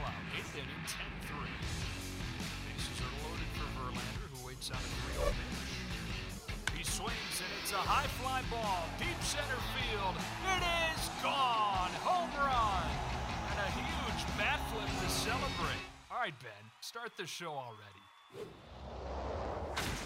out. 0.00 0.14
Eighth 0.36 0.54
inning, 0.56 0.84
10-3. 0.88 1.44
Bases 2.64 2.98
are 3.04 3.14
loaded 3.28 3.50
for 3.56 3.68
Verlander, 3.76 4.26
who 4.32 4.46
waits 4.46 4.70
on 4.70 4.76
a 4.76 4.88
3-0 5.20 5.28
pitch. 5.28 6.76
He 6.76 6.84
swings, 6.84 7.36
and 7.38 7.52
it's 7.60 7.72
a 7.72 7.76
high 7.76 8.08
fly 8.20 8.42
ball, 8.50 8.88
deep 8.98 9.20
center 9.20 9.60
field. 9.76 10.16
It 10.56 10.62
is 10.64 11.10
gone! 11.22 11.92
Home 12.02 12.32
run! 12.40 12.88
And 13.52 13.58
a 13.60 13.70
huge 13.76 14.22
bat 14.38 14.60
flip 14.72 14.88
to 14.88 15.08
celebrate. 15.12 15.84
All 16.10 16.18
right, 16.20 16.34
Ben, 16.40 16.64
start 16.80 17.12
the 17.16 17.26
show 17.26 17.52
already. 17.52 18.02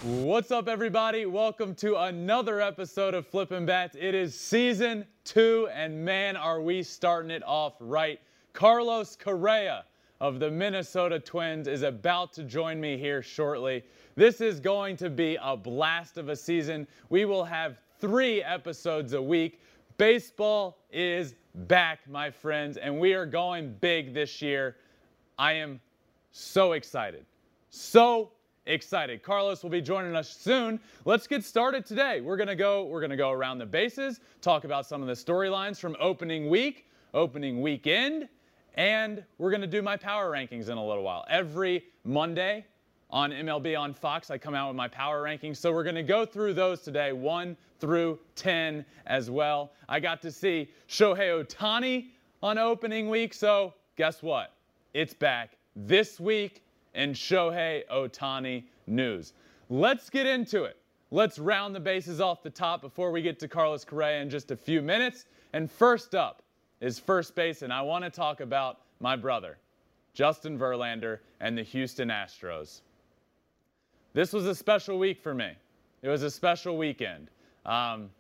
What's 0.02 0.50
up, 0.50 0.68
everybody? 0.68 1.26
Welcome 1.26 1.74
to 1.76 1.96
another 1.96 2.60
episode 2.60 3.14
of 3.14 3.26
Flippin' 3.26 3.66
Bats. 3.66 3.96
It 3.98 4.14
is 4.14 4.38
season 4.38 5.06
two, 5.24 5.68
and 5.72 6.04
man, 6.04 6.36
are 6.36 6.60
we 6.60 6.82
starting 6.82 7.30
it 7.30 7.42
off 7.44 7.74
right. 7.80 8.20
Carlos 8.56 9.16
Correa 9.16 9.84
of 10.18 10.40
the 10.40 10.50
Minnesota 10.50 11.20
Twins 11.20 11.68
is 11.68 11.82
about 11.82 12.32
to 12.32 12.42
join 12.42 12.80
me 12.80 12.96
here 12.96 13.20
shortly. 13.20 13.84
This 14.14 14.40
is 14.40 14.60
going 14.60 14.96
to 14.96 15.10
be 15.10 15.36
a 15.42 15.54
blast 15.54 16.16
of 16.16 16.30
a 16.30 16.36
season. 16.36 16.88
We 17.10 17.26
will 17.26 17.44
have 17.44 17.76
three 18.00 18.42
episodes 18.42 19.12
a 19.12 19.20
week. 19.20 19.60
Baseball 19.98 20.78
is 20.90 21.34
back, 21.68 22.08
my 22.08 22.30
friends, 22.30 22.78
and 22.78 22.98
we 22.98 23.12
are 23.12 23.26
going 23.26 23.76
big 23.82 24.14
this 24.14 24.40
year. 24.40 24.76
I 25.38 25.52
am 25.52 25.78
so 26.32 26.72
excited. 26.72 27.26
So 27.68 28.30
excited. 28.64 29.22
Carlos 29.22 29.62
will 29.62 29.68
be 29.68 29.82
joining 29.82 30.16
us 30.16 30.34
soon. 30.34 30.80
Let's 31.04 31.26
get 31.26 31.44
started 31.44 31.84
today. 31.84 32.22
We're 32.22 32.38
going 32.38 32.48
to 32.48 32.56
go 32.56 32.84
we're 32.86 33.00
going 33.00 33.10
to 33.10 33.16
go 33.16 33.32
around 33.32 33.58
the 33.58 33.66
bases, 33.66 34.20
talk 34.40 34.64
about 34.64 34.86
some 34.86 35.02
of 35.02 35.08
the 35.08 35.12
storylines 35.12 35.78
from 35.78 35.94
opening 36.00 36.48
week, 36.48 36.88
opening 37.12 37.60
weekend, 37.60 38.30
and 38.76 39.24
we're 39.38 39.50
going 39.50 39.62
to 39.62 39.66
do 39.66 39.82
my 39.82 39.96
power 39.96 40.30
rankings 40.30 40.68
in 40.68 40.76
a 40.78 40.86
little 40.86 41.02
while. 41.02 41.24
Every 41.28 41.84
Monday 42.04 42.66
on 43.10 43.30
MLB 43.30 43.78
on 43.78 43.94
Fox, 43.94 44.30
I 44.30 44.38
come 44.38 44.54
out 44.54 44.68
with 44.68 44.76
my 44.76 44.88
power 44.88 45.22
rankings. 45.22 45.56
So 45.56 45.72
we're 45.72 45.84
going 45.84 45.94
to 45.96 46.02
go 46.02 46.26
through 46.26 46.54
those 46.54 46.82
today, 46.82 47.12
1 47.12 47.56
through 47.78 48.18
10 48.36 48.84
as 49.06 49.30
well. 49.30 49.72
I 49.88 50.00
got 50.00 50.20
to 50.22 50.30
see 50.30 50.70
Shohei 50.88 51.44
Ohtani 51.44 52.08
on 52.42 52.58
opening 52.58 53.08
week, 53.08 53.32
so 53.32 53.74
guess 53.96 54.22
what? 54.22 54.52
It's 54.94 55.14
back 55.14 55.56
this 55.74 56.20
week 56.20 56.62
in 56.94 57.12
Shohei 57.12 57.82
Ohtani 57.92 58.64
news. 58.86 59.32
Let's 59.68 60.10
get 60.10 60.26
into 60.26 60.64
it. 60.64 60.76
Let's 61.10 61.38
round 61.38 61.74
the 61.74 61.80
bases 61.80 62.20
off 62.20 62.42
the 62.42 62.50
top 62.50 62.80
before 62.80 63.10
we 63.10 63.22
get 63.22 63.38
to 63.40 63.48
Carlos 63.48 63.84
Correa 63.84 64.20
in 64.20 64.28
just 64.28 64.50
a 64.50 64.56
few 64.56 64.82
minutes. 64.82 65.26
And 65.52 65.70
first 65.70 66.14
up 66.14 66.42
is 66.80 66.98
first 66.98 67.34
base, 67.34 67.60
and 67.62 67.72
I 67.72 67.80
want 67.82 68.04
to 68.04 68.10
talk 68.10 68.40
about 68.40 68.80
my 69.00 69.16
brother, 69.16 69.56
Justin 70.14 70.58
Verlander, 70.58 71.18
and 71.40 71.56
the 71.56 71.62
Houston 71.62 72.08
Astros. 72.08 72.80
This 74.12 74.32
was 74.32 74.46
a 74.46 74.54
special 74.54 74.98
week 74.98 75.20
for 75.20 75.34
me. 75.34 75.52
It 76.02 76.08
was 76.08 76.22
a 76.22 76.30
special 76.30 76.78
weekend. 76.78 77.28
Um, 77.64 78.10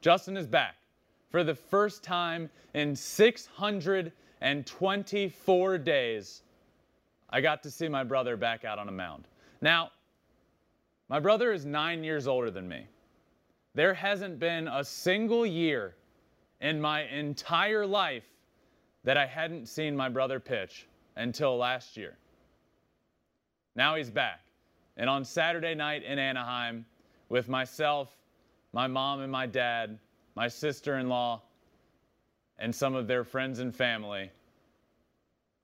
Justin 0.00 0.36
is 0.36 0.46
back 0.46 0.76
for 1.30 1.42
the 1.44 1.54
first 1.54 2.02
time 2.02 2.50
in 2.74 2.96
624 2.96 5.78
days. 5.78 6.42
I 7.30 7.40
got 7.40 7.62
to 7.62 7.70
see 7.70 7.88
my 7.88 8.04
brother 8.04 8.36
back 8.36 8.64
out 8.64 8.78
on 8.78 8.88
a 8.88 8.92
mound. 8.92 9.28
Now, 9.60 9.90
my 11.08 11.20
brother 11.20 11.52
is 11.52 11.64
nine 11.64 12.04
years 12.04 12.26
older 12.26 12.50
than 12.50 12.68
me. 12.68 12.86
There 13.74 13.94
hasn't 13.94 14.38
been 14.38 14.68
a 14.68 14.84
single 14.84 15.46
year 15.46 15.94
in 16.60 16.80
my 16.80 17.02
entire 17.04 17.86
life 17.86 18.24
that 19.04 19.16
I 19.16 19.26
hadn't 19.26 19.66
seen 19.66 19.96
my 19.96 20.08
brother 20.08 20.38
pitch 20.40 20.86
until 21.16 21.56
last 21.56 21.96
year. 21.96 22.16
Now 23.76 23.94
he's 23.94 24.10
back. 24.10 24.40
And 24.96 25.08
on 25.08 25.24
Saturday 25.24 25.74
night 25.74 26.02
in 26.02 26.18
Anaheim, 26.18 26.84
with 27.28 27.48
myself, 27.48 28.10
my 28.72 28.86
mom 28.86 29.20
and 29.20 29.32
my 29.32 29.46
dad, 29.46 29.98
my 30.34 30.48
sister 30.48 30.98
in 30.98 31.08
law, 31.08 31.42
and 32.58 32.74
some 32.74 32.94
of 32.94 33.06
their 33.06 33.24
friends 33.24 33.60
and 33.60 33.74
family, 33.74 34.30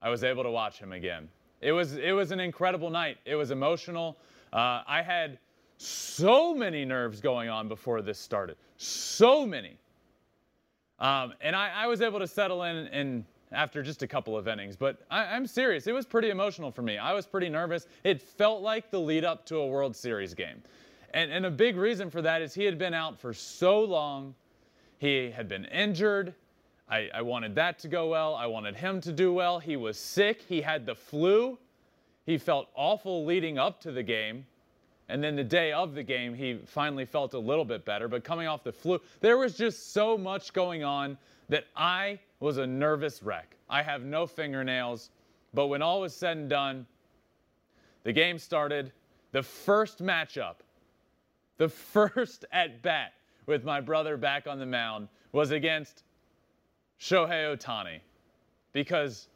I 0.01 0.09
was 0.09 0.25
able 0.25 0.43
to 0.45 0.51
watch 0.51 0.79
him 0.79 0.93
again. 0.93 1.29
It 1.61 1.73
was, 1.73 1.97
it 1.97 2.13
was 2.13 2.31
an 2.31 2.41
incredible 2.41 2.89
night. 2.89 3.19
It 3.27 3.35
was 3.35 3.51
emotional. 3.51 4.17
Uh, 4.53 4.83
I 4.87 5.03
had 5.03 5.39
so 5.77 6.55
many 6.55 6.85
nerves 6.85 7.21
going 7.21 7.49
on 7.49 7.69
before 7.69 8.01
this 8.01 8.19
started. 8.19 8.57
So 8.79 9.47
many. 9.47 9.77
Um, 10.99 11.35
and 11.41 11.55
I, 11.55 11.71
I, 11.75 11.87
was 11.87 12.01
able 12.01 12.19
to 12.21 12.27
settle 12.27 12.63
in, 12.63 13.25
after 13.53 13.83
just 13.83 14.03
a 14.03 14.07
couple 14.07 14.37
of 14.37 14.49
innings. 14.49 14.77
But 14.77 15.03
I, 15.11 15.25
I'm 15.25 15.47
serious. 15.47 15.87
It 15.87 15.93
was 15.93 16.07
pretty 16.07 16.31
emotional 16.31 16.71
for 16.71 16.83
me. 16.83 16.97
I 16.97 17.13
was 17.13 17.27
pretty 17.27 17.49
nervous. 17.49 17.87
It 18.03 18.23
felt 18.23 18.63
like 18.63 18.91
the 18.91 19.01
lead 19.01 19.25
up 19.25 19.45
to 19.47 19.57
a 19.57 19.67
World 19.67 19.95
Series 19.95 20.35
game. 20.35 20.63
And, 21.13 21.31
and 21.31 21.47
a 21.47 21.51
big 21.51 21.77
reason 21.77 22.11
for 22.11 22.23
that 22.23 22.43
is 22.43 22.55
he 22.55 22.65
had 22.65 22.79
been 22.79 22.95
out 22.95 23.19
for 23.19 23.33
so 23.33 23.81
long. 23.81 24.35
He 24.99 25.31
had 25.31 25.49
been 25.49 25.67
injured. 25.67 26.35
I, 26.89 27.09
I 27.15 27.23
wanted 27.23 27.55
that 27.57 27.79
to 27.81 27.89
go 27.89 28.09
well. 28.09 28.35
I 28.35 28.47
wanted 28.47 28.77
him 28.77 29.01
to 29.03 29.13
do 29.13 29.33
well. 29.33 29.59
He 29.59 29.77
was 29.77 29.99
sick. 29.99 30.43
He 30.49 30.61
had 30.61 30.87
the 30.87 30.95
flu. 30.95 31.59
He 32.25 32.39
felt 32.39 32.69
awful 32.75 33.25
leading 33.25 33.59
up 33.59 33.81
to 33.83 33.93
the 33.93 34.03
game. 34.03 34.47
And 35.09 35.23
then 35.23 35.37
the 35.37 35.45
day 35.45 35.73
of 35.73 35.95
the 35.95 36.03
game, 36.03 36.35
he 36.35 36.59
finally 36.67 37.05
felt 37.05 37.35
a 37.35 37.39
little 37.39 37.65
bit 37.65 37.85
better. 37.85 38.09
But 38.09 38.25
coming 38.25 38.49
off 38.49 38.65
the 38.65 38.73
flu, 38.73 39.01
there 39.21 39.39
was 39.39 39.57
just 39.57 39.93
so 39.93 40.19
much 40.19 40.53
going 40.53 40.83
on 40.83 41.17
that 41.49 41.65
I 41.77 42.19
was 42.41 42.59
a 42.59 42.67
nervous 42.67 43.23
wreck. 43.23 43.57
I 43.71 43.83
have 43.83 44.03
no 44.03 44.27
fingernails. 44.27 45.11
But 45.55 45.69
when 45.69 45.81
all 45.81 46.01
was 46.01 46.15
said 46.15 46.37
and 46.37 46.51
done, 46.51 46.87
the 48.03 48.13
game 48.13 48.39
started. 48.39 48.93
The 49.33 49.43
first 49.43 50.03
matchup, 50.03 50.57
the 51.57 51.69
first 51.69 52.45
at 52.53 52.83
bat 52.83 53.13
with 53.47 53.65
my 53.65 53.81
brother 53.81 54.17
back 54.17 54.47
on 54.47 54.59
the 54.59 54.67
mound 54.67 55.09
was 55.33 55.53
against 55.53 56.03
Shohei 57.01 57.57
Ohtani. 57.57 58.01
Because 58.73 59.29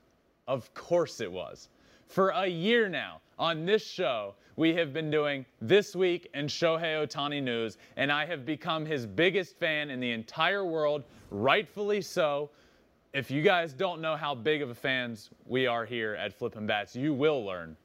of 0.49 0.73
course 0.75 1.21
it 1.21 1.31
was. 1.31 1.69
For 2.10 2.31
a 2.31 2.48
year 2.48 2.88
now 2.88 3.21
on 3.38 3.65
this 3.65 3.87
show, 3.87 4.34
we 4.56 4.75
have 4.75 4.93
been 4.93 5.12
doing 5.12 5.47
This 5.60 5.94
Week 5.94 6.28
in 6.34 6.47
Shohei 6.47 7.06
Ohtani 7.06 7.41
News, 7.41 7.78
and 7.97 8.10
I 8.10 8.26
have 8.26 8.44
become 8.44 8.84
his 8.84 9.06
biggest 9.06 9.56
fan 9.60 9.91
in 9.91 10.00
the 10.00 10.10
entire 10.10 10.65
world, 10.65 11.04
rightfully 11.31 12.00
so. 12.00 12.50
If 13.15 13.31
you 13.31 13.43
guys 13.43 13.72
don't 13.72 14.00
know 14.00 14.16
how 14.16 14.34
big 14.34 14.60
of 14.60 14.71
a 14.71 14.75
fans 14.75 15.31
we 15.47 15.69
are 15.69 15.84
here 15.84 16.16
at 16.16 16.37
Flippin' 16.37 16.66
Bats, 16.66 16.97
you 16.97 17.15
will 17.15 17.44
learn. 17.44 17.76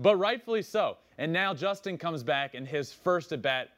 But 0.00 0.16
rightfully 0.16 0.62
so. 0.62 0.96
And 1.18 1.32
now 1.32 1.54
Justin 1.54 1.96
comes 1.96 2.24
back 2.24 2.56
in 2.56 2.66
his 2.66 2.92
first 2.92 3.30
at 3.30 3.40
bat. 3.40 3.68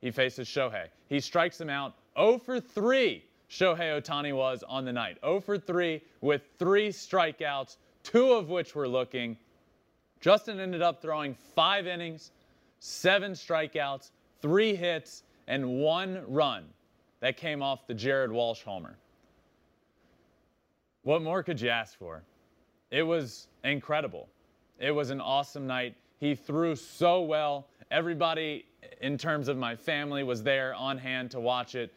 He 0.00 0.10
faces 0.10 0.48
Shohei. 0.48 0.86
He 1.10 1.20
strikes 1.20 1.60
him 1.60 1.68
out 1.68 1.96
0 2.16 2.38
for 2.38 2.60
3. 2.60 3.22
Shohei 3.50 4.00
Ohtani 4.00 4.34
was 4.34 4.64
on 4.66 4.86
the 4.86 4.92
night 4.92 5.18
0 5.22 5.40
for 5.40 5.58
3 5.58 6.00
with 6.22 6.40
three 6.58 6.88
strikeouts, 6.88 7.76
two 8.02 8.32
of 8.32 8.48
which 8.48 8.74
were 8.74 8.88
looking. 8.88 9.36
Justin 10.20 10.60
ended 10.60 10.82
up 10.82 11.02
throwing 11.02 11.34
five 11.34 11.86
innings, 11.86 12.30
seven 12.78 13.32
strikeouts, 13.32 14.10
three 14.40 14.74
hits, 14.74 15.24
and 15.48 15.80
one 15.80 16.22
run 16.28 16.64
that 17.20 17.36
came 17.36 17.62
off 17.62 17.86
the 17.86 17.94
Jared 17.94 18.30
Walsh 18.30 18.62
homer. 18.62 18.96
What 21.02 21.22
more 21.22 21.42
could 21.42 21.60
you 21.60 21.68
ask 21.68 21.98
for? 21.98 22.22
It 22.90 23.02
was 23.02 23.48
incredible. 23.64 24.28
It 24.78 24.90
was 24.92 25.10
an 25.10 25.20
awesome 25.20 25.66
night. 25.66 25.96
He 26.18 26.34
threw 26.34 26.76
so 26.76 27.22
well. 27.22 27.66
Everybody, 27.90 28.66
in 29.00 29.18
terms 29.18 29.48
of 29.48 29.56
my 29.56 29.74
family, 29.74 30.22
was 30.22 30.42
there 30.42 30.74
on 30.74 30.98
hand 30.98 31.30
to 31.32 31.40
watch 31.40 31.74
it. 31.74 31.92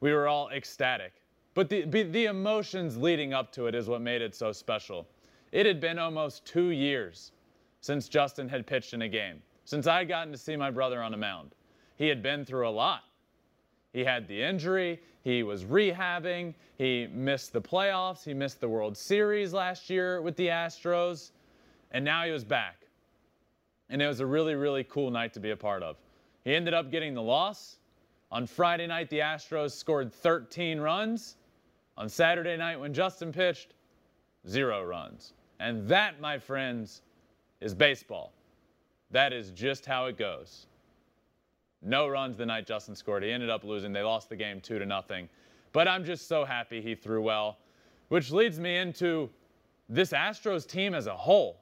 We 0.00 0.12
were 0.12 0.28
all 0.28 0.50
ecstatic. 0.50 1.12
But 1.54 1.68
the, 1.68 1.84
the 1.84 2.26
emotions 2.26 2.96
leading 2.96 3.32
up 3.32 3.52
to 3.52 3.66
it 3.66 3.74
is 3.74 3.88
what 3.88 4.00
made 4.00 4.22
it 4.22 4.34
so 4.34 4.52
special. 4.52 5.06
It 5.52 5.66
had 5.66 5.80
been 5.80 5.98
almost 5.98 6.44
two 6.46 6.70
years 6.70 7.32
since 7.80 8.08
Justin 8.08 8.48
had 8.48 8.66
pitched 8.66 8.94
in 8.94 9.02
a 9.02 9.08
game, 9.08 9.42
since 9.64 9.86
I 9.86 9.98
had 9.98 10.08
gotten 10.08 10.32
to 10.32 10.38
see 10.38 10.56
my 10.56 10.70
brother 10.70 11.02
on 11.02 11.14
a 11.14 11.16
mound. 11.16 11.54
He 11.96 12.08
had 12.08 12.22
been 12.22 12.44
through 12.44 12.68
a 12.68 12.70
lot. 12.70 13.02
He 13.92 14.04
had 14.04 14.28
the 14.28 14.40
injury, 14.40 15.00
he 15.22 15.42
was 15.42 15.64
rehabbing, 15.64 16.54
he 16.78 17.08
missed 17.08 17.52
the 17.52 17.60
playoffs, 17.60 18.24
he 18.24 18.32
missed 18.32 18.60
the 18.60 18.68
World 18.68 18.96
Series 18.96 19.52
last 19.52 19.90
year 19.90 20.22
with 20.22 20.36
the 20.36 20.46
Astros, 20.46 21.32
and 21.90 22.04
now 22.04 22.24
he 22.24 22.30
was 22.30 22.44
back. 22.44 22.86
And 23.88 24.00
it 24.00 24.06
was 24.06 24.20
a 24.20 24.26
really, 24.26 24.54
really 24.54 24.84
cool 24.84 25.10
night 25.10 25.34
to 25.34 25.40
be 25.40 25.50
a 25.50 25.56
part 25.56 25.82
of. 25.82 25.96
He 26.44 26.54
ended 26.54 26.74
up 26.74 26.92
getting 26.92 27.14
the 27.14 27.22
loss. 27.22 27.76
On 28.30 28.46
Friday 28.46 28.86
night, 28.86 29.10
the 29.10 29.18
Astros 29.18 29.72
scored 29.72 30.12
13 30.12 30.78
runs. 30.78 31.36
On 31.96 32.08
Saturday 32.08 32.56
night, 32.56 32.78
when 32.78 32.94
Justin 32.94 33.32
pitched, 33.32 33.74
zero 34.48 34.84
runs. 34.84 35.32
And 35.60 35.86
that, 35.88 36.20
my 36.20 36.38
friends, 36.38 37.02
is 37.60 37.74
baseball. 37.74 38.32
That 39.10 39.32
is 39.32 39.50
just 39.50 39.84
how 39.84 40.06
it 40.06 40.16
goes. 40.16 40.66
No 41.82 42.08
runs 42.08 42.36
the 42.36 42.46
night 42.46 42.66
Justin 42.66 42.96
scored. 42.96 43.22
He 43.22 43.30
ended 43.30 43.50
up 43.50 43.62
losing. 43.62 43.92
They 43.92 44.02
lost 44.02 44.30
the 44.30 44.36
game 44.36 44.60
2 44.60 44.78
to 44.78 44.86
nothing. 44.86 45.28
But 45.72 45.86
I'm 45.86 46.04
just 46.04 46.26
so 46.26 46.44
happy 46.44 46.80
he 46.80 46.94
threw 46.94 47.22
well, 47.22 47.58
which 48.08 48.32
leads 48.32 48.58
me 48.58 48.78
into 48.78 49.30
this 49.88 50.12
Astros 50.12 50.66
team 50.66 50.94
as 50.94 51.06
a 51.06 51.16
whole, 51.16 51.60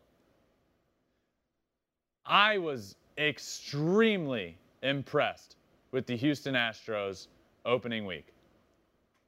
I 2.25 2.59
was 2.59 2.97
extremely 3.17 4.57
impressed 4.83 5.57
with 5.91 6.07
the 6.07 6.17
Houston 6.17 6.55
Astros 6.55 7.27
opening 7.65 8.07
week. 8.07 8.29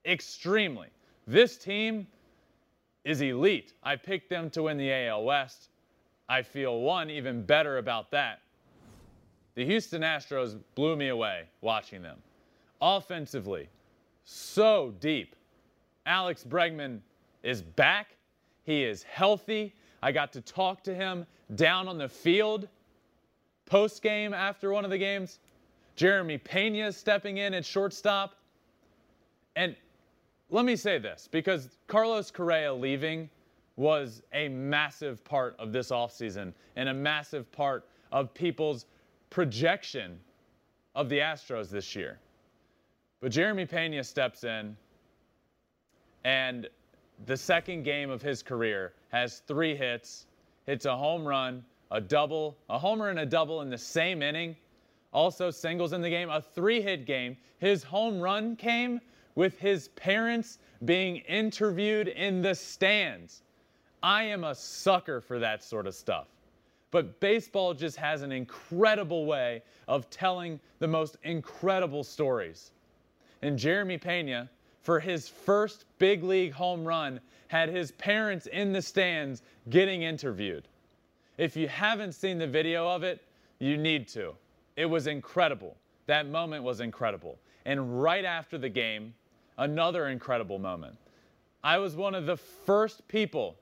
Extremely. 0.05 0.89
This 1.27 1.57
team 1.57 2.07
is 3.05 3.21
elite. 3.21 3.75
I 3.83 3.97
picked 3.97 4.31
them 4.31 4.51
to 4.51 4.65
win 4.65 4.77
the 4.77 4.93
AL 4.93 5.25
West. 5.25 5.69
I 6.29 6.43
feel 6.43 6.81
one 6.81 7.11
even 7.11 7.43
better 7.43 7.79
about 7.79 8.11
that. 8.13 8.41
The 9.55 9.65
Houston 9.65 10.03
Astros 10.03 10.59
blew 10.75 10.97
me 10.97 11.09
away 11.09 11.45
watching 11.61 12.03
them. 12.03 12.19
Offensively, 12.81 13.69
so 14.25 14.95
deep. 15.01 15.35
Alex 16.07 16.45
Bregman 16.49 17.01
is 17.43 17.63
back. 17.63 18.17
He 18.65 18.85
is 18.85 19.03
healthy. 19.03 19.75
I 20.03 20.13
got 20.13 20.33
to 20.33 20.41
talk 20.41 20.83
to 20.85 20.95
him 20.95 21.27
down 21.57 21.89
on 21.89 21.99
the 21.99 22.09
field 22.09 22.69
post 23.67 24.03
game 24.03 24.35
after 24.35 24.73
one 24.73 24.85
of 24.85 24.91
the 24.91 24.99
games. 24.99 25.39
Jeremy 25.97 26.39
Pena 26.39 26.93
stepping 26.93 27.39
in 27.39 27.55
at 27.55 27.65
shortstop. 27.65 28.35
And 29.57 29.77
let 30.51 30.65
me 30.65 30.77
say 30.77 30.99
this 30.99 31.29
because 31.31 31.69
Carlos 31.87 32.31
Correa 32.31 32.73
leaving 32.73 33.29
was 33.77 34.23
a 34.33 34.49
massive 34.49 35.25
part 35.25 35.55
of 35.59 35.73
this 35.73 35.91
offseason 35.91 36.53
and 36.77 36.89
a 36.89 36.95
massive 36.95 37.51
part 37.53 37.89
of 38.13 38.35
people's 38.35 38.87
projection 39.31 40.19
of 40.95 41.09
the 41.09 41.19
Astros 41.19 41.71
this 41.71 41.95
year. 41.95 42.19
But 43.21 43.31
Jeremy 43.31 43.67
Pena 43.67 44.03
steps 44.03 44.45
in, 44.45 44.77
and 46.25 46.69
the 47.27 47.37
second 47.37 47.85
game 47.85 48.11
of 48.11 48.21
his 48.21 48.43
career 48.43 48.95
has 49.11 49.41
three 49.47 49.77
hits, 49.77 50.27
hits 50.67 50.85
a 50.85 50.97
home 50.97 51.27
run, 51.27 51.65
a 51.91 52.01
double, 52.01 52.57
a 52.69 52.79
homer 52.79 53.09
and 53.09 53.21
a 53.21 53.27
double 53.27 53.63
in 53.63 53.71
the 53.71 53.79
same 53.79 54.23
inning, 54.23 54.57
also 55.13 55.51
singles 55.51 55.93
in 55.93 56.01
the 56.01 56.11
game, 56.11 56.31
a 56.31 56.41
three 56.41 56.81
hit 56.81 57.07
game. 57.07 57.37
His 57.59 57.83
home 57.83 58.21
run 58.21 58.57
came 58.57 59.01
with 59.35 59.59
his 59.59 59.89
parents 59.89 60.59
being 60.85 61.17
interviewed 61.19 62.09
in 62.09 62.43
the 62.43 62.55
stands. 62.55 63.43
I 64.03 64.25
am 64.25 64.45
a 64.45 64.55
sucker 64.55 65.21
for 65.21 65.39
that 65.39 65.63
sort 65.63 65.87
of 65.87 65.95
stuff. 65.95 66.29
But 66.91 67.21
baseball 67.21 67.75
just 67.75 67.97
has 67.97 68.23
an 68.23 68.33
incredible 68.33 69.27
way 69.27 69.63
of 69.87 70.11
telling 70.11 70.59
the 70.79 70.89
most 70.89 71.17
incredible 71.23 72.03
stories. 72.03 72.73
And 73.43 73.59
Jeremy 73.59 73.99
Pena, 73.99 74.51
for 74.83 74.99
his 74.99 75.29
first 75.29 75.85
big 75.99 76.25
league 76.25 76.53
home 76.53 76.85
run, 76.85 77.21
had 77.49 77.69
his 77.69 77.93
parents 77.93 78.47
in 78.47 78.73
the 78.73 78.83
stands 78.83 79.43
getting 79.69 80.03
interviewed. 80.03 80.67
If 81.39 81.57
you 81.57 81.69
haven't 81.69 82.13
seen 82.13 82.39
the 82.39 82.47
video 82.47 82.89
of 82.89 83.03
it, 83.03 83.23
you 83.61 83.77
need 83.77 84.09
to. 84.09 84.35
It 84.77 84.87
was 84.87 85.07
incredible. 85.07 85.77
That 86.07 86.29
moment 86.29 86.65
was 86.65 86.81
incredible. 86.81 87.39
And 87.65 88.03
right 88.03 88.25
after 88.25 88.59
the 88.59 88.69
game, 88.69 89.15
another 89.61 90.09
incredible 90.09 90.59
moment. 90.59 90.97
I 91.63 91.77
was 91.79 91.95
one 91.95 92.15
of 92.15 92.25
the 92.25 92.39
first 92.39 93.07
people 93.09 93.57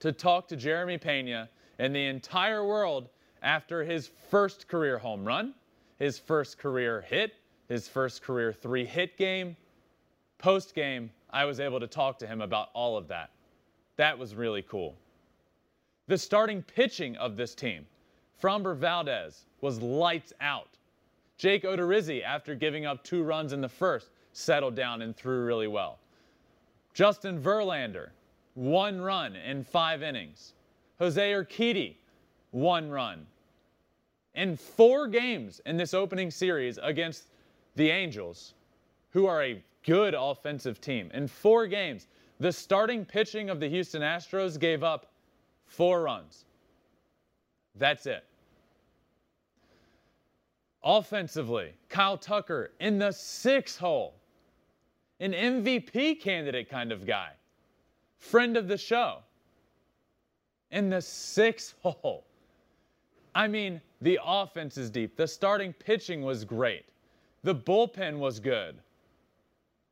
to 0.00 0.12
talk 0.12 0.48
to 0.48 0.56
Jeremy 0.56 0.96
Pena 0.96 1.50
in 1.78 1.92
the 1.92 2.06
entire 2.06 2.66
world 2.66 3.10
after 3.42 3.84
his 3.84 4.10
first 4.30 4.66
career 4.66 4.98
home 4.98 5.24
run, 5.24 5.54
his 5.98 6.18
first 6.18 6.58
career 6.58 7.02
hit, 7.02 7.34
his 7.68 7.86
first 7.86 8.22
career 8.22 8.50
three 8.50 8.86
hit 8.86 9.18
game. 9.18 9.56
Post 10.38 10.74
game, 10.74 11.10
I 11.30 11.44
was 11.44 11.60
able 11.60 11.80
to 11.80 11.86
talk 11.86 12.18
to 12.20 12.26
him 12.26 12.40
about 12.40 12.70
all 12.72 12.96
of 12.96 13.08
that. 13.08 13.30
That 13.96 14.18
was 14.18 14.34
really 14.34 14.62
cool. 14.62 14.96
The 16.06 16.16
starting 16.16 16.62
pitching 16.62 17.14
of 17.16 17.36
this 17.36 17.54
team, 17.54 17.84
Framber 18.42 18.74
Valdez, 18.74 19.44
was 19.60 19.82
lights 19.82 20.32
out. 20.40 20.78
Jake 21.36 21.64
Odorizzi, 21.64 22.22
after 22.22 22.54
giving 22.54 22.86
up 22.86 23.04
two 23.04 23.22
runs 23.22 23.52
in 23.52 23.60
the 23.60 23.68
first, 23.68 24.08
settled 24.38 24.74
down 24.74 25.02
and 25.02 25.16
threw 25.16 25.44
really 25.44 25.66
well. 25.66 25.98
Justin 26.94 27.40
Verlander, 27.40 28.10
one 28.54 29.00
run 29.00 29.36
in 29.36 29.64
five 29.64 30.02
innings. 30.02 30.54
Jose 30.98 31.32
Urquidy, 31.32 31.96
one 32.52 32.90
run. 32.90 33.26
In 34.34 34.56
four 34.56 35.08
games 35.08 35.60
in 35.66 35.76
this 35.76 35.94
opening 35.94 36.30
series 36.30 36.78
against 36.82 37.24
the 37.74 37.90
Angels, 37.90 38.54
who 39.10 39.26
are 39.26 39.42
a 39.42 39.62
good 39.84 40.14
offensive 40.16 40.80
team, 40.80 41.10
in 41.14 41.26
four 41.26 41.66
games, 41.66 42.06
the 42.38 42.52
starting 42.52 43.04
pitching 43.04 43.50
of 43.50 43.58
the 43.58 43.68
Houston 43.68 44.02
Astros 44.02 44.58
gave 44.58 44.84
up 44.84 45.12
four 45.66 46.02
runs. 46.02 46.44
That's 47.74 48.06
it. 48.06 48.24
Offensively, 50.84 51.72
Kyle 51.88 52.16
Tucker 52.16 52.70
in 52.78 52.98
the 52.98 53.12
six 53.12 53.76
hole, 53.76 54.14
an 55.20 55.32
MVP 55.32 56.20
candidate 56.20 56.70
kind 56.70 56.92
of 56.92 57.06
guy, 57.06 57.30
friend 58.18 58.56
of 58.56 58.68
the 58.68 58.78
show, 58.78 59.18
in 60.70 60.90
the 60.90 61.00
sixth 61.00 61.74
hole. 61.82 62.24
I 63.34 63.46
mean, 63.46 63.80
the 64.00 64.18
offense 64.24 64.76
is 64.78 64.90
deep. 64.90 65.16
The 65.16 65.26
starting 65.26 65.72
pitching 65.72 66.22
was 66.22 66.44
great. 66.44 66.84
The 67.42 67.54
bullpen 67.54 68.18
was 68.18 68.40
good. 68.40 68.76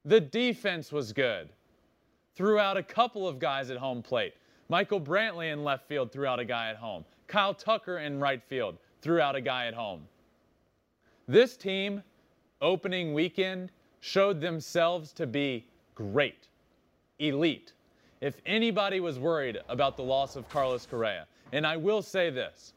The 0.05 0.21
defense 0.21 0.93
was 0.93 1.13
good. 1.13 1.49
Threw 2.35 2.59
out 2.59 2.77
a 2.77 2.83
couple 2.83 3.27
of 3.27 3.39
guys 3.39 3.71
at 3.71 3.77
home 3.77 4.03
plate. 4.03 4.35
Michael 4.69 5.01
Brantley 5.01 5.53
in 5.53 5.65
left 5.65 5.89
field 5.89 6.13
threw 6.13 6.27
out 6.27 6.39
a 6.39 6.45
guy 6.45 6.71
at 6.71 6.77
home. 6.77 7.05
Kyle 7.27 7.55
Tucker 7.55 7.99
in 7.99 8.21
right 8.21 8.43
field 8.43 8.77
threw 9.01 9.21
out 9.21 9.37
a 9.37 9.41
guy 9.41 9.67
at 9.67 9.75
home. 9.75 10.03
This 11.29 11.57
team, 11.57 12.03
opening 12.61 13.15
weekend, 13.15 13.71
showed 14.01 14.41
themselves 14.41 15.13
to 15.13 15.27
be 15.27 15.67
great, 15.95 16.49
elite. 17.19 17.73
If 18.21 18.41
anybody 18.47 19.01
was 19.01 19.19
worried 19.19 19.59
about 19.69 19.97
the 19.97 20.03
loss 20.03 20.37
of 20.37 20.49
Carlos 20.49 20.87
Correa, 20.87 21.27
and 21.53 21.67
I 21.67 21.77
will 21.77 22.03
say 22.03 22.31
this 22.31 22.73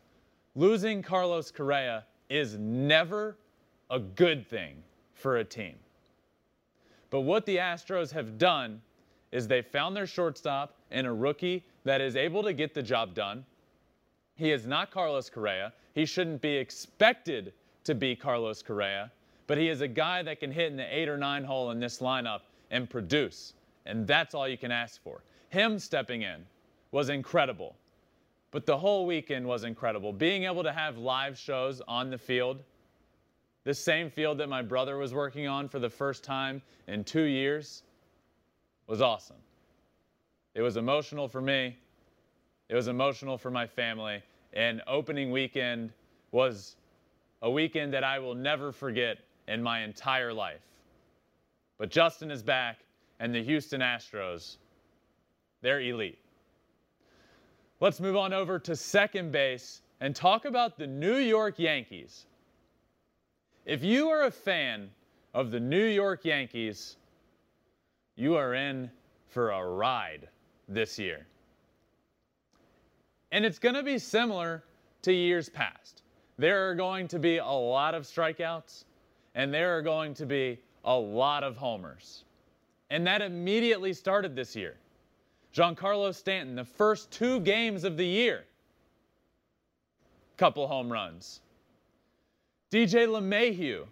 losing 0.56 1.01
Carlos 1.01 1.51
Correa 1.51 2.06
is 2.30 2.57
never 2.57 3.38
a 3.89 4.00
good 4.00 4.45
thing 4.48 4.83
for 5.13 5.38
a 5.38 5.44
team. 5.44 5.75
But 7.10 7.21
what 7.21 7.45
the 7.45 7.57
Astros 7.57 8.12
have 8.12 8.38
done 8.38 8.81
is 9.31 9.48
they 9.48 9.62
found 9.62 9.95
their 9.95 10.07
shortstop 10.07 10.75
in 10.92 11.06
a 11.06 11.13
rookie 11.13 11.63
that 11.83 12.01
is 12.01 12.16
able 12.16 12.44
to 12.44 12.54
get 12.54 12.73
the 12.73 12.83
job 12.83 13.14
done. 13.14 13.45
He 14.35 14.52
is 14.52 14.66
not 14.66 14.92
Carlos 14.92 15.30
Correa. 15.30 15.73
He 15.94 16.06
shouldn't 16.06 16.42
be 16.42 16.56
expected 16.56 17.54
to 17.83 17.95
be 17.95 18.16
Carlos 18.16 18.61
Correa, 18.61 19.11
but 19.49 19.57
he 19.57 19.68
is 19.68 19.81
a 19.81 19.87
guy 19.87 20.21
that 20.21 20.39
can 20.39 20.51
hit 20.51 20.69
in 20.69 20.77
the 20.77 20.95
eight 20.95 21.09
or 21.09 21.18
nine 21.18 21.44
hole 21.44 21.71
in 21.71 21.79
this 21.79 22.01
lineup 22.01 22.41
and 22.69 22.87
produce. 22.87 23.53
And 23.87 24.06
that's 24.06 24.35
all 24.35 24.47
you 24.47 24.59
can 24.59 24.71
ask 24.71 25.01
for. 25.01 25.23
Him 25.49 25.79
stepping 25.79 26.21
in 26.21 26.45
was 26.91 27.09
incredible. 27.09 27.75
But 28.51 28.68
the 28.68 28.77
whole 28.77 29.07
weekend 29.07 29.47
was 29.47 29.63
incredible. 29.63 30.13
Being 30.13 30.44
able 30.44 30.61
to 30.61 30.71
have 30.71 30.99
live 30.99 31.35
shows 31.35 31.81
on 31.87 32.11
the 32.11 32.18
field, 32.18 32.59
the 33.63 33.73
same 33.73 34.11
field 34.11 34.37
that 34.37 34.49
my 34.49 34.61
brother 34.61 34.97
was 34.97 35.15
working 35.15 35.47
on 35.47 35.68
for 35.68 35.79
the 35.79 35.89
first 35.89 36.23
time 36.23 36.61
in 36.87 37.03
two 37.03 37.23
years, 37.23 37.81
was 38.85 39.01
awesome. 39.01 39.37
It 40.53 40.61
was 40.61 40.77
emotional 40.77 41.27
for 41.27 41.41
me. 41.41 41.75
It 42.69 42.75
was 42.75 42.87
emotional 42.87 43.35
for 43.35 43.49
my 43.49 43.65
family. 43.65 44.21
And 44.53 44.83
opening 44.85 45.31
weekend 45.31 45.91
was 46.31 46.75
a 47.41 47.49
weekend 47.49 47.91
that 47.95 48.03
I 48.03 48.19
will 48.19 48.35
never 48.35 48.71
forget 48.71 49.18
in 49.49 49.61
my 49.61 49.81
entire 49.81 50.33
life. 50.33 50.61
But 51.77 51.89
Justin 51.89 52.31
is 52.31 52.44
back, 52.44 52.79
and 53.19 53.33
the 53.33 53.44
Houston 53.44 53.81
Astros, 53.81 54.57
they're 55.61 55.81
elite. 55.81 56.19
Let's 57.79 57.99
move 57.99 58.15
on 58.15 58.33
over 58.33 58.59
to 58.59 58.75
second 58.75 59.31
base 59.31 59.81
and 59.99 60.15
talk 60.15 60.45
about 60.45 60.77
the 60.77 60.87
New 60.87 61.18
York 61.18 61.59
Yankees. 61.59 62.25
If 63.65 63.83
you 63.83 64.09
are 64.09 64.23
a 64.23 64.31
fan 64.31 64.89
of 65.33 65.51
the 65.51 65.59
New 65.59 65.85
York 65.85 66.25
Yankees, 66.25 66.97
you 68.15 68.35
are 68.35 68.53
in 68.53 68.89
for 69.27 69.51
a 69.51 69.65
ride 69.65 70.27
this 70.68 70.97
year. 70.99 71.25
And 73.31 73.45
it's 73.45 73.59
going 73.59 73.75
to 73.75 73.83
be 73.83 73.99
similar 73.99 74.63
to 75.03 75.13
years 75.13 75.49
past 75.49 76.03
there 76.39 76.69
are 76.69 76.73
going 76.75 77.06
to 77.09 77.19
be 77.19 77.37
a 77.37 77.45
lot 77.45 77.94
of 77.94 78.03
strikeouts 78.03 78.85
and 79.36 79.54
there 79.54 79.78
are 79.78 79.81
going 79.81 80.14
to 80.16 80.26
be 80.26 80.59
a 80.86 80.95
lot 80.95 81.44
of 81.44 81.57
homers. 81.57 82.24
And 82.90 83.06
that 83.07 83.21
immediately 83.21 83.94
started 83.94 84.36
this 84.36 84.56
year. 84.56 84.76
Giancarlo 85.54 86.14
Stanton, 86.14 86.56
the 86.56 86.66
first 86.66 87.12
two 87.12 87.40
games 87.40 87.83
of 87.83 87.98
the 87.98 88.06
year, 88.06 88.45
couple 90.38 90.68
home 90.68 90.92
runs. 90.92 91.42
DJ 92.71 93.07
LeMahieu 93.07 93.86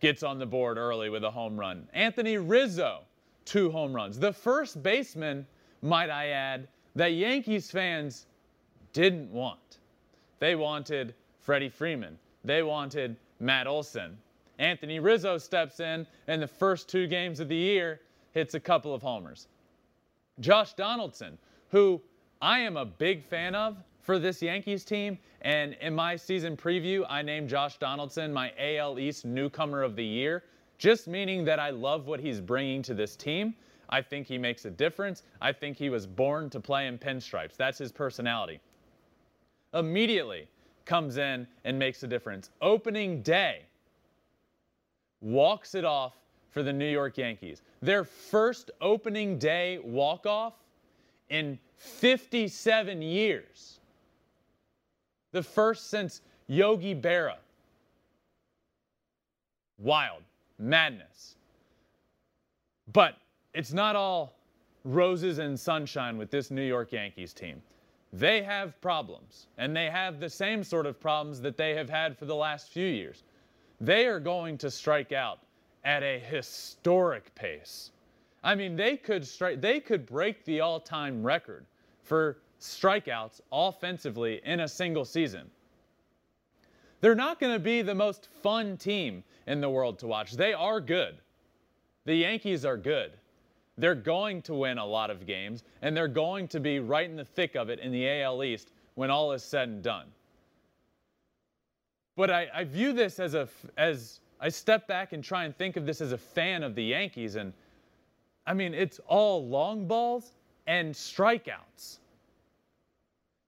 gets 0.00 0.22
on 0.22 0.38
the 0.38 0.46
board 0.46 0.78
early 0.78 1.10
with 1.10 1.24
a 1.24 1.30
home 1.30 1.58
run. 1.58 1.88
Anthony 1.92 2.36
Rizzo, 2.38 3.00
two 3.44 3.70
home 3.70 3.92
runs. 3.92 4.18
The 4.18 4.32
first 4.32 4.82
baseman 4.82 5.46
might 5.82 6.10
I 6.10 6.28
add, 6.28 6.68
that 6.94 7.08
Yankees 7.08 7.70
fans 7.70 8.26
didn't 8.92 9.30
want. 9.30 9.78
They 10.38 10.54
wanted 10.54 11.14
Freddie 11.40 11.68
Freeman. 11.68 12.18
They 12.44 12.62
wanted 12.62 13.16
Matt 13.40 13.66
Olson. 13.66 14.16
Anthony 14.60 15.00
Rizzo 15.00 15.38
steps 15.38 15.80
in 15.80 16.06
in 16.28 16.38
the 16.38 16.46
first 16.46 16.88
two 16.88 17.06
games 17.06 17.40
of 17.40 17.48
the 17.48 17.56
year, 17.56 18.00
hits 18.32 18.54
a 18.54 18.60
couple 18.60 18.94
of 18.94 19.02
homers. 19.02 19.48
Josh 20.38 20.74
Donaldson, 20.74 21.38
who 21.70 22.00
I 22.42 22.60
am 22.60 22.76
a 22.76 22.84
big 22.84 23.24
fan 23.24 23.54
of 23.54 23.78
for 24.02 24.18
this 24.18 24.40
Yankees 24.42 24.84
team, 24.84 25.18
and 25.42 25.74
in 25.80 25.94
my 25.94 26.14
season 26.14 26.56
preview, 26.56 27.04
I 27.08 27.22
named 27.22 27.48
Josh 27.48 27.78
Donaldson 27.78 28.32
my 28.32 28.52
AL 28.58 28.98
East 28.98 29.24
newcomer 29.24 29.82
of 29.82 29.96
the 29.96 30.04
year, 30.04 30.44
just 30.78 31.08
meaning 31.08 31.44
that 31.44 31.58
I 31.58 31.70
love 31.70 32.06
what 32.06 32.20
he's 32.20 32.40
bringing 32.40 32.82
to 32.82 32.94
this 32.94 33.16
team. 33.16 33.54
I 33.88 34.02
think 34.02 34.26
he 34.26 34.38
makes 34.38 34.66
a 34.66 34.70
difference. 34.70 35.22
I 35.40 35.52
think 35.52 35.76
he 35.76 35.88
was 35.88 36.06
born 36.06 36.50
to 36.50 36.60
play 36.60 36.86
in 36.86 36.98
pinstripes. 36.98 37.56
That's 37.56 37.78
his 37.78 37.92
personality. 37.92 38.60
Immediately 39.72 40.48
comes 40.84 41.16
in 41.16 41.46
and 41.64 41.78
makes 41.78 42.02
a 42.02 42.06
difference. 42.06 42.50
Opening 42.60 43.22
day, 43.22 43.62
walks 45.20 45.74
it 45.74 45.84
off 45.84 46.14
for 46.50 46.62
the 46.62 46.72
New 46.72 46.88
York 46.88 47.16
Yankees. 47.18 47.62
Their 47.80 48.04
first 48.04 48.70
opening 48.80 49.38
day 49.38 49.78
walk 49.78 50.26
off 50.26 50.54
in 51.28 51.58
57 51.76 53.00
years. 53.00 53.80
The 55.32 55.42
first 55.42 55.90
since 55.90 56.22
Yogi 56.48 56.94
Berra. 56.94 57.36
Wild, 59.78 60.22
madness. 60.58 61.36
But 62.92 63.16
it's 63.54 63.72
not 63.72 63.96
all 63.96 64.34
roses 64.84 65.38
and 65.38 65.58
sunshine 65.58 66.18
with 66.18 66.30
this 66.30 66.50
New 66.50 66.62
York 66.64 66.92
Yankees 66.92 67.32
team. 67.32 67.62
They 68.12 68.42
have 68.42 68.80
problems, 68.80 69.46
and 69.56 69.76
they 69.76 69.86
have 69.86 70.18
the 70.18 70.28
same 70.28 70.64
sort 70.64 70.86
of 70.86 71.00
problems 71.00 71.40
that 71.42 71.56
they 71.56 71.74
have 71.74 71.88
had 71.88 72.18
for 72.18 72.24
the 72.24 72.34
last 72.34 72.72
few 72.72 72.86
years. 72.86 73.22
They 73.80 74.06
are 74.06 74.20
going 74.20 74.58
to 74.58 74.70
strike 74.70 75.12
out 75.12 75.40
at 75.84 76.02
a 76.02 76.18
historic 76.18 77.34
pace. 77.34 77.92
I 78.42 78.54
mean, 78.54 78.76
they 78.76 78.96
could 78.96 79.26
strike 79.26 79.60
they 79.60 79.80
could 79.80 80.06
break 80.06 80.44
the 80.44 80.60
all-time 80.60 81.22
record 81.22 81.66
for 82.02 82.38
strikeouts 82.60 83.40
offensively 83.52 84.40
in 84.44 84.60
a 84.60 84.68
single 84.68 85.04
season. 85.04 85.50
They're 87.00 87.14
not 87.14 87.40
going 87.40 87.54
to 87.54 87.58
be 87.58 87.80
the 87.80 87.94
most 87.94 88.28
fun 88.42 88.76
team 88.76 89.24
in 89.46 89.60
the 89.60 89.70
world 89.70 89.98
to 90.00 90.06
watch. 90.06 90.32
They 90.32 90.52
are 90.52 90.80
good. 90.80 91.18
The 92.04 92.14
Yankees 92.14 92.64
are 92.66 92.76
good. 92.76 93.12
They're 93.78 93.94
going 93.94 94.42
to 94.42 94.54
win 94.54 94.76
a 94.76 94.84
lot 94.84 95.10
of 95.10 95.26
games, 95.26 95.64
and 95.80 95.96
they're 95.96 96.08
going 96.08 96.48
to 96.48 96.60
be 96.60 96.80
right 96.80 97.08
in 97.08 97.16
the 97.16 97.24
thick 97.24 97.54
of 97.54 97.70
it 97.70 97.78
in 97.78 97.92
the 97.92 98.06
AL 98.20 98.44
East 98.44 98.72
when 98.94 99.10
all 99.10 99.32
is 99.32 99.42
said 99.42 99.68
and 99.68 99.82
done. 99.82 100.06
But 102.20 102.30
I, 102.30 102.48
I 102.52 102.64
view 102.64 102.92
this 102.92 103.18
as 103.18 103.32
a 103.32 103.48
as 103.78 104.20
I 104.42 104.50
step 104.50 104.86
back 104.86 105.14
and 105.14 105.24
try 105.24 105.44
and 105.44 105.56
think 105.56 105.78
of 105.78 105.86
this 105.86 106.02
as 106.02 106.12
a 106.12 106.18
fan 106.18 106.62
of 106.62 106.74
the 106.74 106.84
Yankees, 106.84 107.36
and 107.36 107.54
I 108.46 108.52
mean 108.52 108.74
it's 108.74 109.00
all 109.06 109.48
long 109.48 109.86
balls 109.86 110.34
and 110.66 110.92
strikeouts. 110.94 111.96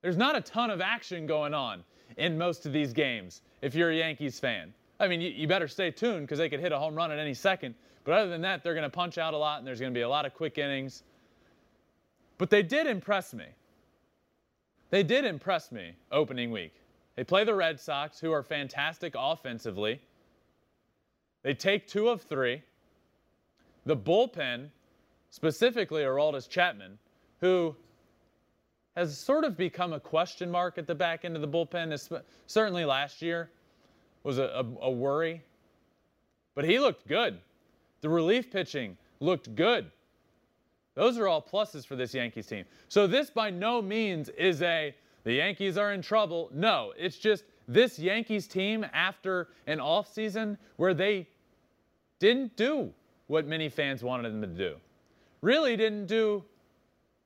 There's 0.00 0.16
not 0.16 0.36
a 0.36 0.40
ton 0.40 0.70
of 0.70 0.80
action 0.80 1.26
going 1.26 1.52
on 1.52 1.84
in 2.16 2.38
most 2.38 2.64
of 2.64 2.72
these 2.72 2.94
games 2.94 3.42
if 3.60 3.74
you're 3.74 3.90
a 3.90 3.94
Yankees 3.94 4.40
fan. 4.40 4.72
I 4.98 5.06
mean, 5.06 5.20
you, 5.20 5.28
you 5.28 5.46
better 5.46 5.68
stay 5.68 5.90
tuned 5.90 6.22
because 6.22 6.38
they 6.38 6.48
could 6.48 6.60
hit 6.60 6.72
a 6.72 6.78
home 6.78 6.94
run 6.94 7.12
at 7.12 7.18
any 7.18 7.34
second. 7.34 7.74
But 8.04 8.14
other 8.14 8.30
than 8.30 8.40
that, 8.40 8.64
they're 8.64 8.72
going 8.72 8.84
to 8.84 8.90
punch 8.90 9.18
out 9.18 9.34
a 9.34 9.36
lot 9.36 9.58
and 9.58 9.66
there's 9.66 9.80
going 9.80 9.92
to 9.92 9.98
be 9.98 10.02
a 10.02 10.08
lot 10.08 10.24
of 10.24 10.32
quick 10.32 10.56
innings. 10.56 11.02
But 12.38 12.48
they 12.48 12.62
did 12.62 12.86
impress 12.86 13.34
me. 13.34 13.48
They 14.88 15.02
did 15.02 15.26
impress 15.26 15.70
me 15.70 15.92
opening 16.10 16.50
week. 16.50 16.72
They 17.16 17.24
play 17.24 17.44
the 17.44 17.54
Red 17.54 17.78
Sox, 17.78 18.18
who 18.18 18.32
are 18.32 18.42
fantastic 18.42 19.14
offensively. 19.16 20.00
They 21.42 21.54
take 21.54 21.86
two 21.86 22.08
of 22.08 22.22
three. 22.22 22.62
The 23.84 23.96
bullpen, 23.96 24.68
specifically 25.30 26.02
Aroldis 26.02 26.48
Chapman, 26.48 26.98
who 27.40 27.74
has 28.96 29.18
sort 29.18 29.44
of 29.44 29.56
become 29.56 29.92
a 29.92 30.00
question 30.00 30.50
mark 30.50 30.78
at 30.78 30.86
the 30.86 30.94
back 30.94 31.24
end 31.24 31.34
of 31.36 31.42
the 31.42 31.48
bullpen. 31.48 32.22
Certainly 32.46 32.84
last 32.84 33.22
year 33.22 33.50
was 34.22 34.38
a, 34.38 34.44
a, 34.44 34.64
a 34.82 34.90
worry, 34.90 35.42
but 36.54 36.64
he 36.64 36.78
looked 36.78 37.06
good. 37.08 37.38
The 38.02 38.08
relief 38.08 38.50
pitching 38.50 38.96
looked 39.20 39.54
good. 39.54 39.90
Those 40.94 41.18
are 41.18 41.26
all 41.26 41.42
pluses 41.42 41.86
for 41.86 41.96
this 41.96 42.12
Yankees 42.12 42.46
team. 42.46 42.64
So 42.88 43.06
this 43.06 43.30
by 43.30 43.50
no 43.50 43.80
means 43.80 44.28
is 44.30 44.60
a 44.62 44.94
the 45.24 45.34
Yankees 45.34 45.76
are 45.76 45.92
in 45.92 46.02
trouble. 46.02 46.50
No, 46.52 46.92
it's 46.96 47.16
just 47.16 47.44
this 47.68 47.98
Yankees 47.98 48.46
team 48.46 48.84
after 48.92 49.48
an 49.66 49.78
offseason 49.78 50.56
where 50.76 50.94
they 50.94 51.28
didn't 52.18 52.56
do 52.56 52.92
what 53.28 53.46
many 53.46 53.68
fans 53.68 54.02
wanted 54.02 54.30
them 54.30 54.42
to 54.42 54.46
do. 54.46 54.76
Really 55.40 55.76
didn't 55.76 56.06
do 56.06 56.44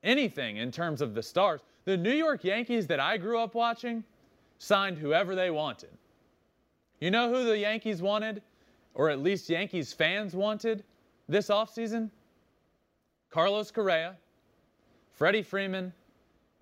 anything 0.02 0.58
in 0.58 0.70
terms 0.70 1.00
of 1.00 1.14
the 1.14 1.22
stars. 1.22 1.60
The 1.84 1.96
New 1.96 2.12
York 2.12 2.44
Yankees 2.44 2.86
that 2.88 3.00
I 3.00 3.16
grew 3.16 3.38
up 3.38 3.54
watching 3.54 4.04
signed 4.58 4.98
whoever 4.98 5.34
they 5.34 5.50
wanted. 5.50 5.90
You 7.00 7.10
know 7.10 7.32
who 7.32 7.44
the 7.44 7.58
Yankees 7.58 8.00
wanted? 8.00 8.42
or 8.96 9.10
at 9.10 9.22
least 9.22 9.48
Yankees 9.48 9.92
fans 9.92 10.34
wanted 10.34 10.82
this 11.28 11.48
offseason? 11.48 12.10
Carlos 13.30 13.70
Correa, 13.70 14.16
Freddie 15.12 15.42
Freeman, 15.42 15.92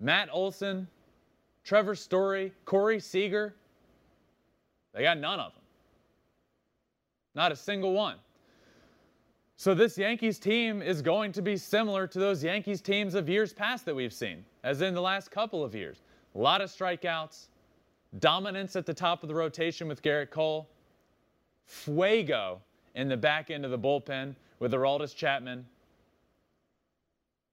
Matt 0.01 0.27
Olson, 0.31 0.87
Trevor 1.65 1.95
Story, 1.95 2.53
Corey 2.63 2.99
Seager. 2.99 3.55
They 4.93 5.01
got 5.01 5.17
none 5.17 5.39
of 5.39 5.51
them. 5.51 5.61
Not 7.33 7.51
a 7.51 7.55
single 7.55 7.93
one. 7.93 8.17
So 9.57 9.73
this 9.73 9.97
Yankees 9.97 10.37
team 10.37 10.81
is 10.81 11.01
going 11.01 11.31
to 11.31 11.41
be 11.41 11.57
similar 11.57 12.07
to 12.07 12.19
those 12.19 12.43
Yankees 12.43 12.81
teams 12.81 13.15
of 13.15 13.27
years 13.27 13.51
past 13.51 13.85
that 13.85 13.95
we've 13.95 14.13
seen, 14.13 14.45
as 14.63 14.81
in 14.81 14.93
the 14.93 15.01
last 15.01 15.31
couple 15.31 15.63
of 15.63 15.73
years. 15.73 16.03
A 16.35 16.37
lot 16.37 16.61
of 16.61 16.69
strikeouts, 16.69 17.47
dominance 18.19 18.75
at 18.75 18.85
the 18.85 18.93
top 18.93 19.23
of 19.23 19.29
the 19.29 19.35
rotation 19.35 19.87
with 19.87 20.03
Gerrit 20.03 20.29
Cole, 20.29 20.69
fuego 21.65 22.61
in 22.93 23.09
the 23.09 23.17
back 23.17 23.49
end 23.49 23.65
of 23.65 23.71
the 23.71 23.79
bullpen 23.79 24.35
with 24.59 24.71
Aroldis 24.73 25.15
Chapman, 25.15 25.65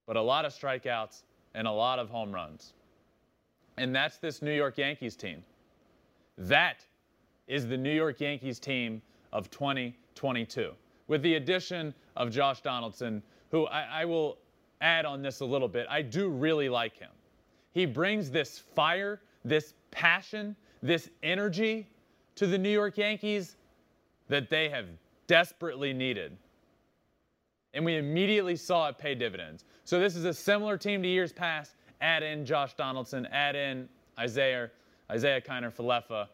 but 0.07 0.17
a 0.17 0.23
lot 0.23 0.45
of 0.45 0.53
strikeouts 0.53 1.23
and 1.55 1.67
a 1.67 1.73
lot 1.73 1.99
of 1.99 2.11
home 2.11 2.33
runs. 2.33 2.75
And 3.77 3.95
that's 3.95 4.19
this 4.19 4.43
New 4.43 4.53
York 4.53 4.79
Yankees 4.79 5.17
team. 5.17 5.43
That 6.39 6.85
is 7.47 7.67
the 7.67 7.77
New 7.77 7.93
York 7.93 8.21
Yankees 8.21 8.59
team 8.59 9.03
of 9.33 9.51
2022. 9.51 10.73
With 11.09 11.23
the 11.23 11.35
addition 11.35 11.95
of 12.17 12.31
Josh 12.31 12.61
Donaldson, 12.61 13.23
who 13.51 13.67
I, 13.67 14.03
I 14.03 14.05
will 14.05 14.39
add 14.81 15.05
on 15.05 15.23
this 15.23 15.41
a 15.41 15.45
little 15.45 15.69
bit, 15.69 15.87
I 15.91 16.03
do 16.03 16.29
really 16.29 16.69
like 16.69 16.97
him. 16.97 17.11
He 17.73 17.87
brings 17.87 18.31
this 18.31 18.59
fire, 18.59 19.21
this 19.45 19.75
passion, 19.91 20.57
this 20.83 21.09
energy 21.23 21.87
to 22.37 22.47
the 22.47 22.59
New 22.59 22.71
York 22.71 22.99
Yankees 22.99 23.57
that 24.29 24.49
they 24.49 24.69
have 24.69 24.87
desperately 25.27 25.93
needed. 25.93 26.37
And 27.75 27.85
we 27.85 27.97
immediately 27.97 28.57
saw 28.57 28.89
it 28.89 28.99
pay 28.99 29.15
dividends. 29.15 29.65
So 29.85 29.99
this 29.99 30.17
is 30.17 30.25
a 30.25 30.35
similar 30.35 30.77
team 30.77 31.03
to 31.03 31.09
years 31.09 31.33
past. 31.33 31.75
Add 32.03 32.23
in 32.23 32.45
Josh 32.45 32.75
Donaldson, 32.75 33.27
add 33.27 33.57
in 33.57 33.89
Isaiah, 34.19 34.71
Isiah 35.15 35.41
Kiner 35.41 35.73
Falefa. 35.73 36.27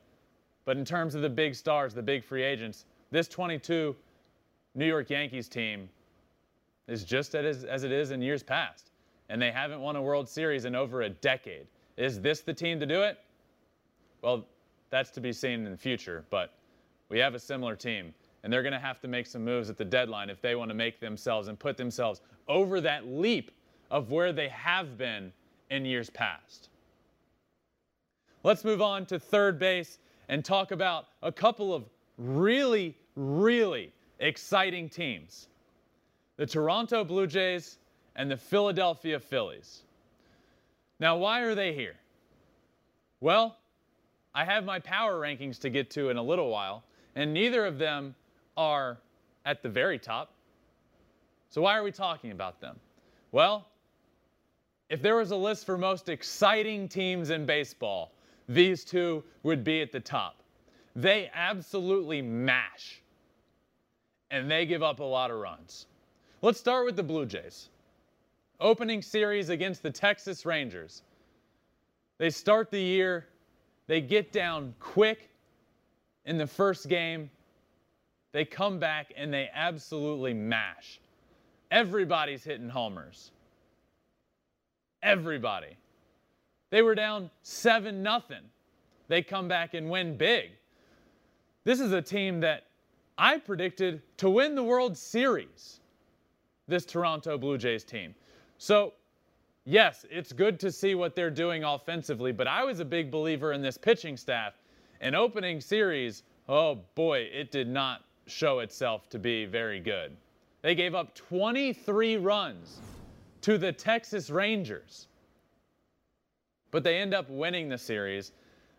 But 0.65 0.79
in 0.79 0.85
terms 0.85 1.15
of 1.15 1.23
the 1.23 1.29
big 1.29 1.55
stars, 1.55 1.95
the 1.95 2.03
big 2.03 2.25
free 2.25 2.43
agents, 2.43 2.87
this 3.11 3.29
22 3.29 3.95
New 4.75 4.87
York 4.87 5.11
Yankees 5.11 5.49
team 5.49 5.89
is 6.89 7.05
just 7.05 7.35
as, 7.35 7.65
as 7.65 7.85
it 7.85 7.93
is 7.93 8.11
in 8.11 8.23
years 8.23 8.43
past. 8.43 8.91
And 9.29 9.41
they 9.41 9.51
haven't 9.51 9.81
won 9.81 9.97
a 9.97 10.03
World 10.03 10.29
Series 10.29 10.65
in 10.65 10.75
over 10.75 11.03
a 11.03 11.11
decade. 11.11 11.67
Is 11.99 12.21
this 12.21 12.41
the 12.41 12.55
team 12.55 12.81
to 12.81 12.87
do 12.87 13.03
it? 13.03 13.19
Well, 14.23 14.47
that's 14.89 15.11
to 15.11 15.21
be 15.21 15.33
seen 15.33 15.67
in 15.67 15.71
the 15.71 15.77
future. 15.77 16.25
But 16.31 16.55
we 17.11 17.19
have 17.19 17.35
a 17.35 17.39
similar 17.39 17.77
team, 17.77 18.15
and 18.43 18.53
they're 18.53 18.63
going 18.63 18.73
to 18.73 18.79
have 18.79 19.01
to 19.01 19.09
make 19.09 19.27
some 19.27 19.45
moves 19.45 19.69
at 19.69 19.77
the 19.77 19.85
deadline 19.85 20.31
if 20.31 20.41
they 20.41 20.55
want 20.55 20.71
to 20.71 20.75
make 20.75 20.99
themselves 20.99 21.49
and 21.49 21.59
put 21.59 21.77
themselves 21.77 22.23
over 22.47 22.81
that 22.81 23.07
leap 23.07 23.51
of 23.91 24.11
where 24.11 24.33
they 24.33 24.49
have 24.49 24.97
been 24.97 25.33
in 25.71 25.85
years 25.85 26.11
past. 26.11 26.69
Let's 28.43 28.65
move 28.65 28.81
on 28.81 29.07
to 29.07 29.19
third 29.19 29.59
base 29.59 29.99
and 30.29 30.45
talk 30.45 30.71
about 30.71 31.07
a 31.23 31.33
couple 31.33 31.75
of 31.75 31.85
really, 32.17 32.97
really 33.17 33.93
exciting 34.21 34.89
teams 34.89 35.49
the 36.37 36.47
Toronto 36.47 37.03
Blue 37.03 37.27
Jays 37.27 37.79
and 38.15 38.31
the 38.31 38.37
Philadelphia 38.37 39.19
Phillies. 39.19 39.83
Now, 41.01 41.17
why 41.17 41.41
are 41.41 41.57
they 41.57 41.73
here? 41.75 41.97
Well, 43.21 43.57
I 44.35 44.45
have 44.45 44.65
my 44.65 44.79
power 44.79 45.21
rankings 45.21 45.59
to 45.61 45.71
get 45.71 45.91
to 45.91 46.11
in 46.11 46.17
a 46.17 46.23
little 46.23 46.49
while, 46.49 46.85
and 47.17 47.35
neither 47.35 47.67
of 47.67 47.79
them 47.79 48.15
are 48.57 48.99
at 49.45 49.63
the 49.63 49.69
very 49.69 49.99
top. 49.99 50.33
So, 51.51 51.63
why 51.63 51.77
are 51.77 51.83
we 51.83 51.91
talking 51.91 52.31
about 52.31 52.61
them? 52.61 52.79
Well, 53.33 53.67
if 54.91 55.03
there 55.03 55.17
was 55.17 55.31
a 55.31 55.37
list 55.37 55.67
for 55.67 55.77
most 55.77 56.09
exciting 56.09 56.89
teams 56.89 57.31
in 57.31 57.45
baseball, 57.45 58.13
these 58.49 58.85
two 58.85 59.23
would 59.43 59.63
be 59.63 59.83
at 59.83 59.93
the 59.93 60.01
top. 60.01 60.43
They 60.97 61.31
absolutely 61.35 62.23
mash, 62.23 63.03
and 64.31 64.51
they 64.51 64.67
give 64.67 64.83
up 64.83 65.01
a 65.01 65.05
lot 65.05 65.31
of 65.31 65.39
runs. 65.39 65.87
Let's 66.41 66.59
start 66.59 66.87
with 66.87 66.97
the 66.97 67.03
Blue 67.03 67.27
Jays. 67.27 67.69
Opening 68.61 69.03
series 69.03 69.51
against 69.51 69.83
the 69.83 69.91
Texas 69.91 70.47
Rangers. 70.47 71.03
They 72.19 72.31
start 72.31 72.71
the 72.71 72.81
year, 72.81 73.29
they 73.87 74.01
get 74.01 74.33
down 74.33 74.75
quick 74.81 75.31
in 76.25 76.39
the 76.39 76.47
first 76.47 76.89
game. 76.89 77.31
They 78.33 78.45
come 78.45 78.79
back 78.79 79.13
and 79.17 79.33
they 79.33 79.49
absolutely 79.55 80.35
mash. 80.35 81.01
Everybody's 81.71 82.45
hitting 82.45 82.69
homers. 82.69 83.33
Everybody. 85.03 85.77
They 86.71 86.83
were 86.83 86.95
down 86.95 87.31
7 87.43 88.03
nothing. 88.03 88.43
They 89.09 89.23
come 89.23 89.49
back 89.49 89.75
and 89.75 89.89
win 89.89 90.17
big. 90.17 90.51
This 91.65 91.81
is 91.81 91.93
a 91.93 92.03
team 92.03 92.41
that 92.41 92.65
I 93.17 93.39
predicted 93.39 94.03
to 94.19 94.31
win 94.31 94.55
the 94.55 94.63
World 94.63 94.97
Series. 94.97 95.81
This 96.67 96.85
Toronto 96.85 97.39
Blue 97.39 97.57
Jays 97.57 97.85
team. 97.85 98.15
So, 98.59 98.93
yes, 99.65 100.05
it's 100.11 100.33
good 100.33 100.61
to 100.61 100.71
see 100.71 100.95
what 100.95 101.17
they're 101.17 101.31
doing 101.31 101.65
offensively, 101.65 102.33
but 102.33 102.47
I 102.47 102.65
was 102.65 102.81
a 102.81 102.85
big 102.85 103.11
believer 103.11 103.53
in 103.53 103.63
this 103.63 103.79
pitching 103.79 104.17
staff. 104.17 104.55
An 105.01 105.15
opening 105.15 105.61
series, 105.61 106.25
oh 106.49 106.81
boy, 106.95 107.21
it 107.33 107.51
did 107.51 107.69
not 107.69 108.05
show 108.27 108.59
itself 108.59 109.09
to 109.11 109.19
be 109.19 109.47
very 109.47 109.81
good. 109.81 110.15
They 110.61 110.75
gave 110.75 110.95
up 110.95 111.15
23 111.15 112.17
runs 112.17 112.81
to 113.43 113.59
the 113.59 113.73
Texas 113.73 114.31
Rangers. 114.31 115.09
But 116.71 116.85
they 116.85 116.99
end 116.99 117.15
up 117.15 117.29
winning 117.31 117.69
the 117.69 117.79
series. 117.79 118.33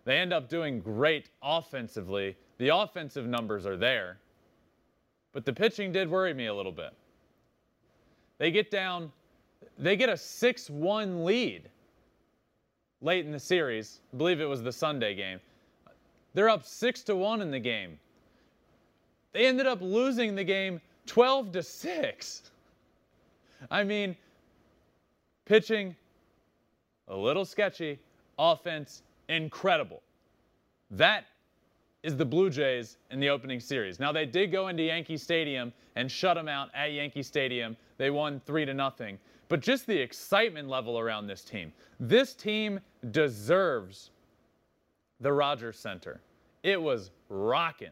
They 0.05 0.17
end 0.17 0.33
up 0.33 0.49
doing 0.49 0.79
great 0.79 1.29
offensively. 1.41 2.35
The 2.57 2.69
offensive 2.69 3.25
numbers 3.25 3.65
are 3.65 3.77
there. 3.77 4.17
But 5.33 5.45
the 5.45 5.53
pitching 5.53 5.91
did 5.91 6.09
worry 6.09 6.33
me 6.33 6.47
a 6.47 6.53
little 6.53 6.71
bit. 6.71 6.93
They 8.37 8.51
get 8.51 8.71
down, 8.71 9.11
they 9.77 9.95
get 9.95 10.09
a 10.09 10.17
6 10.17 10.69
1 10.69 11.25
lead 11.25 11.69
late 13.01 13.25
in 13.25 13.31
the 13.31 13.39
series. 13.39 14.01
I 14.13 14.17
believe 14.17 14.41
it 14.41 14.45
was 14.45 14.63
the 14.63 14.71
Sunday 14.71 15.13
game. 15.13 15.39
They're 16.33 16.49
up 16.49 16.65
6 16.65 17.03
to 17.03 17.15
1 17.15 17.41
in 17.41 17.51
the 17.51 17.59
game. 17.59 17.99
They 19.31 19.45
ended 19.45 19.67
up 19.67 19.81
losing 19.81 20.35
the 20.35 20.43
game 20.43 20.81
12 21.05 21.51
to 21.53 21.63
6. 21.63 22.51
I 23.69 23.83
mean, 23.83 24.15
pitching 25.49 25.95
a 27.07 27.17
little 27.17 27.43
sketchy, 27.43 27.97
offense 28.37 29.01
incredible. 29.29 30.01
That 30.91 31.25
is 32.03 32.15
the 32.15 32.23
Blue 32.23 32.51
Jays 32.51 32.97
in 33.09 33.19
the 33.19 33.29
opening 33.29 33.59
series. 33.59 33.99
Now 33.99 34.11
they 34.11 34.27
did 34.27 34.51
go 34.51 34.67
into 34.67 34.83
Yankee 34.83 35.17
Stadium 35.17 35.73
and 35.95 36.09
shut 36.09 36.35
them 36.35 36.47
out 36.47 36.69
at 36.75 36.93
Yankee 36.93 37.23
Stadium. 37.23 37.75
They 37.97 38.11
won 38.11 38.39
3 38.45 38.65
to 38.65 38.73
nothing. 38.75 39.17
But 39.49 39.61
just 39.61 39.87
the 39.87 39.97
excitement 39.97 40.69
level 40.69 40.99
around 40.99 41.25
this 41.25 41.43
team. 41.43 41.73
This 41.99 42.35
team 42.35 42.79
deserves 43.09 44.11
the 45.19 45.33
Rogers 45.33 45.79
Center. 45.79 46.21
It 46.61 46.79
was 46.79 47.09
rocking. 47.27 47.89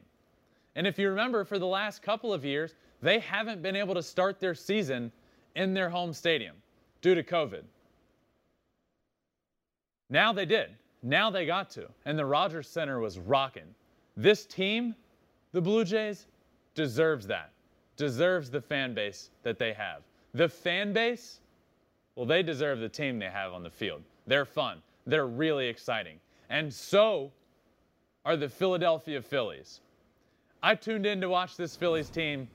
And 0.75 0.85
if 0.85 0.99
you 0.99 1.09
remember 1.09 1.43
for 1.43 1.57
the 1.57 1.65
last 1.65 2.03
couple 2.03 2.31
of 2.31 2.45
years, 2.45 2.75
they 3.01 3.17
haven't 3.17 3.63
been 3.63 3.75
able 3.75 3.95
to 3.95 4.03
start 4.03 4.39
their 4.39 4.53
season 4.53 5.11
in 5.55 5.73
their 5.73 5.89
home 5.89 6.13
stadium 6.13 6.55
due 7.01 7.15
to 7.15 7.23
COVID. 7.23 7.63
Now 10.09 10.33
they 10.33 10.45
did. 10.45 10.69
Now 11.03 11.29
they 11.29 11.45
got 11.45 11.69
to. 11.71 11.87
And 12.05 12.17
the 12.17 12.25
Rogers 12.25 12.67
Center 12.67 12.99
was 12.99 13.19
rocking. 13.19 13.75
This 14.15 14.45
team, 14.45 14.95
the 15.51 15.61
Blue 15.61 15.83
Jays, 15.83 16.27
deserves 16.75 17.27
that. 17.27 17.51
Deserves 17.97 18.49
the 18.49 18.61
fan 18.61 18.93
base 18.93 19.29
that 19.43 19.59
they 19.59 19.73
have. 19.73 20.01
The 20.33 20.47
fan 20.49 20.93
base, 20.93 21.39
well, 22.15 22.25
they 22.25 22.43
deserve 22.43 22.79
the 22.79 22.89
team 22.89 23.19
they 23.19 23.29
have 23.29 23.53
on 23.53 23.63
the 23.63 23.69
field. 23.69 24.01
They're 24.25 24.45
fun. 24.45 24.81
They're 25.05 25.27
really 25.27 25.67
exciting. 25.67 26.19
And 26.49 26.73
so 26.73 27.31
are 28.25 28.37
the 28.37 28.49
Philadelphia 28.49 29.21
Phillies. 29.21 29.81
I 30.61 30.75
tuned 30.75 31.05
in 31.05 31.21
to 31.21 31.29
watch 31.29 31.55
this 31.57 31.75
Phillies 31.75 32.09
team 32.09 32.47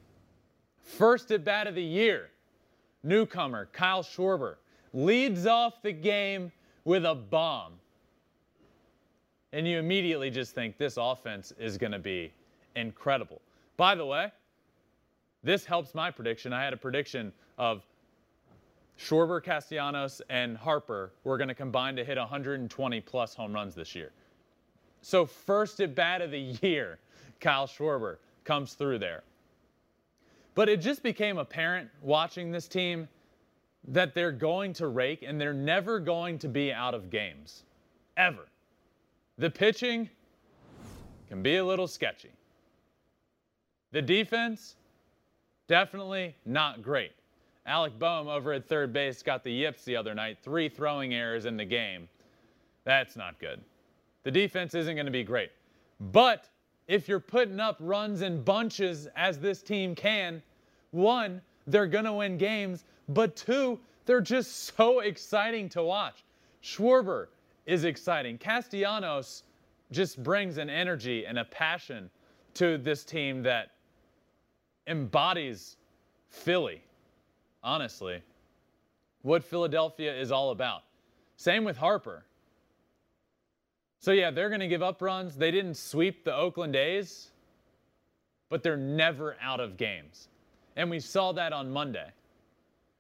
First 0.83 1.31
at 1.31 1.45
bat 1.45 1.67
of 1.67 1.75
the 1.75 1.83
year, 1.83 2.31
newcomer 3.03 3.69
Kyle 3.73 4.03
Schwarber 4.03 4.57
leads 4.93 5.47
off 5.47 5.83
the 5.83 5.93
game 5.93 6.53
with 6.85 7.05
a 7.05 7.15
bomb. 7.15 7.73
And 9.53 9.67
you 9.67 9.79
immediately 9.79 10.31
just 10.31 10.55
think 10.55 10.79
this 10.79 10.97
offense 10.97 11.53
is 11.59 11.77
going 11.77 11.93
to 11.93 11.99
be 11.99 12.33
incredible. 12.75 13.41
By 13.77 13.95
the 13.95 14.07
way, 14.07 14.33
this 15.43 15.65
helps 15.65 15.95
my 15.95 16.11
prediction. 16.11 16.53
I 16.53 16.65
had 16.65 16.73
a 16.73 16.77
prediction 16.77 17.33
of 17.59 17.83
Schwarber, 18.99 19.43
Castellanos, 19.43 20.23
and 20.31 20.57
Harper 20.57 21.13
were 21.25 21.37
going 21.37 21.49
to 21.49 21.55
combine 21.55 21.97
to 21.97 22.05
hit 22.05 22.17
120 22.17 23.01
plus 23.01 23.35
home 23.35 23.53
runs 23.53 23.75
this 23.75 23.95
year. 23.95 24.13
So, 25.01 25.27
first 25.27 25.81
at 25.81 25.95
bat 25.95 26.23
of 26.23 26.31
the 26.31 26.39
year, 26.63 26.99
Kyle 27.41 27.67
Schwarber 27.67 28.19
comes 28.45 28.75
through 28.75 29.01
there. 29.01 29.25
But 30.55 30.69
it 30.69 30.81
just 30.81 31.03
became 31.03 31.39
apparent 31.39 31.89
watching 32.03 32.51
this 32.51 32.69
team 32.69 33.09
that 33.89 34.15
they're 34.15 34.33
going 34.33 34.73
to 34.75 34.89
rake 34.89 35.23
and 35.27 35.41
they're 35.41 35.55
never 35.55 35.99
going 35.99 36.39
to 36.41 36.49
be 36.49 36.73
out 36.73 36.95
of 36.95 37.11
games. 37.11 37.65
Ever. 38.17 38.47
The 39.39 39.51
pitching 39.51 40.09
can 41.29 41.43
be 41.43 41.57
a 41.57 41.65
little 41.65 41.89
sketchy. 41.89 42.31
The 43.93 44.03
defense, 44.03 44.77
definitely 45.69 46.37
not 46.45 46.83
great. 46.83 47.13
Alec 47.67 47.99
Bohm 47.99 48.29
over 48.29 48.53
at 48.53 48.69
third 48.69 48.93
base 48.93 49.23
got 49.23 49.45
the 49.45 49.53
yips 49.53 49.85
the 49.85 49.97
other 49.97 50.15
night, 50.15 50.39
three 50.43 50.69
throwing 50.69 51.15
errors 51.15 51.47
in 51.47 51.57
the 51.57 51.65
game. 51.65 52.09
That's 52.85 53.17
not 53.17 53.39
good. 53.39 53.61
The 54.25 54.31
defense 54.31 54.75
isn't 54.75 54.95
going 54.95 55.07
to 55.07 55.13
be 55.13 55.25
great. 55.25 55.51
But 56.01 56.49
if 56.89 57.09
you're 57.09 57.21
putting 57.21 57.61
up 57.61 57.77
runs 57.81 58.23
in 58.23 58.43
bunches 58.43 59.09
as 59.17 59.39
this 59.39 59.63
team 59.63 59.95
can, 59.95 60.43
one, 60.91 61.41
they're 61.67 61.87
going 61.87 62.05
to 62.05 62.13
win 62.13 62.37
games, 62.37 62.85
but 63.09 63.37
two, 63.37 63.79
they're 64.05 64.21
just 64.21 64.75
so 64.77 65.01
exciting 65.01 65.69
to 65.71 65.83
watch. 65.83 66.25
Schwarber 66.63 67.29
is 67.67 67.85
exciting. 67.85 68.39
Castellanos 68.39 69.45
just 69.91 70.23
brings 70.23 70.59
an 70.59 70.69
energy 70.71 71.27
and 71.27 71.39
a 71.39 71.45
passion 71.45 72.11
to 72.55 72.79
this 72.79 73.05
team 73.05 73.43
that 73.43 73.73
embodies 74.87 75.77
Philly, 76.31 76.83
honestly. 77.63 78.21
What 79.23 79.45
Philadelphia 79.45 80.13
is 80.15 80.33
all 80.33 80.51
about. 80.51 80.83
Same 81.37 81.65
with 81.65 81.77
Harper. 81.77 82.25
So, 84.03 84.11
yeah, 84.11 84.33
they're 84.33 84.49
going 84.49 84.61
to 84.61 84.67
give 84.67 84.83
up 84.83 85.01
runs. 85.01 85.37
They 85.37 85.53
didn't 85.53 85.77
sweep 85.77 86.25
the 86.25 86.35
Oakland 86.35 86.75
A's, 86.75 87.31
but 88.51 88.65
they're 88.65 88.77
never 88.77 89.37
out 89.41 89.61
of 89.61 89.77
games. 89.77 90.27
And 90.75 90.91
we 90.91 90.99
saw 90.99 91.31
that 91.31 91.53
on 91.53 91.71
Monday. 91.71 92.09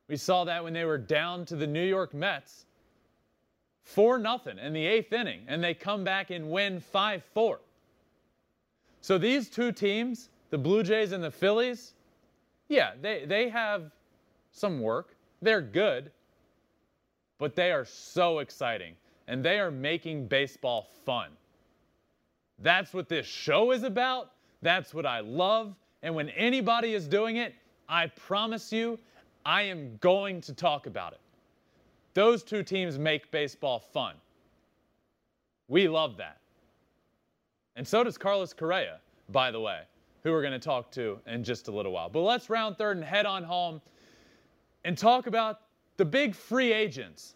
We 0.07 0.17
saw 0.17 0.45
that 0.45 0.63
when 0.63 0.73
they 0.73 0.85
were 0.85 0.99
down 0.99 1.45
to 1.47 1.57
the 1.57 1.67
New 1.67 1.85
York 1.85 2.15
Mets 2.15 2.67
4 3.83 4.17
nothing 4.19 4.59
in 4.61 4.73
the 4.73 4.87
eighth 4.87 5.13
inning, 5.13 5.41
and 5.49 5.63
they 5.63 5.75
come 5.75 6.05
back 6.05 6.31
and 6.31 6.49
win 6.49 6.79
5 6.79 7.25
4. 7.35 7.59
So 9.01 9.19
these 9.19 9.51
two 9.51 9.73
teams, 9.73 10.29
the 10.51 10.59
Blue 10.59 10.85
Jays 10.85 11.11
and 11.11 11.25
the 11.25 11.33
Phillies, 11.33 11.95
yeah, 12.69 12.93
they, 13.01 13.25
they 13.25 13.49
have 13.49 13.91
some 14.53 14.81
work. 14.81 15.17
They're 15.41 15.63
good, 15.63 16.13
but 17.39 17.57
they 17.57 17.73
are 17.73 17.85
so 17.85 18.39
exciting 18.39 18.95
and 19.29 19.45
they 19.45 19.59
are 19.59 19.71
making 19.71 20.27
baseball 20.27 20.89
fun. 21.05 21.31
That's 22.59 22.93
what 22.93 23.09
this 23.09 23.27
show 23.27 23.73
is 23.73 23.83
about. 23.83 24.33
That's 24.63 24.95
what 24.95 25.07
I 25.07 25.21
love. 25.21 25.75
And 26.03 26.15
when 26.15 26.29
anybody 26.31 26.95
is 26.95 27.09
doing 27.09 27.37
it, 27.37 27.55
I 27.89 28.07
promise 28.07 28.73
you, 28.73 28.99
I 29.45 29.63
am 29.63 29.97
going 29.99 30.41
to 30.43 30.55
talk 30.55 30.87
about 30.87 31.13
it. 31.13 31.21
Those 32.15 32.43
two 32.43 32.63
teams 32.63 32.99
make 32.99 33.31
baseball 33.31 33.81
fun. 33.81 34.15
We 35.69 35.89
love 35.89 36.17
that. 36.19 36.39
And 37.77 37.87
so 37.87 38.05
does 38.05 38.19
Carlos 38.19 38.53
Correa, 38.53 38.99
by 39.31 39.51
the 39.51 39.61
way, 39.61 39.81
who 40.23 40.31
we're 40.31 40.43
going 40.43 40.53
to 40.53 40.59
talk 40.59 40.91
to 40.93 41.19
in 41.27 41.43
just 41.43 41.69
a 41.69 41.73
little 41.73 41.93
while. 41.93 42.09
But 42.09 42.21
let's 42.21 42.51
round 42.51 42.77
third 42.77 42.97
and 42.99 43.05
head 43.05 43.27
on 43.27 43.43
home 43.43 43.81
and 44.85 44.97
talk 44.97 45.27
about 45.27 45.61
the 45.97 46.05
big 46.05 46.35
free 46.35 46.73
agents 46.73 47.35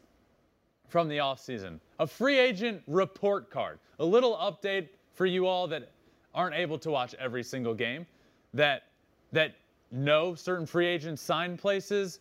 from 0.88 1.08
the 1.08 1.18
offseason. 1.18 1.80
A 1.98 2.06
free 2.06 2.38
agent 2.38 2.82
report 2.86 3.50
card. 3.50 3.78
A 3.98 4.04
little 4.04 4.36
update 4.36 4.88
for 5.12 5.26
you 5.26 5.46
all 5.46 5.66
that 5.68 5.90
aren't 6.34 6.54
able 6.54 6.78
to 6.78 6.90
watch 6.90 7.14
every 7.14 7.42
single 7.42 7.74
game, 7.74 8.06
that 8.54 8.84
that 9.32 9.54
know 9.90 10.34
certain 10.34 10.66
free 10.66 10.86
agents 10.86 11.22
sign 11.22 11.56
places, 11.56 12.20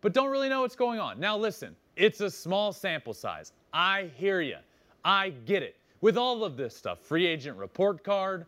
but 0.00 0.12
don't 0.12 0.30
really 0.30 0.48
know 0.48 0.60
what's 0.60 0.76
going 0.76 1.00
on. 1.00 1.18
Now 1.18 1.36
listen, 1.36 1.74
It's 1.96 2.20
a 2.20 2.30
small 2.30 2.72
sample 2.72 3.14
size. 3.14 3.52
I 3.72 4.10
hear 4.16 4.40
you. 4.40 4.56
I 5.04 5.30
get 5.30 5.62
it. 5.62 5.76
With 6.00 6.16
all 6.16 6.44
of 6.44 6.56
this 6.56 6.76
stuff, 6.76 7.00
free 7.00 7.26
agent 7.26 7.56
report 7.56 8.04
card, 8.04 8.46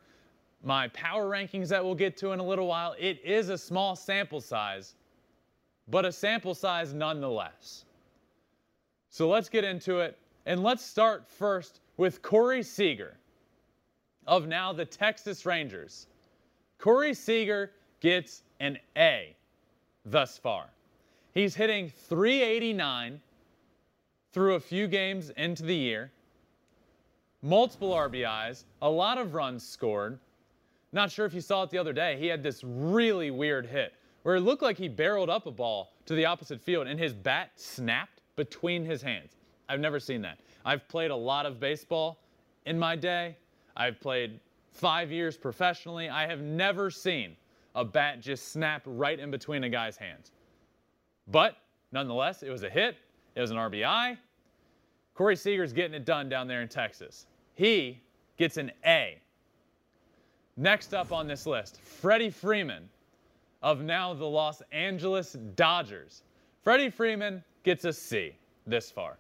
my 0.64 0.88
power 0.88 1.30
rankings 1.30 1.68
that 1.68 1.84
we'll 1.84 1.94
get 1.94 2.16
to 2.18 2.32
in 2.32 2.40
a 2.40 2.42
little 2.42 2.66
while, 2.66 2.94
it 2.98 3.20
is 3.24 3.48
a 3.50 3.58
small 3.58 3.94
sample 3.94 4.40
size, 4.40 4.94
but 5.88 6.04
a 6.04 6.12
sample 6.12 6.54
size 6.54 6.92
nonetheless. 6.92 7.84
So 9.16 9.30
let's 9.30 9.48
get 9.48 9.64
into 9.64 10.00
it. 10.00 10.18
And 10.44 10.62
let's 10.62 10.84
start 10.84 11.26
first 11.26 11.80
with 11.96 12.20
Corey 12.20 12.62
Seager 12.62 13.16
of 14.26 14.46
now 14.46 14.74
the 14.74 14.84
Texas 14.84 15.46
Rangers. 15.46 16.06
Corey 16.76 17.14
Seager 17.14 17.70
gets 18.00 18.42
an 18.60 18.76
A 18.94 19.34
thus 20.04 20.36
far. 20.36 20.66
He's 21.32 21.54
hitting 21.54 21.88
389 21.88 23.18
through 24.34 24.56
a 24.56 24.60
few 24.60 24.86
games 24.86 25.30
into 25.30 25.62
the 25.62 25.74
year. 25.74 26.12
Multiple 27.40 27.92
RBIs, 27.94 28.64
a 28.82 28.90
lot 28.90 29.16
of 29.16 29.32
runs 29.32 29.66
scored. 29.66 30.18
Not 30.92 31.10
sure 31.10 31.24
if 31.24 31.32
you 31.32 31.40
saw 31.40 31.62
it 31.62 31.70
the 31.70 31.78
other 31.78 31.94
day. 31.94 32.18
He 32.18 32.26
had 32.26 32.42
this 32.42 32.62
really 32.62 33.30
weird 33.30 33.64
hit 33.64 33.94
where 34.24 34.36
it 34.36 34.42
looked 34.42 34.62
like 34.62 34.76
he 34.76 34.88
barreled 34.88 35.30
up 35.30 35.46
a 35.46 35.50
ball 35.50 35.94
to 36.04 36.14
the 36.14 36.26
opposite 36.26 36.60
field 36.60 36.86
and 36.86 37.00
his 37.00 37.14
bat 37.14 37.52
snapped 37.56 38.15
between 38.36 38.84
his 38.84 39.02
hands. 39.02 39.36
I've 39.68 39.80
never 39.80 39.98
seen 39.98 40.22
that. 40.22 40.38
I've 40.64 40.86
played 40.88 41.10
a 41.10 41.16
lot 41.16 41.46
of 41.46 41.58
baseball 41.58 42.18
in 42.66 42.78
my 42.78 42.94
day. 42.96 43.36
I've 43.76 44.00
played 44.00 44.40
five 44.70 45.10
years 45.10 45.36
professionally. 45.36 46.08
I 46.08 46.26
have 46.26 46.40
never 46.40 46.90
seen 46.90 47.36
a 47.74 47.84
bat 47.84 48.20
just 48.20 48.52
snap 48.52 48.82
right 48.86 49.18
in 49.18 49.30
between 49.30 49.64
a 49.64 49.68
guy's 49.68 49.96
hands. 49.96 50.32
But 51.28 51.56
nonetheless, 51.92 52.42
it 52.42 52.50
was 52.50 52.62
a 52.62 52.70
hit. 52.70 52.96
It 53.34 53.40
was 53.40 53.50
an 53.50 53.56
RBI. 53.56 54.16
Corey 55.14 55.36
Seager's 55.36 55.72
getting 55.72 55.94
it 55.94 56.04
done 56.04 56.28
down 56.28 56.46
there 56.46 56.62
in 56.62 56.68
Texas. 56.68 57.26
He 57.54 58.00
gets 58.36 58.56
an 58.56 58.70
A. 58.84 59.18
Next 60.56 60.94
up 60.94 61.12
on 61.12 61.26
this 61.26 61.46
list, 61.46 61.80
Freddie 61.80 62.30
Freeman 62.30 62.88
of 63.62 63.82
now 63.82 64.14
the 64.14 64.24
Los 64.24 64.62
Angeles 64.72 65.32
Dodgers. 65.54 66.22
Freddie 66.62 66.90
Freeman 66.90 67.42
gets 67.66 67.84
a 67.84 67.92
C 67.92 68.32
this 68.64 68.92
far. 68.92 69.18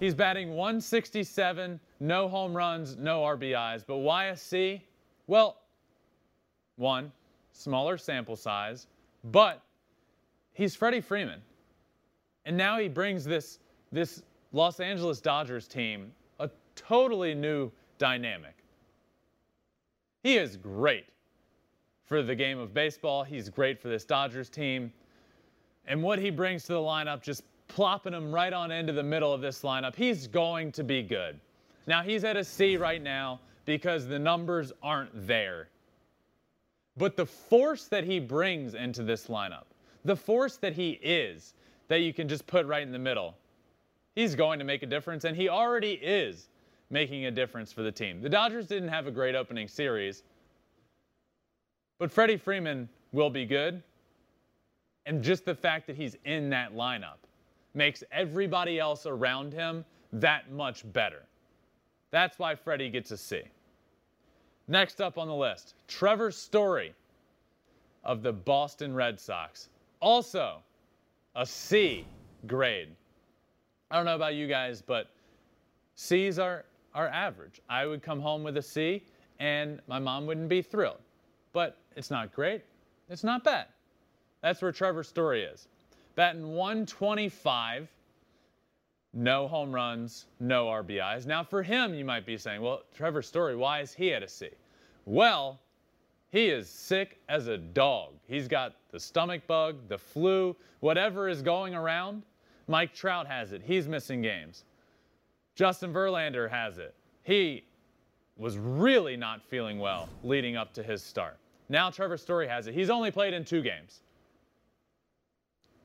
He's 0.00 0.12
batting 0.12 0.50
167, 0.56 1.78
no 2.00 2.28
home 2.28 2.54
runs, 2.54 2.96
no 2.96 3.20
RBIs. 3.20 3.84
But 3.86 3.98
why 3.98 4.26
a 4.26 4.36
C? 4.36 4.84
Well, 5.28 5.60
one, 6.76 7.12
smaller 7.52 7.96
sample 7.96 8.34
size, 8.34 8.88
but 9.30 9.62
he's 10.52 10.74
Freddie 10.74 11.00
Freeman. 11.00 11.40
And 12.44 12.56
now 12.56 12.76
he 12.78 12.88
brings 12.88 13.24
this, 13.24 13.60
this 13.92 14.24
Los 14.52 14.80
Angeles 14.80 15.20
Dodgers 15.20 15.68
team 15.68 16.10
a 16.40 16.50
totally 16.74 17.34
new 17.34 17.70
dynamic. 17.98 18.56
He 20.24 20.36
is 20.36 20.56
great 20.56 21.06
for 22.04 22.20
the 22.20 22.34
game 22.34 22.58
of 22.58 22.74
baseball. 22.74 23.22
He's 23.22 23.48
great 23.48 23.80
for 23.80 23.88
this 23.88 24.04
Dodgers 24.04 24.50
team. 24.50 24.92
And 25.86 26.02
what 26.02 26.18
he 26.18 26.30
brings 26.30 26.64
to 26.64 26.72
the 26.72 26.78
lineup, 26.78 27.22
just 27.22 27.42
plopping 27.68 28.12
him 28.12 28.32
right 28.32 28.52
on 28.52 28.70
into 28.70 28.92
the 28.92 29.02
middle 29.02 29.32
of 29.32 29.40
this 29.40 29.62
lineup, 29.62 29.94
he's 29.94 30.26
going 30.26 30.72
to 30.72 30.84
be 30.84 31.02
good. 31.02 31.38
Now, 31.86 32.02
he's 32.02 32.24
at 32.24 32.36
a 32.36 32.44
C 32.44 32.76
right 32.76 33.02
now 33.02 33.40
because 33.64 34.06
the 34.06 34.18
numbers 34.18 34.72
aren't 34.82 35.26
there. 35.26 35.68
But 36.96 37.16
the 37.16 37.26
force 37.26 37.86
that 37.88 38.04
he 38.04 38.20
brings 38.20 38.74
into 38.74 39.02
this 39.02 39.26
lineup, 39.26 39.64
the 40.04 40.16
force 40.16 40.56
that 40.58 40.74
he 40.74 40.92
is, 41.02 41.54
that 41.88 42.00
you 42.00 42.14
can 42.14 42.28
just 42.28 42.46
put 42.46 42.66
right 42.66 42.82
in 42.82 42.92
the 42.92 42.98
middle, 42.98 43.34
he's 44.14 44.34
going 44.34 44.58
to 44.58 44.64
make 44.64 44.82
a 44.82 44.86
difference, 44.86 45.24
and 45.24 45.36
he 45.36 45.48
already 45.48 45.92
is 45.92 46.48
making 46.90 47.26
a 47.26 47.30
difference 47.30 47.72
for 47.72 47.82
the 47.82 47.92
team. 47.92 48.22
The 48.22 48.28
Dodgers 48.28 48.66
didn't 48.66 48.90
have 48.90 49.06
a 49.06 49.10
great 49.10 49.34
opening 49.34 49.68
series, 49.68 50.22
but 51.98 52.10
Freddie 52.10 52.36
Freeman 52.36 52.88
will 53.12 53.30
be 53.30 53.44
good. 53.44 53.82
And 55.06 55.22
just 55.22 55.44
the 55.44 55.54
fact 55.54 55.86
that 55.86 55.96
he's 55.96 56.16
in 56.24 56.48
that 56.50 56.74
lineup 56.74 57.18
makes 57.74 58.02
everybody 58.10 58.78
else 58.78 59.06
around 59.06 59.52
him 59.52 59.84
that 60.12 60.50
much 60.50 60.90
better. 60.92 61.22
That's 62.10 62.38
why 62.38 62.54
Freddie 62.54 62.90
gets 62.90 63.10
a 63.10 63.16
C. 63.16 63.42
Next 64.68 65.00
up 65.00 65.18
on 65.18 65.28
the 65.28 65.34
list, 65.34 65.74
Trevor 65.88 66.30
Story 66.30 66.94
of 68.04 68.22
the 68.22 68.32
Boston 68.32 68.94
Red 68.94 69.18
Sox. 69.18 69.68
Also 70.00 70.58
a 71.34 71.44
C 71.44 72.06
grade. 72.46 72.88
I 73.90 73.96
don't 73.96 74.04
know 74.04 74.14
about 74.14 74.34
you 74.34 74.46
guys, 74.46 74.80
but 74.80 75.10
C's 75.96 76.38
are, 76.38 76.64
are 76.94 77.08
average. 77.08 77.60
I 77.68 77.86
would 77.86 78.02
come 78.02 78.20
home 78.20 78.42
with 78.42 78.56
a 78.56 78.62
C 78.62 79.04
and 79.40 79.80
my 79.86 79.98
mom 79.98 80.26
wouldn't 80.26 80.48
be 80.48 80.62
thrilled. 80.62 81.00
But 81.52 81.78
it's 81.96 82.10
not 82.10 82.32
great. 82.32 82.62
It's 83.08 83.24
not 83.24 83.44
bad. 83.44 83.66
That's 84.44 84.60
where 84.60 84.72
Trevor 84.72 85.02
Story 85.02 85.42
is. 85.42 85.68
Batting 86.16 86.46
125 86.46 87.88
no 89.14 89.48
home 89.48 89.72
runs, 89.72 90.26
no 90.38 90.66
RBIs. 90.66 91.24
Now, 91.24 91.42
for 91.42 91.62
him, 91.62 91.94
you 91.94 92.04
might 92.04 92.26
be 92.26 92.36
saying, 92.36 92.60
well, 92.60 92.82
Trevor 92.94 93.22
Story, 93.22 93.56
why 93.56 93.80
is 93.80 93.94
he 93.94 94.12
at 94.12 94.22
a 94.22 94.28
C? 94.28 94.48
Well, 95.06 95.60
he 96.30 96.48
is 96.48 96.68
sick 96.68 97.20
as 97.28 97.46
a 97.46 97.56
dog. 97.56 98.12
He's 98.26 98.48
got 98.48 98.74
the 98.90 99.00
stomach 99.00 99.46
bug, 99.46 99.76
the 99.88 99.96
flu, 99.96 100.54
whatever 100.80 101.28
is 101.28 101.40
going 101.40 101.74
around. 101.74 102.22
Mike 102.66 102.92
Trout 102.92 103.26
has 103.26 103.52
it. 103.52 103.62
He's 103.64 103.88
missing 103.88 104.20
games. 104.20 104.64
Justin 105.54 105.92
Verlander 105.92 106.50
has 106.50 106.76
it. 106.76 106.94
He 107.22 107.64
was 108.36 108.58
really 108.58 109.16
not 109.16 109.42
feeling 109.42 109.78
well 109.78 110.08
leading 110.22 110.56
up 110.56 110.74
to 110.74 110.82
his 110.82 111.02
start. 111.02 111.38
Now 111.70 111.88
Trevor 111.88 112.18
Story 112.18 112.48
has 112.48 112.66
it. 112.66 112.74
He's 112.74 112.90
only 112.90 113.10
played 113.10 113.32
in 113.32 113.44
two 113.44 113.62
games. 113.62 114.00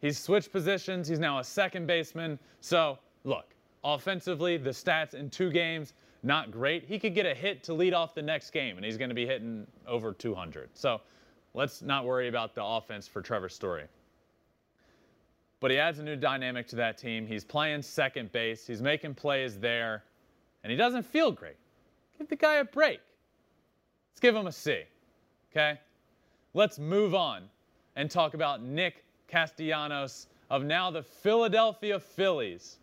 He's 0.02 0.18
switched 0.18 0.52
positions. 0.52 1.08
He's 1.08 1.20
now 1.20 1.40
a 1.40 1.44
second 1.44 1.88
baseman. 1.88 2.40
So 2.62 3.00
look, 3.24 3.46
offensively, 3.84 4.58
the 4.58 4.70
stats 4.70 5.14
in 5.14 5.30
two 5.30 5.52
games, 5.52 5.94
not 6.24 6.52
great. 6.52 6.86
He 6.86 7.00
could 7.00 7.14
get 7.14 7.26
a 7.26 7.34
hit 7.34 7.64
to 7.64 7.74
lead 7.74 7.94
off 7.94 8.14
the 8.14 8.22
next 8.22 8.52
game, 8.52 8.78
and 8.78 8.86
he's 8.86 8.98
going 8.98 9.10
to 9.10 9.16
be 9.16 9.26
hitting 9.26 9.66
over 9.88 10.14
200. 10.14 10.70
So 10.74 11.02
let's 11.54 11.82
not 11.82 12.06
worry 12.06 12.28
about 12.28 12.56
the 12.56 12.64
offense 12.64 13.08
for 13.08 13.22
Trevor 13.22 13.50
Story. 13.50 13.86
But 15.60 15.72
he 15.72 15.78
adds 15.78 16.00
a 16.00 16.04
new 16.04 16.16
dynamic 16.16 16.68
to 16.70 16.76
that 16.78 16.98
team. 16.98 17.28
He's 17.28 17.44
playing 17.44 17.82
second 17.82 18.32
base, 18.32 18.66
he's 18.66 18.82
making 18.82 19.16
plays 19.16 19.60
there, 19.60 20.04
and 20.64 20.72
he 20.72 20.78
doesn't 20.78 21.04
feel 21.04 21.32
great. 21.32 21.58
Give 22.18 22.28
the 22.28 22.36
guy 22.36 22.56
a 22.56 22.66
break. 22.66 23.00
Let's 24.12 24.20
give 24.22 24.36
him 24.36 24.48
a 24.48 24.52
C. 24.52 24.84
Okay? 25.52 25.80
Let's 26.54 26.80
move 26.80 27.14
on 27.14 27.44
and 27.96 28.10
talk 28.10 28.34
about 28.34 28.62
Nick 28.62 29.04
Castellanos 29.30 30.28
of 30.50 30.63
now 30.63 30.92
the 30.92 31.04
Philadelphia 31.04 32.00
Phillies. 32.00 32.78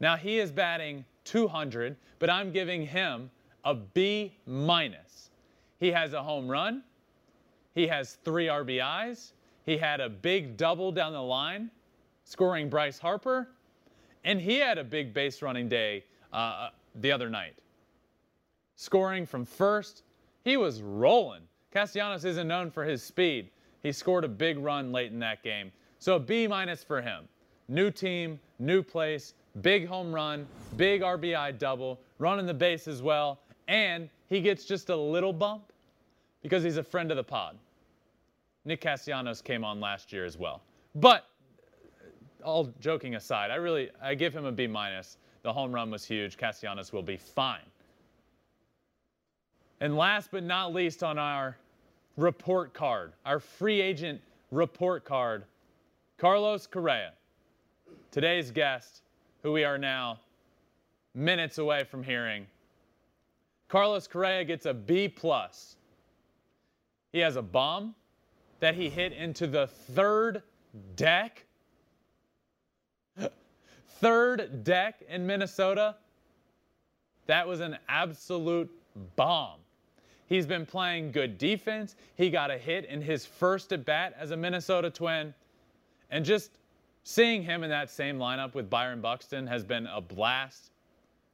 Now 0.00 0.16
he 0.16 0.38
is 0.38 0.50
batting 0.50 1.04
200, 1.24 1.96
but 2.18 2.30
I'm 2.30 2.52
giving 2.52 2.86
him 2.86 3.30
a 3.64 3.74
B 3.74 4.34
minus. 4.46 5.30
He 5.78 5.92
has 5.92 6.12
a 6.12 6.22
home 6.22 6.48
run. 6.48 6.82
He 7.74 7.86
has 7.86 8.18
three 8.24 8.46
RBIs. 8.46 9.32
He 9.64 9.76
had 9.76 10.00
a 10.00 10.08
big 10.08 10.56
double 10.56 10.90
down 10.90 11.12
the 11.12 11.22
line, 11.22 11.70
scoring 12.24 12.68
Bryce 12.68 12.98
Harper, 12.98 13.48
and 14.24 14.40
he 14.40 14.56
had 14.56 14.78
a 14.78 14.84
big 14.84 15.12
base 15.12 15.42
running 15.42 15.68
day 15.68 16.04
uh, 16.32 16.70
the 16.96 17.12
other 17.12 17.28
night, 17.28 17.54
scoring 18.76 19.26
from 19.26 19.44
first. 19.44 20.02
He 20.44 20.56
was 20.56 20.82
rolling. 20.82 21.42
Castellanos 21.70 22.24
isn't 22.24 22.48
known 22.48 22.70
for 22.70 22.84
his 22.84 23.02
speed. 23.02 23.50
He 23.82 23.92
scored 23.92 24.24
a 24.24 24.28
big 24.28 24.58
run 24.58 24.92
late 24.92 25.12
in 25.12 25.18
that 25.20 25.42
game. 25.42 25.72
So 25.98 26.16
a 26.16 26.20
B 26.20 26.46
minus 26.46 26.82
for 26.84 27.00
him. 27.00 27.24
New 27.68 27.90
team, 27.90 28.40
new 28.58 28.82
place, 28.82 29.34
big 29.62 29.86
home 29.86 30.12
run, 30.12 30.46
big 30.76 31.02
RBI 31.02 31.58
double, 31.58 32.00
running 32.18 32.46
the 32.46 32.54
base 32.54 32.88
as 32.88 33.02
well, 33.02 33.40
and 33.66 34.08
he 34.28 34.40
gets 34.40 34.64
just 34.64 34.90
a 34.90 34.96
little 34.96 35.32
bump 35.32 35.72
because 36.42 36.62
he's 36.62 36.76
a 36.76 36.82
friend 36.82 37.10
of 37.10 37.16
the 37.16 37.24
pod. 37.24 37.56
Nick 38.64 38.80
Castellanos 38.80 39.42
came 39.42 39.64
on 39.64 39.80
last 39.80 40.12
year 40.12 40.24
as 40.24 40.36
well. 40.36 40.62
But 40.94 41.26
all 42.44 42.72
joking 42.80 43.14
aside, 43.14 43.50
I 43.50 43.56
really 43.56 43.90
I 44.02 44.14
give 44.14 44.34
him 44.34 44.44
a 44.44 44.52
B 44.52 44.66
minus. 44.66 45.16
The 45.42 45.52
home 45.52 45.72
run 45.72 45.90
was 45.90 46.04
huge. 46.04 46.36
Castellanos 46.36 46.92
will 46.92 47.02
be 47.02 47.16
fine. 47.16 47.62
And 49.80 49.96
last 49.96 50.30
but 50.30 50.42
not 50.42 50.74
least 50.74 51.02
on 51.02 51.18
our 51.18 51.56
report 52.18 52.74
card, 52.74 53.12
our 53.24 53.38
free 53.38 53.80
agent 53.80 54.20
report 54.50 55.04
card, 55.04 55.44
Carlos 56.18 56.66
Correa. 56.66 57.12
Today's 58.10 58.50
guest 58.50 59.02
who 59.42 59.52
we 59.52 59.62
are 59.62 59.78
now 59.78 60.18
minutes 61.14 61.58
away 61.58 61.84
from 61.84 62.02
hearing. 62.02 62.46
Carlos 63.68 64.08
Correa 64.08 64.44
gets 64.44 64.66
a 64.66 64.74
B 64.74 65.08
plus. 65.08 65.76
He 67.12 67.20
has 67.20 67.36
a 67.36 67.42
bomb 67.42 67.94
that 68.58 68.74
he 68.74 68.88
hit 68.88 69.12
into 69.12 69.46
the 69.46 69.68
third 69.68 70.42
deck. 70.96 71.46
third 74.00 74.64
deck 74.64 75.02
in 75.08 75.24
Minnesota, 75.24 75.94
that 77.26 77.46
was 77.46 77.60
an 77.60 77.78
absolute 77.88 78.70
bomb. 79.14 79.60
He's 80.28 80.46
been 80.46 80.66
playing 80.66 81.12
good 81.12 81.38
defense. 81.38 81.96
He 82.16 82.28
got 82.28 82.50
a 82.50 82.58
hit 82.58 82.84
in 82.84 83.00
his 83.00 83.24
first 83.24 83.72
at 83.72 83.84
bat 83.84 84.14
as 84.18 84.30
a 84.30 84.36
Minnesota 84.36 84.90
Twin. 84.90 85.32
And 86.10 86.24
just 86.24 86.50
seeing 87.02 87.42
him 87.42 87.64
in 87.64 87.70
that 87.70 87.90
same 87.90 88.18
lineup 88.18 88.54
with 88.54 88.68
Byron 88.68 89.00
Buxton 89.00 89.46
has 89.46 89.64
been 89.64 89.86
a 89.86 90.00
blast. 90.00 90.70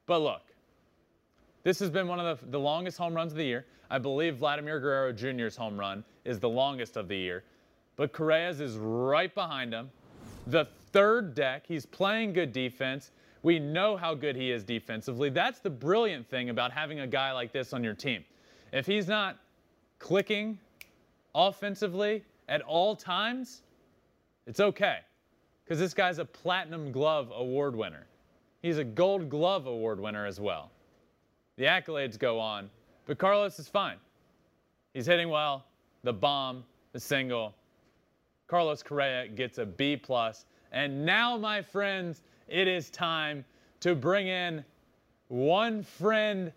But 0.05 0.19
look, 0.19 0.41
this 1.63 1.79
has 1.79 1.89
been 1.89 2.07
one 2.07 2.19
of 2.19 2.39
the, 2.39 2.51
the 2.51 2.59
longest 2.59 2.97
home 2.97 3.13
runs 3.13 3.33
of 3.33 3.37
the 3.37 3.43
year. 3.43 3.65
I 3.89 3.97
believe 3.97 4.37
Vladimir 4.37 4.79
Guerrero 4.79 5.11
Jr.'s 5.11 5.57
home 5.57 5.77
run 5.77 6.03
is 6.23 6.39
the 6.39 6.49
longest 6.49 6.95
of 6.95 7.07
the 7.07 7.17
year. 7.17 7.43
But 7.97 8.13
Correa's 8.13 8.61
is 8.61 8.77
right 8.77 9.33
behind 9.33 9.73
him. 9.73 9.89
The 10.47 10.67
third 10.91 11.35
deck, 11.35 11.65
he's 11.67 11.85
playing 11.85 12.33
good 12.33 12.53
defense. 12.53 13.11
We 13.43 13.59
know 13.59 13.97
how 13.97 14.13
good 14.13 14.35
he 14.35 14.51
is 14.51 14.63
defensively. 14.63 15.29
That's 15.29 15.59
the 15.59 15.69
brilliant 15.69 16.29
thing 16.29 16.49
about 16.49 16.71
having 16.71 17.01
a 17.01 17.07
guy 17.07 17.31
like 17.31 17.51
this 17.51 17.73
on 17.73 17.83
your 17.83 17.93
team. 17.93 18.23
If 18.75 18.85
he's 18.85 19.07
not 19.07 19.37
clicking 19.99 20.59
offensively 21.33 22.25
at 22.49 22.61
all 22.61 22.93
times, 22.93 23.61
it's 24.45 24.59
okay 24.59 24.97
because 25.63 25.79
this 25.79 25.93
guy's 25.93 26.19
a 26.19 26.25
Platinum 26.25 26.91
Glove 26.91 27.31
Award 27.33 27.73
winner. 27.73 28.05
He's 28.61 28.77
a 28.77 28.83
Gold 28.83 29.29
Glove 29.29 29.65
Award 29.65 30.01
winner 30.01 30.25
as 30.25 30.41
well. 30.41 30.71
The 31.55 31.63
accolades 31.63 32.19
go 32.19 32.37
on, 32.37 32.69
but 33.05 33.17
Carlos 33.17 33.57
is 33.59 33.69
fine. 33.69 33.95
He's 34.93 35.05
hitting 35.05 35.29
well, 35.29 35.63
the 36.03 36.11
bomb, 36.11 36.65
the 36.91 36.99
single. 36.99 37.55
Carlos 38.47 38.83
Correa 38.83 39.29
gets 39.29 39.57
a 39.57 39.65
B 39.65 39.95
and 40.73 41.05
now, 41.05 41.37
my 41.37 41.61
friends, 41.61 42.23
it 42.49 42.67
is 42.67 42.89
time 42.89 43.45
to 43.79 43.95
bring 43.95 44.27
in 44.27 44.65
one 45.29 45.81
friend, 45.81 46.51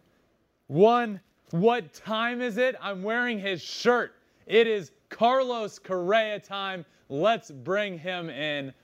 one. 0.66 1.20
What 1.50 1.94
time 1.94 2.42
is 2.42 2.58
it? 2.58 2.76
I'm 2.80 3.02
wearing 3.02 3.38
his 3.38 3.62
shirt. 3.62 4.14
It 4.46 4.66
is 4.66 4.92
Carlos 5.08 5.78
Correa 5.78 6.38
time. 6.38 6.84
Let's 7.08 7.50
bring 7.50 7.98
him 7.98 8.28
in. 8.28 8.74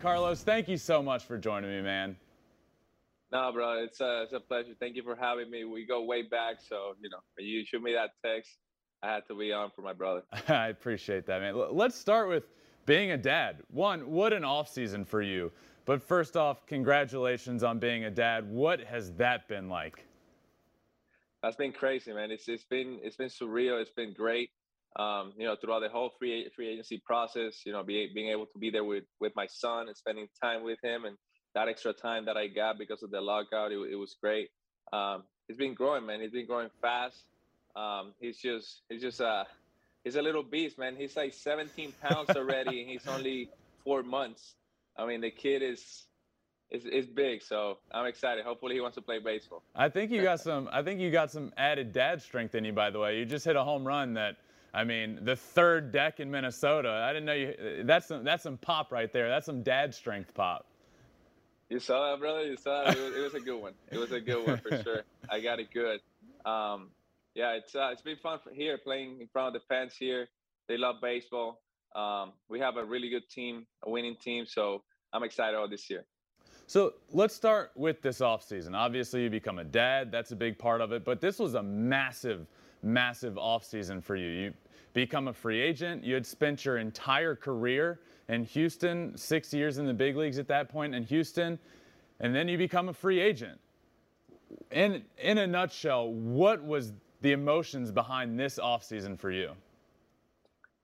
Carlos, 0.00 0.42
thank 0.42 0.68
you 0.68 0.78
so 0.78 1.02
much 1.02 1.24
for 1.24 1.36
joining 1.36 1.70
me, 1.70 1.82
man. 1.82 2.16
No, 3.30 3.52
bro, 3.52 3.84
it's 3.84 4.00
a, 4.00 4.22
it's 4.22 4.32
a 4.32 4.40
pleasure. 4.40 4.72
Thank 4.80 4.96
you 4.96 5.02
for 5.02 5.14
having 5.14 5.50
me. 5.50 5.64
We 5.64 5.84
go 5.84 6.02
way 6.02 6.22
back, 6.22 6.56
so 6.66 6.94
you 7.00 7.10
know, 7.10 7.18
you 7.38 7.64
shoot 7.66 7.82
me 7.82 7.92
that 7.92 8.10
text, 8.24 8.52
I 9.02 9.12
had 9.12 9.26
to 9.28 9.36
be 9.36 9.52
on 9.52 9.70
for 9.76 9.82
my 9.82 9.92
brother. 9.92 10.22
I 10.48 10.68
appreciate 10.68 11.26
that, 11.26 11.42
man. 11.42 11.54
Let's 11.70 11.94
start 11.94 12.28
with 12.28 12.44
being 12.86 13.10
a 13.10 13.18
dad. 13.18 13.58
One, 13.70 14.10
what 14.10 14.32
an 14.32 14.44
off 14.44 14.68
season 14.68 15.04
for 15.04 15.20
you. 15.20 15.52
But 15.84 16.02
first 16.02 16.36
off, 16.36 16.66
congratulations 16.66 17.62
on 17.62 17.78
being 17.78 18.04
a 18.04 18.10
dad. 18.10 18.50
What 18.50 18.80
has 18.80 19.12
that 19.12 19.46
been 19.46 19.68
like? 19.68 20.06
That's 21.42 21.56
been 21.56 21.72
crazy, 21.72 22.12
man. 22.12 22.30
It's 22.30 22.48
it's 22.48 22.64
been 22.64 23.00
it's 23.02 23.16
been 23.16 23.28
surreal. 23.28 23.80
It's 23.80 23.92
been 23.92 24.12
great. 24.12 24.50
Um, 24.96 25.32
you 25.38 25.46
know, 25.46 25.56
throughout 25.56 25.80
the 25.80 25.88
whole 25.88 26.10
free 26.18 26.50
free 26.54 26.68
agency 26.68 27.00
process, 27.06 27.62
you 27.64 27.72
know, 27.72 27.82
be, 27.82 28.10
being 28.14 28.30
able 28.30 28.46
to 28.46 28.58
be 28.58 28.70
there 28.70 28.84
with 28.84 29.04
with 29.20 29.32
my 29.36 29.46
son 29.46 29.88
and 29.88 29.96
spending 29.96 30.28
time 30.42 30.64
with 30.64 30.78
him, 30.82 31.04
and 31.04 31.16
that 31.54 31.68
extra 31.68 31.92
time 31.92 32.26
that 32.26 32.36
I 32.36 32.48
got 32.48 32.78
because 32.78 33.02
of 33.02 33.10
the 33.10 33.20
lockout, 33.20 33.72
it, 33.72 33.78
it 33.92 33.96
was 33.96 34.16
great. 34.20 34.48
Um, 34.92 35.22
it's 35.48 35.58
been 35.58 35.74
growing, 35.74 36.06
man. 36.06 36.20
It's 36.20 36.32
been 36.32 36.46
growing 36.46 36.70
fast. 36.82 37.24
Um, 37.74 38.12
he's 38.20 38.38
just 38.38 38.82
he's 38.88 39.00
just 39.00 39.20
a 39.20 39.46
he's 40.04 40.16
a 40.16 40.22
little 40.22 40.42
beast, 40.42 40.78
man. 40.78 40.96
He's 40.96 41.16
like 41.16 41.32
17 41.32 41.92
pounds 42.02 42.30
already, 42.30 42.82
and 42.82 42.90
he's 42.90 43.06
only 43.06 43.48
four 43.84 44.02
months. 44.02 44.54
I 44.96 45.06
mean, 45.06 45.20
the 45.20 45.30
kid 45.30 45.62
is 45.62 46.06
is 46.70 46.84
is 46.84 47.06
big, 47.06 47.42
so 47.42 47.78
I'm 47.92 48.06
excited. 48.06 48.44
Hopefully, 48.44 48.74
he 48.74 48.80
wants 48.80 48.94
to 48.96 49.02
play 49.02 49.18
baseball. 49.18 49.62
I 49.74 49.88
think 49.88 50.10
you 50.10 50.22
got 50.22 50.40
some. 50.40 50.68
I 50.72 50.82
think 50.82 51.00
you 51.00 51.10
got 51.10 51.30
some 51.30 51.52
added 51.56 51.92
dad 51.92 52.22
strength 52.22 52.54
in 52.54 52.64
you. 52.64 52.72
By 52.72 52.90
the 52.90 52.98
way, 52.98 53.18
you 53.18 53.24
just 53.24 53.44
hit 53.44 53.56
a 53.56 53.64
home 53.64 53.86
run 53.86 54.14
that. 54.14 54.36
I 54.72 54.84
mean, 54.84 55.18
the 55.22 55.34
third 55.34 55.90
deck 55.90 56.20
in 56.20 56.30
Minnesota. 56.30 56.90
I 56.90 57.12
didn't 57.12 57.26
know 57.26 57.32
you. 57.32 57.82
That's 57.84 58.06
some. 58.06 58.22
That's 58.22 58.42
some 58.42 58.56
pop 58.56 58.92
right 58.92 59.12
there. 59.12 59.28
That's 59.28 59.46
some 59.46 59.62
dad 59.62 59.94
strength 59.94 60.32
pop. 60.32 60.66
You 61.68 61.80
saw 61.80 62.10
that, 62.10 62.20
brother. 62.20 62.44
You 62.44 62.56
saw 62.56 62.84
that. 62.84 62.96
It 62.96 63.00
was, 63.00 63.16
it 63.16 63.20
was 63.20 63.34
a 63.34 63.40
good 63.40 63.60
one. 63.60 63.72
It 63.90 63.98
was 63.98 64.12
a 64.12 64.20
good 64.20 64.46
one 64.46 64.58
for 64.58 64.82
sure. 64.82 65.02
I 65.28 65.40
got 65.40 65.58
it 65.58 65.72
good. 65.72 66.00
Um, 66.44 66.90
yeah, 67.34 67.52
it's 67.54 67.74
uh, 67.74 67.90
it's 67.92 68.02
been 68.02 68.16
fun 68.16 68.38
here 68.52 68.78
playing 68.78 69.20
in 69.20 69.28
front 69.28 69.48
of 69.48 69.60
the 69.60 69.66
fans 69.68 69.94
here. 69.96 70.28
They 70.68 70.76
love 70.76 70.96
baseball. 71.02 71.60
Um, 71.94 72.32
we 72.48 72.60
have 72.60 72.76
a 72.76 72.84
really 72.84 73.08
good 73.08 73.28
team, 73.28 73.66
a 73.82 73.90
winning 73.90 74.16
team. 74.16 74.46
So 74.46 74.82
I'm 75.12 75.24
excited 75.24 75.56
all 75.56 75.68
this 75.68 75.90
year. 75.90 76.04
So 76.70 76.94
let's 77.10 77.34
start 77.34 77.72
with 77.74 78.00
this 78.00 78.20
offseason. 78.20 78.76
Obviously, 78.76 79.24
you 79.24 79.28
become 79.28 79.58
a 79.58 79.64
dad. 79.64 80.12
That's 80.12 80.30
a 80.30 80.36
big 80.36 80.56
part 80.56 80.80
of 80.80 80.92
it. 80.92 81.04
But 81.04 81.20
this 81.20 81.40
was 81.40 81.54
a 81.54 81.62
massive, 81.64 82.46
massive 82.84 83.34
offseason 83.34 84.00
for 84.00 84.14
you. 84.14 84.28
You 84.28 84.54
become 84.92 85.26
a 85.26 85.32
free 85.32 85.60
agent. 85.60 86.04
You 86.04 86.14
had 86.14 86.24
spent 86.24 86.64
your 86.64 86.78
entire 86.78 87.34
career 87.34 87.98
in 88.28 88.44
Houston, 88.44 89.16
six 89.16 89.52
years 89.52 89.78
in 89.78 89.84
the 89.84 89.92
big 89.92 90.16
leagues 90.16 90.38
at 90.38 90.46
that 90.46 90.68
point 90.68 90.94
in 90.94 91.02
Houston, 91.02 91.58
and 92.20 92.32
then 92.32 92.46
you 92.46 92.56
become 92.56 92.88
a 92.88 92.94
free 92.94 93.18
agent. 93.18 93.58
In, 94.70 95.02
in 95.18 95.38
a 95.38 95.48
nutshell, 95.48 96.12
what 96.12 96.62
was 96.62 96.92
the 97.20 97.32
emotions 97.32 97.90
behind 97.90 98.38
this 98.38 98.60
offseason 98.60 99.18
for 99.18 99.32
you? 99.32 99.50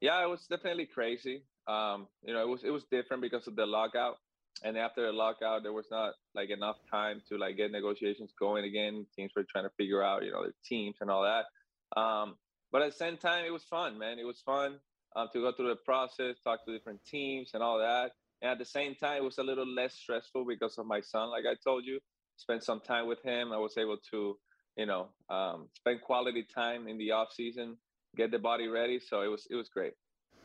Yeah, 0.00 0.20
it 0.24 0.28
was 0.28 0.48
definitely 0.48 0.86
crazy. 0.86 1.44
Um, 1.68 2.08
you 2.24 2.34
know, 2.34 2.42
it 2.42 2.48
was 2.48 2.64
it 2.64 2.70
was 2.70 2.82
different 2.90 3.22
because 3.22 3.46
of 3.46 3.54
the 3.54 3.66
lockout. 3.66 4.16
And 4.64 4.76
after 4.76 5.04
the 5.06 5.12
lockout, 5.12 5.62
there 5.62 5.72
was 5.72 5.86
not 5.90 6.14
like 6.34 6.50
enough 6.50 6.76
time 6.90 7.22
to 7.28 7.38
like 7.38 7.56
get 7.56 7.70
negotiations 7.70 8.32
going 8.38 8.64
again. 8.64 9.06
Teams 9.14 9.32
were 9.36 9.44
trying 9.50 9.64
to 9.64 9.70
figure 9.76 10.02
out, 10.02 10.24
you 10.24 10.32
know, 10.32 10.42
their 10.42 10.54
teams 10.64 10.96
and 11.00 11.10
all 11.10 11.22
that. 11.22 12.00
Um, 12.00 12.36
but 12.72 12.82
at 12.82 12.90
the 12.90 12.96
same 12.96 13.16
time, 13.16 13.44
it 13.44 13.52
was 13.52 13.64
fun, 13.64 13.98
man. 13.98 14.18
It 14.18 14.24
was 14.24 14.40
fun 14.40 14.78
um, 15.14 15.28
to 15.32 15.40
go 15.40 15.52
through 15.52 15.68
the 15.68 15.76
process, 15.84 16.36
talk 16.42 16.64
to 16.64 16.72
different 16.72 17.00
teams 17.04 17.50
and 17.54 17.62
all 17.62 17.78
that. 17.78 18.12
And 18.42 18.50
at 18.50 18.58
the 18.58 18.64
same 18.64 18.94
time, 18.94 19.18
it 19.18 19.24
was 19.24 19.38
a 19.38 19.42
little 19.42 19.66
less 19.66 19.94
stressful 19.94 20.44
because 20.46 20.78
of 20.78 20.86
my 20.86 21.00
son, 21.00 21.30
like 21.30 21.44
I 21.44 21.54
told 21.62 21.84
you. 21.84 22.00
Spent 22.38 22.62
some 22.62 22.80
time 22.80 23.06
with 23.06 23.22
him. 23.22 23.50
I 23.50 23.56
was 23.56 23.78
able 23.78 23.96
to 24.10 24.36
you 24.76 24.86
know, 24.86 25.08
um, 25.30 25.68
spend 25.74 26.02
quality 26.02 26.46
time 26.54 26.86
in 26.86 26.98
the 26.98 27.10
off 27.10 27.32
season, 27.32 27.76
get 28.16 28.30
the 28.30 28.38
body 28.38 28.68
ready. 28.68 29.00
So 29.00 29.22
it 29.22 29.28
was 29.28 29.46
it 29.50 29.56
was 29.56 29.68
great. 29.68 29.94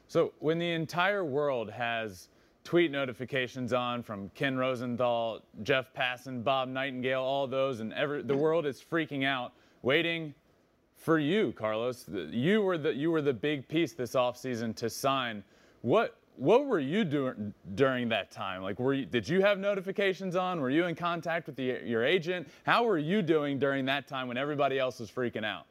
So 0.08 0.34
when 0.40 0.58
the 0.58 0.72
entire 0.72 1.24
world 1.24 1.72
has 1.72 2.30
tweet 2.64 2.92
notifications 2.92 3.74
on 3.74 4.04
from 4.04 4.30
Ken 4.30 4.58
Rosenthal, 4.58 5.42
Jeff 5.64 5.94
Passan, 5.94 6.44
Bob 6.44 6.70
Nightingale, 6.70 7.22
all 7.22 7.48
those, 7.48 7.80
and 7.80 7.94
every, 7.94 8.22
the 8.22 8.36
world 8.36 8.66
is 8.66 8.82
freaking 8.82 9.26
out, 9.26 9.54
waiting 9.82 10.34
for 10.96 11.20
you, 11.20 11.52
Carlos. 11.54 12.06
You 12.30 12.62
were 12.62 12.78
the 12.78 12.94
you 12.94 13.12
were 13.12 13.22
the 13.22 13.34
big 13.34 13.68
piece 13.68 13.94
this 13.94 14.14
offseason 14.14 14.76
to 14.76 14.90
sign. 14.90 15.44
What 15.82 16.18
what 16.38 16.66
were 16.66 16.80
you 16.80 17.04
doing 17.04 17.54
during 17.76 18.10
that 18.10 18.32
time? 18.32 18.62
Like, 18.62 18.80
were 18.80 18.94
you, 18.94 19.06
did 19.06 19.28
you 19.28 19.42
have 19.42 19.60
notifications 19.60 20.36
on? 20.36 20.60
Were 20.60 20.70
you 20.70 20.86
in 20.86 20.96
contact 20.96 21.46
with 21.46 21.56
the, 21.56 21.82
your 21.84 22.04
agent? 22.04 22.48
How 22.66 22.84
were 22.84 22.98
you 22.98 23.22
doing 23.22 23.60
during 23.60 23.86
that 23.86 24.08
time 24.08 24.28
when 24.28 24.38
everybody 24.38 24.80
else 24.80 25.00
was 25.00 25.12
freaking 25.12 25.46
out? 25.46 25.66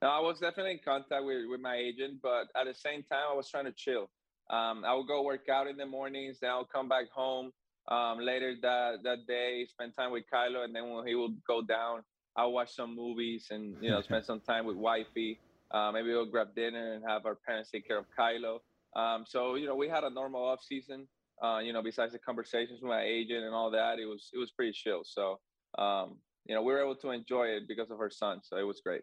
I 0.00 0.20
was 0.20 0.38
definitely 0.40 0.72
in 0.72 0.80
contact 0.84 1.24
with, 1.24 1.48
with 1.50 1.60
my 1.60 1.76
agent, 1.76 2.20
but 2.22 2.48
at 2.56 2.64
the 2.66 2.74
same 2.74 3.02
time, 3.02 3.24
I 3.30 3.34
was 3.34 3.48
trying 3.48 3.66
to 3.66 3.72
chill. 3.72 4.08
Um, 4.50 4.84
I 4.84 4.94
would 4.94 5.06
go 5.06 5.22
work 5.22 5.48
out 5.48 5.66
in 5.66 5.76
the 5.76 5.86
mornings, 5.86 6.38
then 6.40 6.50
I'll 6.50 6.64
come 6.64 6.88
back 6.88 7.10
home 7.14 7.52
um, 7.88 8.18
later 8.20 8.54
that, 8.62 9.02
that 9.02 9.26
day, 9.26 9.66
spend 9.68 9.94
time 9.94 10.12
with 10.12 10.24
Kylo, 10.32 10.64
and 10.64 10.74
then 10.74 10.90
when 10.90 11.06
he 11.06 11.14
would 11.14 11.36
go 11.46 11.62
down, 11.62 12.02
I'll 12.36 12.52
watch 12.52 12.74
some 12.74 12.96
movies 12.96 13.48
and 13.50 13.76
you 13.80 13.90
know 13.90 14.00
spend 14.00 14.24
some 14.24 14.40
time 14.40 14.64
with 14.64 14.76
wifey. 14.76 15.38
Uh, 15.70 15.90
maybe 15.92 16.08
we'll 16.08 16.26
grab 16.26 16.54
dinner 16.54 16.94
and 16.94 17.04
have 17.06 17.26
our 17.26 17.34
parents 17.34 17.70
take 17.70 17.86
care 17.86 17.98
of 17.98 18.06
Kylo. 18.18 18.58
Um, 18.96 19.24
so 19.26 19.54
you 19.54 19.66
know, 19.66 19.76
we 19.76 19.88
had 19.88 20.04
a 20.04 20.10
normal 20.10 20.42
off 20.42 20.60
season. 20.62 21.06
Uh, 21.42 21.58
you 21.58 21.72
know, 21.72 21.82
besides 21.82 22.12
the 22.12 22.18
conversations 22.18 22.80
with 22.80 22.88
my 22.88 23.02
agent 23.02 23.44
and 23.44 23.54
all 23.54 23.70
that, 23.70 23.98
it 23.98 24.06
was 24.06 24.30
it 24.32 24.38
was 24.38 24.50
pretty 24.50 24.72
chill. 24.72 25.02
So 25.04 25.40
um, 25.78 26.16
you 26.46 26.54
know, 26.54 26.62
we 26.62 26.72
were 26.72 26.80
able 26.80 26.96
to 26.96 27.10
enjoy 27.10 27.46
it 27.46 27.68
because 27.68 27.90
of 27.90 27.98
her 27.98 28.10
son. 28.10 28.40
So 28.42 28.56
it 28.56 28.62
was 28.66 28.80
great. 28.80 29.02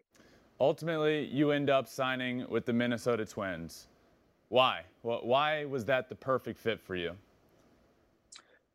Ultimately, 0.60 1.26
you 1.26 1.52
end 1.52 1.70
up 1.70 1.88
signing 1.88 2.46
with 2.48 2.66
the 2.66 2.72
Minnesota 2.72 3.24
Twins. 3.24 3.88
Why? 4.50 4.82
Well, 5.04 5.20
why 5.22 5.64
was 5.64 5.84
that 5.86 6.08
the 6.08 6.16
perfect 6.16 6.58
fit 6.58 6.80
for 6.80 6.96
you? 6.96 7.12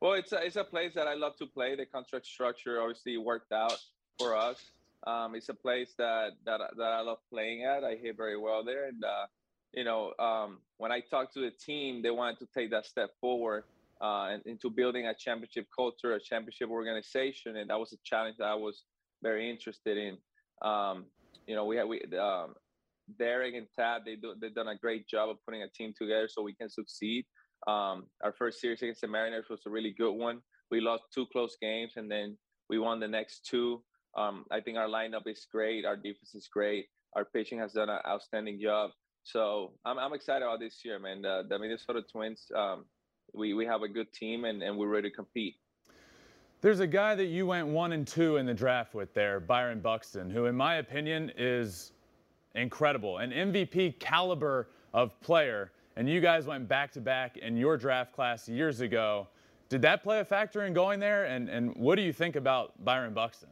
Well, 0.01 0.13
it's 0.13 0.31
a, 0.31 0.37
it's 0.37 0.55
a 0.55 0.63
place 0.63 0.93
that 0.95 1.05
I 1.05 1.15
love 1.15 1.35
to 1.37 1.45
play. 1.45 1.75
The 1.75 1.85
contract 1.85 2.25
structure 2.25 2.81
obviously 2.81 3.17
worked 3.17 3.51
out 3.51 3.77
for 4.17 4.35
us. 4.37 4.71
Um, 5.05 5.35
it's 5.35 5.49
a 5.49 5.53
place 5.53 5.93
that, 5.97 6.31
that 6.45 6.61
that 6.77 6.91
I 6.91 7.01
love 7.01 7.17
playing 7.29 7.63
at. 7.63 7.83
I 7.83 7.95
hit 7.95 8.15
very 8.15 8.37
well 8.37 8.63
there, 8.63 8.87
and 8.87 9.03
uh, 9.03 9.25
you 9.73 9.83
know, 9.83 10.13
um, 10.17 10.59
when 10.77 10.91
I 10.93 11.01
talked 11.01 11.33
to 11.33 11.41
the 11.41 11.51
team, 11.51 12.01
they 12.01 12.09
wanted 12.09 12.39
to 12.39 12.47
take 12.55 12.71
that 12.71 12.85
step 12.85 13.09
forward 13.19 13.65
uh, 13.99 14.37
into 14.45 14.69
building 14.69 15.07
a 15.07 15.13
championship 15.13 15.67
culture, 15.75 16.13
a 16.13 16.19
championship 16.19 16.69
organization, 16.69 17.57
and 17.57 17.69
that 17.69 17.77
was 17.77 17.91
a 17.91 17.97
challenge 18.03 18.37
that 18.37 18.47
I 18.47 18.55
was 18.55 18.83
very 19.21 19.49
interested 19.49 19.97
in. 19.97 20.17
Um, 20.61 21.05
you 21.47 21.55
know, 21.55 21.65
we 21.65 21.75
had 21.75 21.87
we 21.87 22.01
um, 22.17 22.55
Derek 23.19 23.55
and 23.55 23.67
Tad 23.77 24.01
they 24.05 24.15
do 24.15 24.33
they've 24.39 24.53
done 24.53 24.67
a 24.69 24.77
great 24.77 25.07
job 25.07 25.29
of 25.29 25.37
putting 25.45 25.63
a 25.63 25.69
team 25.69 25.93
together 25.97 26.27
so 26.31 26.41
we 26.41 26.55
can 26.55 26.69
succeed. 26.69 27.25
Um, 27.67 28.07
our 28.23 28.33
first 28.37 28.59
series 28.59 28.81
against 28.81 29.01
the 29.01 29.07
Mariners 29.07 29.45
was 29.49 29.61
a 29.65 29.69
really 29.69 29.93
good 29.97 30.13
one. 30.13 30.39
We 30.71 30.81
lost 30.81 31.03
two 31.13 31.25
close 31.31 31.55
games, 31.61 31.93
and 31.95 32.09
then 32.09 32.37
we 32.69 32.79
won 32.79 32.99
the 32.99 33.07
next 33.07 33.47
two. 33.49 33.83
Um, 34.17 34.45
I 34.51 34.61
think 34.61 34.77
our 34.77 34.87
lineup 34.87 35.27
is 35.27 35.45
great. 35.51 35.85
Our 35.85 35.95
defense 35.95 36.35
is 36.35 36.47
great. 36.51 36.85
Our 37.15 37.25
pitching 37.25 37.59
has 37.59 37.73
done 37.73 37.89
an 37.89 37.99
outstanding 38.07 38.59
job. 38.61 38.91
So 39.23 39.73
I'm, 39.85 39.97
I'm 39.97 40.13
excited 40.13 40.43
about 40.43 40.59
this 40.59 40.81
year, 40.85 40.99
man. 40.99 41.21
The, 41.21 41.43
the 41.49 41.57
Minnesota 41.57 42.01
Twins, 42.11 42.45
um, 42.55 42.85
we, 43.33 43.53
we 43.53 43.65
have 43.65 43.81
a 43.81 43.87
good 43.87 44.11
team 44.13 44.45
and, 44.45 44.61
and 44.61 44.77
we're 44.77 44.87
ready 44.87 45.09
to 45.09 45.15
compete. 45.15 45.55
There's 46.61 46.79
a 46.79 46.87
guy 46.87 47.15
that 47.15 47.25
you 47.25 47.45
went 47.45 47.67
one 47.67 47.91
and 47.91 48.07
two 48.07 48.37
in 48.37 48.45
the 48.45 48.53
draft 48.53 48.93
with 48.95 49.13
there, 49.13 49.39
Byron 49.39 49.81
Buxton, 49.81 50.29
who, 50.29 50.45
in 50.45 50.55
my 50.55 50.75
opinion, 50.75 51.31
is 51.37 51.91
incredible, 52.55 53.17
an 53.17 53.31
MVP 53.31 53.99
caliber 53.99 54.69
of 54.93 55.19
player. 55.21 55.71
And 55.95 56.09
you 56.09 56.19
guys 56.19 56.45
went 56.45 56.67
back 56.67 56.91
to 56.93 57.01
back 57.01 57.37
in 57.37 57.55
your 57.55 57.77
draft 57.77 58.13
class 58.13 58.49
years 58.49 58.81
ago. 58.81 59.27
Did 59.69 59.81
that 59.83 60.03
play 60.03 60.19
a 60.19 60.25
factor 60.25 60.65
in 60.65 60.73
going 60.73 60.99
there? 60.99 61.25
And, 61.25 61.49
and 61.49 61.75
what 61.75 61.95
do 61.95 62.01
you 62.01 62.13
think 62.13 62.35
about 62.35 62.83
Byron 62.83 63.13
Buxton? 63.13 63.49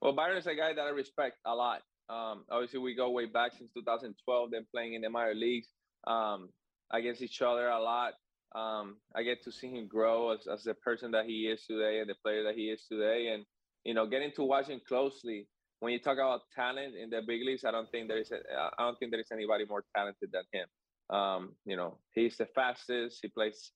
Well, 0.00 0.12
Byron 0.12 0.36
is 0.36 0.46
a 0.46 0.54
guy 0.54 0.74
that 0.74 0.82
I 0.82 0.90
respect 0.90 1.36
a 1.46 1.54
lot. 1.54 1.82
Um, 2.10 2.44
obviously, 2.50 2.80
we 2.80 2.94
go 2.94 3.10
way 3.10 3.26
back 3.26 3.52
since 3.56 3.70
2012, 3.72 4.50
then 4.50 4.66
playing 4.70 4.94
in 4.94 5.02
the 5.02 5.08
minor 5.08 5.34
leagues 5.34 5.68
um, 6.06 6.50
against 6.92 7.22
each 7.22 7.40
other 7.40 7.68
a 7.68 7.80
lot. 7.80 8.12
Um, 8.54 8.96
I 9.14 9.22
get 9.22 9.42
to 9.44 9.52
see 9.52 9.68
him 9.68 9.88
grow 9.88 10.32
as, 10.32 10.46
as 10.46 10.62
the 10.62 10.74
person 10.74 11.10
that 11.12 11.24
he 11.24 11.46
is 11.46 11.64
today 11.66 12.00
and 12.00 12.08
the 12.08 12.14
player 12.22 12.44
that 12.44 12.54
he 12.54 12.64
is 12.64 12.84
today. 12.86 13.28
And, 13.32 13.44
you 13.84 13.94
know, 13.94 14.06
getting 14.06 14.32
to 14.32 14.44
watch 14.44 14.66
him 14.68 14.80
closely, 14.86 15.48
when 15.84 15.92
you 15.92 15.98
talk 15.98 16.14
about 16.14 16.40
talent 16.56 16.94
in 16.96 17.10
the 17.10 17.20
big 17.26 17.42
leagues, 17.44 17.64
I 17.64 17.70
don't 17.70 17.90
think 17.90 18.08
there 18.08 18.18
is 18.18 18.32
a, 18.32 18.38
I 18.78 18.84
don't 18.84 18.98
think 18.98 19.10
there 19.10 19.20
is 19.20 19.30
anybody 19.30 19.66
more 19.68 19.84
talented 19.94 20.30
than 20.32 20.44
him. 20.50 20.66
Um, 21.14 21.52
you 21.66 21.76
know, 21.76 21.98
he's 22.14 22.38
the 22.38 22.46
fastest. 22.46 23.18
He 23.20 23.28
plays 23.28 23.70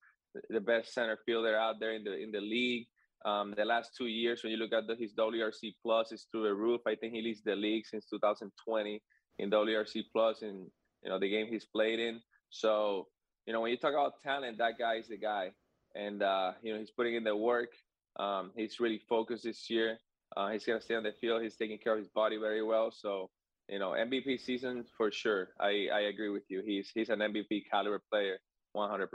the 0.48 0.60
best 0.60 0.94
center 0.94 1.18
fielder 1.26 1.56
out 1.56 1.76
there 1.80 1.92
in 1.92 2.04
the 2.04 2.16
in 2.16 2.32
the 2.32 2.40
league. 2.40 2.86
Um, 3.26 3.52
the 3.56 3.64
last 3.64 3.90
two 3.96 4.06
years, 4.06 4.42
when 4.42 4.52
you 4.52 4.58
look 4.58 4.72
at 4.72 4.86
the, 4.86 4.94
his 4.94 5.12
WRC 5.12 5.74
plus, 5.84 6.12
is 6.12 6.26
through 6.30 6.44
the 6.44 6.54
roof. 6.54 6.80
I 6.86 6.94
think 6.94 7.12
he 7.12 7.20
leads 7.20 7.42
the 7.42 7.56
league 7.56 7.84
since 7.84 8.06
2020 8.06 9.02
in 9.38 9.50
WRC 9.50 10.04
plus 10.12 10.42
in 10.42 10.66
you 11.02 11.10
know 11.10 11.18
the 11.18 11.28
game 11.28 11.46
he's 11.50 11.66
played 11.66 12.00
in. 12.00 12.20
So 12.48 13.08
you 13.46 13.52
know 13.52 13.60
when 13.60 13.70
you 13.70 13.76
talk 13.76 13.92
about 13.92 14.22
talent, 14.22 14.56
that 14.58 14.78
guy 14.78 14.94
is 14.94 15.08
the 15.08 15.18
guy, 15.18 15.50
and 15.94 16.22
uh, 16.22 16.52
you 16.62 16.72
know 16.72 16.78
he's 16.78 16.90
putting 16.90 17.16
in 17.16 17.24
the 17.24 17.36
work. 17.36 17.70
Um, 18.18 18.52
he's 18.56 18.80
really 18.80 19.02
focused 19.08 19.44
this 19.44 19.68
year. 19.68 19.98
Uh, 20.36 20.50
he's 20.50 20.64
gonna 20.64 20.80
stay 20.80 20.94
on 20.94 21.02
the 21.02 21.12
field. 21.20 21.42
He's 21.42 21.56
taking 21.56 21.78
care 21.78 21.94
of 21.94 21.98
his 21.98 22.08
body 22.08 22.36
very 22.36 22.62
well. 22.62 22.90
So 22.90 23.30
you 23.68 23.78
know 23.78 23.90
MVP 23.90 24.40
season 24.40 24.84
for 24.96 25.10
sure. 25.10 25.48
I 25.60 25.88
I 25.92 26.00
agree 26.12 26.30
with 26.30 26.44
you. 26.48 26.62
He's 26.64 26.90
he's 26.94 27.08
an 27.08 27.20
MVP 27.20 27.64
caliber 27.70 28.00
player, 28.10 28.38
100%. 28.76 29.08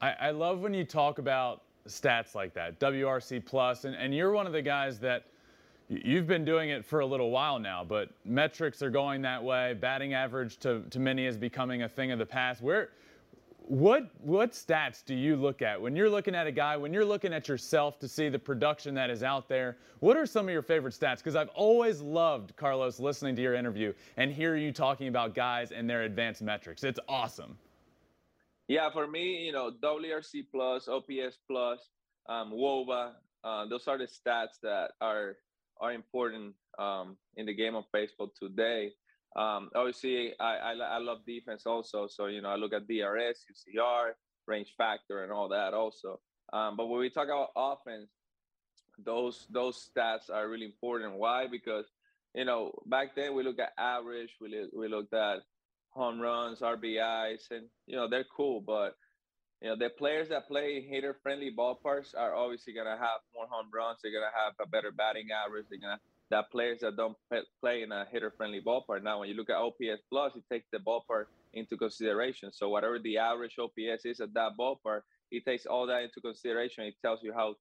I, 0.00 0.12
I 0.12 0.30
love 0.30 0.60
when 0.60 0.74
you 0.74 0.84
talk 0.84 1.18
about 1.18 1.62
stats 1.88 2.34
like 2.34 2.52
that, 2.54 2.78
WRC 2.80 3.44
plus, 3.44 3.84
and, 3.84 3.94
and 3.94 4.14
you're 4.14 4.32
one 4.32 4.46
of 4.46 4.52
the 4.52 4.62
guys 4.62 4.98
that 5.00 5.24
you've 5.88 6.26
been 6.26 6.44
doing 6.44 6.70
it 6.70 6.84
for 6.84 7.00
a 7.00 7.06
little 7.06 7.30
while 7.30 7.58
now, 7.58 7.84
but 7.84 8.10
metrics 8.24 8.82
are 8.82 8.90
going 8.90 9.22
that 9.22 9.42
way. 9.42 9.74
Batting 9.74 10.14
average 10.14 10.58
to, 10.58 10.82
to 10.90 10.98
many 10.98 11.26
is 11.26 11.36
becoming 11.36 11.82
a 11.82 11.88
thing 11.88 12.10
of 12.10 12.18
the 12.18 12.26
past. 12.26 12.60
Where 12.60 12.90
what 13.68 14.08
what 14.20 14.52
stats 14.52 15.04
do 15.04 15.14
you 15.14 15.36
look 15.36 15.60
at 15.60 15.80
when 15.80 15.96
you're 15.96 16.10
looking 16.10 16.34
at 16.34 16.46
a 16.46 16.52
guy, 16.52 16.76
when 16.76 16.92
you're 16.92 17.04
looking 17.04 17.32
at 17.32 17.48
yourself 17.48 17.98
to 17.98 18.08
see 18.08 18.28
the 18.28 18.38
production 18.38 18.94
that 18.94 19.10
is 19.10 19.22
out 19.22 19.48
there? 19.48 19.76
What 20.00 20.16
are 20.16 20.26
some 20.26 20.46
of 20.46 20.52
your 20.52 20.62
favorite 20.62 20.94
stats? 20.94 21.18
Because 21.18 21.36
I've 21.36 21.48
always 21.48 22.00
loved 22.00 22.54
Carlos 22.56 23.00
listening 23.00 23.34
to 23.36 23.42
your 23.42 23.54
interview 23.54 23.92
and 24.16 24.32
hear 24.32 24.56
you 24.56 24.72
talking 24.72 25.08
about 25.08 25.34
guys 25.34 25.72
and 25.72 25.88
their 25.90 26.02
advanced 26.02 26.42
metrics. 26.42 26.84
It's 26.84 27.00
awesome. 27.08 27.58
Yeah, 28.68 28.90
for 28.90 29.06
me, 29.06 29.44
you 29.44 29.52
know, 29.52 29.70
WRC 29.82 30.46
plus, 30.50 30.88
OPS 30.88 31.38
plus, 31.48 31.80
um, 32.28 32.52
WOBA, 32.52 33.12
uh, 33.44 33.66
those 33.68 33.86
are 33.86 33.98
the 33.98 34.06
stats 34.06 34.60
that 34.62 34.92
are 35.00 35.36
are 35.80 35.92
important 35.92 36.54
um, 36.78 37.16
in 37.36 37.46
the 37.46 37.54
game 37.54 37.74
of 37.74 37.84
baseball 37.92 38.32
today. 38.40 38.92
Um, 39.36 39.68
obviously, 39.74 40.32
I, 40.40 40.56
I, 40.56 40.72
I 40.72 40.98
love 40.98 41.18
defense 41.26 41.66
also, 41.66 42.06
so 42.06 42.26
you 42.26 42.40
know 42.40 42.48
I 42.48 42.56
look 42.56 42.72
at 42.72 42.86
DRS, 42.88 43.44
UZR, 43.52 44.12
range 44.46 44.72
factor, 44.78 45.22
and 45.22 45.30
all 45.30 45.48
that 45.50 45.74
also. 45.74 46.20
Um, 46.52 46.76
but 46.76 46.86
when 46.86 47.00
we 47.00 47.10
talk 47.10 47.26
about 47.26 47.50
offense, 47.54 48.08
those 48.98 49.46
those 49.50 49.90
stats 49.90 50.30
are 50.32 50.48
really 50.48 50.64
important. 50.64 51.14
Why? 51.14 51.46
Because 51.50 51.84
you 52.34 52.46
know 52.46 52.72
back 52.86 53.14
then 53.14 53.34
we 53.34 53.42
look 53.42 53.58
at 53.58 53.72
average, 53.76 54.30
we 54.40 54.68
we 54.74 54.88
looked 54.88 55.12
at 55.12 55.40
home 55.90 56.18
runs, 56.18 56.60
RBIs, 56.60 57.50
and 57.50 57.66
you 57.86 57.96
know 57.96 58.08
they're 58.08 58.26
cool. 58.34 58.62
But 58.62 58.96
you 59.60 59.68
know 59.68 59.76
the 59.76 59.90
players 59.90 60.30
that 60.30 60.48
play 60.48 60.80
hitter-friendly 60.80 61.54
ballparks 61.58 62.14
are 62.16 62.34
obviously 62.34 62.72
gonna 62.72 62.96
have 62.96 63.20
more 63.34 63.46
home 63.50 63.68
runs. 63.72 63.98
They're 64.02 64.12
gonna 64.12 64.32
have 64.34 64.54
a 64.60 64.66
better 64.66 64.92
batting 64.92 65.28
average. 65.30 65.66
They're 65.68 65.78
gonna 65.78 66.00
that 66.30 66.50
players 66.50 66.80
that 66.80 66.96
don't 66.96 67.16
play 67.60 67.82
in 67.82 67.92
a 67.92 68.04
hitter-friendly 68.10 68.62
ballpark. 68.66 69.02
Now, 69.02 69.20
when 69.20 69.28
you 69.28 69.34
look 69.34 69.50
at 69.50 69.56
OPS 69.56 70.02
plus, 70.10 70.32
it 70.34 70.42
takes 70.50 70.66
the 70.72 70.78
ballpark 70.78 71.26
into 71.54 71.76
consideration. 71.76 72.50
So 72.52 72.68
whatever 72.68 72.98
the 72.98 73.18
average 73.18 73.56
OPS 73.58 74.04
is 74.04 74.20
at 74.20 74.34
that 74.34 74.52
ballpark, 74.58 75.02
it 75.30 75.44
takes 75.44 75.66
all 75.66 75.86
that 75.86 76.02
into 76.02 76.20
consideration. 76.20 76.84
It 76.84 76.94
tells 77.02 77.22
you 77.22 77.32
how 77.32 77.54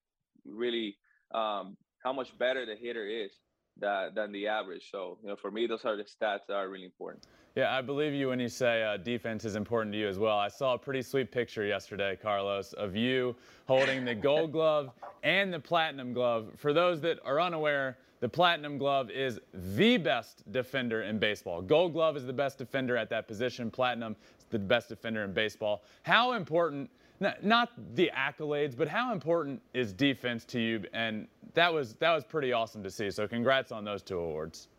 really 0.45 0.97
um, 1.34 1.78
how 2.04 2.13
much 2.13 2.38
better 2.38 2.65
the 2.65 2.75
hitter 2.75 3.08
is 3.08 3.32
that, 3.80 4.15
than 4.15 4.32
the 4.32 4.47
average. 4.47 4.89
So 4.91 5.17
you 5.21 5.30
know, 5.30 5.36
for 5.36 5.51
me, 5.51 5.67
those 5.67 5.86
are 5.86 5.97
the 5.97 6.04
stats 6.04 6.41
that 6.47 6.54
are 6.54 6.69
really 6.69 6.86
important. 6.86 7.25
Yeah, 7.56 7.75
I 7.75 7.82
believe 7.82 8.13
you 8.13 8.30
when 8.30 8.39
you 8.39 8.49
say 8.49 8.84
uh, 8.84 8.97
defense 8.97 9.45
is 9.45 9.56
important 9.56 9.93
to 9.93 9.99
you 9.99 10.10
as 10.10 10.19
well. 10.19 10.38
I 10.38 10.49
saw 10.49 10.73
a 10.73 10.78
pretty 10.78 11.01
sweet 11.01 11.32
picture 11.32 11.65
yesterday, 11.65 12.17
Carlos, 12.21 12.73
of 12.73 12.97
you 12.97 13.34
holding 13.65 14.04
the 14.04 14.13
gold 14.13 14.51
glove 14.51 14.91
and 15.23 15.54
the 15.54 15.60
platinum 15.60 16.12
glove. 16.12 16.51
For 16.58 16.73
those 16.73 16.99
that 17.01 17.19
are 17.23 17.39
unaware, 17.39 17.97
the 18.25 18.29
platinum 18.29 18.79
glove 18.79 19.11
is 19.11 19.39
the 19.53 19.97
best 19.97 20.51
defender 20.51 21.03
in 21.03 21.19
baseball. 21.19 21.61
Gold 21.61 21.93
glove 21.93 22.17
is 22.17 22.25
the 22.25 22.33
best 22.33 22.57
defender 22.57 22.97
at 22.97 23.07
that 23.11 23.27
position. 23.27 23.69
Platinum 23.69 24.15
is 24.39 24.45
the 24.49 24.57
best 24.57 24.89
defender 24.89 25.23
in 25.23 25.31
baseball. 25.31 25.83
How 26.01 26.31
important, 26.31 26.89
not 27.19 27.69
the 27.93 28.09
accolades, 28.17 28.75
but 28.75 28.88
how 28.88 29.13
important 29.13 29.61
is 29.75 29.93
defense 29.93 30.43
to 30.45 30.59
you? 30.59 30.83
And 30.91 31.27
that 31.53 31.71
was 31.71 31.93
that 31.97 32.15
was 32.15 32.23
pretty 32.23 32.51
awesome 32.51 32.81
to 32.81 32.89
see. 32.89 33.11
So 33.11 33.27
congrats 33.27 33.71
on 33.71 33.85
those 33.85 34.01
two 34.01 34.17
awards. 34.17 34.69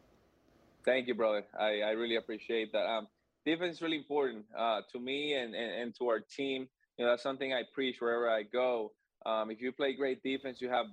Thank 0.84 1.06
you, 1.06 1.14
brother. 1.14 1.44
I, 1.56 1.82
I 1.82 1.90
really 1.90 2.16
appreciate 2.16 2.72
that. 2.72 2.88
Um, 2.88 3.06
defense 3.44 3.76
is 3.76 3.80
really 3.80 3.98
important 3.98 4.44
uh, 4.58 4.80
to 4.90 4.98
me 4.98 5.34
and, 5.34 5.54
and, 5.54 5.82
and 5.82 5.94
to 5.98 6.08
our 6.08 6.18
team. 6.18 6.66
You 6.98 7.04
know, 7.04 7.12
that's 7.12 7.22
something 7.22 7.52
I 7.52 7.62
preach 7.72 8.00
wherever 8.00 8.28
I 8.28 8.42
go. 8.42 8.90
Um, 9.24 9.52
if 9.52 9.60
you 9.60 9.70
play 9.70 9.94
great 9.94 10.20
defense, 10.24 10.60
you 10.60 10.68
have 10.68 10.86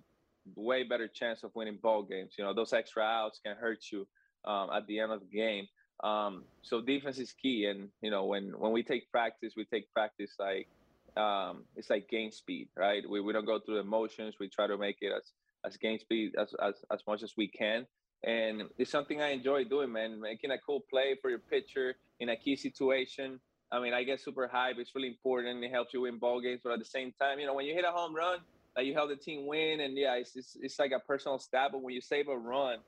way 0.55 0.83
better 0.83 1.07
chance 1.07 1.43
of 1.43 1.51
winning 1.55 1.79
ball 1.81 2.03
games. 2.03 2.33
You 2.37 2.43
know, 2.43 2.53
those 2.53 2.73
extra 2.73 3.03
outs 3.03 3.39
can 3.45 3.55
hurt 3.55 3.79
you 3.91 4.07
um, 4.45 4.69
at 4.73 4.87
the 4.87 4.99
end 4.99 5.11
of 5.11 5.21
the 5.21 5.37
game. 5.37 5.67
Um, 6.03 6.43
so 6.61 6.81
defense 6.81 7.19
is 7.19 7.31
key. 7.31 7.65
And 7.65 7.89
you 8.01 8.11
know, 8.11 8.25
when 8.25 8.53
when 8.57 8.71
we 8.71 8.83
take 8.83 9.11
practice, 9.11 9.53
we 9.55 9.65
take 9.65 9.91
practice 9.93 10.31
like 10.39 10.67
um, 11.15 11.63
it's 11.75 11.89
like 11.89 12.09
game 12.09 12.31
speed, 12.31 12.69
right? 12.75 13.03
We 13.07 13.21
we 13.21 13.33
don't 13.33 13.45
go 13.45 13.59
through 13.59 13.77
the 13.77 13.83
motions. 13.83 14.35
We 14.39 14.49
try 14.49 14.67
to 14.67 14.77
make 14.77 14.97
it 15.01 15.11
as 15.15 15.31
as 15.65 15.77
game 15.77 15.99
speed 15.99 16.35
as 16.37 16.53
as, 16.61 16.75
as 16.91 17.01
much 17.07 17.23
as 17.23 17.33
we 17.37 17.47
can 17.47 17.85
and 18.23 18.63
it's 18.77 18.89
something 18.89 19.21
I 19.21 19.29
enjoy 19.29 19.65
doing, 19.65 19.91
man. 19.91 20.19
Making 20.21 20.51
a 20.51 20.57
cool 20.57 20.81
play 20.89 21.15
for 21.21 21.29
your 21.29 21.39
pitcher 21.39 21.95
in 22.19 22.29
a 22.29 22.37
key 22.37 22.55
situation. 22.55 23.39
I 23.71 23.81
mean, 23.81 23.93
I 23.93 24.03
get 24.03 24.21
super 24.21 24.47
hype. 24.47 24.77
It's 24.77 24.95
really 24.95 25.09
important. 25.09 25.63
It 25.63 25.71
helps 25.71 25.93
you 25.93 26.01
win 26.01 26.19
ball 26.19 26.39
games, 26.39 26.61
but 26.63 26.71
at 26.71 26.79
the 26.79 26.85
same 26.85 27.13
time, 27.19 27.39
you 27.39 27.47
know, 27.47 27.53
when 27.53 27.65
you 27.65 27.73
hit 27.73 27.85
a 27.85 27.91
home 27.91 28.15
run, 28.15 28.39
like 28.75 28.85
you 28.85 28.93
help 28.93 29.09
the 29.09 29.15
team 29.15 29.45
win, 29.45 29.81
and 29.81 29.97
yeah, 29.97 30.15
it's 30.15 30.35
it's, 30.35 30.57
it's 30.59 30.79
like 30.79 30.91
a 30.91 30.99
personal 30.99 31.39
stat. 31.39 31.69
But 31.71 31.81
when 31.81 31.93
you 31.93 32.01
save 32.01 32.27
a 32.27 32.37
run, 32.37 32.79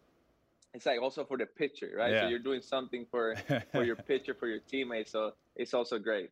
it's 0.74 0.86
like 0.86 1.02
also 1.02 1.24
for 1.24 1.38
the 1.38 1.46
pitcher, 1.46 1.92
right? 1.96 2.12
Yeah. 2.12 2.22
So 2.22 2.28
you're 2.28 2.40
doing 2.40 2.62
something 2.62 3.06
for 3.10 3.36
for 3.72 3.84
your 3.84 3.96
pitcher, 4.08 4.34
for 4.34 4.48
your 4.48 4.60
teammates. 4.60 5.12
So 5.12 5.34
it's 5.56 5.74
also 5.74 6.00
great. 6.00 6.32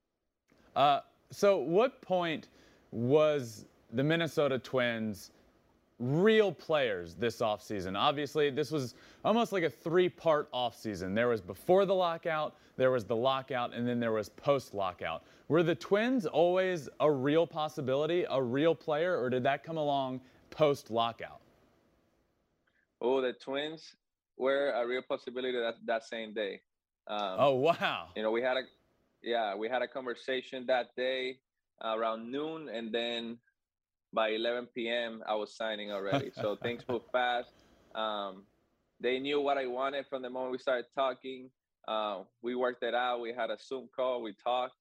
Uh, 0.76 1.02
so 1.32 1.58
what 1.58 2.02
point 2.02 2.48
was 2.92 3.66
the 3.92 4.04
Minnesota 4.04 4.60
Twins? 4.60 5.32
Real 6.04 6.52
players 6.52 7.16
this 7.16 7.38
offseason. 7.40 7.98
Obviously, 7.98 8.50
this 8.50 8.72
was 8.72 8.96
almost 9.24 9.54
like 9.54 9.64
a 9.64 9.70
three 9.70 10.10
part 10.10 10.52
offseason. 10.52 11.16
There 11.16 11.30
was 11.30 11.40
before 11.40 11.86
the 11.86 11.96
lockout, 11.96 12.56
there 12.76 12.92
was 12.92 13.06
the 13.06 13.16
lockout, 13.16 13.74
and 13.74 13.88
then 13.88 14.00
there 14.00 14.12
was 14.12 14.30
post 14.30 14.74
lockout. 14.74 15.24
Were 15.48 15.64
the 15.64 15.76
Twins 15.76 16.26
always 16.26 16.90
a 17.00 17.10
real 17.10 17.48
possibility, 17.48 18.26
a 18.30 18.42
real 18.42 18.76
player, 18.76 19.18
or 19.20 19.30
did 19.30 19.44
that 19.44 19.64
come 19.64 19.78
along 19.78 20.20
post 20.50 20.92
lockout? 20.92 21.40
Oh, 23.02 23.22
the 23.22 23.34
Twins 23.34 23.96
were 24.38 24.72
a 24.72 24.86
real 24.86 25.02
possibility 25.02 25.58
that, 25.58 25.76
that 25.86 26.04
same 26.04 26.34
day. 26.34 26.62
Um, 27.08 27.36
oh, 27.38 27.54
wow. 27.56 28.08
You 28.16 28.24
know, 28.24 28.32
we 28.32 28.42
had 28.42 28.58
a, 28.58 28.62
yeah, 29.22 29.56
we 29.56 29.70
had 29.70 29.82
a 29.82 29.88
conversation 29.88 30.66
that 30.68 30.96
day 30.96 31.38
around 31.84 32.32
noon, 32.32 32.70
and 32.70 32.94
then 32.94 33.38
by 34.14 34.30
11 34.30 34.68
p.m. 34.76 35.24
I 35.28 35.36
was 35.36 35.54
signing 35.54 35.92
already. 35.92 36.32
So 36.36 36.56
things 36.62 36.84
move 36.88 37.02
fast. 37.12 37.50
Um, 37.96 38.44
they 39.00 39.20
knew 39.20 39.42
what 39.42 39.58
I 39.58 39.66
wanted 39.68 40.06
from 40.10 40.22
the 40.22 40.30
moment 40.30 40.52
we 40.52 40.58
started 40.60 40.86
talking. 40.96 41.50
Uh, 41.88 42.20
we 42.42 42.56
worked 42.56 42.84
it 42.84 42.94
out. 42.96 43.20
We 43.22 43.34
had 43.34 43.50
a 43.50 43.58
Zoom 43.62 43.90
call. 43.96 44.22
We 44.22 44.34
talked. 44.44 44.76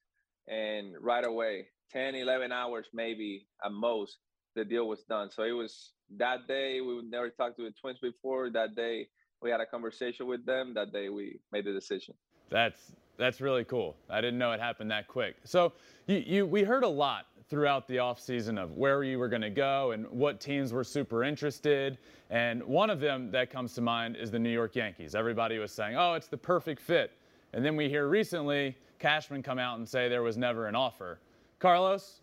and 0.48 0.94
right 1.00 1.24
away, 1.24 1.66
10, 1.92 2.14
11 2.14 2.52
hours 2.52 2.86
maybe 2.92 3.46
at 3.64 3.72
most, 3.72 4.18
the 4.54 4.64
deal 4.64 4.86
was 4.86 5.02
done. 5.04 5.30
So 5.30 5.42
it 5.44 5.52
was 5.52 5.92
that 6.18 6.46
day. 6.46 6.80
We 6.80 6.94
would 6.94 7.10
never 7.10 7.30
talked 7.30 7.56
to 7.56 7.64
the 7.64 7.72
Twins 7.80 7.98
before. 8.00 8.50
That 8.50 8.74
day, 8.76 9.08
we 9.40 9.50
had 9.50 9.60
a 9.60 9.66
conversation 9.66 10.26
with 10.26 10.44
them. 10.46 10.74
That 10.74 10.92
day, 10.92 11.08
we 11.08 11.40
made 11.52 11.64
the 11.64 11.72
decision. 11.72 12.14
That's 12.50 12.92
that's 13.18 13.40
really 13.40 13.64
cool. 13.64 13.96
I 14.10 14.20
didn't 14.20 14.38
know 14.38 14.52
it 14.52 14.60
happened 14.60 14.90
that 14.90 15.06
quick. 15.08 15.36
So 15.44 15.72
you, 16.06 16.16
you 16.26 16.46
we 16.46 16.62
heard 16.64 16.84
a 16.84 16.88
lot 16.88 17.26
throughout 17.52 17.86
the 17.86 17.96
offseason 17.96 18.58
of 18.58 18.78
where 18.78 19.04
you 19.04 19.18
were 19.18 19.28
going 19.28 19.42
to 19.42 19.50
go 19.50 19.90
and 19.90 20.10
what 20.10 20.40
teams 20.40 20.72
were 20.72 20.82
super 20.82 21.22
interested. 21.22 21.98
And 22.30 22.64
one 22.64 22.88
of 22.88 22.98
them 22.98 23.30
that 23.32 23.50
comes 23.50 23.74
to 23.74 23.82
mind 23.82 24.16
is 24.16 24.30
the 24.30 24.38
New 24.38 24.48
York 24.48 24.74
Yankees. 24.74 25.14
Everybody 25.14 25.58
was 25.58 25.70
saying, 25.70 25.94
oh, 25.94 26.14
it's 26.14 26.28
the 26.28 26.38
perfect 26.38 26.80
fit. 26.80 27.12
And 27.52 27.62
then 27.62 27.76
we 27.76 27.90
hear 27.90 28.08
recently 28.08 28.74
Cashman 28.98 29.42
come 29.42 29.58
out 29.58 29.76
and 29.76 29.86
say 29.86 30.08
there 30.08 30.22
was 30.22 30.38
never 30.38 30.66
an 30.66 30.74
offer. 30.74 31.20
Carlos, 31.58 32.22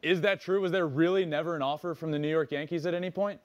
is 0.00 0.20
that 0.20 0.40
true? 0.40 0.60
Was 0.60 0.70
there 0.70 0.86
really 0.86 1.24
never 1.24 1.56
an 1.56 1.62
offer 1.62 1.92
from 1.92 2.12
the 2.12 2.18
New 2.20 2.30
York 2.30 2.52
Yankees 2.52 2.86
at 2.86 2.94
any 2.94 3.10
point? 3.10 3.40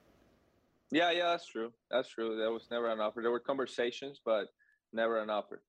Yeah, 0.91 1.09
yeah, 1.09 1.31
that's 1.31 1.47
true. 1.47 1.73
That's 1.89 2.09
true. 2.09 2.37
There 2.37 2.51
was 2.51 2.67
never 2.69 2.91
an 2.91 2.99
offer. 2.99 3.23
There 3.23 3.31
were 3.31 3.39
conversations, 3.39 4.21
but 4.23 4.49
never 4.93 5.19
an 5.19 5.31
offer. 5.31 5.63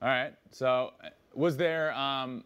All 0.00 0.06
right. 0.08 0.34
So, 0.52 0.92
was 1.34 1.56
there? 1.56 1.92
Um, 1.94 2.44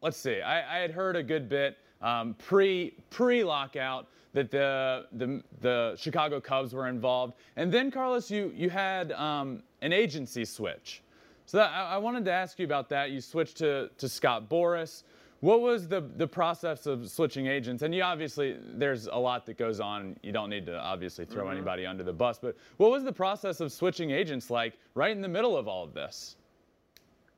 let's 0.00 0.16
see. 0.16 0.40
I, 0.40 0.78
I, 0.78 0.80
had 0.80 0.90
heard 0.90 1.16
a 1.16 1.22
good 1.22 1.48
bit 1.48 1.78
um, 2.00 2.34
pre 2.34 2.94
pre 3.10 3.44
lockout 3.44 4.08
that 4.32 4.50
the, 4.50 5.06
the 5.12 5.42
the 5.60 5.96
Chicago 5.96 6.40
Cubs 6.40 6.72
were 6.72 6.88
involved, 6.88 7.34
and 7.56 7.72
then 7.72 7.90
Carlos, 7.90 8.30
you 8.30 8.52
you 8.54 8.70
had 8.70 9.12
um, 9.12 9.62
an 9.82 9.92
agency 9.92 10.44
switch. 10.44 11.02
So 11.46 11.56
that, 11.56 11.70
I, 11.72 11.94
I, 11.94 11.96
wanted 11.96 12.26
to 12.26 12.32
ask 12.32 12.58
you 12.58 12.66
about 12.66 12.90
that. 12.90 13.10
You 13.10 13.20
switched 13.20 13.56
to 13.58 13.90
to 13.98 14.08
Scott 14.08 14.48
Boras. 14.48 15.02
What 15.40 15.60
was 15.60 15.88
the 15.88 16.00
the 16.16 16.26
process 16.26 16.86
of 16.86 17.08
switching 17.10 17.46
agents? 17.46 17.82
And 17.82 17.94
you 17.94 18.02
obviously 18.02 18.56
there's 18.74 19.06
a 19.06 19.16
lot 19.16 19.46
that 19.46 19.56
goes 19.56 19.80
on. 19.80 20.16
You 20.22 20.32
don't 20.32 20.50
need 20.50 20.66
to 20.66 20.78
obviously 20.78 21.24
throw 21.24 21.44
mm-hmm. 21.44 21.52
anybody 21.52 21.86
under 21.86 22.04
the 22.04 22.12
bus, 22.12 22.38
but 22.38 22.56
what 22.76 22.90
was 22.90 23.04
the 23.04 23.12
process 23.12 23.60
of 23.60 23.72
switching 23.72 24.10
agents 24.10 24.50
like 24.50 24.78
right 24.94 25.12
in 25.12 25.22
the 25.22 25.28
middle 25.28 25.56
of 25.56 25.68
all 25.68 25.84
of 25.84 25.94
this? 25.94 26.36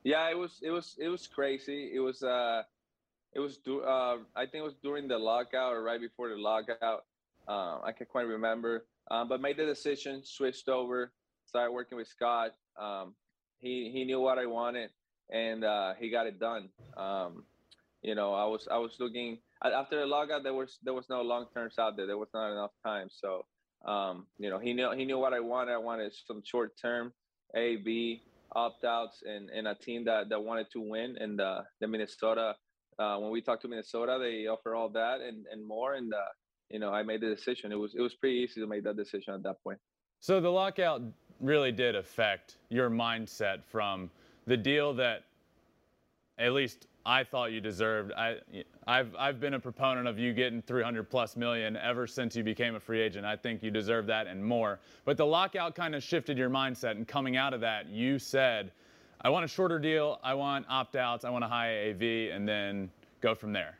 Yeah, 0.04 0.30
it 0.30 0.38
was 0.38 0.58
it 0.62 0.70
was 0.70 0.96
it 0.98 1.08
was 1.08 1.26
crazy. 1.26 1.90
It 1.94 2.00
was 2.00 2.22
uh 2.22 2.62
it 3.34 3.40
was 3.40 3.58
do 3.58 3.80
uh 3.82 4.18
I 4.34 4.42
think 4.42 4.62
it 4.62 4.64
was 4.64 4.76
during 4.82 5.08
the 5.08 5.18
lockout 5.18 5.72
or 5.74 5.82
right 5.82 6.00
before 6.00 6.28
the 6.28 6.36
lockout. 6.36 7.04
Um, 7.48 7.80
I 7.84 7.92
can't 7.92 8.08
quite 8.08 8.26
remember. 8.26 8.86
Um, 9.10 9.28
but 9.28 9.40
made 9.40 9.56
the 9.56 9.66
decision, 9.66 10.22
switched 10.24 10.68
over, 10.68 11.12
started 11.44 11.72
working 11.72 11.98
with 11.98 12.06
Scott. 12.06 12.54
Um, 12.80 13.14
he 13.58 13.90
he 13.92 14.04
knew 14.04 14.20
what 14.20 14.38
I 14.38 14.46
wanted, 14.46 14.90
and 15.30 15.64
uh, 15.64 15.94
he 15.98 16.10
got 16.10 16.26
it 16.26 16.38
done. 16.38 16.68
Um, 16.96 17.44
you 18.02 18.14
know, 18.14 18.32
I 18.32 18.46
was 18.46 18.68
I 18.70 18.78
was 18.78 18.96
looking 19.00 19.38
after 19.62 19.98
the 19.98 20.06
lockout. 20.06 20.42
There 20.42 20.54
was 20.54 20.78
there 20.82 20.94
was 20.94 21.08
no 21.10 21.22
long 21.22 21.46
terms 21.52 21.78
out 21.78 21.96
there. 21.96 22.06
There 22.06 22.18
was 22.18 22.30
not 22.32 22.52
enough 22.52 22.70
time. 22.84 23.08
So 23.10 23.44
um, 23.84 24.26
you 24.38 24.48
know, 24.48 24.58
he 24.58 24.72
knew 24.72 24.90
he 24.92 25.04
knew 25.04 25.18
what 25.18 25.34
I 25.34 25.40
wanted. 25.40 25.72
I 25.72 25.78
wanted 25.78 26.12
some 26.26 26.42
short 26.44 26.76
term 26.80 27.12
A 27.54 27.76
B 27.76 28.22
opt 28.54 28.84
outs 28.84 29.22
and, 29.24 29.50
and 29.50 29.68
a 29.68 29.74
team 29.74 30.04
that, 30.04 30.28
that 30.28 30.40
wanted 30.40 30.66
to 30.72 30.80
win. 30.80 31.16
And 31.18 31.38
the, 31.38 31.64
the 31.80 31.86
Minnesota, 31.86 32.54
uh, 32.98 33.16
when 33.18 33.30
we 33.30 33.40
talked 33.40 33.62
to 33.62 33.68
Minnesota, 33.68 34.18
they 34.20 34.46
offer 34.46 34.74
all 34.74 34.88
that 34.90 35.20
and, 35.20 35.46
and 35.50 35.66
more. 35.66 35.94
And, 35.94 36.12
uh, 36.12 36.18
you 36.68 36.78
know, 36.78 36.92
I 36.92 37.02
made 37.02 37.20
the 37.20 37.28
decision. 37.28 37.72
It 37.72 37.76
was, 37.76 37.94
it 37.94 38.00
was 38.00 38.14
pretty 38.14 38.36
easy 38.36 38.60
to 38.60 38.66
make 38.66 38.84
that 38.84 38.96
decision 38.96 39.34
at 39.34 39.42
that 39.44 39.62
point. 39.62 39.78
So 40.20 40.40
the 40.40 40.50
lockout 40.50 41.02
really 41.40 41.72
did 41.72 41.96
affect 41.96 42.58
your 42.68 42.90
mindset 42.90 43.64
from 43.64 44.10
the 44.46 44.56
deal 44.56 44.92
that 44.94 45.24
at 46.38 46.52
least 46.52 46.86
I 47.04 47.24
thought 47.24 47.52
you 47.52 47.60
deserved. 47.60 48.12
I, 48.12 48.36
I've, 48.86 49.14
I've 49.18 49.40
been 49.40 49.54
a 49.54 49.60
proponent 49.60 50.06
of 50.06 50.18
you 50.18 50.32
getting 50.34 50.60
300 50.60 51.08
plus 51.08 51.36
million 51.36 51.76
ever 51.76 52.06
since 52.06 52.36
you 52.36 52.42
became 52.42 52.74
a 52.74 52.80
free 52.80 53.00
agent. 53.00 53.24
I 53.24 53.36
think 53.36 53.62
you 53.62 53.70
deserve 53.70 54.06
that 54.06 54.26
and 54.26 54.44
more. 54.44 54.80
But 55.04 55.16
the 55.16 55.24
lockout 55.26 55.74
kind 55.74 55.94
of 55.94 56.02
shifted 56.02 56.36
your 56.36 56.50
mindset, 56.50 56.92
and 56.92 57.08
coming 57.08 57.36
out 57.36 57.54
of 57.54 57.60
that, 57.62 57.88
you 57.88 58.18
said, 58.18 58.72
"I 59.22 59.30
want 59.30 59.44
a 59.44 59.48
shorter 59.48 59.78
deal. 59.78 60.20
I 60.22 60.34
want 60.34 60.66
opt-outs. 60.68 61.24
I 61.24 61.30
want 61.30 61.44
a 61.44 61.48
high 61.48 61.88
AV, 61.90 62.34
and 62.34 62.46
then 62.46 62.90
go 63.20 63.34
from 63.34 63.52
there." 63.52 63.78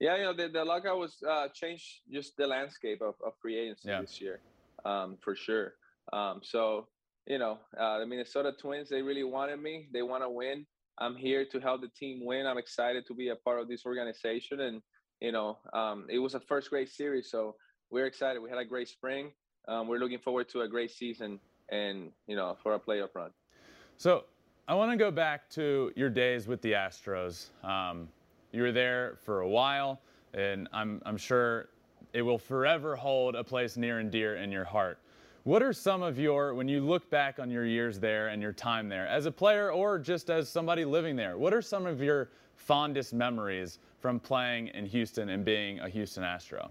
Yeah, 0.00 0.16
you 0.16 0.22
know, 0.22 0.32
the, 0.32 0.48
the 0.48 0.64
lockout 0.64 0.98
was 0.98 1.16
uh, 1.28 1.48
changed 1.48 2.02
just 2.12 2.36
the 2.36 2.46
landscape 2.46 3.00
of, 3.02 3.14
of 3.24 3.32
free 3.40 3.58
agency 3.58 3.88
yeah. 3.88 4.00
this 4.00 4.20
year, 4.20 4.40
um, 4.84 5.16
for 5.20 5.34
sure. 5.34 5.74
Um, 6.12 6.40
so, 6.42 6.86
you 7.26 7.38
know, 7.38 7.58
uh, 7.78 7.98
the 7.98 8.06
Minnesota 8.06 8.52
Twins, 8.60 8.88
they 8.88 9.02
really 9.02 9.24
wanted 9.24 9.60
me. 9.60 9.88
They 9.92 10.02
want 10.02 10.22
to 10.22 10.30
win. 10.30 10.66
I'm 11.00 11.16
here 11.16 11.44
to 11.44 11.60
help 11.60 11.80
the 11.80 11.88
team 11.88 12.24
win. 12.24 12.46
I'm 12.46 12.58
excited 12.58 13.06
to 13.06 13.14
be 13.14 13.28
a 13.28 13.36
part 13.36 13.60
of 13.60 13.68
this 13.68 13.86
organization, 13.86 14.60
and 14.60 14.82
you 15.20 15.32
know, 15.32 15.58
um, 15.72 16.06
it 16.10 16.18
was 16.18 16.34
a 16.34 16.40
first 16.40 16.70
great 16.70 16.88
series, 16.88 17.30
so 17.30 17.56
we're 17.90 18.06
excited. 18.06 18.40
We 18.40 18.50
had 18.50 18.58
a 18.58 18.64
great 18.64 18.88
spring. 18.88 19.32
Um, 19.68 19.88
we're 19.88 19.98
looking 19.98 20.18
forward 20.18 20.48
to 20.50 20.62
a 20.62 20.68
great 20.68 20.90
season, 20.90 21.38
and 21.70 22.10
you 22.26 22.36
know, 22.36 22.56
for 22.62 22.74
a 22.74 22.80
playoff 22.80 23.14
run. 23.14 23.30
So 23.96 24.24
I 24.66 24.74
want 24.74 24.90
to 24.90 24.96
go 24.96 25.10
back 25.10 25.48
to 25.50 25.92
your 25.94 26.10
days 26.10 26.48
with 26.48 26.60
the 26.62 26.72
Astros. 26.72 27.48
Um, 27.64 28.08
you 28.52 28.62
were 28.62 28.72
there 28.72 29.18
for 29.22 29.40
a 29.40 29.48
while, 29.48 30.00
and 30.34 30.68
I'm 30.72 31.00
I'm 31.06 31.16
sure 31.16 31.68
it 32.12 32.22
will 32.22 32.38
forever 32.38 32.96
hold 32.96 33.34
a 33.34 33.44
place 33.44 33.76
near 33.76 33.98
and 33.98 34.10
dear 34.10 34.36
in 34.36 34.50
your 34.50 34.64
heart. 34.64 34.98
What 35.48 35.62
are 35.62 35.72
some 35.72 36.02
of 36.02 36.18
your, 36.18 36.52
when 36.52 36.68
you 36.68 36.82
look 36.82 37.08
back 37.08 37.38
on 37.38 37.50
your 37.50 37.64
years 37.64 37.98
there 37.98 38.28
and 38.28 38.42
your 38.42 38.52
time 38.52 38.86
there, 38.90 39.06
as 39.06 39.24
a 39.24 39.32
player 39.32 39.72
or 39.72 39.98
just 39.98 40.28
as 40.28 40.46
somebody 40.46 40.84
living 40.84 41.16
there, 41.16 41.38
what 41.38 41.54
are 41.54 41.62
some 41.62 41.86
of 41.86 42.02
your 42.02 42.28
fondest 42.54 43.14
memories 43.14 43.78
from 43.98 44.20
playing 44.20 44.68
in 44.74 44.84
Houston 44.84 45.30
and 45.30 45.46
being 45.46 45.78
a 45.80 45.88
Houston 45.88 46.22
Astro? 46.22 46.70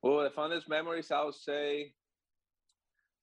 Well, 0.00 0.24
the 0.24 0.30
fondest 0.30 0.70
memories, 0.70 1.10
I 1.10 1.22
would 1.22 1.34
say, 1.34 1.92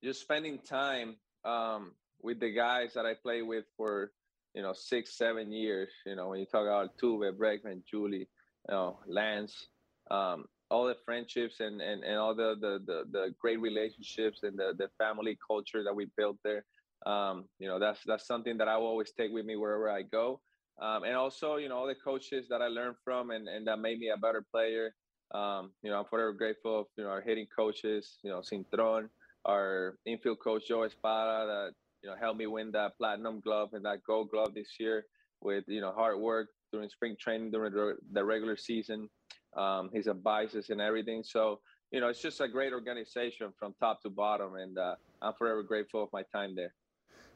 just 0.04 0.22
spending 0.22 0.60
time 0.60 1.16
um, 1.44 1.94
with 2.22 2.40
the 2.40 2.52
guys 2.52 2.94
that 2.94 3.08
I 3.08 3.16
played 3.16 3.48
with 3.48 3.66
for, 3.76 4.12
you 4.54 4.62
know, 4.62 4.74
six, 4.74 5.18
seven 5.18 5.52
years. 5.52 5.90
You 6.06 6.16
know, 6.16 6.30
when 6.30 6.40
you 6.40 6.46
talk 6.46 6.68
about 6.68 6.96
Tuve, 7.00 7.36
Bregman, 7.36 7.82
Yuli, 7.92 8.20
you 8.20 8.28
know, 8.70 9.00
Lance, 9.08 9.66
um, 10.12 10.46
all 10.72 10.88
the 10.88 10.96
friendships 11.06 11.60
and, 11.60 11.82
and, 11.82 12.04
and 12.04 12.18
all 12.18 12.34
the, 12.34 12.56
the, 12.60 12.80
the, 12.86 13.04
the 13.12 13.36
great 13.40 13.60
relationships 13.62 14.40
and 14.44 14.58
the, 14.58 14.74
the 14.78 14.90
family 14.98 15.38
culture 15.46 15.84
that 15.84 15.96
we 15.96 16.08
built 16.18 16.38
there. 16.44 16.66
Um, 17.06 17.46
you 17.60 17.68
know, 17.68 17.80
that's, 17.80 18.00
that's 18.06 18.26
something 18.26 18.58
that 18.58 18.68
I 18.68 18.78
will 18.78 18.88
always 18.88 19.12
take 19.12 19.32
with 19.32 19.46
me 19.46 19.56
wherever 19.56 19.90
I 19.90 20.02
go. 20.02 20.42
Um, 20.82 21.04
and 21.04 21.16
also, 21.16 21.58
you 21.58 21.70
know, 21.70 21.78
all 21.78 21.88
the 21.88 21.96
coaches 21.96 22.48
that 22.50 22.62
I 22.62 22.68
learned 22.68 22.96
from 23.04 23.32
and, 23.32 23.48
and 23.48 23.68
that 23.68 23.80
made 23.80 24.00
me 24.00 24.10
a 24.10 24.18
better 24.18 24.44
player. 24.52 24.94
Um, 25.34 25.72
you 25.84 25.92
know, 25.92 26.00
I'm 26.00 26.06
forever 26.06 26.34
grateful 26.34 26.82
of, 26.82 26.86
you 26.98 27.04
know, 27.04 27.10
our 27.10 27.22
hitting 27.22 27.48
coaches, 27.56 28.18
you 28.24 28.32
know, 28.32 28.42
Cintron, 28.42 29.10
our 29.46 29.98
infield 30.06 30.40
coach, 30.40 30.68
Joe 30.68 30.84
Espada, 30.84 31.46
that, 31.46 31.72
you 32.04 32.10
know, 32.10 32.16
helped 32.20 32.40
me 32.40 32.48
win 32.48 32.72
that 32.72 32.98
platinum 32.98 33.40
glove 33.40 33.70
and 33.74 33.86
that 33.86 34.04
gold 34.04 34.32
glove 34.32 34.54
this 34.54 34.80
year 34.80 35.06
with, 35.42 35.64
you 35.68 35.82
know, 35.82 35.92
hard 35.92 36.20
work 36.20 36.50
during 36.72 36.90
spring 36.90 37.16
training, 37.20 37.52
during 37.52 37.96
the 38.12 38.24
regular 38.24 38.58
season 38.58 39.10
um, 39.56 39.90
his 39.94 40.08
advices 40.08 40.70
and 40.70 40.82
everything. 40.82 41.24
So, 41.24 41.60
you 41.92 42.00
know, 42.02 42.08
it's 42.08 42.22
just 42.22 42.42
a 42.42 42.48
great 42.48 42.74
organization 42.74 43.54
from 43.58 43.74
top 43.80 44.02
to 44.04 44.10
bottom, 44.10 44.56
and 44.56 44.78
uh, 44.78 44.96
I'm 45.22 45.34
forever 45.34 45.64
grateful 45.64 46.04
of 46.04 46.10
my 46.14 46.24
time 46.34 46.56
there. 46.56 46.74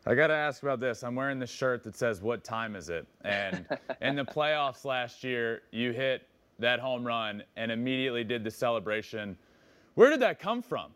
I 0.05 0.15
got 0.15 0.27
to 0.27 0.33
ask 0.33 0.63
about 0.63 0.79
this. 0.79 1.03
I'm 1.03 1.15
wearing 1.15 1.39
the 1.39 1.47
shirt 1.47 1.83
that 1.83 1.95
says, 1.95 2.21
What 2.21 2.43
time 2.43 2.75
is 2.75 2.89
it? 2.89 3.05
And 3.25 3.65
in 4.01 4.15
the 4.15 4.25
playoffs 4.25 4.85
last 4.85 5.23
year, 5.23 5.63
you 5.71 5.91
hit 5.91 6.27
that 6.59 6.79
home 6.79 7.05
run 7.05 7.43
and 7.57 7.71
immediately 7.71 8.23
did 8.23 8.43
the 8.43 8.51
celebration. 8.51 9.37
Where 9.95 10.09
did 10.09 10.21
that 10.21 10.39
come 10.39 10.61
from? 10.61 10.91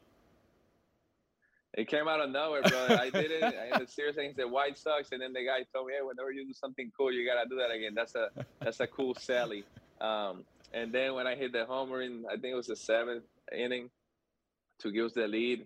It 1.75 1.87
came 1.87 2.07
out 2.07 2.21
of 2.21 2.29
nowhere, 2.29 2.61
bro. 2.61 2.85
I 2.97 3.09
did 3.09 3.31
it. 3.31 3.43
I 3.43 3.79
the 3.79 3.87
serious 3.87 4.15
things 4.15 4.35
the 4.35 4.47
White 4.47 4.77
Sox, 4.77 5.09
and 5.11 5.21
then 5.21 5.33
the 5.33 5.43
guy 5.43 5.65
told 5.73 5.87
me, 5.87 5.93
"Hey, 5.93 6.03
whenever 6.03 6.31
you 6.31 6.45
do 6.45 6.53
something 6.53 6.91
cool, 6.95 7.11
you 7.11 7.25
gotta 7.25 7.49
do 7.49 7.55
that 7.55 7.71
again." 7.71 7.95
That's 7.95 8.13
a 8.13 8.29
that's 8.59 8.79
a 8.79 8.85
cool 8.85 9.15
Sally. 9.15 9.63
Um, 9.99 10.45
and 10.73 10.91
then 10.91 11.13
when 11.13 11.27
I 11.27 11.35
hit 11.35 11.53
the 11.53 11.65
homer 11.65 12.01
in, 12.01 12.25
I 12.27 12.33
think 12.33 12.53
it 12.53 12.55
was 12.55 12.67
the 12.67 12.75
seventh 12.75 13.23
inning 13.55 13.89
to 14.79 14.91
give 14.91 15.05
us 15.05 15.13
the 15.13 15.27
lead, 15.27 15.65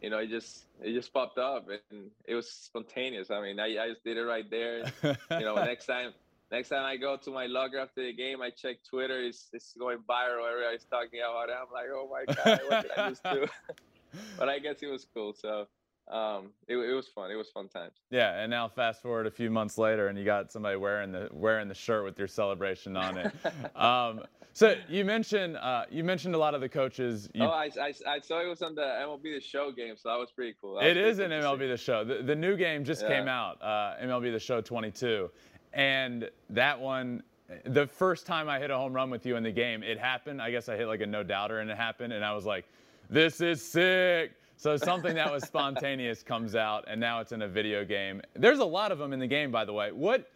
you 0.00 0.10
know, 0.10 0.18
it 0.18 0.28
just 0.28 0.66
it 0.82 0.92
just 0.92 1.12
popped 1.12 1.38
up 1.38 1.68
and 1.90 2.10
it 2.26 2.34
was 2.34 2.50
spontaneous. 2.50 3.30
I 3.30 3.40
mean, 3.40 3.58
I, 3.58 3.66
I 3.78 3.88
just 3.88 4.04
did 4.04 4.16
it 4.16 4.22
right 4.22 4.48
there. 4.50 4.84
you 5.02 5.40
know, 5.40 5.54
next 5.64 5.86
time 5.86 6.12
next 6.50 6.68
time 6.68 6.84
I 6.84 6.96
go 6.96 7.16
to 7.16 7.30
my 7.30 7.46
logger 7.46 7.78
after 7.78 8.02
the 8.04 8.12
game, 8.12 8.42
I 8.42 8.50
check 8.50 8.76
Twitter. 8.88 9.20
It's, 9.22 9.48
it's 9.52 9.72
going 9.78 9.98
viral. 10.08 10.50
Everybody's 10.50 10.84
talking 10.84 11.20
about 11.20 11.48
it. 11.48 11.56
I'm 11.60 11.72
like, 11.72 11.86
oh 11.90 12.08
my 12.10 12.34
god, 12.34 12.60
what 12.68 12.82
did 12.82 12.90
I 12.96 13.08
just 13.08 13.24
do? 13.24 13.46
but 14.38 14.48
I 14.48 14.58
guess 14.58 14.76
it 14.82 14.86
was 14.86 15.06
cool. 15.14 15.34
So 15.34 15.66
um, 16.08 16.50
it, 16.68 16.76
it 16.76 16.94
was 16.94 17.08
fun. 17.08 17.30
It 17.30 17.34
was 17.34 17.48
fun 17.48 17.68
times. 17.68 17.94
Yeah, 18.10 18.40
and 18.40 18.50
now 18.50 18.68
fast 18.68 19.02
forward 19.02 19.26
a 19.26 19.30
few 19.30 19.50
months 19.50 19.76
later, 19.76 20.08
and 20.08 20.16
you 20.18 20.24
got 20.24 20.52
somebody 20.52 20.76
wearing 20.76 21.10
the 21.10 21.28
wearing 21.32 21.68
the 21.68 21.74
shirt 21.74 22.04
with 22.04 22.18
your 22.18 22.28
celebration 22.28 22.96
on 22.96 23.18
it. 23.18 23.32
um, 23.76 24.20
so 24.52 24.74
you 24.88 25.04
mentioned 25.04 25.56
uh, 25.56 25.84
you 25.90 26.04
mentioned 26.04 26.34
a 26.34 26.38
lot 26.38 26.54
of 26.54 26.60
the 26.60 26.68
coaches. 26.68 27.28
You, 27.34 27.44
oh, 27.44 27.48
I, 27.48 27.70
I, 27.80 27.92
I, 28.06 28.20
saw 28.20 28.40
it 28.40 28.48
was 28.48 28.62
on 28.62 28.74
the 28.74 28.82
MLB 28.82 29.34
The 29.34 29.40
Show 29.40 29.72
game, 29.72 29.96
so 29.96 30.08
that 30.08 30.18
was 30.18 30.30
pretty 30.30 30.54
cool. 30.60 30.76
That 30.76 30.86
it 30.86 30.96
is 30.96 31.18
an 31.18 31.30
MLB 31.30 31.68
The 31.68 31.76
Show. 31.76 32.04
The, 32.04 32.22
the, 32.22 32.36
new 32.36 32.56
game 32.56 32.84
just 32.84 33.02
yeah. 33.02 33.08
came 33.08 33.28
out, 33.28 33.60
uh, 33.60 34.02
MLB 34.02 34.32
The 34.32 34.38
Show 34.38 34.60
22, 34.60 35.30
And 35.74 36.30
that 36.48 36.80
one, 36.80 37.22
the 37.64 37.86
first 37.86 38.26
time 38.26 38.48
I 38.48 38.58
hit 38.58 38.70
a 38.70 38.76
home 38.76 38.94
run 38.94 39.10
with 39.10 39.26
you 39.26 39.36
in 39.36 39.42
the 39.42 39.52
game, 39.52 39.82
it 39.82 39.98
happened. 39.98 40.40
I 40.40 40.50
guess 40.50 40.68
I 40.68 40.76
hit 40.76 40.86
like 40.86 41.00
a 41.00 41.06
no 41.06 41.22
doubter 41.22 41.58
and 41.58 41.70
it 41.70 41.76
happened. 41.76 42.12
And 42.12 42.24
I 42.24 42.32
was 42.32 42.46
like, 42.46 42.64
this 43.10 43.40
is 43.40 43.60
sick. 43.60 44.32
So 44.56 44.76
something 44.76 45.14
that 45.14 45.30
was 45.30 45.44
spontaneous 45.44 46.22
comes 46.22 46.54
out, 46.54 46.84
and 46.88 46.98
now 46.98 47.20
it's 47.20 47.32
in 47.32 47.42
a 47.42 47.48
video 47.48 47.84
game. 47.84 48.22
There's 48.34 48.58
a 48.58 48.64
lot 48.64 48.90
of 48.90 48.98
them 48.98 49.12
in 49.12 49.18
the 49.18 49.26
game, 49.26 49.50
by 49.50 49.64
the 49.64 49.72
way. 49.72 49.92
What 49.92 50.30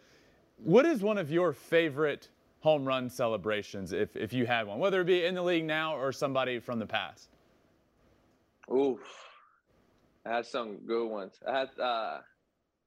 what 0.63 0.85
is 0.85 1.01
one 1.01 1.17
of 1.17 1.31
your 1.31 1.53
favorite 1.53 2.29
home 2.59 2.85
run 2.85 3.09
celebrations, 3.09 3.93
if 3.93 4.15
if 4.15 4.31
you 4.31 4.45
had 4.45 4.67
one, 4.67 4.77
whether 4.77 5.01
it 5.01 5.05
be 5.05 5.25
in 5.25 5.33
the 5.33 5.41
league 5.41 5.65
now 5.65 5.95
or 5.95 6.11
somebody 6.11 6.59
from 6.59 6.77
the 6.77 6.85
past? 6.85 7.29
Ooh, 8.69 8.99
I 10.25 10.35
had 10.35 10.45
some 10.45 10.77
good 10.85 11.07
ones. 11.07 11.33
I 11.47 11.59
had 11.59 11.69
uh, 11.79 12.19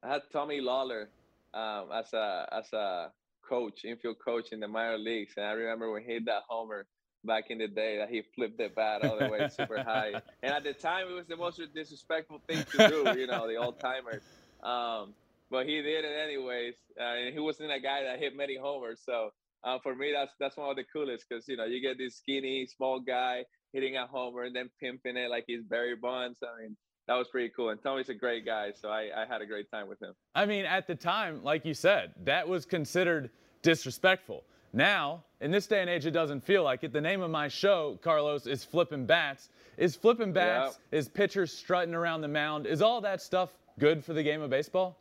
I 0.05 0.12
had 0.12 0.22
Tommy 0.32 0.61
Lawless 0.61 1.09
um, 1.53 1.89
as 1.93 2.12
a 2.12 2.49
as 2.53 2.72
a 2.72 3.11
coach, 3.49 3.85
infield 3.85 4.16
coach 4.24 4.53
in 4.53 4.61
the 4.61 4.68
minor 4.68 4.99
leagues, 4.99 5.35
and 5.37 5.45
I 5.45 5.53
remember 5.53 5.91
when 5.91 6.03
he 6.03 6.12
hit 6.12 6.26
that 6.26 6.43
homer 6.49 6.87
back 7.25 7.51
in 7.51 7.59
the 7.59 7.68
day 7.68 7.99
that 7.99 8.09
he 8.11 8.22
flipped 8.35 8.59
the 8.59 8.68
bat 8.68 9.05
all 9.05 9.18
the 9.18 9.29
way 9.29 9.49
super 9.49 9.83
high. 9.83 10.12
And 10.43 10.53
at 10.53 10.64
the 10.64 10.72
time, 10.72 11.09
it 11.09 11.14
was 11.14 11.27
the 11.27 11.37
most 11.37 11.61
disrespectful 11.75 12.41
thing 12.47 12.64
to 12.72 12.89
do, 12.89 13.18
you 13.18 13.27
know, 13.27 13.49
the 13.49 13.57
old 13.57 13.81
timers. 13.81 14.22
Um, 14.62 15.14
but 15.51 15.66
he 15.66 15.81
did 15.83 16.05
it 16.05 16.16
anyways, 16.25 16.75
uh, 17.01 17.05
and 17.05 17.33
he 17.33 17.41
wasn't 17.41 17.70
a 17.70 17.81
guy 17.81 18.03
that 18.03 18.18
hit 18.18 18.37
many 18.37 18.57
homers. 18.57 19.01
So 19.05 19.31
uh, 19.62 19.79
for 19.83 19.95
me, 19.95 20.12
that's 20.12 20.33
that's 20.39 20.57
one 20.57 20.70
of 20.70 20.77
the 20.77 20.85
coolest 20.85 21.27
because 21.29 21.47
you 21.49 21.57
know 21.57 21.64
you 21.64 21.81
get 21.81 21.99
this 21.99 22.16
skinny 22.16 22.66
small 22.66 23.01
guy 23.01 23.45
hitting 23.72 23.97
a 23.97 24.07
homer 24.07 24.43
and 24.45 24.55
then 24.55 24.70
pimping 24.81 25.16
it 25.16 25.31
like 25.31 25.45
he's 25.47 25.62
Barry 25.62 25.97
Bonds. 25.97 26.39
I 26.43 26.62
mean, 26.62 26.77
that 27.09 27.14
was 27.14 27.29
pretty 27.29 27.53
cool. 27.55 27.70
And 27.70 27.83
Tommy's 27.83 28.09
a 28.09 28.14
great 28.14 28.47
guy, 28.47 28.72
so 28.72 28.89
I, 28.89 29.11
I 29.16 29.27
had 29.29 29.43
a 29.43 29.47
great 29.47 29.70
time 29.70 29.89
with 29.89 30.01
him. 30.01 30.14
I 30.35 30.47
mean, 30.47 30.64
at 30.64 30.87
the 30.87 30.95
time, 30.95 31.43
like 31.43 31.64
you 31.64 31.75
said, 31.75 32.12
that 32.25 32.49
was 32.49 32.66
considered 32.66 33.31
disrespectful. 33.62 34.45
Now, 34.75 35.22
in 35.41 35.53
this 35.53 35.68
day 35.68 35.81
and 35.81 35.89
age, 35.89 36.05
it 36.05 36.11
doesn't 36.11 36.41
feel 36.41 36.64
like 36.64 36.83
it. 36.83 36.93
The 36.93 37.01
name 37.01 37.22
of 37.22 37.31
my 37.31 37.47
show, 37.47 37.97
Carlos, 38.03 38.49
is 38.49 38.64
Flipping 38.64 39.07
Bats. 39.07 39.49
Is 39.77 39.97
flipping 39.97 40.33
bats, 40.33 40.79
yep. 40.93 41.01
is 41.01 41.09
pitchers 41.09 41.53
strutting 41.53 41.95
around 41.95 42.20
the 42.20 42.29
mound, 42.29 42.66
is 42.66 42.81
all 42.81 43.01
that 43.01 43.20
stuff 43.20 43.51
good 43.79 44.05
for 44.05 44.12
the 44.12 44.22
game 44.22 44.41
of 44.41 44.51
baseball? 44.51 44.97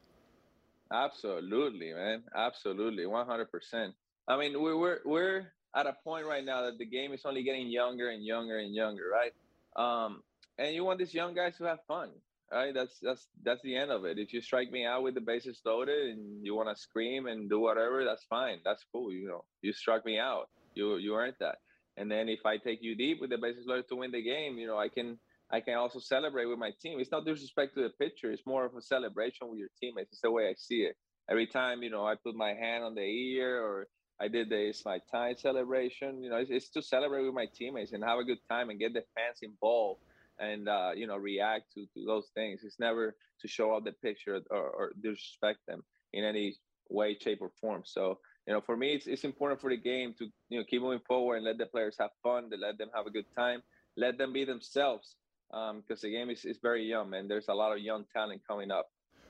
Absolutely, 0.91 1.93
man. 1.93 2.24
Absolutely. 2.36 3.03
100%. 3.03 3.93
I 4.28 4.38
mean, 4.38 4.61
we're, 4.61 4.78
we're, 4.78 4.99
we're 5.05 5.51
at 5.76 5.86
a 5.86 5.95
point 6.03 6.26
right 6.26 6.43
now 6.43 6.63
that 6.63 6.78
the 6.78 6.86
game 6.86 7.13
is 7.13 7.21
only 7.26 7.43
getting 7.43 7.67
younger 7.67 8.09
and 8.09 8.24
younger 8.24 8.57
and 8.57 8.74
younger, 8.74 9.03
right? 9.11 9.34
Um, 9.76 10.21
and 10.57 10.74
you 10.74 10.84
want 10.84 10.99
these 10.99 11.13
young 11.13 11.34
guys 11.34 11.57
to 11.57 11.65
have 11.65 11.80
fun 11.88 12.09
right? 12.54 12.74
That's 12.74 12.97
that's 13.01 13.28
that's 13.43 13.62
the 13.64 13.76
end 13.76 13.91
of 13.91 14.06
it. 14.06 14.20
If 14.20 14.34
you 14.34 14.41
strike 14.41 14.72
me 14.72 14.86
out 14.86 15.04
with 15.04 15.16
the 15.16 15.22
bases 15.22 15.62
loaded 15.66 16.10
and 16.12 16.45
you 16.45 16.56
want 16.56 16.70
to 16.70 16.82
scream 16.82 17.28
and 17.28 17.49
do 17.49 17.60
whatever, 17.60 18.06
that's 18.06 18.24
fine. 18.26 18.60
That's 18.64 18.84
cool. 18.91 19.12
You 19.12 19.28
know, 19.28 19.45
you 19.62 19.74
struck 19.74 20.06
me 20.06 20.20
out. 20.20 20.49
You 20.76 20.97
you 20.97 21.16
earned 21.16 21.36
that. 21.39 21.58
And 21.97 22.10
then 22.10 22.30
if 22.30 22.45
I 22.45 22.58
take 22.58 22.80
you 22.82 22.95
deep 22.95 23.20
with 23.22 23.30
the 23.30 23.38
bases 23.38 23.66
loaded 23.68 23.88
to 23.89 23.95
win 23.95 24.12
the 24.12 24.24
game, 24.24 24.58
you 24.58 24.68
know, 24.68 24.78
I 24.78 24.89
can 24.89 25.20
I 25.51 25.62
can 25.62 25.76
also 25.76 25.99
celebrate 25.99 26.45
with 26.45 26.60
my 26.60 26.72
team. 26.82 26.99
It's 26.99 27.12
not 27.12 27.26
disrespect 27.26 27.76
to 27.76 27.84
the 27.84 27.89
pitcher. 27.89 28.32
It's 28.32 28.45
more 28.45 28.66
of 28.66 28.76
a 28.76 28.82
celebration 28.82 29.49
with 29.49 29.60
your 29.60 29.70
teammates. 29.80 30.12
It's 30.12 30.22
the 30.22 30.32
way 30.32 30.47
I 30.47 30.54
see 30.58 30.82
it. 30.82 30.95
Every 31.30 31.47
time, 31.47 31.84
you 31.84 31.89
know, 31.89 32.06
I 32.06 32.16
put 32.16 32.36
my 32.36 32.54
hand 32.54 32.84
on 32.84 32.95
the 32.95 33.01
ear 33.01 33.62
or 33.64 33.88
I 34.20 34.28
did 34.28 34.49
the 34.49 34.70
it's 34.70 34.86
my 34.86 34.99
time 35.12 35.36
celebration. 35.38 36.24
You 36.24 36.30
know, 36.30 36.38
it's, 36.38 36.49
it's 36.49 36.70
to 36.72 36.82
celebrate 36.82 37.26
with 37.26 37.34
my 37.34 37.47
teammates 37.54 37.93
and 37.93 38.04
have 38.04 38.20
a 38.20 38.24
good 38.24 38.39
time 38.49 38.70
and 38.70 38.80
get 38.80 38.93
the 38.93 39.04
fans 39.16 39.39
involved 39.41 40.01
and 40.39 40.67
uh, 40.67 40.91
you 40.95 41.07
know 41.07 41.17
react 41.17 41.73
to, 41.73 41.86
to 41.93 42.05
those 42.05 42.29
things. 42.36 42.61
It's 42.63 42.79
never 42.79 43.15
to 43.41 43.47
show 43.47 43.73
off 43.73 43.84
the 43.84 43.91
picture 43.91 44.39
or, 44.49 44.69
or 44.69 44.91
disrespect 45.01 45.59
them 45.67 45.84
in 46.13 46.23
any 46.23 46.55
way, 46.89 47.17
shape, 47.19 47.39
or 47.41 47.51
form. 47.61 47.84
So 47.86 48.19
you 48.47 48.53
know, 48.53 48.61
for 48.61 48.75
me, 48.75 48.93
it's 48.93 49.07
it's 49.07 49.23
important 49.23 49.61
for 49.61 49.69
the 49.69 49.77
game 49.77 50.13
to 50.19 50.25
you 50.49 50.59
know 50.59 50.65
keep 50.69 50.81
moving 50.81 51.01
forward 51.07 51.38
and 51.38 51.45
let 51.45 51.57
the 51.57 51.65
players 51.65 51.95
have 51.99 52.11
fun, 52.21 52.49
to 52.49 52.57
let 52.57 52.77
them 52.77 52.89
have 52.95 53.07
a 53.07 53.11
good 53.11 53.25
time, 53.38 53.61
let 53.97 54.17
them 54.17 54.34
be 54.34 54.45
themselves, 54.45 55.15
because 55.49 56.03
um, 56.03 56.09
the 56.09 56.11
game 56.11 56.29
is, 56.29 56.45
is 56.45 56.57
very 56.61 56.84
young 56.84 57.13
and 57.13 57.29
there's 57.29 57.47
a 57.47 57.53
lot 57.53 57.71
of 57.71 57.79
young 57.79 58.05
talent 58.13 58.41
coming 58.47 58.71
up. 58.71 58.88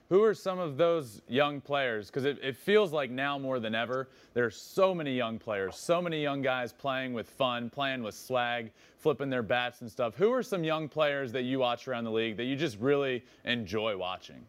Who 0.09 0.23
are 0.23 0.33
some 0.33 0.59
of 0.59 0.77
those 0.77 1.21
young 1.27 1.61
players? 1.61 2.07
Because 2.07 2.25
it, 2.25 2.37
it, 2.43 2.55
feels 2.55 2.91
like 2.91 3.09
now 3.09 3.39
more 3.39 3.59
than 3.59 3.73
ever, 3.73 4.09
there's 4.33 4.55
so 4.55 4.93
many 4.93 5.15
young 5.15 5.39
players, 5.39 5.75
so 5.75 6.01
many 6.01 6.21
young 6.21 6.41
guys 6.41 6.73
playing 6.73 7.13
with 7.13 7.27
fun, 7.27 7.69
playing 7.69 8.03
with 8.03 8.13
swag, 8.13 8.71
flipping 8.99 9.29
their 9.29 9.43
bats 9.43 9.81
and 9.81 9.89
stuff. 9.89 10.15
Who 10.15 10.31
are 10.31 10.43
some 10.43 10.63
young 10.63 10.89
players 10.89 11.31
that 11.31 11.43
you 11.43 11.59
watch 11.59 11.87
around 11.87 12.03
the 12.03 12.11
league 12.11 12.37
that 12.37 12.43
you 12.43 12.55
just 12.55 12.79
really 12.79 13.23
enjoy 13.45 13.97
watching? 13.97 14.45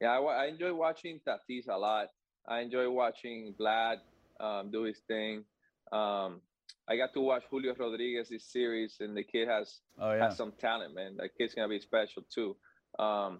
Yeah, 0.00 0.18
I, 0.18 0.18
I 0.18 0.46
enjoy 0.46 0.74
watching 0.74 1.20
Tatis 1.26 1.68
a 1.68 1.76
lot. 1.76 2.08
I 2.46 2.60
enjoy 2.60 2.90
watching 2.90 3.54
Vlad 3.58 3.96
um, 4.40 4.70
do 4.70 4.82
his 4.82 4.98
thing. 5.08 5.44
Um, 5.90 6.40
I 6.88 6.96
got 6.96 7.14
to 7.14 7.20
watch 7.20 7.44
Julio 7.50 7.74
Rodriguez 7.74 8.28
this 8.28 8.44
series, 8.44 8.96
and 9.00 9.16
the 9.16 9.22
kid 9.22 9.48
has 9.48 9.80
oh, 9.98 10.12
yeah. 10.12 10.24
has 10.24 10.36
some 10.36 10.52
talent, 10.60 10.94
man. 10.94 11.16
That 11.16 11.30
kid's 11.38 11.54
gonna 11.54 11.68
be 11.68 11.80
special 11.80 12.22
too. 12.32 12.56
Um, 12.98 13.38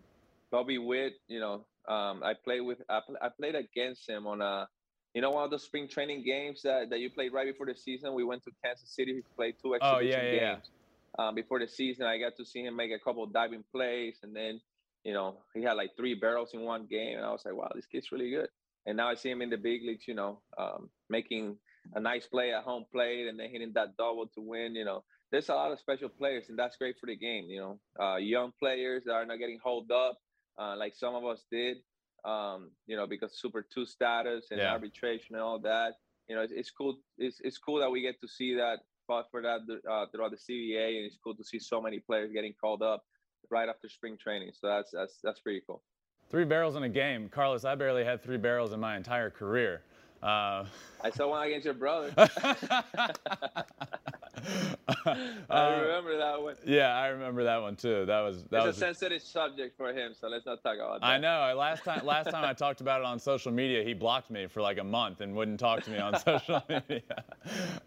Bobby 0.50 0.78
Witt, 0.78 1.14
you 1.28 1.40
know, 1.40 1.66
um, 1.88 2.22
I 2.22 2.34
played 2.34 2.60
with 2.60 2.78
I, 2.88 3.00
I, 3.20 3.28
played 3.28 3.54
against 3.54 4.08
him 4.08 4.26
on 4.26 4.40
a 4.40 4.66
you 5.14 5.20
know 5.20 5.30
one 5.30 5.44
of 5.44 5.50
those 5.50 5.64
spring 5.64 5.86
training 5.86 6.24
games 6.24 6.62
that, 6.62 6.88
that 6.90 7.00
you 7.00 7.10
played 7.10 7.32
right 7.32 7.46
before 7.46 7.66
the 7.66 7.74
season. 7.74 8.14
We 8.14 8.24
went 8.24 8.42
to 8.44 8.50
Kansas 8.64 8.94
City. 8.94 9.14
We 9.14 9.22
played 9.36 9.56
two 9.60 9.74
exhibition 9.74 9.96
oh, 9.96 10.00
yeah, 10.00 10.22
yeah, 10.22 10.54
games 10.54 10.70
yeah. 11.18 11.28
Um, 11.28 11.34
before 11.34 11.58
the 11.58 11.68
season. 11.68 12.06
I 12.06 12.18
got 12.18 12.36
to 12.38 12.44
see 12.44 12.62
him 12.64 12.74
make 12.74 12.90
a 12.90 12.98
couple 12.98 13.26
diving 13.26 13.64
plays, 13.70 14.16
and 14.22 14.34
then 14.34 14.60
you 15.04 15.12
know 15.12 15.36
he 15.54 15.62
had 15.62 15.74
like 15.74 15.90
three 15.96 16.14
barrels 16.14 16.54
in 16.54 16.62
one 16.62 16.86
game, 16.86 17.18
and 17.18 17.26
I 17.26 17.30
was 17.30 17.44
like, 17.44 17.54
wow, 17.54 17.70
this 17.74 17.86
kid's 17.86 18.10
really 18.10 18.30
good. 18.30 18.48
And 18.86 18.96
now 18.96 19.08
I 19.08 19.14
see 19.14 19.30
him 19.30 19.42
in 19.42 19.50
the 19.50 19.56
big 19.56 19.82
leagues, 19.82 20.08
you 20.08 20.14
know, 20.14 20.40
um, 20.58 20.90
making 21.08 21.56
a 21.94 22.00
nice 22.00 22.26
play 22.26 22.52
at 22.52 22.62
home 22.64 22.86
plate, 22.90 23.28
and 23.28 23.38
then 23.38 23.50
hitting 23.50 23.72
that 23.74 23.96
double 23.98 24.26
to 24.28 24.40
win. 24.40 24.74
You 24.74 24.86
know, 24.86 25.04
there's 25.30 25.50
a 25.50 25.54
lot 25.54 25.70
of 25.70 25.78
special 25.78 26.08
players, 26.08 26.48
and 26.48 26.58
that's 26.58 26.76
great 26.76 26.96
for 26.98 27.06
the 27.06 27.16
game. 27.16 27.44
You 27.46 27.60
know, 27.60 27.80
uh, 28.02 28.16
young 28.16 28.52
players 28.58 29.04
that 29.04 29.12
are 29.12 29.26
not 29.26 29.38
getting 29.38 29.58
hold 29.62 29.90
up 29.90 30.16
uh, 30.58 30.76
like 30.76 30.94
some 30.94 31.14
of 31.14 31.24
us 31.24 31.44
did, 31.50 31.78
um, 32.24 32.70
you 32.86 32.96
know, 32.96 33.06
because 33.06 33.38
Super 33.38 33.62
Two 33.62 33.86
status 33.86 34.46
and 34.50 34.60
yeah. 34.60 34.72
arbitration 34.72 35.34
and 35.34 35.42
all 35.42 35.58
that. 35.60 35.94
You 36.28 36.36
know, 36.36 36.42
it's, 36.42 36.52
it's, 36.54 36.70
cool. 36.70 36.98
It's, 37.18 37.40
it's 37.40 37.58
cool 37.58 37.80
that 37.80 37.90
we 37.90 38.00
get 38.00 38.20
to 38.20 38.28
see 38.28 38.54
that 38.54 38.78
fought 39.06 39.26
for 39.30 39.42
that 39.42 39.60
uh, 39.90 40.06
throughout 40.10 40.30
the 40.30 40.38
CBA, 40.38 40.96
and 40.96 41.06
it's 41.06 41.18
cool 41.22 41.34
to 41.34 41.44
see 41.44 41.58
so 41.58 41.80
many 41.80 41.98
players 41.98 42.32
getting 42.32 42.54
called 42.58 42.82
up 42.82 43.04
right 43.50 43.68
after 43.68 43.88
spring 43.88 44.16
training. 44.16 44.52
So 44.58 44.68
that's 44.68 44.90
that's 44.90 45.18
that's 45.22 45.40
pretty 45.40 45.62
cool. 45.66 45.82
Three 46.30 46.44
barrels 46.44 46.76
in 46.76 46.82
a 46.82 46.88
game, 46.88 47.28
Carlos. 47.28 47.64
I 47.64 47.74
barely 47.74 48.04
had 48.04 48.22
three 48.22 48.38
barrels 48.38 48.72
in 48.72 48.80
my 48.80 48.96
entire 48.96 49.30
career. 49.30 49.82
Uh, 50.22 50.64
I 51.02 51.10
saw 51.10 51.28
one 51.28 51.46
against 51.46 51.66
your 51.66 51.74
brother. 51.74 52.14
I 55.50 55.80
remember 55.80 56.16
that 56.18 56.42
one. 56.42 56.56
Yeah, 56.66 56.94
I 56.94 57.08
remember 57.08 57.44
that 57.44 57.60
one 57.60 57.76
too. 57.76 58.04
That 58.06 58.20
was 58.20 58.44
that 58.44 58.58
it's 58.58 58.66
was 58.66 58.76
a 58.76 58.80
sensitive 58.80 59.22
subject 59.22 59.76
for 59.76 59.92
him, 59.92 60.12
so 60.18 60.28
let's 60.28 60.46
not 60.46 60.62
talk 60.62 60.76
about 60.76 61.00
that. 61.00 61.06
I 61.06 61.18
know. 61.18 61.54
Last 61.56 61.84
time, 61.84 62.04
last 62.04 62.30
time 62.30 62.44
I 62.44 62.52
talked 62.64 62.80
about 62.80 63.00
it 63.00 63.06
on 63.06 63.18
social 63.18 63.52
media, 63.52 63.82
he 63.82 63.94
blocked 63.94 64.30
me 64.30 64.46
for 64.46 64.60
like 64.60 64.78
a 64.78 64.84
month 64.84 65.20
and 65.20 65.34
wouldn't 65.34 65.60
talk 65.60 65.82
to 65.84 65.90
me 65.90 65.98
on 65.98 66.18
social 66.20 66.62
media. 66.68 67.24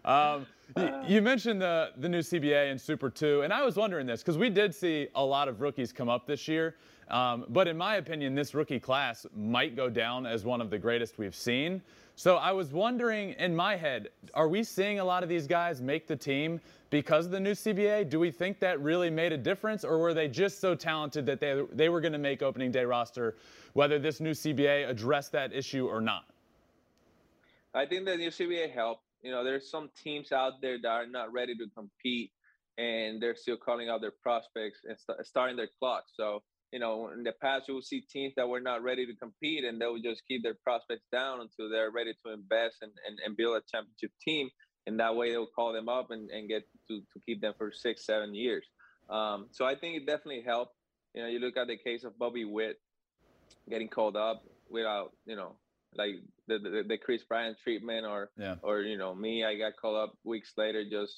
Um, 0.04 0.46
you 1.06 1.22
mentioned 1.22 1.60
the 1.60 1.90
the 1.98 2.08
new 2.08 2.20
CBA 2.20 2.70
and 2.70 2.80
Super 2.80 3.10
Two, 3.10 3.42
and 3.42 3.52
I 3.52 3.62
was 3.62 3.76
wondering 3.76 4.06
this 4.06 4.22
because 4.22 4.38
we 4.38 4.50
did 4.50 4.74
see 4.74 5.08
a 5.14 5.24
lot 5.24 5.48
of 5.48 5.60
rookies 5.60 5.92
come 5.92 6.08
up 6.08 6.26
this 6.26 6.48
year. 6.48 6.76
Um, 7.10 7.46
but 7.48 7.66
in 7.66 7.76
my 7.76 7.96
opinion, 7.96 8.34
this 8.34 8.54
rookie 8.54 8.80
class 8.80 9.26
might 9.34 9.74
go 9.74 9.88
down 9.88 10.26
as 10.26 10.44
one 10.44 10.60
of 10.60 10.68
the 10.70 10.78
greatest 10.78 11.18
we've 11.18 11.34
seen. 11.34 11.80
So 12.18 12.34
I 12.34 12.50
was 12.50 12.72
wondering 12.72 13.36
in 13.38 13.54
my 13.54 13.76
head, 13.76 14.08
are 14.34 14.48
we 14.48 14.64
seeing 14.64 14.98
a 14.98 15.04
lot 15.04 15.22
of 15.22 15.28
these 15.28 15.46
guys 15.46 15.80
make 15.80 16.08
the 16.08 16.16
team 16.16 16.60
because 16.90 17.26
of 17.26 17.30
the 17.30 17.38
new 17.38 17.52
CBA? 17.52 18.10
Do 18.10 18.18
we 18.18 18.32
think 18.32 18.58
that 18.58 18.80
really 18.80 19.08
made 19.08 19.32
a 19.32 19.36
difference, 19.36 19.84
or 19.84 19.98
were 19.98 20.12
they 20.12 20.26
just 20.26 20.60
so 20.60 20.74
talented 20.74 21.26
that 21.26 21.38
they, 21.38 21.62
they 21.72 21.88
were 21.88 22.00
going 22.00 22.14
to 22.14 22.18
make 22.18 22.42
opening 22.42 22.72
day 22.72 22.84
roster, 22.84 23.36
whether 23.74 24.00
this 24.00 24.18
new 24.18 24.32
CBA 24.32 24.88
addressed 24.88 25.30
that 25.30 25.52
issue 25.52 25.86
or 25.86 26.00
not? 26.00 26.24
I 27.72 27.86
think 27.86 28.04
the 28.04 28.16
new 28.16 28.30
CBA 28.30 28.74
helped. 28.74 29.04
You 29.22 29.30
know, 29.30 29.44
there's 29.44 29.70
some 29.70 29.88
teams 30.02 30.32
out 30.32 30.60
there 30.60 30.76
that 30.82 30.88
are 30.88 31.06
not 31.06 31.32
ready 31.32 31.54
to 31.54 31.66
compete, 31.72 32.32
and 32.78 33.22
they're 33.22 33.36
still 33.36 33.56
calling 33.56 33.90
out 33.90 34.00
their 34.00 34.10
prospects 34.10 34.80
and 34.84 34.98
st- 34.98 35.24
starting 35.24 35.56
their 35.56 35.70
clock. 35.78 36.06
So 36.16 36.42
you 36.72 36.78
know, 36.78 37.10
in 37.10 37.22
the 37.22 37.32
past, 37.40 37.68
you 37.68 37.74
will 37.74 37.82
see 37.82 38.02
teams 38.02 38.34
that 38.36 38.48
were 38.48 38.60
not 38.60 38.82
ready 38.82 39.06
to 39.06 39.14
compete 39.14 39.64
and 39.64 39.80
they 39.80 39.86
would 39.86 40.02
just 40.02 40.22
keep 40.28 40.42
their 40.42 40.56
prospects 40.62 41.06
down 41.10 41.40
until 41.40 41.70
they're 41.70 41.90
ready 41.90 42.12
to 42.24 42.32
invest 42.32 42.76
and, 42.82 42.92
and, 43.06 43.18
and 43.24 43.36
build 43.36 43.56
a 43.56 43.62
championship 43.70 44.10
team. 44.22 44.50
And 44.86 45.00
that 45.00 45.14
way 45.14 45.30
they'll 45.30 45.46
call 45.46 45.72
them 45.72 45.88
up 45.88 46.10
and, 46.10 46.30
and 46.30 46.48
get 46.48 46.64
to, 46.88 47.00
to 47.00 47.20
keep 47.26 47.40
them 47.40 47.54
for 47.56 47.72
six, 47.72 48.04
seven 48.04 48.34
years. 48.34 48.66
Um, 49.08 49.46
so 49.50 49.64
I 49.64 49.74
think 49.74 49.96
it 49.96 50.06
definitely 50.06 50.42
helped. 50.42 50.74
You 51.14 51.22
know, 51.22 51.28
you 51.28 51.38
look 51.38 51.56
at 51.56 51.68
the 51.68 51.76
case 51.76 52.04
of 52.04 52.18
Bobby 52.18 52.44
Witt 52.44 52.76
getting 53.68 53.88
called 53.88 54.16
up 54.16 54.44
without, 54.68 55.12
you 55.24 55.36
know, 55.36 55.56
like 55.96 56.16
the, 56.48 56.58
the, 56.58 56.84
the 56.86 56.98
Kris 56.98 57.24
Bryant 57.24 57.56
treatment 57.62 58.06
or, 58.06 58.30
yeah. 58.38 58.56
or, 58.62 58.80
you 58.80 58.98
know, 58.98 59.14
me, 59.14 59.44
I 59.44 59.56
got 59.56 59.72
called 59.80 59.96
up 59.96 60.14
weeks 60.24 60.52
later 60.58 60.84
just 60.88 61.14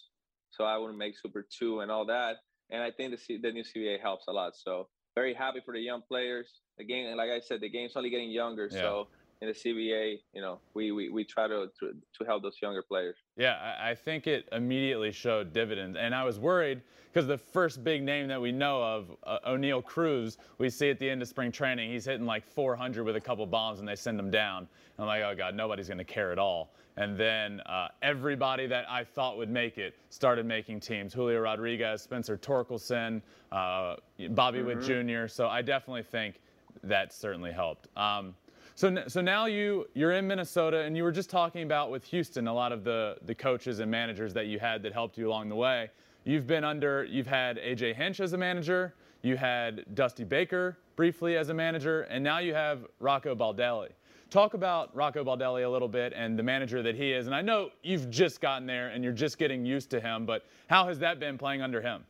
so 0.51 0.65
I 0.65 0.79
wouldn't 0.79 0.99
make 0.99 1.19
Super 1.19 1.45
2 1.59 1.81
and 1.81 1.91
all 1.91 2.07
that. 2.07 2.37
And 2.71 2.83
I 2.83 2.93
think 2.93 3.17
the, 3.17 3.39
the 3.39 3.51
new 3.51 3.65
CBA 3.65 4.01
helps 4.01 4.27
a 4.29 4.33
lot. 4.33 4.53
So 4.57 4.89
very 5.15 5.35
happy 5.35 5.61
for 5.65 5.75
the 5.75 5.81
young 5.81 6.03
players. 6.03 6.47
Again, 6.79 7.17
like 7.17 7.31
I 7.31 7.41
said, 7.41 7.61
the 7.61 7.69
game's 7.69 7.93
only 7.97 8.11
getting 8.11 8.31
younger, 8.31 8.69
yeah. 8.71 8.81
so 8.81 9.09
in 9.43 9.49
the 9.49 9.55
CBA, 9.55 10.19
you 10.35 10.43
know, 10.43 10.59
we, 10.75 10.93
we, 10.93 11.09
we 11.09 11.25
try 11.25 11.49
to, 11.49 11.69
to, 11.81 11.93
to 12.19 12.25
help 12.27 12.43
those 12.43 12.57
younger 12.61 12.83
players. 12.83 13.17
Yeah, 13.37 13.55
I, 13.55 13.91
I 13.91 13.95
think 13.95 14.27
it 14.27 14.47
immediately 14.53 15.13
showed 15.13 15.55
dividends. 15.55 15.97
And 15.99 16.15
I 16.15 16.25
was 16.25 16.39
worried 16.39 16.83
because 17.11 17.27
the 17.27 17.39
first 17.39 17.83
big 17.83 18.03
name 18.03 18.29
that 18.29 18.41
we 18.41 18.53
know 18.53 18.83
of, 18.83 19.17
uh, 19.25 19.39
Oneil 19.49 19.83
Cruz, 19.83 20.37
we 20.59 20.69
see 20.69 20.91
at 20.91 20.99
the 20.99 21.09
end 21.09 21.23
of 21.23 21.29
spring 21.29 21.51
training, 21.51 21.91
he's 21.91 22.05
hitting 22.05 22.27
like 22.27 22.47
400 22.47 23.03
with 23.03 23.17
a 23.17 23.21
couple 23.21 23.47
bombs 23.47 23.81
and 23.81 23.89
they 23.89 23.97
send 23.97 24.21
him 24.21 24.31
down. 24.31 24.59
And 24.59 24.69
I'm 24.99 25.07
like, 25.07 25.23
oh 25.23 25.35
God, 25.35 25.55
nobody's 25.55 25.89
going 25.89 25.99
to 25.99 26.05
care 26.05 26.33
at 26.33 26.39
all. 26.39 26.75
And 26.99 27.17
then 27.17 27.61
uh, 27.61 27.89
everybody 28.03 28.67
that 28.67 28.85
I 28.91 29.05
thought 29.05 29.39
would 29.39 29.49
make 29.49 29.79
it 29.79 29.97
started 30.11 30.45
making 30.45 30.81
teams. 30.81 31.15
Julio 31.15 31.41
Rodriguez, 31.41 32.03
Spencer 32.03 32.37
Torkelson, 32.37 33.23
uh, 33.53 33.97
Bobby 34.31 34.59
mm-hmm. 34.59 34.67
Witt 34.67 34.83
Jr. 34.83 35.29
So 35.29 35.49
I 35.49 35.63
definitely 35.63 36.03
think 36.03 36.43
that 36.83 37.15
certainly 37.15 37.53
helped. 37.53 37.89
Um, 37.97 38.35
so, 38.81 38.97
so 39.09 39.21
now 39.21 39.45
you 39.45 39.87
you're 39.93 40.13
in 40.13 40.27
Minnesota, 40.27 40.79
and 40.79 40.97
you 40.97 41.03
were 41.03 41.13
just 41.13 41.29
talking 41.29 41.65
about 41.65 41.91
with 41.91 42.03
Houston 42.05 42.49
a 42.49 42.55
lot 42.55 42.73
of 42.73 42.83
the 42.83 43.19
the 43.27 43.35
coaches 43.35 43.79
and 43.79 43.91
managers 43.91 44.33
that 44.33 44.47
you 44.47 44.59
had 44.59 44.83
that 44.85 44.95
helped 44.95 45.19
you 45.19 45.29
along 45.29 45.51
the 45.51 45.55
way. 45.55 45.91
You've 46.25 46.47
been 46.47 46.65
under 46.65 47.05
you've 47.05 47.27
had 47.27 47.59
AJ 47.59 47.95
Hinch 47.97 48.21
as 48.21 48.33
a 48.33 48.39
manager, 48.39 48.95
you 49.21 49.37
had 49.37 49.85
Dusty 49.95 50.25
Baker 50.25 50.79
briefly 50.97 51.37
as 51.37 51.51
a 51.51 51.55
manager, 51.55 52.03
and 52.05 52.25
now 52.25 52.39
you 52.39 52.55
have 52.55 52.87
Rocco 53.01 53.35
Baldelli. 53.35 53.91
Talk 54.31 54.55
about 54.55 54.97
Rocco 54.97 55.25
Baldelli 55.25 55.67
a 55.67 55.69
little 55.69 55.87
bit 55.87 56.15
and 56.17 56.39
the 56.39 56.43
manager 56.43 56.83
that 56.83 56.95
he 56.95 57.13
is. 57.13 57.27
And 57.27 57.35
I 57.35 57.43
know 57.43 57.69
you've 57.83 58.09
just 58.09 58.41
gotten 58.41 58.67
there 58.67 58.89
and 58.89 59.05
you're 59.05 59.13
just 59.13 59.37
getting 59.37 59.67
used 59.67 59.91
to 59.91 60.01
him, 60.01 60.25
but 60.25 60.47
how 60.69 60.87
has 60.89 60.99
that 61.01 61.21
been 61.21 61.37
playing 61.37 61.61
under 61.61 61.83
him? 61.83 62.03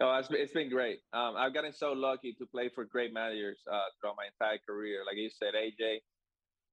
No, 0.00 0.16
it's 0.16 0.28
been, 0.28 0.40
it's 0.40 0.52
been 0.54 0.70
great. 0.70 1.00
Um, 1.12 1.34
I've 1.36 1.52
gotten 1.52 1.74
so 1.74 1.92
lucky 1.92 2.32
to 2.38 2.46
play 2.46 2.70
for 2.74 2.86
great 2.86 3.12
managers 3.12 3.58
uh, 3.70 3.80
throughout 4.00 4.16
my 4.16 4.24
entire 4.26 4.58
career. 4.66 5.02
Like 5.06 5.18
you 5.18 5.28
said, 5.28 5.52
AJ, 5.54 5.98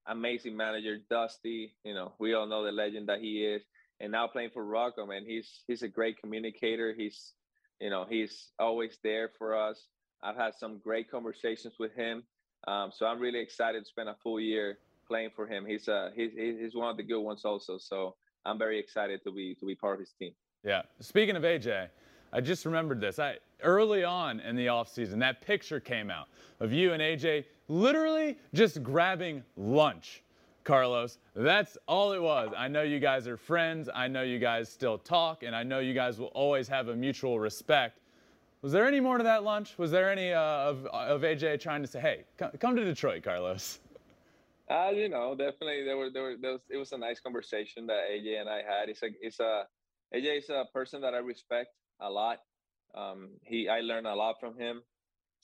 amazing 0.07 0.55
manager. 0.55 0.97
Dusty, 1.09 1.75
you 1.83 1.93
know, 1.93 2.13
we 2.19 2.33
all 2.33 2.47
know 2.47 2.63
the 2.63 2.71
legend 2.71 3.09
that 3.09 3.19
he 3.19 3.43
is. 3.43 3.61
And 3.99 4.13
now 4.13 4.27
playing 4.27 4.51
for 4.53 4.63
Rocco, 4.63 5.05
man, 5.05 5.23
he's 5.27 5.63
he's 5.67 5.81
a 5.81 5.87
great 5.87 6.17
communicator. 6.21 6.93
He's, 6.97 7.33
you 7.81 7.89
know, 7.89 8.05
he's 8.09 8.51
always 8.59 8.97
there 9.03 9.31
for 9.37 9.57
us. 9.57 9.87
I've 10.23 10.37
had 10.37 10.53
some 10.55 10.79
great 10.79 11.11
conversations 11.11 11.75
with 11.79 11.93
him. 11.95 12.23
Um, 12.67 12.91
so 12.93 13.07
I'm 13.07 13.19
really 13.19 13.39
excited 13.39 13.83
to 13.83 13.89
spend 13.89 14.07
a 14.07 14.15
full 14.23 14.39
year 14.39 14.77
playing 15.07 15.31
for 15.35 15.47
him. 15.47 15.65
He's 15.65 15.89
uh 15.89 16.11
he's 16.15 16.31
he's 16.33 16.75
one 16.75 16.89
of 16.89 16.97
the 16.97 17.03
good 17.03 17.21
ones 17.21 17.43
also. 17.43 17.77
So 17.77 18.15
I'm 18.45 18.57
very 18.57 18.79
excited 18.79 19.19
to 19.25 19.31
be 19.31 19.55
to 19.59 19.65
be 19.65 19.75
part 19.75 19.95
of 19.95 19.99
his 19.99 20.13
team. 20.17 20.33
Yeah. 20.63 20.83
Speaking 21.01 21.35
of 21.35 21.43
AJ, 21.43 21.89
I 22.33 22.41
just 22.41 22.65
remembered 22.65 22.99
this. 22.99 23.19
I 23.19 23.37
early 23.63 24.03
on 24.03 24.39
in 24.39 24.55
the 24.55 24.67
offseason, 24.67 25.19
that 25.19 25.41
picture 25.41 25.79
came 25.79 26.09
out 26.11 26.27
of 26.59 26.71
you 26.71 26.93
and 26.93 27.01
AJ 27.01 27.45
literally 27.67 28.37
just 28.53 28.83
grabbing 28.83 29.43
lunch. 29.55 30.23
Carlos, 30.63 31.17
that's 31.33 31.77
all 31.87 32.11
it 32.11 32.21
was. 32.21 32.51
I 32.55 32.67
know 32.67 32.81
you 32.81 32.99
guys 32.99 33.25
are 33.25 33.37
friends. 33.37 33.89
I 33.93 34.09
know 34.09 34.23
you 34.23 34.37
guys 34.37 34.69
still 34.69 34.97
talk, 34.97 35.43
and 35.43 35.55
I 35.55 35.63
know 35.63 35.79
you 35.79 35.93
guys 35.93 36.19
will 36.19 36.27
always 36.27 36.67
have 36.67 36.89
a 36.89 36.95
mutual 36.95 37.39
respect. 37.39 37.99
Was 38.61 38.73
there 38.73 38.85
any 38.85 38.99
more 38.99 39.17
to 39.17 39.23
that 39.23 39.43
lunch? 39.45 39.77
Was 39.77 39.91
there 39.91 40.11
any 40.11 40.33
uh, 40.33 40.41
of, 40.41 40.85
of 40.87 41.21
AJ 41.21 41.61
trying 41.61 41.83
to 41.83 41.87
say, 41.87 42.01
"Hey, 42.01 42.25
come, 42.59 42.75
to 42.75 42.83
Detroit, 42.83 43.23
Carlos"? 43.23 43.79
Uh, 44.69 44.91
you 44.93 45.07
know, 45.07 45.33
definitely 45.33 45.85
there 45.85 45.95
were 45.95 46.09
there 46.09 46.23
were 46.23 46.35
there 46.41 46.51
was, 46.51 46.61
it 46.69 46.75
was 46.75 46.91
a 46.91 46.97
nice 46.97 47.21
conversation 47.21 47.87
that 47.87 48.09
AJ 48.11 48.41
and 48.41 48.49
I 48.49 48.57
had. 48.57 48.89
It's 48.89 49.01
a 49.01 49.07
it's 49.21 49.39
a 49.39 49.63
AJ 50.13 50.39
is 50.39 50.49
a 50.49 50.65
person 50.73 50.99
that 51.03 51.13
I 51.13 51.19
respect 51.19 51.69
a 51.99 52.09
lot. 52.09 52.39
Um, 52.95 53.29
he, 53.43 53.69
I 53.69 53.81
learned 53.81 54.07
a 54.07 54.15
lot 54.15 54.35
from 54.39 54.57
him. 54.57 54.81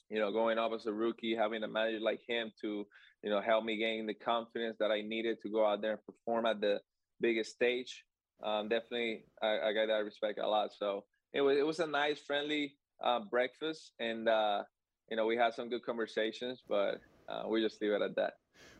You 0.09 0.19
know, 0.19 0.31
going 0.31 0.57
up 0.57 0.71
as 0.73 0.85
a 0.85 0.93
rookie, 0.93 1.35
having 1.35 1.63
a 1.63 1.67
manager 1.67 1.99
like 1.99 2.19
him 2.27 2.51
to, 2.61 2.85
you 3.23 3.29
know, 3.29 3.41
help 3.41 3.63
me 3.63 3.77
gain 3.77 4.05
the 4.05 4.13
confidence 4.13 4.77
that 4.79 4.91
I 4.91 5.01
needed 5.01 5.41
to 5.41 5.49
go 5.49 5.65
out 5.65 5.81
there 5.81 5.91
and 5.93 5.99
perform 6.05 6.45
at 6.45 6.61
the 6.61 6.81
biggest 7.19 7.51
stage. 7.51 8.03
Um, 8.43 8.67
definitely, 8.67 9.23
I, 9.41 9.59
I 9.69 9.73
got 9.73 9.87
that 9.87 10.03
respect 10.03 10.39
a 10.39 10.47
lot. 10.47 10.71
So 10.77 11.05
it 11.33 11.41
was 11.41 11.57
it 11.57 11.65
was 11.65 11.79
a 11.79 11.87
nice, 11.87 12.19
friendly 12.19 12.73
uh, 13.03 13.21
breakfast, 13.31 13.93
and 13.99 14.27
uh, 14.27 14.63
you 15.09 15.17
know, 15.17 15.25
we 15.25 15.37
had 15.37 15.53
some 15.53 15.69
good 15.69 15.83
conversations, 15.85 16.61
but 16.67 16.99
uh, 17.29 17.43
we 17.47 17.61
just 17.61 17.81
leave 17.81 17.91
it 17.91 18.01
at 18.01 18.15
that. 18.15 18.33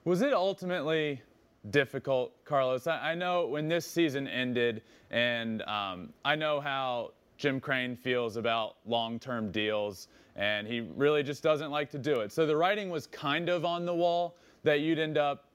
Was 0.06 0.22
it 0.22 0.34
ultimately 0.34 1.22
difficult, 1.70 2.44
Carlos? 2.46 2.88
I, 2.88 3.12
I 3.12 3.16
know 3.16 3.48
when 3.48 3.68
this 3.68 3.86
season 3.86 4.28
ended, 4.28 4.84
and 5.10 5.62
um, 5.64 6.14
I 6.26 6.36
know 6.36 6.60
how 6.60 7.12
Jim 7.44 7.60
Crane 7.60 7.98
feels 7.98 8.38
about 8.38 8.78
long 8.86 9.20
term 9.20 9.52
deals, 9.52 10.08
and 10.38 10.66
he 10.66 10.80
really 10.96 11.24
just 11.24 11.44
doesn't 11.44 11.72
like 11.72 11.92
to 11.92 11.98
do 11.98 12.22
it. 12.22 12.32
So 12.32 12.46
the 12.46 12.56
writing 12.56 12.90
was 12.90 13.06
kind 13.06 13.50
of 13.50 13.66
on 13.66 13.86
the 13.86 13.94
wall 13.94 14.38
that 14.64 14.80
you'd 14.80 14.98
end 14.98 15.18
up 15.18 15.50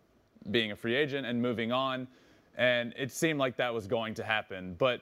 being 0.50 0.70
a 0.72 0.76
free 0.76 0.94
agent 0.94 1.26
and 1.26 1.40
moving 1.40 1.72
on, 1.72 2.06
and 2.58 2.92
it 2.98 3.10
seemed 3.10 3.38
like 3.38 3.56
that 3.56 3.72
was 3.72 3.86
going 3.86 4.12
to 4.16 4.22
happen. 4.22 4.74
But 4.76 5.00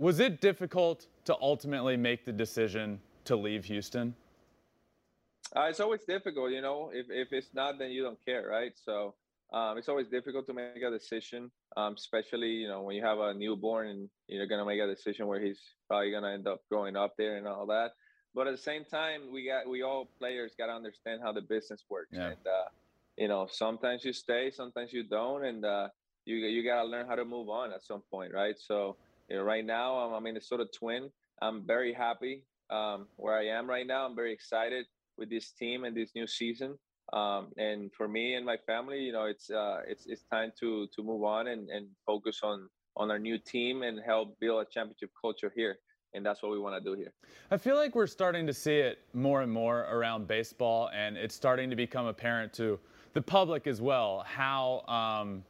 was 0.00 0.18
it 0.18 0.40
difficult 0.40 1.06
to 1.26 1.36
ultimately 1.40 1.96
make 1.96 2.24
the 2.24 2.32
decision 2.32 3.00
to 3.26 3.36
leave 3.36 3.64
Houston? 3.66 4.12
Uh, 5.54 5.68
it's 5.70 5.78
always 5.78 6.00
difficult, 6.00 6.50
you 6.50 6.60
know. 6.60 6.90
If 6.92 7.06
if 7.08 7.32
it's 7.32 7.54
not, 7.54 7.78
then 7.78 7.92
you 7.92 8.02
don't 8.02 8.18
care, 8.26 8.48
right? 8.48 8.72
So 8.84 9.14
um, 9.52 9.78
it's 9.78 9.88
always 9.88 10.06
difficult 10.08 10.46
to 10.46 10.54
make 10.54 10.82
a 10.86 10.90
decision, 10.90 11.50
um, 11.76 11.94
especially 11.94 12.50
you 12.50 12.68
know 12.68 12.82
when 12.82 12.94
you 12.94 13.04
have 13.04 13.18
a 13.18 13.34
newborn 13.34 13.88
and 13.88 14.08
you're 14.28 14.46
gonna 14.46 14.64
make 14.64 14.80
a 14.80 14.86
decision 14.86 15.26
where 15.26 15.40
he's 15.40 15.60
probably 15.88 16.12
gonna 16.12 16.30
end 16.32 16.46
up 16.46 16.60
growing 16.70 16.96
up 16.96 17.14
there 17.18 17.36
and 17.36 17.48
all 17.48 17.66
that. 17.66 17.90
But 18.34 18.46
at 18.46 18.52
the 18.52 18.62
same 18.62 18.84
time, 18.84 19.32
we 19.32 19.46
got 19.46 19.68
we 19.68 19.82
all 19.82 20.08
players 20.18 20.52
got 20.56 20.66
to 20.66 20.72
understand 20.72 21.20
how 21.22 21.32
the 21.32 21.40
business 21.40 21.84
works, 21.90 22.10
yeah. 22.12 22.28
and 22.28 22.46
uh, 22.46 22.68
you 23.16 23.26
know 23.26 23.48
sometimes 23.50 24.04
you 24.04 24.12
stay, 24.12 24.52
sometimes 24.52 24.92
you 24.92 25.02
don't, 25.02 25.44
and 25.44 25.64
uh, 25.64 25.88
you 26.26 26.36
you 26.36 26.62
gotta 26.62 26.86
learn 26.86 27.08
how 27.08 27.16
to 27.16 27.24
move 27.24 27.48
on 27.48 27.72
at 27.72 27.82
some 27.82 28.02
point, 28.10 28.32
right? 28.32 28.54
So 28.56 28.96
you 29.28 29.36
know, 29.36 29.42
right 29.42 29.64
now 29.64 29.96
I'm 29.96 30.12
a 30.12 30.20
Minnesota 30.20 30.66
Twin. 30.72 31.10
I'm 31.42 31.66
very 31.66 31.92
happy 31.92 32.44
um, 32.70 33.08
where 33.16 33.36
I 33.36 33.46
am 33.46 33.68
right 33.68 33.86
now. 33.86 34.06
I'm 34.06 34.14
very 34.14 34.32
excited 34.32 34.86
with 35.18 35.28
this 35.28 35.50
team 35.50 35.84
and 35.84 35.96
this 35.96 36.12
new 36.14 36.26
season. 36.26 36.78
Um, 37.12 37.48
and 37.56 37.90
for 37.92 38.06
me 38.06 38.34
and 38.34 38.46
my 38.46 38.56
family, 38.56 39.00
you 39.00 39.12
know, 39.12 39.24
it's 39.24 39.50
uh, 39.50 39.80
it's 39.86 40.06
it's 40.06 40.22
time 40.30 40.52
to 40.60 40.86
to 40.94 41.02
move 41.02 41.24
on 41.24 41.48
and, 41.48 41.68
and 41.70 41.86
focus 42.06 42.40
on 42.42 42.68
on 42.96 43.10
our 43.10 43.18
new 43.18 43.38
team 43.38 43.82
and 43.82 44.00
help 44.04 44.38
build 44.40 44.66
a 44.66 44.70
championship 44.70 45.10
culture 45.20 45.52
here. 45.54 45.78
And 46.12 46.26
that's 46.26 46.42
what 46.42 46.50
we 46.50 46.58
want 46.58 46.82
to 46.82 46.90
do 46.90 46.96
here. 46.96 47.12
I 47.52 47.56
feel 47.56 47.76
like 47.76 47.94
we're 47.94 48.08
starting 48.08 48.44
to 48.48 48.52
see 48.52 48.78
it 48.78 48.98
more 49.14 49.42
and 49.42 49.52
more 49.52 49.82
around 49.82 50.26
baseball, 50.26 50.90
and 50.92 51.16
it's 51.16 51.34
starting 51.34 51.70
to 51.70 51.76
become 51.76 52.06
apparent 52.06 52.52
to 52.54 52.80
the 53.12 53.22
public 53.22 53.66
as 53.66 53.80
well 53.80 54.24
how 54.26 54.84
um, 54.86 55.44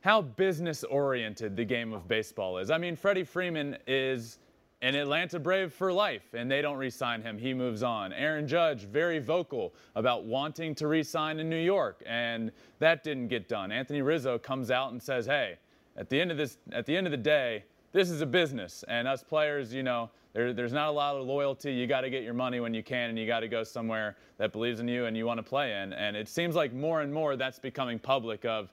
how 0.00 0.22
business 0.22 0.82
oriented 0.84 1.56
the 1.56 1.64
game 1.64 1.92
of 1.92 2.08
baseball 2.08 2.58
is. 2.58 2.70
I 2.70 2.78
mean, 2.78 2.96
Freddie 2.96 3.24
Freeman 3.24 3.76
is 3.86 4.38
an 4.82 4.94
Atlanta 4.94 5.38
Brave 5.38 5.72
for 5.72 5.92
life, 5.92 6.34
and 6.34 6.50
they 6.50 6.62
don't 6.62 6.78
re 6.78 6.90
sign 6.90 7.22
him. 7.22 7.38
He 7.38 7.52
moves 7.52 7.82
on. 7.82 8.12
Aaron 8.12 8.48
Judge, 8.48 8.84
very 8.84 9.18
vocal 9.18 9.74
about 9.94 10.24
wanting 10.24 10.74
to 10.76 10.86
re 10.86 11.02
sign 11.02 11.38
in 11.38 11.50
New 11.50 11.56
York, 11.56 12.02
and 12.06 12.50
that 12.78 13.04
didn't 13.04 13.28
get 13.28 13.48
done. 13.48 13.70
Anthony 13.70 14.02
Rizzo 14.02 14.38
comes 14.38 14.70
out 14.70 14.92
and 14.92 15.02
says, 15.02 15.26
hey, 15.26 15.58
at 15.96 16.08
the 16.08 16.20
end 16.20 16.30
of 16.30 16.36
this, 16.36 16.58
at 16.72 16.86
the 16.86 16.96
end 16.96 17.06
of 17.06 17.10
the 17.10 17.16
day, 17.16 17.64
this 17.92 18.08
is 18.08 18.20
a 18.20 18.26
business, 18.26 18.84
and 18.88 19.06
us 19.06 19.22
players, 19.22 19.74
you 19.74 19.82
know, 19.82 20.10
there, 20.32 20.52
there's 20.52 20.72
not 20.72 20.88
a 20.88 20.92
lot 20.92 21.16
of 21.16 21.26
loyalty. 21.26 21.72
You 21.72 21.86
got 21.86 22.02
to 22.02 22.10
get 22.10 22.22
your 22.22 22.34
money 22.34 22.60
when 22.60 22.72
you 22.72 22.82
can, 22.82 23.10
and 23.10 23.18
you 23.18 23.26
got 23.26 23.40
to 23.40 23.48
go 23.48 23.64
somewhere 23.64 24.16
that 24.38 24.52
believes 24.52 24.80
in 24.80 24.86
you 24.86 25.06
and 25.06 25.16
you 25.16 25.26
want 25.26 25.38
to 25.38 25.42
play 25.42 25.82
in. 25.82 25.92
And 25.92 26.16
it 26.16 26.28
seems 26.28 26.54
like 26.54 26.72
more 26.72 27.00
and 27.00 27.12
more 27.12 27.36
that's 27.36 27.58
becoming 27.58 27.98
public. 27.98 28.44
Of 28.44 28.72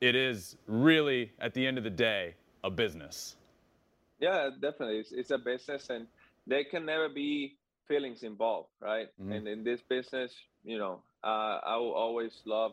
it 0.00 0.14
is 0.14 0.56
really 0.66 1.30
at 1.40 1.52
the 1.52 1.66
end 1.66 1.76
of 1.76 1.84
the 1.84 1.90
day 1.90 2.34
a 2.64 2.70
business. 2.70 3.36
Yeah, 4.18 4.50
definitely. 4.60 4.98
It's, 4.98 5.12
it's 5.12 5.30
a 5.30 5.38
business, 5.38 5.90
and 5.90 6.06
there 6.46 6.64
can 6.64 6.84
never 6.84 7.08
be 7.08 7.56
feelings 7.86 8.22
involved, 8.22 8.68
right? 8.80 9.08
Mm-hmm. 9.20 9.32
And 9.32 9.48
in 9.48 9.64
this 9.64 9.80
business, 9.88 10.34
you 10.64 10.78
know, 10.78 11.02
uh, 11.24 11.60
I 11.64 11.76
will 11.76 11.94
always 11.94 12.42
love 12.44 12.72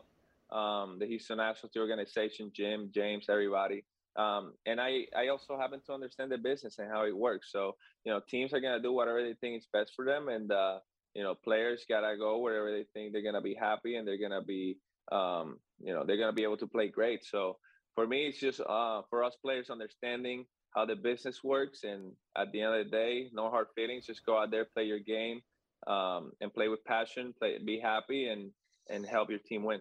um, 0.50 0.98
the 0.98 1.06
Houston 1.06 1.38
Astros 1.38 1.76
organization, 1.76 2.52
Jim, 2.54 2.90
James, 2.94 3.26
everybody. 3.28 3.84
Um, 4.16 4.54
and 4.64 4.80
I, 4.80 5.06
I 5.16 5.28
also 5.28 5.58
happen 5.58 5.80
to 5.86 5.92
understand 5.92 6.32
the 6.32 6.38
business 6.38 6.78
and 6.78 6.90
how 6.90 7.04
it 7.04 7.16
works. 7.16 7.52
So, 7.52 7.76
you 8.04 8.12
know, 8.12 8.20
teams 8.20 8.52
are 8.54 8.60
going 8.60 8.76
to 8.76 8.82
do 8.82 8.92
whatever 8.92 9.22
they 9.22 9.34
think 9.34 9.58
is 9.58 9.66
best 9.72 9.92
for 9.94 10.04
them. 10.04 10.28
And, 10.28 10.50
uh, 10.50 10.78
you 11.14 11.22
know, 11.22 11.34
players 11.34 11.84
got 11.88 12.00
to 12.00 12.16
go 12.16 12.38
wherever 12.38 12.70
they 12.70 12.84
think 12.94 13.12
they're 13.12 13.22
going 13.22 13.34
to 13.34 13.40
be 13.40 13.54
happy 13.54 13.96
and 13.96 14.06
they're 14.06 14.18
going 14.18 14.30
to 14.30 14.42
be, 14.42 14.78
um, 15.12 15.58
you 15.82 15.92
know, 15.92 16.04
they're 16.04 16.16
going 16.16 16.30
to 16.30 16.34
be 16.34 16.44
able 16.44 16.56
to 16.58 16.66
play 16.66 16.88
great. 16.88 17.24
So 17.24 17.58
for 17.94 18.06
me, 18.06 18.26
it's 18.26 18.38
just 18.38 18.60
uh, 18.60 19.02
for 19.10 19.22
us 19.22 19.34
players 19.42 19.68
understanding 19.70 20.46
how 20.76 20.84
the 20.84 20.94
business 20.94 21.42
works. 21.42 21.82
And 21.82 22.12
at 22.36 22.52
the 22.52 22.60
end 22.60 22.74
of 22.74 22.84
the 22.84 22.90
day, 22.90 23.30
no 23.32 23.50
hard 23.50 23.68
feelings. 23.74 24.06
Just 24.06 24.24
go 24.24 24.38
out 24.38 24.50
there, 24.50 24.66
play 24.66 24.84
your 24.84 25.00
game, 25.00 25.40
um, 25.86 26.32
and 26.40 26.52
play 26.52 26.68
with 26.68 26.84
passion. 26.84 27.34
Play, 27.38 27.58
be 27.64 27.80
happy, 27.80 28.28
and 28.28 28.50
and 28.88 29.04
help 29.04 29.30
your 29.30 29.40
team 29.40 29.64
win. 29.64 29.80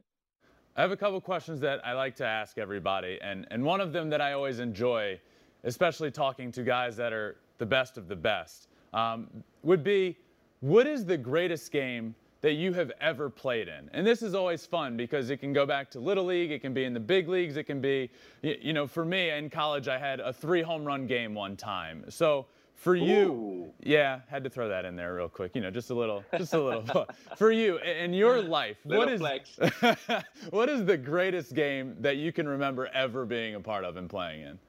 I 0.75 0.81
have 0.81 0.91
a 0.91 0.97
couple 0.97 1.21
questions 1.21 1.59
that 1.59 1.85
I 1.85 1.93
like 1.93 2.15
to 2.15 2.25
ask 2.25 2.57
everybody, 2.57 3.19
and 3.21 3.45
and 3.51 3.63
one 3.63 3.81
of 3.81 3.93
them 3.93 4.09
that 4.09 4.21
I 4.21 4.33
always 4.33 4.59
enjoy, 4.59 5.19
especially 5.65 6.09
talking 6.09 6.51
to 6.53 6.63
guys 6.63 6.95
that 6.97 7.13
are 7.13 7.35
the 7.57 7.65
best 7.65 7.97
of 7.97 8.07
the 8.07 8.15
best, 8.15 8.69
um, 8.93 9.27
would 9.63 9.83
be, 9.83 10.17
what 10.59 10.87
is 10.87 11.05
the 11.05 11.17
greatest 11.17 11.71
game 11.71 12.15
that 12.45 12.53
you 12.53 12.73
have 12.73 12.91
ever 13.01 13.27
played 13.27 13.67
in. 13.67 13.89
And 13.91 14.05
this 14.05 14.21
is 14.21 14.35
always 14.35 14.67
fun 14.67 14.95
because 14.95 15.31
it 15.31 15.37
can 15.37 15.51
go 15.51 15.65
back 15.65 15.89
to 15.89 15.99
Little 15.99 16.25
League, 16.25 16.51
it 16.51 16.61
can 16.61 16.75
be 16.75 16.83
in 16.83 16.93
the 16.93 16.99
big 16.99 17.27
leagues, 17.27 17.57
it 17.57 17.63
can 17.63 17.81
be, 17.81 18.11
you 18.43 18.71
know, 18.71 18.85
for 18.85 19.03
me 19.03 19.31
in 19.31 19.49
college, 19.49 19.87
I 19.87 19.97
had 19.97 20.19
a 20.19 20.31
three 20.31 20.61
home 20.61 20.85
run 20.85 21.07
game 21.07 21.33
one 21.33 21.57
time. 21.57 22.05
So 22.07 22.45
for 22.75 22.95
you, 22.95 23.31
Ooh. 23.31 23.73
yeah, 23.81 24.19
had 24.27 24.43
to 24.43 24.51
throw 24.51 24.69
that 24.69 24.85
in 24.85 24.95
there 24.95 25.15
real 25.15 25.27
quick. 25.27 25.55
You 25.55 25.61
know, 25.61 25.71
just 25.71 25.89
a 25.89 25.95
little, 25.95 26.23
just 26.37 26.53
a 26.53 26.61
little. 26.61 27.07
for 27.35 27.51
you 27.51 27.79
in 27.79 28.13
your 28.13 28.39
life, 28.59 28.77
what 28.83 29.11
is 29.11 29.21
what 30.51 30.69
is 30.69 30.85
the 30.85 30.97
greatest 30.97 31.55
game 31.55 31.95
that 32.01 32.17
you 32.17 32.31
can 32.31 32.47
remember 32.47 32.85
ever 32.93 33.25
being 33.25 33.55
a 33.55 33.59
part 33.59 33.83
of 33.83 33.97
and 33.97 34.07
playing 34.07 34.41
in? 34.41 34.59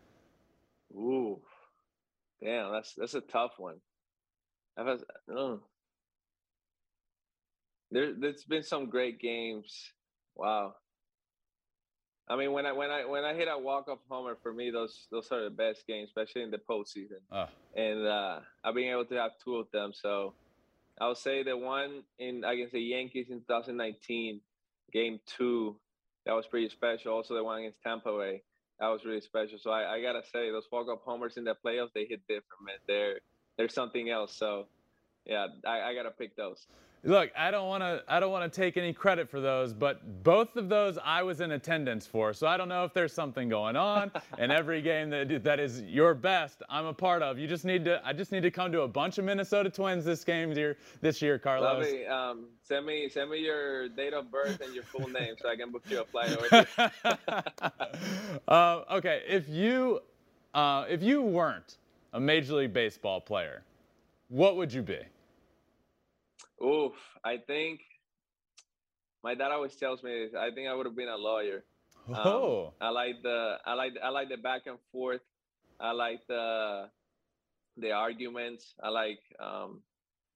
Ooh, 0.96 1.42
damn, 2.42 2.72
that's 2.72 2.94
that's 2.94 3.12
a 3.12 3.20
tough 3.20 3.52
one. 3.58 3.76
I've 4.78 4.98
oh. 5.30 5.60
There, 7.90 8.12
there's 8.18 8.44
been 8.44 8.62
some 8.62 8.90
great 8.90 9.20
games. 9.20 9.92
Wow. 10.34 10.74
I 12.28 12.36
mean, 12.36 12.52
when 12.52 12.66
I 12.66 12.72
when 12.72 12.90
I 12.90 13.04
when 13.04 13.24
I 13.24 13.34
hit 13.34 13.46
a 13.48 13.56
walk 13.56 13.88
off 13.88 14.00
homer, 14.08 14.36
for 14.42 14.52
me, 14.52 14.70
those 14.70 15.06
those 15.12 15.30
are 15.30 15.44
the 15.44 15.50
best 15.50 15.86
games, 15.86 16.08
especially 16.08 16.42
in 16.42 16.50
the 16.50 16.58
postseason. 16.58 17.22
Oh, 17.30 17.46
And 17.76 18.06
uh, 18.06 18.40
I've 18.64 18.74
been 18.74 18.90
able 18.90 19.04
to 19.06 19.14
have 19.14 19.32
two 19.44 19.56
of 19.56 19.70
them. 19.72 19.92
So 19.94 20.34
I'll 21.00 21.14
say 21.14 21.44
the 21.44 21.56
one 21.56 22.02
in 22.18 22.42
against 22.42 22.72
the 22.72 22.80
Yankees 22.80 23.26
in 23.30 23.40
2019, 23.40 24.40
Game 24.92 25.20
Two, 25.26 25.76
that 26.24 26.32
was 26.32 26.46
pretty 26.46 26.68
special. 26.68 27.12
Also, 27.12 27.34
the 27.34 27.44
one 27.44 27.60
against 27.60 27.80
Tampa 27.82 28.10
Bay, 28.18 28.42
that 28.80 28.88
was 28.88 29.04
really 29.04 29.20
special. 29.20 29.58
So 29.58 29.70
I, 29.70 29.94
I 29.94 30.02
gotta 30.02 30.22
say, 30.32 30.50
those 30.50 30.66
walk 30.72 30.88
off 30.88 31.00
homers 31.04 31.36
in 31.36 31.44
the 31.44 31.54
playoffs, 31.64 31.92
they 31.94 32.06
hit 32.06 32.26
different, 32.26 32.64
man. 32.64 32.76
They're 32.88 33.20
they're 33.56 33.68
something 33.68 34.10
else. 34.10 34.34
So 34.34 34.66
yeah, 35.24 35.46
I, 35.64 35.80
I 35.82 35.94
gotta 35.94 36.10
pick 36.10 36.34
those. 36.34 36.66
Look, 37.06 37.30
I 37.38 37.52
don't 37.52 37.68
want 37.68 37.82
to 37.82 38.02
I 38.08 38.18
don't 38.18 38.32
want 38.32 38.52
to 38.52 38.60
take 38.60 38.76
any 38.76 38.92
credit 38.92 39.30
for 39.30 39.40
those, 39.40 39.72
but 39.72 40.24
both 40.24 40.56
of 40.56 40.68
those 40.68 40.98
I 41.04 41.22
was 41.22 41.40
in 41.40 41.52
attendance 41.52 42.04
for. 42.04 42.32
So 42.32 42.48
I 42.48 42.56
don't 42.56 42.68
know 42.68 42.84
if 42.84 42.92
there's 42.92 43.12
something 43.12 43.48
going 43.48 43.76
on. 43.76 44.10
and 44.38 44.50
every 44.50 44.82
game 44.82 45.10
that 45.10 45.44
that 45.44 45.60
is 45.60 45.82
your 45.82 46.14
best, 46.14 46.64
I'm 46.68 46.86
a 46.86 46.92
part 46.92 47.22
of. 47.22 47.38
You 47.38 47.46
just 47.46 47.64
need 47.64 47.84
to 47.84 48.00
I 48.04 48.12
just 48.12 48.32
need 48.32 48.42
to 48.42 48.50
come 48.50 48.72
to 48.72 48.82
a 48.82 48.88
bunch 48.88 49.18
of 49.18 49.24
Minnesota 49.24 49.70
Twins 49.70 50.04
this 50.04 50.24
game 50.24 50.52
here 50.52 50.78
this 51.00 51.22
year, 51.22 51.38
Carlos. 51.38 51.64
Lovely. 51.64 52.06
Um, 52.06 52.46
send 52.62 52.84
me 52.84 53.08
send 53.08 53.30
me 53.30 53.38
your 53.38 53.88
date 53.88 54.12
of 54.12 54.32
birth 54.32 54.60
and 54.60 54.74
your 54.74 54.84
full 54.84 55.08
name 55.08 55.36
so 55.40 55.48
I 55.48 55.54
can 55.54 55.70
book 55.70 55.84
you 55.88 56.00
a 56.00 56.04
flight 56.04 56.36
over 56.36 56.66
here. 56.74 56.92
uh, 58.48 58.82
okay, 58.90 59.22
if 59.28 59.48
you 59.48 60.00
uh, 60.54 60.86
if 60.88 61.04
you 61.04 61.22
weren't 61.22 61.78
a 62.12 62.18
Major 62.18 62.54
League 62.54 62.72
Baseball 62.72 63.20
player, 63.20 63.62
what 64.28 64.56
would 64.56 64.72
you 64.72 64.82
be? 64.82 64.98
Oof, 66.62 66.94
I 67.24 67.38
think 67.38 67.80
my 69.22 69.34
dad 69.34 69.50
always 69.50 69.74
tells 69.76 70.02
me. 70.02 70.28
I 70.38 70.50
think 70.54 70.68
I 70.68 70.74
would 70.74 70.86
have 70.86 70.96
been 70.96 71.08
a 71.08 71.16
lawyer. 71.16 71.64
Um, 72.08 72.14
Oh, 72.24 72.74
I 72.80 72.90
like 72.90 73.22
the 73.22 73.56
I 73.66 73.74
like 73.74 73.94
I 74.02 74.10
like 74.10 74.28
the 74.28 74.36
back 74.36 74.62
and 74.66 74.78
forth. 74.92 75.20
I 75.80 75.92
like 75.92 76.20
the 76.28 76.88
the 77.76 77.92
arguments. 77.92 78.74
I 78.82 78.88
like 78.88 79.18
um, 79.40 79.82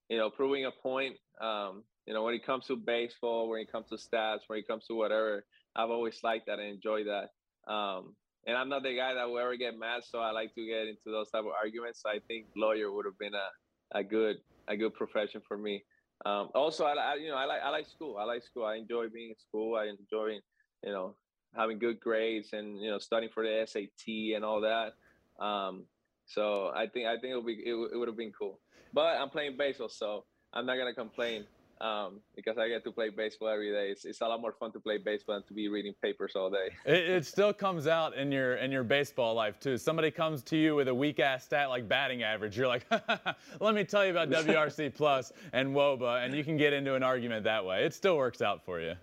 you 0.08 0.18
know 0.18 0.30
proving 0.30 0.66
a 0.66 0.70
point. 0.70 1.16
Um, 1.40 1.84
you 2.06 2.14
know 2.14 2.22
when 2.24 2.34
it 2.34 2.44
comes 2.44 2.66
to 2.66 2.76
baseball, 2.76 3.48
when 3.48 3.60
it 3.60 3.70
comes 3.70 3.88
to 3.88 3.96
stats, 3.96 4.40
when 4.48 4.58
it 4.58 4.66
comes 4.66 4.86
to 4.88 4.94
whatever, 4.94 5.44
I've 5.76 5.90
always 5.90 6.18
liked 6.22 6.46
that 6.46 6.58
and 6.58 6.68
enjoyed 6.68 7.06
that. 7.06 7.30
Um, 7.72 8.16
and 8.46 8.56
I'm 8.56 8.68
not 8.68 8.82
the 8.82 8.96
guy 8.96 9.14
that 9.14 9.28
will 9.28 9.38
ever 9.38 9.56
get 9.56 9.78
mad, 9.78 10.02
so 10.02 10.18
I 10.18 10.32
like 10.32 10.54
to 10.54 10.66
get 10.66 10.88
into 10.88 11.06
those 11.12 11.30
type 11.30 11.42
of 11.44 11.52
arguments. 11.62 12.02
So 12.02 12.10
I 12.10 12.18
think 12.26 12.46
lawyer 12.56 12.90
would 12.90 13.04
have 13.04 13.18
been 13.18 13.34
a, 13.34 13.98
a 13.98 14.02
good 14.02 14.36
a 14.68 14.76
good 14.76 14.94
profession 14.94 15.42
for 15.46 15.56
me. 15.56 15.84
Um, 16.24 16.48
also, 16.54 16.84
I, 16.84 16.92
I 16.94 17.14
you 17.14 17.28
know 17.28 17.36
I 17.36 17.44
like 17.44 17.62
I 17.62 17.70
like 17.70 17.86
school. 17.86 18.16
I 18.18 18.24
like 18.24 18.42
school. 18.42 18.64
I 18.64 18.76
enjoy 18.76 19.08
being 19.08 19.30
in 19.30 19.38
school. 19.38 19.76
I 19.76 19.86
enjoy 19.86 20.38
you 20.84 20.92
know 20.92 21.14
having 21.56 21.78
good 21.78 21.98
grades 22.00 22.52
and 22.52 22.80
you 22.80 22.90
know 22.90 22.98
studying 22.98 23.32
for 23.32 23.42
the 23.44 23.66
SAT 23.66 24.34
and 24.36 24.44
all 24.44 24.60
that. 24.60 24.94
Um, 25.42 25.84
so 26.26 26.70
I 26.74 26.86
think 26.86 27.06
I 27.06 27.14
think 27.14 27.30
it'll 27.30 27.42
be 27.42 27.54
it, 27.54 27.74
it 27.74 27.96
would 27.96 28.08
have 28.08 28.16
been 28.16 28.32
cool. 28.38 28.60
But 28.92 29.16
I'm 29.16 29.30
playing 29.30 29.56
baseball, 29.56 29.88
so 29.88 30.24
I'm 30.52 30.66
not 30.66 30.76
gonna 30.76 30.94
complain 30.94 31.46
um, 31.80 32.20
because 32.36 32.58
I 32.58 32.68
get 32.68 32.84
to 32.84 32.92
play 32.92 33.08
baseball 33.08 33.48
every 33.48 33.70
day. 33.70 33.88
It's, 33.90 34.04
it's 34.04 34.20
a 34.20 34.26
lot 34.26 34.40
more 34.40 34.52
fun 34.52 34.72
to 34.72 34.80
play 34.80 34.98
baseball 34.98 35.36
than 35.36 35.44
to 35.44 35.54
be 35.54 35.68
reading 35.68 35.94
papers 36.02 36.32
all 36.36 36.50
day. 36.50 36.68
it, 36.84 37.08
it 37.10 37.26
still 37.26 37.52
comes 37.52 37.86
out 37.86 38.16
in 38.16 38.30
your 38.30 38.56
in 38.56 38.70
your 38.70 38.84
baseball 38.84 39.34
life 39.34 39.58
too. 39.58 39.78
Somebody 39.78 40.10
comes 40.10 40.42
to 40.44 40.56
you 40.56 40.74
with 40.74 40.88
a 40.88 40.94
weak 40.94 41.20
ass 41.20 41.44
stat 41.44 41.68
like 41.68 41.88
batting 41.88 42.22
average. 42.22 42.56
You're 42.56 42.68
like, 42.68 42.86
let 43.60 43.74
me 43.74 43.84
tell 43.84 44.04
you 44.04 44.10
about 44.10 44.30
WRC 44.46 44.94
plus 44.94 45.32
and 45.52 45.74
WOBA, 45.74 46.24
and 46.24 46.34
you 46.34 46.44
can 46.44 46.56
get 46.56 46.72
into 46.72 46.94
an 46.94 47.02
argument 47.02 47.44
that 47.44 47.64
way. 47.64 47.84
It 47.84 47.94
still 47.94 48.16
works 48.16 48.42
out 48.42 48.64
for 48.64 48.80
you. 48.80 48.94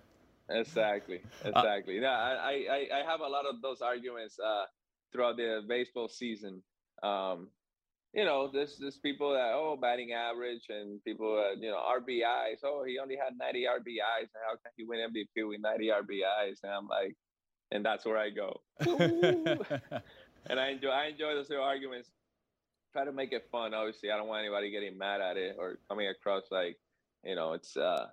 Exactly, 0.50 1.20
exactly. 1.44 2.00
yeah, 2.00 2.10
I, 2.10 2.64
I 2.70 3.00
I 3.00 3.10
have 3.10 3.20
a 3.20 3.28
lot 3.28 3.44
of 3.44 3.60
those 3.60 3.82
arguments 3.82 4.38
uh, 4.38 4.64
throughout 5.12 5.36
the 5.36 5.62
baseball 5.68 6.08
season. 6.08 6.62
Um, 7.02 7.48
you 8.14 8.24
know, 8.24 8.50
this 8.52 8.76
there's 8.78 8.98
people 8.98 9.32
that 9.32 9.52
oh 9.54 9.76
batting 9.80 10.12
average 10.12 10.64
and 10.70 11.02
people 11.04 11.38
uh, 11.38 11.54
you 11.60 11.70
know 11.70 11.78
RBIs. 11.78 12.60
Oh, 12.64 12.84
he 12.86 12.98
only 12.98 13.16
had 13.16 13.36
90 13.38 13.64
RBIs. 13.64 14.28
How 14.46 14.56
can 14.56 14.72
he 14.76 14.84
win 14.84 15.00
MVP 15.00 15.48
with 15.48 15.60
90 15.60 15.88
RBIs? 15.88 16.58
And 16.62 16.72
I'm 16.72 16.88
like, 16.88 17.16
and 17.70 17.84
that's 17.84 18.04
where 18.06 18.18
I 18.18 18.30
go. 18.30 18.60
and 18.80 20.60
I 20.60 20.68
enjoy 20.70 20.88
I 20.90 21.06
enjoy 21.08 21.34
those 21.34 21.50
little 21.50 21.64
arguments. 21.64 22.10
Try 22.92 23.04
to 23.04 23.12
make 23.12 23.32
it 23.32 23.46
fun. 23.52 23.74
Obviously, 23.74 24.10
I 24.10 24.16
don't 24.16 24.28
want 24.28 24.40
anybody 24.40 24.70
getting 24.70 24.96
mad 24.98 25.20
at 25.20 25.36
it 25.36 25.56
or 25.58 25.78
coming 25.88 26.08
across 26.08 26.44
like, 26.50 26.76
you 27.24 27.34
know, 27.34 27.52
it's. 27.52 27.76
uh 27.76 28.06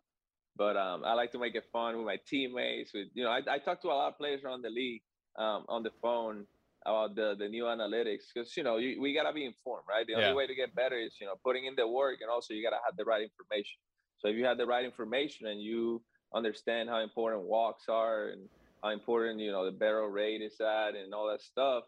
But 0.58 0.78
um, 0.78 1.04
I 1.06 1.14
like 1.14 1.32
to 1.34 1.40
make 1.40 1.56
it 1.56 1.66
fun 1.72 1.98
with 1.98 2.06
my 2.06 2.18
teammates. 2.28 2.94
With 2.94 3.08
you 3.14 3.24
know, 3.24 3.32
I, 3.32 3.42
I 3.50 3.60
talk 3.60 3.82
to 3.82 3.88
a 3.90 3.96
lot 3.96 4.10
of 4.10 4.18
players 4.18 4.44
around 4.44 4.64
the 4.64 4.70
league 4.70 5.02
um, 5.38 5.66
on 5.68 5.84
the 5.84 5.92
phone 6.02 6.46
about 6.86 7.16
the 7.16 7.36
the 7.38 7.48
new 7.48 7.64
analytics 7.64 8.26
because 8.34 8.56
you 8.56 8.64
know 8.64 8.78
you, 8.78 9.02
we 9.02 9.14
gotta 9.14 9.34
be 9.34 9.46
informed, 9.46 9.84
right? 9.90 10.06
The 10.06 10.14
Yeah. 10.14 10.30
only 10.30 10.36
way 10.36 10.48
to 10.48 10.56
get 10.56 10.76
better 10.76 10.98
is 10.98 11.18
you 11.20 11.28
know 11.28 11.36
putting 11.44 11.66
in 11.66 11.76
the 11.76 11.88
work 11.88 12.20
and 12.22 12.30
also 12.30 12.54
you 12.54 12.64
gotta 12.64 12.82
have 12.86 12.96
the 12.98 13.06
right 13.06 13.22
information. 13.22 13.80
So 14.18 14.28
if 14.28 14.36
you 14.36 14.46
have 14.46 14.58
the 14.58 14.66
right 14.66 14.86
information 14.86 15.48
and 15.48 15.62
you 15.62 16.02
understand 16.34 16.90
how 16.90 17.00
important 17.02 17.44
walks 17.44 17.90
are 17.90 18.30
and 18.30 18.48
how 18.84 18.90
important 18.90 19.40
you 19.40 19.52
know 19.52 19.66
the 19.66 19.72
barrel 19.72 20.08
rate 20.08 20.42
is 20.42 20.60
at 20.62 20.96
and 20.96 21.14
all 21.14 21.28
that 21.30 21.42
stuff, 21.42 21.84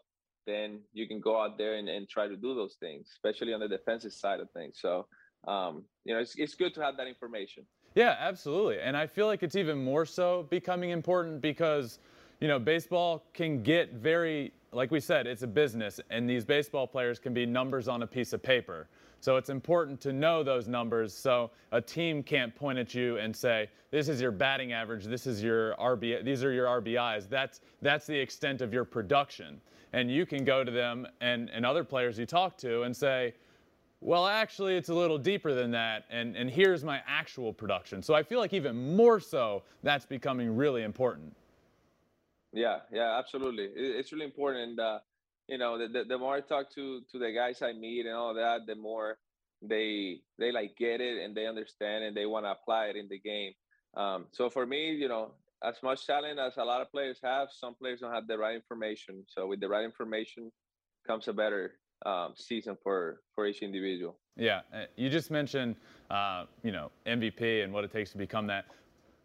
then 0.46 0.80
you 0.92 1.06
can 1.06 1.20
go 1.20 1.40
out 1.40 1.58
there 1.58 1.74
and, 1.74 1.88
and 1.88 2.08
try 2.08 2.26
to 2.26 2.36
do 2.36 2.54
those 2.54 2.76
things, 2.80 3.08
especially 3.12 3.52
on 3.54 3.60
the 3.60 3.68
defensive 3.68 4.12
side 4.12 4.40
of 4.40 4.50
things. 4.50 4.78
So 4.80 5.06
um, 5.46 5.84
you 6.04 6.14
know 6.14 6.20
it's 6.20 6.34
it's 6.36 6.54
good 6.54 6.74
to 6.74 6.82
have 6.82 6.96
that 6.96 7.06
information. 7.06 7.64
Yeah, 7.94 8.16
absolutely. 8.18 8.80
And 8.80 8.96
I 8.96 9.06
feel 9.06 9.26
like 9.26 9.42
it's 9.42 9.56
even 9.56 9.82
more 9.82 10.06
so 10.06 10.44
becoming 10.50 10.90
important 10.90 11.40
because, 11.40 11.98
you 12.40 12.46
know, 12.46 12.58
baseball 12.58 13.24
can 13.34 13.62
get 13.62 13.94
very, 13.94 14.52
like 14.72 14.90
we 14.90 15.00
said, 15.00 15.26
it's 15.26 15.42
a 15.42 15.46
business, 15.46 16.00
and 16.10 16.28
these 16.28 16.44
baseball 16.44 16.86
players 16.86 17.18
can 17.18 17.32
be 17.32 17.46
numbers 17.46 17.88
on 17.88 18.02
a 18.02 18.06
piece 18.06 18.32
of 18.32 18.42
paper. 18.42 18.88
So 19.20 19.36
it's 19.36 19.50
important 19.50 20.00
to 20.02 20.12
know 20.12 20.44
those 20.44 20.68
numbers 20.68 21.12
so 21.12 21.50
a 21.72 21.80
team 21.80 22.22
can't 22.22 22.54
point 22.54 22.78
at 22.78 22.94
you 22.94 23.18
and 23.18 23.34
say, 23.34 23.68
this 23.90 24.08
is 24.08 24.20
your 24.20 24.30
batting 24.30 24.72
average, 24.72 25.04
this 25.04 25.26
is 25.26 25.42
your 25.42 25.74
RBI, 25.76 26.24
these 26.24 26.44
are 26.44 26.52
your 26.52 26.66
RBIs. 26.66 27.28
That's 27.28 27.60
that's 27.82 28.06
the 28.06 28.16
extent 28.16 28.60
of 28.60 28.72
your 28.72 28.84
production. 28.84 29.60
And 29.92 30.10
you 30.10 30.26
can 30.26 30.44
go 30.44 30.62
to 30.62 30.70
them 30.70 31.06
and, 31.20 31.50
and 31.50 31.64
other 31.64 31.82
players 31.82 32.18
you 32.18 32.26
talk 32.26 32.58
to 32.58 32.82
and 32.82 32.94
say, 32.94 33.34
well, 34.00 34.26
actually, 34.26 34.76
it's 34.76 34.90
a 34.90 34.94
little 34.94 35.18
deeper 35.18 35.54
than 35.54 35.72
that, 35.72 36.04
and, 36.08 36.36
and 36.36 36.48
here's 36.48 36.84
my 36.84 37.02
actual 37.08 37.52
production. 37.52 38.00
So 38.00 38.14
I 38.14 38.22
feel 38.22 38.38
like 38.38 38.52
even 38.52 38.94
more 38.94 39.18
so, 39.18 39.64
that's 39.82 40.06
becoming 40.06 40.54
really 40.54 40.84
important. 40.84 41.34
Yeah, 42.58 42.78
yeah, 42.92 43.16
absolutely. 43.16 43.68
It's 43.72 44.12
really 44.12 44.24
important. 44.24 44.70
And, 44.70 44.80
uh, 44.80 44.98
you 45.46 45.58
know, 45.58 45.78
the, 45.78 45.86
the, 45.86 46.04
the 46.04 46.18
more 46.18 46.34
I 46.34 46.40
talk 46.40 46.74
to 46.74 47.02
to 47.12 47.18
the 47.18 47.30
guys 47.30 47.62
I 47.62 47.72
meet 47.72 48.04
and 48.04 48.16
all 48.16 48.34
that, 48.34 48.66
the 48.66 48.74
more 48.74 49.16
they 49.62 50.20
they 50.38 50.50
like 50.50 50.76
get 50.76 51.00
it 51.00 51.22
and 51.22 51.36
they 51.36 51.46
understand 51.46 52.04
and 52.04 52.16
they 52.16 52.26
want 52.26 52.46
to 52.46 52.50
apply 52.50 52.86
it 52.86 52.96
in 52.96 53.06
the 53.08 53.20
game. 53.20 53.52
Um, 53.96 54.26
so 54.32 54.50
for 54.50 54.66
me, 54.66 54.90
you 54.90 55.08
know, 55.08 55.34
as 55.62 55.76
much 55.84 56.04
talent 56.04 56.40
as 56.40 56.56
a 56.56 56.64
lot 56.64 56.80
of 56.80 56.90
players 56.90 57.18
have, 57.22 57.48
some 57.52 57.74
players 57.76 58.00
don't 58.00 58.12
have 58.12 58.26
the 58.26 58.36
right 58.36 58.56
information. 58.56 59.24
So 59.28 59.46
with 59.46 59.60
the 59.60 59.68
right 59.68 59.84
information 59.84 60.50
comes 61.06 61.28
a 61.28 61.32
better 61.32 61.74
um, 62.04 62.34
season 62.36 62.76
for 62.82 63.20
for 63.34 63.46
each 63.46 63.62
individual. 63.62 64.18
Yeah, 64.36 64.60
uh, 64.74 64.86
you 64.96 65.08
just 65.10 65.30
mentioned, 65.30 65.76
uh, 66.10 66.46
you 66.64 66.72
know, 66.72 66.90
MVP 67.06 67.62
and 67.62 67.72
what 67.72 67.84
it 67.84 67.92
takes 67.92 68.10
to 68.12 68.18
become 68.18 68.48
that. 68.48 68.66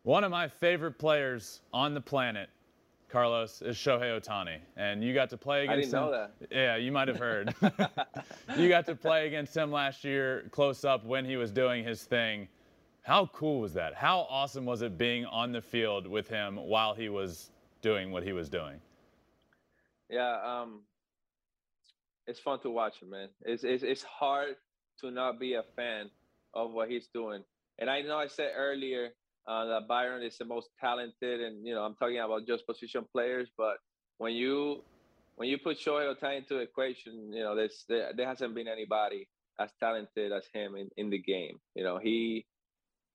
One 0.03 0.23
of 0.23 0.31
my 0.31 0.47
favorite 0.47 0.99
players 0.99 1.61
on 1.71 1.93
the 1.93 2.01
planet, 2.01 2.49
Carlos, 3.13 3.61
is 3.61 3.77
Shohei 3.77 4.19
Ohtani, 4.19 4.57
and 4.75 5.03
you 5.03 5.13
got 5.13 5.29
to 5.29 5.37
play 5.37 5.59
I 5.59 5.63
against 5.65 5.91
didn't 5.91 6.03
him. 6.05 6.11
know 6.11 6.29
that. 6.39 6.47
Yeah, 6.51 6.77
you 6.77 6.91
might 6.91 7.07
have 7.07 7.19
heard. 7.19 7.53
you 8.57 8.67
got 8.69 8.87
to 8.87 8.95
play 8.95 9.27
against 9.27 9.55
him 9.55 9.71
last 9.71 10.03
year, 10.03 10.49
close 10.49 10.83
up 10.83 11.05
when 11.05 11.23
he 11.23 11.37
was 11.37 11.51
doing 11.51 11.83
his 11.83 12.05
thing. 12.05 12.47
How 13.03 13.27
cool 13.27 13.61
was 13.61 13.71
that? 13.75 13.93
How 13.93 14.25
awesome 14.31 14.65
was 14.65 14.81
it 14.81 14.97
being 14.97 15.25
on 15.25 15.51
the 15.51 15.61
field 15.61 16.07
with 16.07 16.27
him 16.27 16.55
while 16.55 16.95
he 16.95 17.07
was 17.09 17.51
doing 17.83 18.11
what 18.11 18.23
he 18.23 18.33
was 18.33 18.49
doing? 18.49 18.81
Yeah, 20.09 20.39
um, 20.43 20.81
it's 22.25 22.39
fun 22.39 22.61
to 22.61 22.71
watch 22.71 22.99
him, 22.99 23.11
man. 23.11 23.29
It's, 23.41 23.63
it's 23.63 23.83
it's 23.83 24.03
hard 24.03 24.55
to 25.01 25.11
not 25.11 25.39
be 25.39 25.53
a 25.53 25.63
fan 25.75 26.09
of 26.55 26.71
what 26.71 26.89
he's 26.89 27.09
doing, 27.13 27.43
And 27.77 27.91
I 27.91 28.01
know 28.01 28.17
I 28.17 28.25
said 28.25 28.53
earlier 28.55 29.09
uh, 29.47 29.65
that 29.65 29.87
Byron 29.87 30.23
is 30.23 30.37
the 30.37 30.45
most 30.45 30.69
talented, 30.79 31.41
and 31.41 31.65
you 31.65 31.73
know 31.73 31.83
I'm 31.83 31.95
talking 31.95 32.19
about 32.19 32.47
just 32.47 32.65
position 32.65 33.05
players. 33.11 33.49
But 33.57 33.77
when 34.17 34.33
you 34.33 34.83
when 35.35 35.49
you 35.49 35.57
put 35.57 35.77
Shohei 35.77 36.13
Ohtani 36.13 36.37
into 36.39 36.55
the 36.55 36.61
equation, 36.61 37.33
you 37.33 37.43
know 37.43 37.55
there's 37.55 37.85
there, 37.87 38.11
there 38.15 38.27
hasn't 38.27 38.55
been 38.55 38.67
anybody 38.67 39.27
as 39.59 39.69
talented 39.79 40.31
as 40.31 40.45
him 40.53 40.75
in, 40.75 40.89
in 40.97 41.09
the 41.09 41.19
game. 41.19 41.59
You 41.75 41.83
know 41.83 41.97
he 41.97 42.45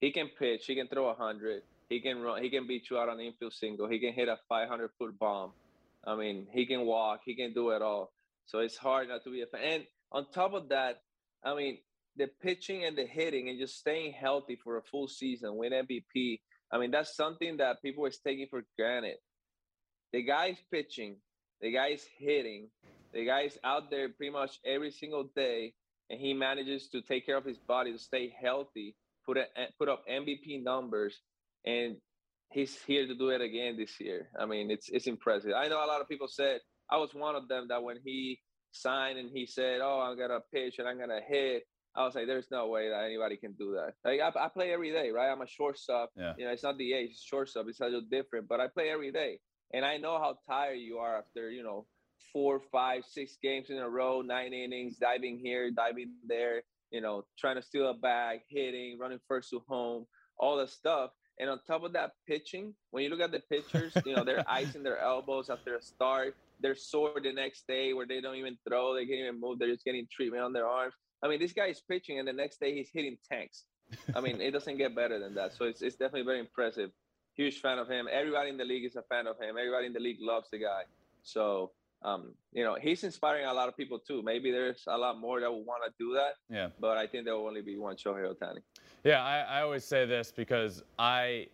he 0.00 0.12
can 0.12 0.28
pitch, 0.38 0.66
he 0.66 0.74
can 0.74 0.88
throw 0.88 1.08
a 1.08 1.14
hundred, 1.14 1.62
he 1.88 2.00
can 2.00 2.20
run, 2.20 2.42
he 2.42 2.50
can 2.50 2.66
beat 2.66 2.90
you 2.90 2.98
out 2.98 3.08
on 3.08 3.18
the 3.18 3.26
infield 3.26 3.52
single, 3.52 3.88
he 3.88 3.98
can 3.98 4.12
hit 4.12 4.28
a 4.28 4.36
500 4.48 4.90
foot 4.98 5.18
bomb. 5.18 5.52
I 6.06 6.14
mean, 6.14 6.46
he 6.52 6.66
can 6.66 6.86
walk, 6.86 7.20
he 7.24 7.34
can 7.34 7.52
do 7.52 7.70
it 7.70 7.82
all. 7.82 8.12
So 8.46 8.60
it's 8.60 8.76
hard 8.76 9.08
not 9.08 9.24
to 9.24 9.30
be 9.30 9.42
a 9.42 9.46
fan. 9.46 9.60
And 9.64 9.84
on 10.12 10.26
top 10.32 10.54
of 10.54 10.68
that, 10.68 11.02
I 11.44 11.54
mean, 11.54 11.78
the 12.18 12.28
pitching 12.42 12.84
and 12.84 12.98
the 12.98 13.06
hitting 13.06 13.48
and 13.48 13.58
just 13.58 13.78
staying 13.78 14.12
healthy 14.12 14.58
for 14.62 14.76
a 14.76 14.82
full 14.82 15.08
season, 15.08 15.56
win 15.56 15.72
MVP. 15.72 16.40
I 16.72 16.78
mean, 16.78 16.90
that's 16.90 17.16
something 17.16 17.56
that 17.58 17.80
people 17.80 18.04
are 18.04 18.10
taking 18.10 18.48
for 18.50 18.62
granted. 18.76 19.16
The 20.12 20.22
guy's 20.22 20.58
pitching, 20.70 21.16
the 21.60 21.72
guy's 21.72 22.04
hitting, 22.18 22.68
the 23.12 23.24
guy's 23.24 23.56
out 23.64 23.90
there 23.90 24.08
pretty 24.08 24.32
much 24.32 24.58
every 24.66 24.90
single 24.90 25.30
day, 25.34 25.74
and 26.10 26.20
he 26.20 26.34
manages 26.34 26.88
to 26.88 27.02
take 27.02 27.24
care 27.24 27.36
of 27.36 27.44
his 27.44 27.58
body 27.58 27.92
to 27.92 27.98
stay 27.98 28.34
healthy, 28.42 28.96
put 29.24 29.36
a, 29.36 29.44
eh, 29.56 29.66
put 29.78 29.88
up 29.88 30.02
MVP 30.10 30.62
numbers, 30.62 31.20
and 31.64 31.96
he's 32.50 32.76
here 32.82 33.06
to 33.06 33.14
do 33.14 33.28
it 33.28 33.40
again 33.40 33.76
this 33.76 34.00
year. 34.00 34.28
I 34.38 34.46
mean, 34.46 34.70
it's 34.70 34.88
it's 34.88 35.06
impressive. 35.06 35.52
I 35.56 35.68
know 35.68 35.84
a 35.84 35.86
lot 35.86 36.00
of 36.00 36.08
people 36.08 36.28
said 36.28 36.60
I 36.90 36.96
was 36.96 37.14
one 37.14 37.36
of 37.36 37.48
them 37.48 37.66
that 37.68 37.82
when 37.82 37.98
he 38.04 38.40
signed 38.72 39.18
and 39.18 39.30
he 39.30 39.46
said, 39.46 39.80
"Oh, 39.82 40.00
I'm 40.00 40.18
gonna 40.18 40.40
pitch 40.52 40.78
and 40.78 40.88
I'm 40.88 40.98
gonna 40.98 41.20
hit," 41.26 41.64
I 41.98 42.04
was 42.04 42.14
like, 42.14 42.26
"There's 42.26 42.50
no 42.50 42.68
way 42.68 42.88
that 42.90 43.04
anybody 43.04 43.36
can 43.36 43.52
do 43.52 43.72
that." 43.72 43.94
Like 44.04 44.20
I, 44.20 44.46
I 44.46 44.48
play 44.48 44.72
every 44.72 44.92
day, 44.92 45.10
right? 45.10 45.30
I'm 45.30 45.42
a 45.42 45.46
shortstop. 45.48 46.10
Yeah. 46.16 46.34
You 46.38 46.44
know, 46.44 46.52
it's 46.52 46.62
not 46.62 46.78
the 46.78 46.92
age, 46.92 47.10
it's 47.10 47.22
shortstop. 47.22 47.66
It's 47.68 47.80
a 47.80 47.84
little 47.84 48.02
different, 48.08 48.48
but 48.48 48.60
I 48.60 48.68
play 48.68 48.90
every 48.90 49.10
day, 49.10 49.40
and 49.74 49.84
I 49.84 49.96
know 49.96 50.18
how 50.18 50.38
tired 50.48 50.76
you 50.76 50.98
are 50.98 51.18
after 51.18 51.50
you 51.50 51.64
know 51.64 51.86
four, 52.32 52.60
five, 52.70 53.02
six 53.04 53.36
games 53.42 53.70
in 53.70 53.78
a 53.78 53.88
row, 53.88 54.22
nine 54.22 54.52
innings, 54.52 54.96
diving 54.96 55.40
here, 55.42 55.70
diving 55.72 56.12
there. 56.26 56.62
You 56.92 57.00
know, 57.02 57.24
trying 57.38 57.56
to 57.56 57.62
steal 57.62 57.90
a 57.90 57.94
bag, 57.94 58.40
hitting, 58.48 58.96
running 58.98 59.18
first 59.26 59.50
to 59.50 59.62
home, 59.68 60.06
all 60.38 60.56
the 60.56 60.68
stuff. 60.68 61.10
And 61.40 61.50
on 61.50 61.60
top 61.66 61.84
of 61.84 61.92
that, 61.92 62.12
pitching, 62.26 62.74
when 62.90 63.04
you 63.04 63.10
look 63.10 63.20
at 63.20 63.30
the 63.30 63.40
pitchers, 63.40 63.92
you 64.06 64.16
know, 64.16 64.24
they're 64.24 64.44
icing 64.48 64.82
their 64.82 64.98
elbows 64.98 65.50
after 65.50 65.76
a 65.76 65.82
start. 65.82 66.34
They're 66.60 66.74
sore 66.74 67.20
the 67.22 67.32
next 67.32 67.66
day 67.68 67.92
where 67.92 68.06
they 68.06 68.20
don't 68.20 68.36
even 68.36 68.56
throw, 68.66 68.94
they 68.94 69.06
can't 69.06 69.20
even 69.20 69.40
move, 69.40 69.58
they're 69.58 69.68
just 69.68 69.84
getting 69.84 70.08
treatment 70.10 70.42
on 70.42 70.52
their 70.52 70.66
arms. 70.66 70.94
I 71.22 71.28
mean, 71.28 71.40
this 71.40 71.52
guy 71.52 71.66
is 71.66 71.80
pitching 71.80 72.18
and 72.18 72.28
the 72.28 72.32
next 72.32 72.60
day 72.60 72.74
he's 72.74 72.90
hitting 72.92 73.18
tanks. 73.30 73.64
I 74.14 74.20
mean, 74.20 74.40
it 74.40 74.50
doesn't 74.50 74.76
get 74.76 74.94
better 74.94 75.18
than 75.18 75.34
that. 75.34 75.54
So 75.54 75.64
it's, 75.64 75.82
it's 75.82 75.96
definitely 75.96 76.22
very 76.22 76.40
impressive. 76.40 76.90
Huge 77.34 77.60
fan 77.60 77.78
of 77.78 77.88
him. 77.88 78.06
Everybody 78.10 78.50
in 78.50 78.56
the 78.56 78.64
league 78.64 78.84
is 78.84 78.96
a 78.96 79.02
fan 79.02 79.26
of 79.26 79.38
him. 79.38 79.56
Everybody 79.58 79.86
in 79.86 79.92
the 79.92 80.00
league 80.00 80.18
loves 80.20 80.48
the 80.50 80.58
guy. 80.58 80.82
So, 81.22 81.72
um, 82.02 82.34
you 82.52 82.64
know, 82.64 82.76
he's 82.80 83.02
inspiring 83.04 83.46
a 83.46 83.52
lot 83.52 83.68
of 83.68 83.76
people 83.76 83.98
too. 83.98 84.22
Maybe 84.22 84.50
there's 84.50 84.84
a 84.86 84.96
lot 84.96 85.18
more 85.18 85.40
that 85.40 85.50
will 85.50 85.64
want 85.64 85.82
to 85.84 85.92
do 85.98 86.14
that. 86.14 86.34
Yeah. 86.54 86.68
But 86.80 86.96
I 86.96 87.06
think 87.06 87.24
there 87.24 87.36
will 87.36 87.46
only 87.46 87.62
be 87.62 87.76
one 87.76 87.96
Shohei 87.96 88.32
Ohtani. 88.32 88.60
Yeah, 89.04 89.22
I, 89.22 89.40
I 89.40 89.62
always 89.62 89.84
say 89.84 90.04
this 90.04 90.32
because 90.34 90.82
I 90.98 91.48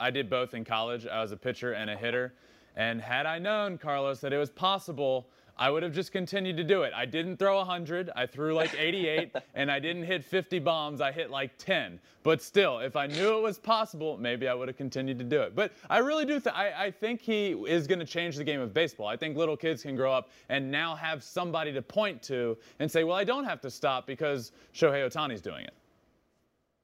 I 0.00 0.10
did 0.10 0.28
both 0.28 0.54
in 0.54 0.64
college. 0.64 1.06
I 1.06 1.20
was 1.20 1.32
a 1.32 1.36
pitcher 1.36 1.72
and 1.72 1.88
a 1.88 1.96
hitter. 1.96 2.34
And 2.76 3.00
had 3.00 3.26
I 3.26 3.38
known, 3.38 3.78
Carlos, 3.78 4.20
that 4.20 4.32
it 4.32 4.38
was 4.38 4.50
possible, 4.50 5.28
I 5.58 5.70
would 5.70 5.82
have 5.82 5.92
just 5.92 6.12
continued 6.12 6.56
to 6.56 6.64
do 6.64 6.82
it. 6.82 6.92
I 6.94 7.04
didn't 7.04 7.36
throw 7.36 7.56
100. 7.58 8.10
I 8.16 8.26
threw 8.26 8.54
like 8.54 8.74
88, 8.78 9.34
and 9.54 9.70
I 9.70 9.78
didn't 9.78 10.04
hit 10.04 10.24
50 10.24 10.58
bombs. 10.60 11.00
I 11.00 11.12
hit 11.12 11.30
like 11.30 11.56
10. 11.58 12.00
But 12.22 12.42
still, 12.42 12.78
if 12.78 12.96
I 12.96 13.06
knew 13.06 13.36
it 13.36 13.42
was 13.42 13.58
possible, 13.58 14.16
maybe 14.16 14.48
I 14.48 14.54
would 14.54 14.68
have 14.68 14.76
continued 14.76 15.18
to 15.18 15.24
do 15.24 15.42
it. 15.42 15.54
But 15.54 15.72
I 15.90 15.98
really 15.98 16.24
do. 16.24 16.40
Th- 16.40 16.54
I, 16.54 16.86
I 16.86 16.90
think 16.90 17.20
he 17.20 17.50
is 17.66 17.86
going 17.86 17.98
to 17.98 18.06
change 18.06 18.36
the 18.36 18.44
game 18.44 18.60
of 18.60 18.72
baseball. 18.72 19.06
I 19.06 19.16
think 19.16 19.36
little 19.36 19.56
kids 19.56 19.82
can 19.82 19.96
grow 19.96 20.12
up 20.12 20.30
and 20.48 20.70
now 20.70 20.94
have 20.96 21.22
somebody 21.22 21.72
to 21.72 21.82
point 21.82 22.22
to 22.24 22.56
and 22.78 22.90
say, 22.90 23.04
well, 23.04 23.16
I 23.16 23.24
don't 23.24 23.44
have 23.44 23.60
to 23.62 23.70
stop 23.70 24.06
because 24.06 24.52
Shohei 24.74 25.06
Ohtani's 25.06 25.40
doing 25.40 25.64
it. 25.64 25.74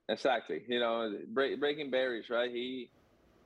Exactly. 0.09 0.63
You 0.69 0.81
know, 0.81 1.13
break, 1.29 1.61
breaking 1.61 1.91
barriers, 1.91 2.31
right? 2.31 2.51
He 2.51 2.91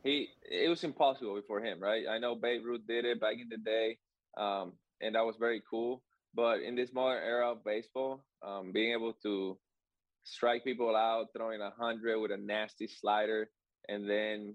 he 0.04 0.28
it 0.50 0.68
was 0.68 0.84
impossible 0.84 1.34
before 1.34 1.60
him, 1.60 1.80
right? 1.80 2.04
I 2.08 2.18
know 2.18 2.34
Babe 2.34 2.64
Ruth 2.64 2.82
did 2.86 3.04
it 3.04 3.20
back 3.20 3.34
in 3.40 3.48
the 3.48 3.56
day, 3.56 3.98
um, 4.36 4.72
and 5.02 5.14
that 5.14 5.24
was 5.24 5.36
very 5.38 5.62
cool. 5.68 6.02
But 6.34 6.60
in 6.60 6.74
this 6.74 6.92
modern 6.92 7.22
era 7.22 7.50
of 7.52 7.64
baseball, 7.64 8.24
um, 8.42 8.72
being 8.72 8.92
able 8.92 9.12
to 9.22 9.58
strike 10.24 10.64
people 10.64 10.96
out, 10.96 11.26
throwing 11.36 11.60
a 11.60 11.70
hundred 11.70 12.18
with 12.20 12.30
a 12.30 12.36
nasty 12.36 12.86
slider, 12.86 13.50
and 13.88 14.08
then 14.08 14.54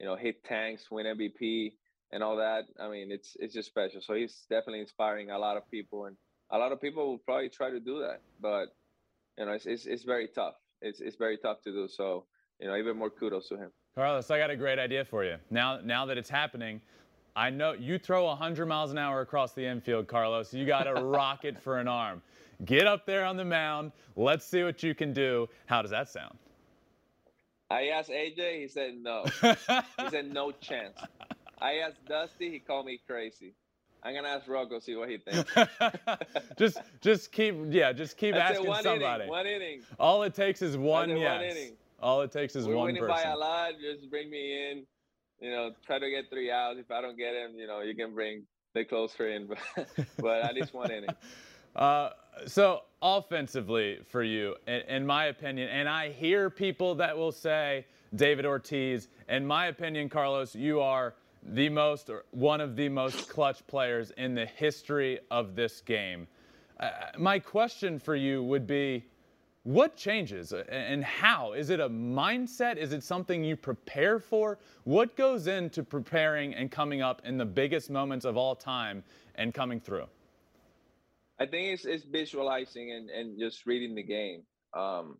you 0.00 0.06
know 0.06 0.16
hit 0.16 0.42
tanks, 0.44 0.90
win 0.90 1.06
MVP, 1.06 1.74
and 2.10 2.22
all 2.22 2.36
that. 2.36 2.64
I 2.80 2.88
mean, 2.88 3.12
it's 3.12 3.36
it's 3.38 3.54
just 3.54 3.68
special. 3.68 4.00
So 4.00 4.14
he's 4.14 4.46
definitely 4.50 4.80
inspiring 4.80 5.30
a 5.30 5.38
lot 5.38 5.56
of 5.56 5.70
people, 5.70 6.06
and 6.06 6.16
a 6.50 6.58
lot 6.58 6.72
of 6.72 6.80
people 6.80 7.06
will 7.06 7.18
probably 7.18 7.48
try 7.48 7.70
to 7.70 7.80
do 7.80 8.00
that, 8.00 8.22
but 8.40 8.74
you 9.38 9.46
know, 9.46 9.52
it's 9.52 9.66
it's, 9.66 9.86
it's 9.86 10.04
very 10.04 10.28
tough. 10.28 10.54
It's 10.80 11.00
it's 11.00 11.16
very 11.16 11.38
tough 11.38 11.62
to 11.62 11.72
do. 11.72 11.88
So 11.88 12.26
you 12.60 12.68
know, 12.68 12.76
even 12.76 12.96
more 12.96 13.10
kudos 13.10 13.48
to 13.48 13.56
him. 13.56 13.70
Carlos, 13.94 14.30
I 14.30 14.38
got 14.38 14.50
a 14.50 14.56
great 14.56 14.78
idea 14.78 15.04
for 15.04 15.24
you. 15.24 15.36
Now, 15.50 15.78
now 15.80 16.06
that 16.06 16.18
it's 16.18 16.30
happening, 16.30 16.80
I 17.36 17.50
know 17.50 17.72
you 17.72 17.98
throw 17.98 18.26
100 18.26 18.66
miles 18.66 18.92
an 18.92 18.98
hour 18.98 19.20
across 19.20 19.52
the 19.52 19.64
infield, 19.64 20.06
Carlos. 20.06 20.54
You 20.54 20.64
got 20.66 20.86
a 20.86 20.94
rocket 21.04 21.58
for 21.60 21.78
an 21.78 21.88
arm. 21.88 22.22
Get 22.64 22.86
up 22.86 23.06
there 23.06 23.24
on 23.24 23.36
the 23.36 23.44
mound. 23.44 23.90
Let's 24.14 24.46
see 24.46 24.62
what 24.62 24.82
you 24.82 24.94
can 24.94 25.12
do. 25.12 25.48
How 25.66 25.82
does 25.82 25.90
that 25.90 26.08
sound? 26.08 26.38
I 27.70 27.88
asked 27.88 28.10
AJ. 28.10 28.60
He 28.60 28.68
said 28.68 28.94
no. 29.02 29.24
he 29.42 30.08
said 30.10 30.32
no 30.32 30.52
chance. 30.52 31.00
I 31.60 31.78
asked 31.78 32.04
Dusty. 32.06 32.50
He 32.50 32.60
called 32.60 32.86
me 32.86 33.00
crazy. 33.06 33.54
I'm 34.04 34.14
gonna 34.14 34.28
ask 34.28 34.46
Rocco 34.46 34.78
see 34.78 34.94
what 34.96 35.08
he 35.08 35.16
thinks. 35.16 35.50
just, 36.58 36.78
just 37.00 37.32
keep, 37.32 37.56
yeah, 37.70 37.90
just 37.90 38.18
keep 38.18 38.34
That's 38.34 38.58
asking 38.58 38.68
one 38.68 38.82
somebody. 38.82 39.22
Inning, 39.22 39.28
one 39.30 39.46
inning. 39.46 39.80
All 39.98 40.22
it 40.24 40.34
takes 40.34 40.60
is 40.60 40.76
one 40.76 41.08
That's 41.08 41.20
yes. 41.20 41.40
one 41.40 41.44
inning. 41.44 41.72
All 42.00 42.20
it 42.20 42.30
takes 42.30 42.54
is 42.54 42.66
We're 42.66 42.76
one 42.76 42.86
winning 42.86 43.00
person. 43.00 43.24
by 43.24 43.30
a 43.30 43.36
lot. 43.36 43.72
Just 43.80 44.10
bring 44.10 44.30
me 44.30 44.70
in. 44.70 44.84
You 45.44 45.50
know, 45.50 45.72
try 45.84 45.98
to 45.98 46.08
get 46.08 46.30
three 46.30 46.50
outs. 46.50 46.78
If 46.80 46.90
I 46.90 47.02
don't 47.02 47.18
get 47.18 47.34
him, 47.34 47.58
you 47.58 47.66
know, 47.66 47.82
you 47.82 47.94
can 47.94 48.14
bring 48.14 48.44
the 48.72 48.82
closer 48.82 49.28
in, 49.28 49.46
but, 49.76 49.86
but 50.16 50.42
at 50.42 50.54
least 50.54 50.72
one 50.72 50.90
inning. 50.90 51.10
Uh, 51.76 52.10
so 52.46 52.82
offensively 53.02 53.98
for 54.06 54.22
you, 54.22 54.54
in, 54.68 54.82
in, 54.82 55.04
my 55.04 55.24
opinion, 55.24 55.68
and 55.70 55.88
I 55.88 56.10
hear 56.10 56.48
people 56.48 56.94
that 56.94 57.18
will 57.18 57.32
say 57.32 57.84
David 58.14 58.46
Ortiz. 58.46 59.08
In 59.28 59.44
my 59.44 59.66
opinion, 59.66 60.08
Carlos, 60.08 60.54
you 60.54 60.80
are 60.80 61.16
the 61.42 61.68
most 61.68 62.10
or 62.10 62.26
one 62.30 62.60
of 62.60 62.76
the 62.76 62.88
most 62.88 63.28
clutch 63.28 63.66
players 63.66 64.12
in 64.12 64.36
the 64.36 64.46
history 64.46 65.18
of 65.32 65.56
this 65.56 65.80
game. 65.80 66.28
Uh, 66.78 66.90
my 67.18 67.40
question 67.40 67.98
for 67.98 68.14
you 68.14 68.44
would 68.44 68.68
be. 68.68 69.04
What 69.64 69.96
changes 69.96 70.52
and 70.52 71.02
how? 71.02 71.54
Is 71.54 71.70
it 71.70 71.80
a 71.80 71.88
mindset? 71.88 72.76
Is 72.76 72.92
it 72.92 73.02
something 73.02 73.42
you 73.42 73.56
prepare 73.56 74.18
for? 74.18 74.58
What 74.84 75.16
goes 75.16 75.46
into 75.46 75.82
preparing 75.82 76.54
and 76.54 76.70
coming 76.70 77.00
up 77.00 77.22
in 77.24 77.38
the 77.38 77.46
biggest 77.46 77.88
moments 77.88 78.26
of 78.26 78.36
all 78.36 78.54
time 78.54 79.02
and 79.36 79.54
coming 79.54 79.80
through? 79.80 80.06
I 81.40 81.46
think 81.46 81.72
it's, 81.72 81.86
it's 81.86 82.04
visualizing 82.04 82.92
and, 82.92 83.08
and 83.08 83.38
just 83.38 83.64
reading 83.64 83.94
the 83.94 84.02
game. 84.02 84.42
Um, 84.76 85.16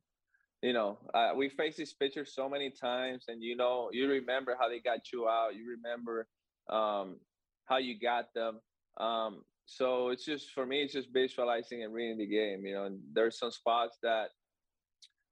you 0.61 0.75
know, 0.75 0.99
uh, 1.15 1.31
we 1.35 1.49
face 1.49 1.77
these 1.77 1.95
pitchers 1.95 2.35
so 2.35 2.47
many 2.47 2.71
times, 2.71 3.25
and 3.29 3.43
you 3.43 3.57
know, 3.57 3.89
you 3.93 4.09
remember 4.09 4.57
how 4.59 4.69
they 4.69 4.79
got 4.79 5.11
you 5.11 5.27
out. 5.27 5.55
You 5.57 5.77
remember 5.77 6.27
um, 6.69 7.17
how 7.65 7.79
you 7.79 7.99
got 7.99 8.33
them. 8.35 8.61
Um, 8.99 9.43
so 9.67 10.09
it's 10.09 10.25
just 10.25 10.53
for 10.53 10.67
me, 10.67 10.83
it's 10.83 10.93
just 10.93 11.13
visualizing 11.13 11.83
and 11.83 11.93
reading 11.93 12.19
the 12.19 12.27
game. 12.27 12.65
You 12.67 12.75
know, 12.75 12.85
and 12.85 13.01
there's 13.13 13.39
some 13.39 13.51
spots 13.51 13.99
that 14.03 14.29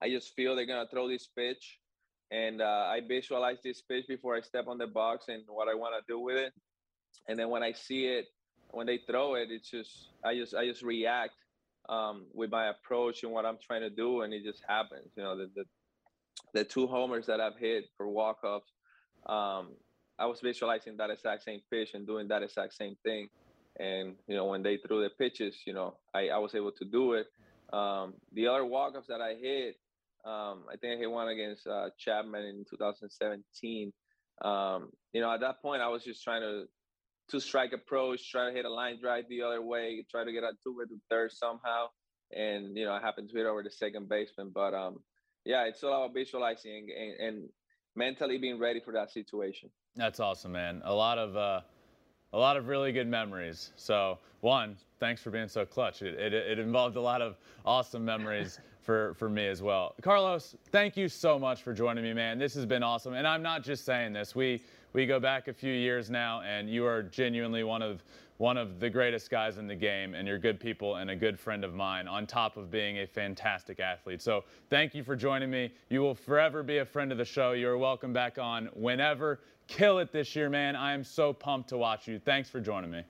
I 0.02 0.08
just 0.08 0.34
feel 0.34 0.56
they're 0.56 0.66
gonna 0.66 0.88
throw 0.90 1.08
this 1.08 1.28
pitch, 1.36 1.78
and 2.30 2.62
uh, 2.62 2.86
I 2.88 3.00
visualize 3.06 3.58
this 3.62 3.82
pitch 3.82 4.06
before 4.08 4.36
I 4.36 4.40
step 4.40 4.66
on 4.68 4.78
the 4.78 4.86
box 4.86 5.26
and 5.28 5.42
what 5.48 5.68
I 5.68 5.74
want 5.74 5.94
to 5.94 6.12
do 6.12 6.18
with 6.18 6.36
it. 6.36 6.52
And 7.28 7.38
then 7.38 7.50
when 7.50 7.62
I 7.62 7.72
see 7.72 8.06
it, 8.06 8.26
when 8.70 8.86
they 8.86 8.98
throw 9.06 9.34
it, 9.34 9.48
it's 9.50 9.70
just 9.70 10.08
I 10.24 10.34
just 10.34 10.54
I 10.54 10.66
just 10.66 10.82
react 10.82 11.34
um, 11.88 12.26
with 12.32 12.50
my 12.50 12.68
approach 12.68 13.22
and 13.22 13.32
what 13.32 13.44
I'm 13.44 13.58
trying 13.64 13.82
to 13.82 13.90
do, 13.90 14.22
and 14.22 14.32
it 14.32 14.44
just 14.44 14.62
happens. 14.66 15.10
You 15.16 15.22
know, 15.24 15.36
the 15.36 15.50
the, 15.54 15.64
the 16.54 16.64
two 16.64 16.86
homers 16.86 17.26
that 17.26 17.40
I've 17.40 17.58
hit 17.58 17.84
for 17.96 18.08
walk 18.08 18.44
offs. 18.44 18.72
Um, 19.26 19.76
I 20.18 20.26
was 20.26 20.40
visualizing 20.40 20.96
that 20.98 21.10
exact 21.10 21.42
same 21.42 21.60
pitch 21.70 21.94
and 21.94 22.06
doing 22.06 22.28
that 22.28 22.42
exact 22.42 22.74
same 22.74 22.96
thing. 23.04 23.28
And 23.78 24.14
you 24.26 24.36
know, 24.36 24.46
when 24.46 24.62
they 24.62 24.76
threw 24.76 25.02
the 25.02 25.10
pitches, 25.10 25.56
you 25.66 25.72
know, 25.72 25.96
I, 26.14 26.28
I 26.28 26.38
was 26.38 26.54
able 26.54 26.72
to 26.72 26.84
do 26.84 27.14
it. 27.14 27.26
Um, 27.72 28.14
the 28.32 28.48
other 28.48 28.64
walk-offs 28.64 29.08
that 29.08 29.20
I 29.20 29.34
hit, 29.34 29.76
um, 30.24 30.64
I 30.70 30.76
think 30.80 30.96
I 30.96 30.98
hit 30.98 31.10
one 31.10 31.28
against 31.28 31.66
uh, 31.66 31.88
Chapman 31.98 32.44
in 32.44 32.64
2017. 32.68 33.92
Um, 34.42 34.90
you 35.12 35.20
know, 35.20 35.32
at 35.32 35.40
that 35.40 35.62
point, 35.62 35.82
I 35.82 35.88
was 35.88 36.04
just 36.04 36.22
trying 36.22 36.42
to 36.42 36.64
two 37.30 37.40
strike 37.40 37.72
approach, 37.72 38.30
try 38.30 38.48
to 38.48 38.52
hit 38.54 38.64
a 38.64 38.70
line 38.70 38.98
drive 39.00 39.24
the 39.28 39.42
other 39.42 39.62
way, 39.62 40.04
try 40.10 40.24
to 40.24 40.32
get 40.32 40.42
a 40.42 40.52
two 40.62 40.76
way 40.76 40.84
to 40.84 41.00
third 41.08 41.32
somehow, 41.32 41.86
and 42.36 42.76
you 42.76 42.84
know, 42.84 42.92
I 42.92 43.00
happened 43.00 43.30
to 43.30 43.36
hit 43.36 43.46
over 43.46 43.62
the 43.62 43.70
second 43.70 44.08
baseman. 44.08 44.50
But 44.54 44.74
um, 44.74 44.98
yeah, 45.44 45.64
it's 45.64 45.82
all 45.82 46.04
about 46.04 46.14
visualizing 46.14 46.88
and, 46.98 47.28
and 47.28 47.48
mentally 47.96 48.38
being 48.38 48.58
ready 48.58 48.80
for 48.80 48.92
that 48.92 49.10
situation. 49.10 49.70
That's 49.96 50.20
awesome, 50.20 50.52
man. 50.52 50.82
A 50.84 50.94
lot 50.94 51.18
of 51.18 51.36
uh, 51.36 51.60
a 52.32 52.38
lot 52.38 52.56
of 52.56 52.68
really 52.68 52.92
good 52.92 53.06
memories. 53.06 53.72
So 53.76 54.18
one, 54.40 54.76
thanks 54.98 55.22
for 55.22 55.30
being 55.30 55.48
so 55.48 55.64
clutch. 55.64 56.02
It, 56.02 56.18
it, 56.18 56.32
it 56.32 56.58
involved 56.58 56.96
a 56.96 57.00
lot 57.00 57.22
of 57.22 57.36
awesome 57.64 58.04
memories 58.04 58.58
for 58.82 59.14
for 59.14 59.28
me 59.28 59.46
as 59.46 59.62
well. 59.62 59.94
Carlos, 60.02 60.56
thank 60.70 60.96
you 60.96 61.08
so 61.08 61.38
much 61.38 61.62
for 61.62 61.72
joining 61.72 62.04
me, 62.04 62.12
man. 62.12 62.38
This 62.38 62.54
has 62.54 62.66
been 62.66 62.82
awesome, 62.82 63.14
and 63.14 63.26
I'm 63.26 63.42
not 63.42 63.62
just 63.62 63.84
saying 63.84 64.12
this. 64.12 64.34
We 64.34 64.62
we 64.92 65.06
go 65.06 65.18
back 65.18 65.48
a 65.48 65.52
few 65.52 65.72
years 65.72 66.10
now, 66.10 66.42
and 66.42 66.68
you 66.68 66.86
are 66.86 67.02
genuinely 67.02 67.64
one 67.64 67.82
of 67.82 68.02
one 68.38 68.56
of 68.56 68.80
the 68.80 68.90
greatest 68.90 69.30
guys 69.30 69.56
in 69.58 69.68
the 69.68 69.74
game, 69.74 70.14
and 70.14 70.26
you're 70.26 70.38
good 70.38 70.58
people 70.58 70.96
and 70.96 71.10
a 71.10 71.16
good 71.16 71.38
friend 71.38 71.64
of 71.64 71.74
mine, 71.74 72.08
on 72.08 72.26
top 72.26 72.56
of 72.56 72.72
being 72.72 72.98
a 72.98 73.06
fantastic 73.06 73.78
athlete. 73.78 74.20
So 74.20 74.42
thank 74.68 74.96
you 74.96 75.04
for 75.04 75.14
joining 75.14 75.48
me. 75.48 75.72
You 75.90 76.00
will 76.00 76.16
forever 76.16 76.64
be 76.64 76.78
a 76.78 76.84
friend 76.84 77.12
of 77.12 77.18
the 77.18 77.24
show. 77.24 77.52
You're 77.52 77.78
welcome 77.78 78.12
back 78.12 78.38
on 78.38 78.68
whenever. 78.74 79.38
Kill 79.68 80.00
it 80.00 80.10
this 80.10 80.34
year, 80.34 80.50
man. 80.50 80.74
I 80.74 80.92
am 80.92 81.04
so 81.04 81.32
pumped 81.32 81.68
to 81.68 81.76
watch 81.76 82.08
you. 82.08 82.18
Thanks 82.18 82.50
for 82.50 82.60
joining 82.60 82.90
me. 82.90 83.02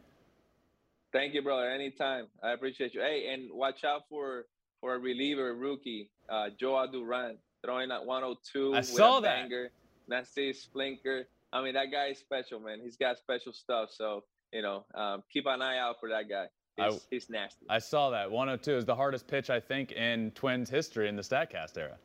Thank 1.13 1.33
you, 1.33 1.43
brother. 1.43 1.71
Anytime. 1.71 2.27
I 2.43 2.53
appreciate 2.53 2.93
you. 2.93 3.01
Hey, 3.01 3.33
and 3.33 3.51
watch 3.53 3.85
out 3.85 4.03
for 4.11 4.45
for 4.83 4.97
a 4.97 4.99
reliever 4.99 5.55
rookie, 5.55 6.11
uh, 6.29 6.49
Jhoan 6.61 6.93
Duran, 6.93 7.39
throwing 7.65 7.91
at 7.91 8.05
102. 8.05 8.75
I 8.75 8.81
saw 8.81 9.21
that. 9.21 9.45
Banger, 9.45 9.71
nasty 10.09 10.53
splinker. 10.53 11.25
I 11.53 11.63
mean, 11.63 11.75
that 11.75 11.91
guy 11.93 12.07
is 12.07 12.19
special, 12.19 12.61
man. 12.61 12.81
He's 12.83 12.97
got 12.97 13.19
special 13.19 13.53
stuff. 13.53 13.91
So 13.93 14.25
you 14.53 14.63
know, 14.63 14.85
um, 14.95 15.23
keep 15.33 15.47
an 15.47 15.63
eye 15.63 15.79
out 15.79 15.97
for 15.99 16.09
that 16.11 16.29
guy. 16.29 16.47
He's, 16.77 16.95
I, 16.95 16.99
he's 17.11 17.31
nasty. 17.31 17.67
I 17.69 17.79
saw 17.79 18.11
that. 18.11 18.31
102 18.31 18.77
is 18.77 18.85
the 18.85 18.95
hardest 18.95 19.27
pitch, 19.27 19.51
I 19.51 19.61
think, 19.61 19.93
in 19.93 20.31
Twins 20.31 20.71
history 20.71 21.09
in 21.09 21.17
the 21.17 21.23
StatCast 21.23 21.77
era. 21.77 21.97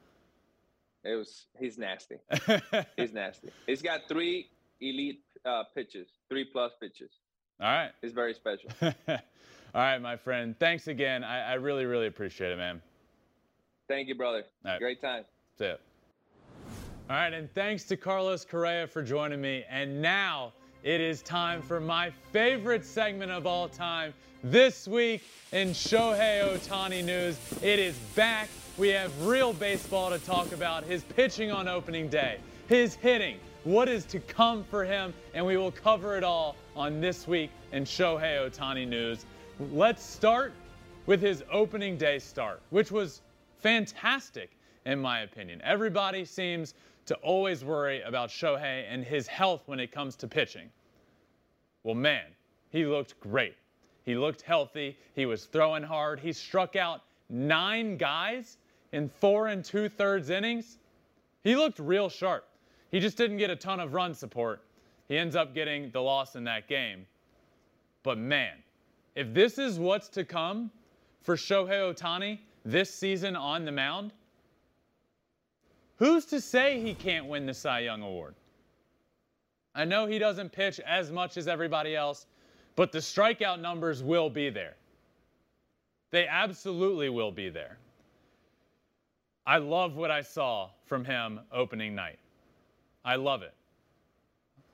It 1.04 1.16
was. 1.16 1.46
He's 1.58 1.78
nasty. 1.78 2.18
he's 2.98 3.14
nasty. 3.14 3.50
He's 3.66 3.82
got 3.82 4.02
three 4.10 4.50
elite 4.82 5.22
uh, 5.46 5.64
pitches, 5.74 6.08
three 6.30 6.44
plus 6.44 6.74
pitches. 6.82 7.12
All 7.62 7.68
right. 7.68 7.92
He's 8.02 8.12
very 8.12 8.34
special. 8.34 8.70
All 8.82 9.84
right, 9.84 10.00
my 10.00 10.18
friend. 10.18 10.56
Thanks 10.60 10.88
again. 10.88 11.24
I, 11.24 11.52
I, 11.52 11.54
really, 11.56 11.86
really 11.86 12.08
appreciate 12.08 12.52
it, 12.52 12.58
man. 12.58 12.82
Thank 13.88 14.08
you, 14.08 14.16
brother. 14.16 14.44
Right. 14.66 14.80
Great 14.80 15.02
time. 15.02 15.24
That's 15.58 15.76
it. 15.76 15.87
All 17.10 17.16
right, 17.16 17.32
and 17.32 17.50
thanks 17.54 17.86
to 17.86 17.96
Carlos 17.96 18.44
Correa 18.44 18.86
for 18.86 19.02
joining 19.02 19.40
me. 19.40 19.64
And 19.70 20.02
now 20.02 20.52
it 20.84 21.00
is 21.00 21.22
time 21.22 21.62
for 21.62 21.80
my 21.80 22.12
favorite 22.34 22.84
segment 22.84 23.32
of 23.32 23.48
all 23.48 23.70
time. 23.70 24.14
This 24.44 24.90
week 24.90 25.24
in 25.54 25.70
Shohei 25.70 26.44
Ohtani 26.44 27.06
news, 27.06 27.40
it 27.62 27.80
is 27.80 27.96
back. 28.14 28.50
We 28.78 28.90
have 28.90 29.26
real 29.26 29.54
baseball 29.54 30.10
to 30.10 30.20
talk 30.20 30.52
about. 30.52 30.84
His 30.84 31.04
pitching 31.04 31.50
on 31.50 31.70
opening 31.70 32.10
day, 32.10 32.40
his 32.68 32.96
hitting, 32.96 33.38
what 33.64 33.88
is 33.88 34.04
to 34.08 34.20
come 34.20 34.66
for 34.66 34.84
him, 34.84 35.14
and 35.34 35.46
we 35.46 35.56
will 35.56 35.72
cover 35.72 36.18
it 36.18 36.26
all 36.26 36.58
on 36.76 37.00
this 37.00 37.26
week 37.26 37.52
in 37.72 37.86
Shohei 37.86 38.38
Ohtani 38.38 38.86
news. 38.86 39.26
Let's 39.72 40.04
start 40.04 40.52
with 41.06 41.22
his 41.22 41.42
opening 41.54 41.96
day 41.96 42.20
start, 42.20 42.62
which 42.70 42.92
was 42.92 43.22
fantastic 43.60 44.52
in 44.86 45.00
my 45.00 45.22
opinion. 45.22 45.62
Everybody 45.64 46.26
seems 46.26 46.74
to 47.08 47.16
always 47.16 47.64
worry 47.64 48.02
about 48.02 48.30
Shohei 48.30 48.86
and 48.90 49.04
his 49.04 49.28
health 49.28 49.64
when 49.66 49.80
it 49.80 49.92
comes 49.92 50.16
to 50.18 50.28
pitching. 50.28 50.70
Well, 51.84 51.96
man, 51.96 52.26
he 52.70 52.86
looked 52.86 53.20
great. 53.20 53.56
He 54.04 54.16
looked 54.16 54.42
healthy. 54.42 54.98
He 55.16 55.26
was 55.26 55.46
throwing 55.46 55.84
hard. 55.84 56.20
He 56.20 56.32
struck 56.32 56.76
out 56.76 57.02
nine 57.30 57.98
guys 57.98 58.58
in 58.92 59.10
four 59.10 59.48
and 59.48 59.64
two 59.64 59.90
thirds 59.90 60.30
innings. 60.30 60.78
He 61.44 61.56
looked 61.56 61.80
real 61.80 62.10
sharp. 62.10 62.46
He 62.92 63.00
just 63.00 63.18
didn't 63.18 63.38
get 63.38 63.50
a 63.50 63.56
ton 63.56 63.80
of 63.80 63.94
run 63.94 64.14
support. 64.14 64.64
He 65.08 65.18
ends 65.18 65.36
up 65.36 65.54
getting 65.54 65.92
the 65.92 66.02
loss 66.02 66.36
in 66.36 66.44
that 66.46 66.68
game. 66.68 67.06
But 68.04 68.18
man, 68.18 68.56
if 69.16 69.34
this 69.34 69.58
is 69.58 69.80
what's 69.80 70.10
to 70.10 70.24
come 70.24 70.72
for 71.22 71.36
Shohei 71.36 71.94
Ohtani 71.94 72.40
this 72.64 72.94
season 72.94 73.36
on 73.36 73.66
the 73.66 73.72
mound, 73.72 74.12
who's 75.98 76.26
to 76.26 76.42
say 76.42 76.80
he 76.80 76.94
can't 76.94 77.28
win 77.28 77.46
the 77.46 77.54
Cy 77.54 77.80
Young 77.80 78.02
Award? 78.02 78.36
I 79.76 79.86
know 79.86 80.08
he 80.08 80.18
doesn't 80.18 80.52
pitch 80.52 80.80
as 80.80 81.12
much 81.12 81.38
as 81.38 81.48
everybody 81.48 81.96
else, 81.96 82.26
but 82.76 82.92
the 82.92 83.00
strikeout 83.00 83.60
numbers 83.60 84.02
will 84.02 84.30
be 84.30 84.50
there. 84.50 84.76
They 86.12 86.28
absolutely 86.28 87.10
will 87.10 87.32
be 87.32 87.50
there. 87.50 87.78
I 89.46 89.58
love 89.58 89.96
what 89.96 90.12
I 90.12 90.22
saw 90.22 90.70
from 90.86 91.06
him 91.06 91.40
opening 91.52 91.96
night. 91.96 92.20
I 93.06 93.16
love 93.16 93.44
it. 93.44 93.54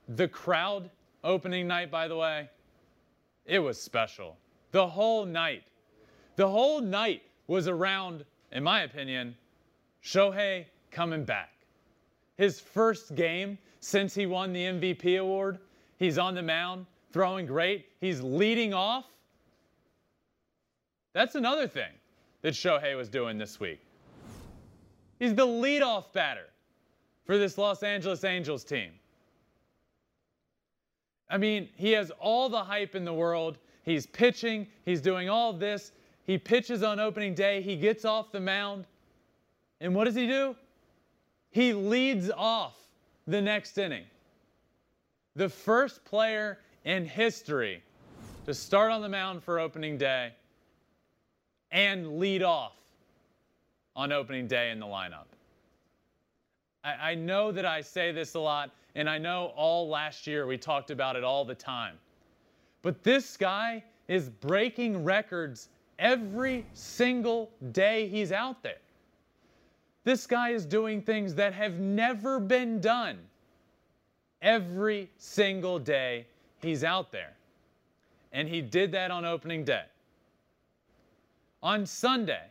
The 0.08 0.28
crowd 0.28 0.90
opening 1.22 1.66
night, 1.66 1.90
by 1.90 2.08
the 2.08 2.16
way, 2.16 2.48
it 3.46 3.58
was 3.58 3.80
special. 3.80 4.36
The 4.72 4.86
whole 4.86 5.24
night. 5.24 5.64
The 6.36 6.48
whole 6.48 6.80
night 6.80 7.22
was 7.46 7.68
around, 7.68 8.24
in 8.52 8.64
my 8.64 8.82
opinion, 8.82 9.36
Shohei 10.02 10.66
coming 10.94 11.24
back. 11.24 11.50
His 12.38 12.58
first 12.58 13.14
game 13.14 13.58
since 13.80 14.14
he 14.14 14.24
won 14.24 14.52
the 14.52 14.64
MVP 14.64 15.20
award. 15.20 15.58
He's 15.98 16.16
on 16.16 16.34
the 16.34 16.42
mound, 16.42 16.86
throwing 17.12 17.44
great. 17.44 17.86
He's 18.00 18.22
leading 18.22 18.72
off. 18.72 19.04
That's 21.12 21.34
another 21.34 21.68
thing 21.68 21.92
that 22.42 22.54
Shohei 22.54 22.96
was 22.96 23.08
doing 23.08 23.36
this 23.36 23.60
week. 23.60 23.80
He's 25.18 25.34
the 25.34 25.46
leadoff 25.46 26.12
batter 26.12 26.48
for 27.24 27.38
this 27.38 27.58
Los 27.58 27.82
Angeles 27.82 28.24
Angels 28.24 28.64
team. 28.64 28.90
I 31.30 31.38
mean, 31.38 31.68
he 31.76 31.92
has 31.92 32.10
all 32.20 32.48
the 32.48 32.62
hype 32.62 32.94
in 32.94 33.04
the 33.04 33.12
world. 33.12 33.58
He's 33.82 34.06
pitching, 34.06 34.66
he's 34.84 35.00
doing 35.00 35.28
all 35.28 35.52
this. 35.52 35.92
He 36.26 36.38
pitches 36.38 36.82
on 36.82 37.00
opening 37.00 37.34
day, 37.34 37.60
he 37.60 37.76
gets 37.76 38.04
off 38.04 38.32
the 38.32 38.40
mound. 38.40 38.86
And 39.80 39.94
what 39.94 40.04
does 40.04 40.14
he 40.14 40.26
do? 40.26 40.56
He 41.54 41.72
leads 41.72 42.32
off 42.32 42.76
the 43.28 43.40
next 43.40 43.78
inning. 43.78 44.06
The 45.36 45.48
first 45.48 46.04
player 46.04 46.58
in 46.84 47.06
history 47.06 47.80
to 48.44 48.52
start 48.52 48.90
on 48.90 49.02
the 49.02 49.08
mound 49.08 49.40
for 49.40 49.60
opening 49.60 49.96
day 49.96 50.32
and 51.70 52.18
lead 52.18 52.42
off 52.42 52.72
on 53.94 54.10
opening 54.10 54.48
day 54.48 54.72
in 54.72 54.80
the 54.80 54.86
lineup. 54.86 55.26
I, 56.82 57.12
I, 57.12 57.14
know 57.14 57.52
that 57.52 57.64
I 57.64 57.82
say 57.82 58.10
this 58.10 58.34
a 58.34 58.40
lot, 58.40 58.72
and 58.96 59.08
I 59.08 59.18
know 59.18 59.52
all 59.54 59.88
last 59.88 60.26
year 60.26 60.48
we 60.48 60.58
talked 60.58 60.90
about 60.90 61.14
it 61.14 61.22
all 61.22 61.44
the 61.44 61.54
time. 61.54 61.94
But 62.82 63.04
this 63.04 63.36
guy 63.36 63.84
is 64.08 64.28
breaking 64.28 65.04
records 65.04 65.68
every 66.00 66.66
single 66.72 67.52
day 67.70 68.08
he's 68.08 68.32
out 68.32 68.60
there. 68.64 68.78
This 70.04 70.26
guy 70.26 70.50
is 70.50 70.66
doing 70.66 71.00
things 71.00 71.34
that 71.34 71.54
have 71.54 71.80
never 71.80 72.38
been 72.38 72.80
done. 72.80 73.18
Every 74.42 75.10
single 75.16 75.78
day 75.78 76.26
he's 76.60 76.84
out 76.84 77.10
there. 77.10 77.32
And 78.32 78.48
he 78.48 78.60
did 78.60 78.92
that 78.92 79.10
on 79.10 79.24
opening 79.24 79.64
day. 79.64 79.84
On 81.62 81.86
Sunday, 81.86 82.42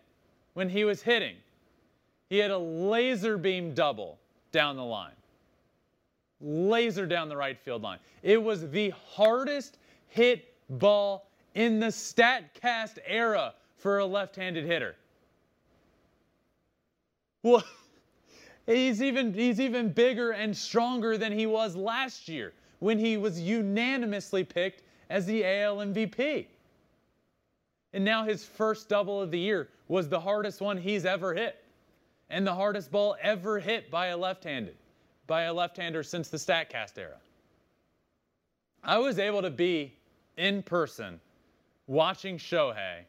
when 0.53 0.69
he 0.69 0.85
was 0.85 1.03
hitting, 1.03 1.35
he 2.29 2.39
had 2.39 2.49
a 2.49 2.57
laser 2.57 3.37
beam 3.37 3.75
double 3.75 4.17
down 4.51 4.75
the 4.75 4.83
line. 4.83 5.13
Laser 6.41 7.05
down 7.05 7.29
the 7.29 7.37
right 7.37 7.59
field 7.59 7.83
line. 7.83 7.99
It 8.23 8.41
was 8.41 8.69
the 8.71 8.91
hardest 9.13 9.77
hit 10.07 10.55
ball 10.69 11.29
in 11.53 11.79
the 11.79 11.87
StatCast 11.87 12.97
era 13.05 13.53
for 13.77 13.99
a 13.99 14.05
left 14.05 14.35
handed 14.35 14.65
hitter. 14.65 14.95
Well, 17.43 17.63
he's 18.65 19.01
even, 19.01 19.33
he's 19.33 19.59
even 19.59 19.89
bigger 19.89 20.31
and 20.31 20.55
stronger 20.55 21.17
than 21.17 21.31
he 21.31 21.45
was 21.45 21.75
last 21.75 22.27
year 22.27 22.53
when 22.79 22.97
he 22.97 23.17
was 23.17 23.39
unanimously 23.39 24.43
picked 24.43 24.81
as 25.09 25.25
the 25.25 25.45
AL 25.45 25.77
MVP. 25.77 26.47
And 27.93 28.03
now 28.03 28.23
his 28.23 28.43
first 28.43 28.89
double 28.89 29.21
of 29.21 29.29
the 29.29 29.39
year 29.39 29.69
was 29.87 30.09
the 30.09 30.19
hardest 30.19 30.61
one 30.61 30.77
he's 30.77 31.05
ever 31.05 31.33
hit 31.33 31.63
and 32.29 32.47
the 32.47 32.53
hardest 32.53 32.91
ball 32.91 33.15
ever 33.21 33.59
hit 33.59 33.91
by 33.91 34.07
a 34.07 34.17
left-handed, 34.17 34.75
by 35.27 35.43
a 35.43 35.53
left-hander 35.53 36.01
since 36.01 36.29
the 36.29 36.37
StatCast 36.37 36.97
era. 36.97 37.17
I 38.83 38.97
was 38.97 39.19
able 39.19 39.43
to 39.43 39.51
be 39.51 39.93
in 40.37 40.63
person 40.63 41.19
watching 41.85 42.37
Shohei 42.37 43.01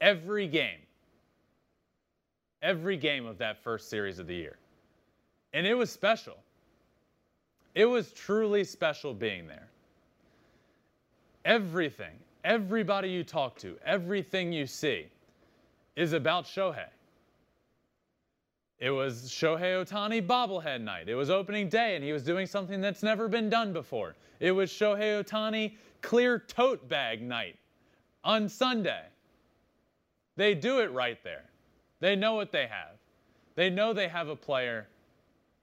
every 0.00 0.46
game 0.46 0.78
every 2.62 2.96
game 2.96 3.26
of 3.26 3.38
that 3.38 3.62
first 3.62 3.90
series 3.90 4.18
of 4.18 4.26
the 4.26 4.34
year. 4.34 4.56
And 5.52 5.66
it 5.66 5.74
was 5.74 5.90
special. 5.90 6.36
It 7.74 7.86
was 7.86 8.12
truly 8.12 8.64
special 8.64 9.14
being 9.14 9.46
there. 9.46 9.68
Everything, 11.44 12.14
everybody 12.44 13.08
you 13.08 13.24
talk 13.24 13.56
to, 13.58 13.76
everything 13.84 14.52
you 14.52 14.66
see 14.66 15.06
is 15.96 16.12
about 16.12 16.44
Shohei. 16.44 16.88
It 18.78 18.90
was 18.90 19.30
Shohei 19.30 19.84
Ohtani 19.84 20.26
bobblehead 20.26 20.80
night. 20.80 21.08
It 21.08 21.14
was 21.14 21.30
opening 21.30 21.68
day, 21.68 21.94
and 21.94 22.04
he 22.04 22.12
was 22.12 22.22
doing 22.22 22.46
something 22.46 22.80
that's 22.80 23.02
never 23.02 23.28
been 23.28 23.48
done 23.48 23.72
before. 23.72 24.16
It 24.40 24.52
was 24.52 24.70
Shohei 24.70 25.22
Ohtani 25.22 25.76
clear 26.00 26.40
tote 26.40 26.88
bag 26.88 27.22
night 27.22 27.56
on 28.24 28.48
Sunday. 28.48 29.04
They 30.36 30.54
do 30.54 30.80
it 30.80 30.90
right 30.92 31.22
there. 31.22 31.44
They 32.02 32.16
know 32.16 32.34
what 32.34 32.50
they 32.50 32.66
have. 32.66 32.96
They 33.54 33.70
know 33.70 33.92
they 33.92 34.08
have 34.08 34.26
a 34.26 34.34
player 34.34 34.88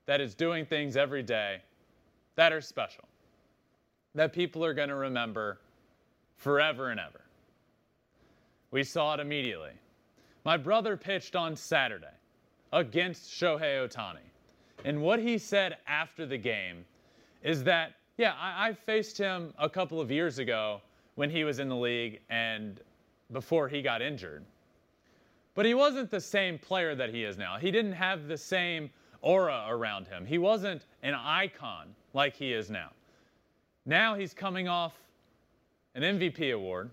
that 0.05 0.21
is 0.21 0.33
doing 0.33 0.65
things 0.65 0.95
every 0.95 1.21
day 1.21 1.57
that 2.35 2.53
are 2.53 2.61
special, 2.61 3.03
that 4.15 4.31
people 4.31 4.63
are 4.63 4.73
going 4.73 4.87
to 4.87 4.95
remember 4.95 5.59
forever 6.37 6.91
and 6.91 6.99
ever. 6.99 7.19
We 8.71 8.83
saw 8.85 9.15
it 9.15 9.19
immediately. 9.19 9.73
My 10.45 10.55
brother 10.55 10.95
pitched 10.95 11.35
on 11.35 11.57
Saturday 11.57 12.07
against 12.71 13.29
Shohei 13.29 13.85
Ohtani. 13.85 14.19
And 14.85 15.01
what 15.01 15.19
he 15.19 15.37
said 15.37 15.75
after 15.87 16.25
the 16.25 16.37
game 16.37 16.85
is 17.43 17.65
that, 17.65 17.95
yeah, 18.17 18.33
I, 18.39 18.69
I, 18.69 18.73
faced 18.73 19.17
him 19.17 19.53
a 19.59 19.69
couple 19.69 19.99
of 19.99 20.09
years 20.09 20.39
ago 20.39 20.79
when 21.15 21.29
he 21.29 21.43
was 21.43 21.59
in 21.59 21.67
the 21.67 21.75
league 21.75 22.21
and 22.29 22.79
before 23.33 23.67
he 23.67 23.81
got 23.81 24.01
injured. 24.01 24.45
But 25.59 25.65
he 25.65 25.73
wasn't 25.73 26.09
the 26.09 26.21
same 26.21 26.57
player 26.57 26.95
that 26.95 27.13
he 27.13 27.25
is 27.25 27.37
now. 27.37 27.57
He 27.57 27.69
didn't 27.69 27.91
have 27.91 28.29
the 28.29 28.37
same 28.37 28.89
aura 29.21 29.65
around 29.67 30.07
him. 30.07 30.25
He 30.25 30.37
wasn't 30.37 30.85
an 31.03 31.13
icon 31.13 31.93
like 32.13 32.33
he 32.33 32.53
is 32.53 32.69
now. 32.69 32.91
Now 33.85 34.15
he's 34.15 34.33
coming 34.33 34.69
off 34.69 34.93
an 35.95 36.03
MVP 36.03 36.53
award. 36.53 36.91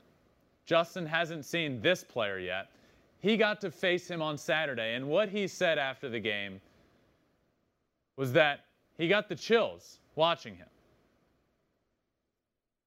Justin 0.64 1.06
hasn't 1.06 1.44
seen 1.44 1.80
this 1.80 2.02
player 2.02 2.40
yet. 2.40 2.72
He 3.20 3.36
got 3.36 3.60
to 3.60 3.70
face 3.70 4.08
him 4.08 4.20
on 4.20 4.36
Saturday, 4.36 4.94
and 4.94 5.06
what 5.06 5.28
he 5.28 5.46
said 5.46 5.78
after 5.78 6.08
the 6.08 6.18
game 6.18 6.60
was 8.16 8.32
that 8.32 8.64
he 8.98 9.06
got 9.06 9.28
the 9.28 9.36
chills 9.36 10.00
watching 10.16 10.56
him. 10.56 10.66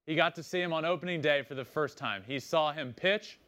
He 0.04 0.14
got 0.14 0.34
to 0.34 0.42
see 0.42 0.60
him 0.60 0.74
on 0.74 0.84
opening 0.84 1.22
day 1.22 1.40
for 1.40 1.54
the 1.54 1.64
first 1.64 1.96
time. 1.96 2.22
He 2.26 2.38
saw 2.38 2.70
him 2.70 2.92
pitch, 2.92 3.38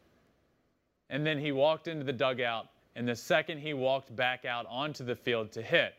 and 1.13 1.27
then 1.27 1.39
he 1.39 1.53
walked 1.53 1.89
into 1.89 2.05
the 2.05 2.13
dugout, 2.13 2.69
and 2.97 3.07
the 3.07 3.15
second 3.15 3.59
he 3.59 3.75
walked 3.75 4.17
back 4.17 4.47
out 4.47 4.65
onto 4.69 5.05
the 5.05 5.15
field 5.15 5.53
to 5.53 5.61
hit, 5.61 5.95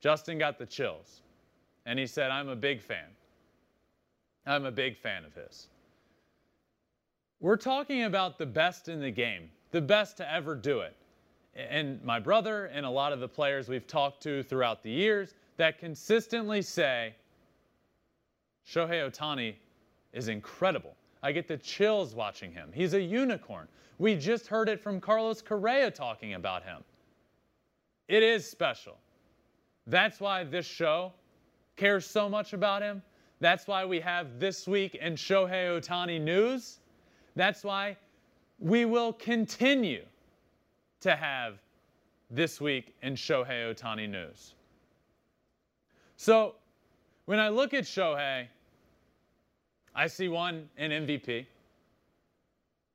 Justin 0.00 0.38
got 0.38 0.58
the 0.58 0.66
chills. 0.66 1.22
And 1.86 1.98
he 1.98 2.06
said, 2.06 2.30
I'm 2.30 2.50
a 2.50 2.56
big 2.56 2.82
fan. 2.82 3.06
I'm 4.46 4.66
a 4.66 4.70
big 4.70 4.98
fan 4.98 5.24
of 5.24 5.34
his. 5.34 5.68
We're 7.40 7.56
talking 7.56 8.04
about 8.04 8.36
the 8.38 8.44
best 8.44 8.88
in 8.88 9.00
the 9.00 9.10
game, 9.10 9.50
the 9.70 9.80
best 9.80 10.18
to 10.18 10.30
ever 10.30 10.54
do 10.54 10.80
it. 10.80 10.94
And 11.54 12.02
my 12.04 12.20
brother 12.20 12.66
and 12.66 12.84
a 12.84 12.90
lot 12.90 13.14
of 13.14 13.20
the 13.20 13.28
players 13.28 13.68
we've 13.68 13.86
talked 13.86 14.22
to 14.24 14.42
throughout 14.42 14.82
the 14.82 14.90
years 14.90 15.34
that 15.56 15.78
consistently 15.78 16.60
say, 16.60 17.14
Shohei 18.68 19.10
Ohtani 19.10 19.54
is 20.12 20.28
incredible. 20.28 20.94
I 21.24 21.32
get 21.32 21.48
the 21.48 21.56
chills 21.56 22.14
watching 22.14 22.52
him. 22.52 22.70
He's 22.74 22.92
a 22.92 23.00
unicorn. 23.00 23.66
We 23.98 24.14
just 24.14 24.46
heard 24.46 24.68
it 24.68 24.78
from 24.78 25.00
Carlos 25.00 25.40
Correa 25.40 25.90
talking 25.90 26.34
about 26.34 26.62
him. 26.64 26.84
It 28.08 28.22
is 28.22 28.46
special. 28.46 28.98
That's 29.86 30.20
why 30.20 30.44
this 30.44 30.66
show 30.66 31.14
cares 31.76 32.04
so 32.04 32.28
much 32.28 32.52
about 32.52 32.82
him. 32.82 33.02
That's 33.40 33.66
why 33.66 33.86
we 33.86 34.00
have 34.00 34.38
This 34.38 34.68
Week 34.68 34.96
in 34.96 35.14
Shohei 35.14 35.80
Ohtani 35.80 36.20
News. 36.20 36.80
That's 37.36 37.64
why 37.64 37.96
we 38.58 38.84
will 38.84 39.14
continue 39.14 40.04
to 41.00 41.16
have 41.16 41.54
This 42.30 42.60
Week 42.60 42.94
in 43.02 43.14
Shohei 43.14 43.74
Ohtani 43.74 44.10
News. 44.10 44.52
So 46.18 46.56
when 47.24 47.38
I 47.38 47.48
look 47.48 47.72
at 47.72 47.84
Shohei, 47.84 48.46
I 49.94 50.06
see 50.06 50.28
one, 50.28 50.68
in 50.76 50.90
MVP, 50.90 51.46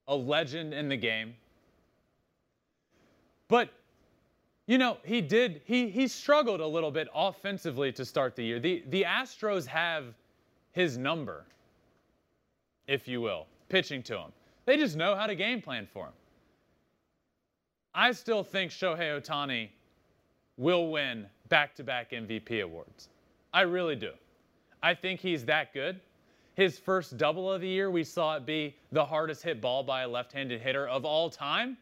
a 0.08 0.16
legend 0.16 0.74
in 0.74 0.90
the 0.90 0.98
game. 0.98 1.36
But 3.48 3.70
you 4.68 4.78
know, 4.78 4.98
he 5.04 5.22
did 5.22 5.62
he 5.66 5.90
he 5.90 6.08
struggled 6.08 6.60
a 6.60 6.68
little 6.68 6.92
bit 6.92 7.08
offensively 7.14 7.92
to 7.94 8.06
start 8.06 8.36
the 8.36 8.44
year. 8.44 8.60
The 8.60 8.84
the 8.90 9.04
Astros 9.04 9.66
have 9.66 10.14
his 10.72 10.98
number, 10.98 11.46
if 12.88 13.08
you 13.08 13.22
will, 13.22 13.48
pitching 13.70 14.04
to 14.04 14.18
him. 14.18 14.32
They 14.66 14.78
just 14.78 14.96
know 14.96 15.16
how 15.16 15.26
to 15.26 15.36
game 15.36 15.62
plan 15.62 15.88
for 15.92 16.06
him. 16.06 16.14
I 17.96 18.12
still 18.12 18.44
think 18.44 18.72
Shohei 18.72 19.20
Ohtani 19.20 19.70
will 20.58 20.92
win 20.92 21.26
back-to-back 21.48 22.12
MVP 22.12 22.64
awards. 22.64 23.10
I 23.52 23.62
really 23.62 23.96
do. 23.96 24.12
I 24.84 24.94
think 24.94 25.20
he's 25.20 25.44
that 25.46 25.74
good. 25.74 26.00
His 26.60 26.78
first 26.78 27.16
double 27.16 27.50
of 27.50 27.62
the 27.62 27.70
year, 27.70 27.90
we 27.90 28.04
saw 28.04 28.36
it 28.36 28.46
be 28.46 28.76
the 28.92 29.06
hardest 29.06 29.44
hit 29.44 29.62
ball 29.62 29.82
by 29.82 30.02
a 30.02 30.08
left-handed 30.10 30.60
hitter 30.60 30.90
of 30.90 31.06
all 31.06 31.30
time. 31.30 31.78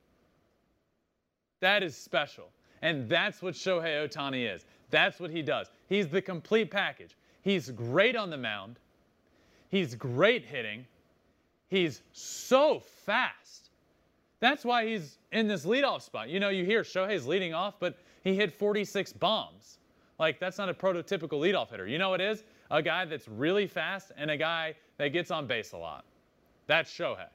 That 1.61 1.83
is 1.83 1.95
special. 1.95 2.49
And 2.81 3.09
that's 3.09 3.41
what 3.41 3.53
Shohei 3.53 4.07
Ohtani 4.07 4.53
is. 4.53 4.65
That's 4.89 5.19
what 5.19 5.31
he 5.31 5.41
does. 5.41 5.67
He's 5.87 6.07
the 6.07 6.21
complete 6.21 6.69
package. 6.69 7.15
He's 7.41 7.71
great 7.71 8.15
on 8.15 8.29
the 8.29 8.37
mound. 8.37 8.77
He's 9.69 9.95
great 9.95 10.45
hitting. 10.45 10.85
He's 11.67 12.01
so 12.11 12.81
fast. 13.05 13.69
That's 14.39 14.63
why 14.63 14.85
he's 14.85 15.17
in 15.31 15.47
this 15.47 15.65
leadoff 15.65 16.01
spot. 16.01 16.29
You 16.29 16.39
know, 16.39 16.49
you 16.49 16.65
hear 16.65 16.83
Shohei's 16.83 17.25
leading 17.25 17.53
off, 17.53 17.75
but 17.79 17.97
he 18.27 18.35
hit 18.35 18.51
46 18.51 19.13
bombs. 19.13 19.79
Like, 20.19 20.39
that's 20.39 20.57
not 20.57 20.69
a 20.69 20.73
prototypical 20.73 21.39
leadoff 21.39 21.69
hitter. 21.69 21.87
You 21.87 21.97
know 21.97 22.09
what 22.09 22.21
it 22.21 22.31
is? 22.31 22.43
a 22.71 22.81
guy 22.81 23.05
that's 23.05 23.27
really 23.27 23.67
fast, 23.67 24.11
and 24.17 24.31
a 24.31 24.37
guy 24.37 24.75
that 24.97 25.09
gets 25.09 25.31
on 25.31 25.47
base 25.47 25.71
a 25.71 25.77
lot. 25.77 26.05
That's 26.67 26.91
Shohei. 26.91 27.27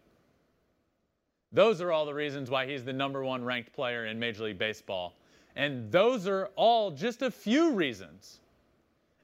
Those 1.53 1.81
are 1.81 1.93
all 1.93 2.07
the 2.07 2.15
reasons 2.15 2.51
why 2.51 2.67
he's 2.67 2.85
the 2.85 2.93
number 2.93 3.23
one 3.25 3.45
ranked 3.45 3.73
player 3.73 4.07
in 4.07 4.19
Major 4.19 4.45
League 4.45 4.59
Baseball. 4.59 5.15
And 5.55 5.91
those 5.93 6.27
are 6.27 6.51
all 6.57 6.91
just 6.91 7.23
a 7.23 7.31
few 7.31 7.73
reasons. 7.73 8.41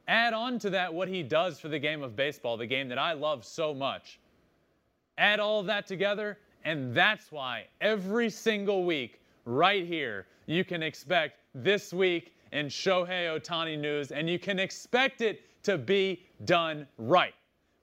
Add 0.08 0.34
on 0.34 0.58
to 0.60 0.70
that 0.70 0.92
what 0.92 1.08
he 1.08 1.22
does 1.22 1.58
for 1.58 1.68
the 1.68 1.78
game 1.78 2.02
of 2.02 2.16
baseball, 2.16 2.56
the 2.56 2.66
game 2.66 2.88
that 2.88 2.98
I 2.98 3.12
love 3.12 3.44
so 3.44 3.74
much. 3.74 4.18
Add 5.16 5.40
all 5.40 5.62
that 5.64 5.86
together, 5.86 6.38
and 6.64 6.94
that's 6.94 7.32
why 7.32 7.66
every 7.80 8.30
single 8.30 8.84
week, 8.84 9.20
right 9.44 9.86
here, 9.86 10.26
you 10.46 10.64
can 10.64 10.82
expect 10.82 11.37
this 11.54 11.92
week 11.92 12.34
in 12.52 12.66
Shohei 12.66 13.38
Ohtani 13.38 13.78
news, 13.78 14.10
and 14.10 14.28
you 14.28 14.38
can 14.38 14.58
expect 14.58 15.20
it 15.20 15.42
to 15.64 15.78
be 15.78 16.24
done 16.44 16.86
right. 16.98 17.34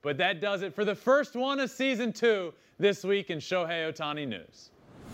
But 0.02 0.18
that 0.18 0.40
does 0.40 0.62
it 0.62 0.74
for 0.74 0.84
the 0.84 0.94
first 0.94 1.34
one 1.36 1.60
of 1.60 1.70
season 1.70 2.12
two 2.12 2.52
this 2.78 3.04
week 3.04 3.30
in 3.30 3.38
Shohei 3.38 3.92
Ohtani 3.92 4.26
news. 4.26 4.70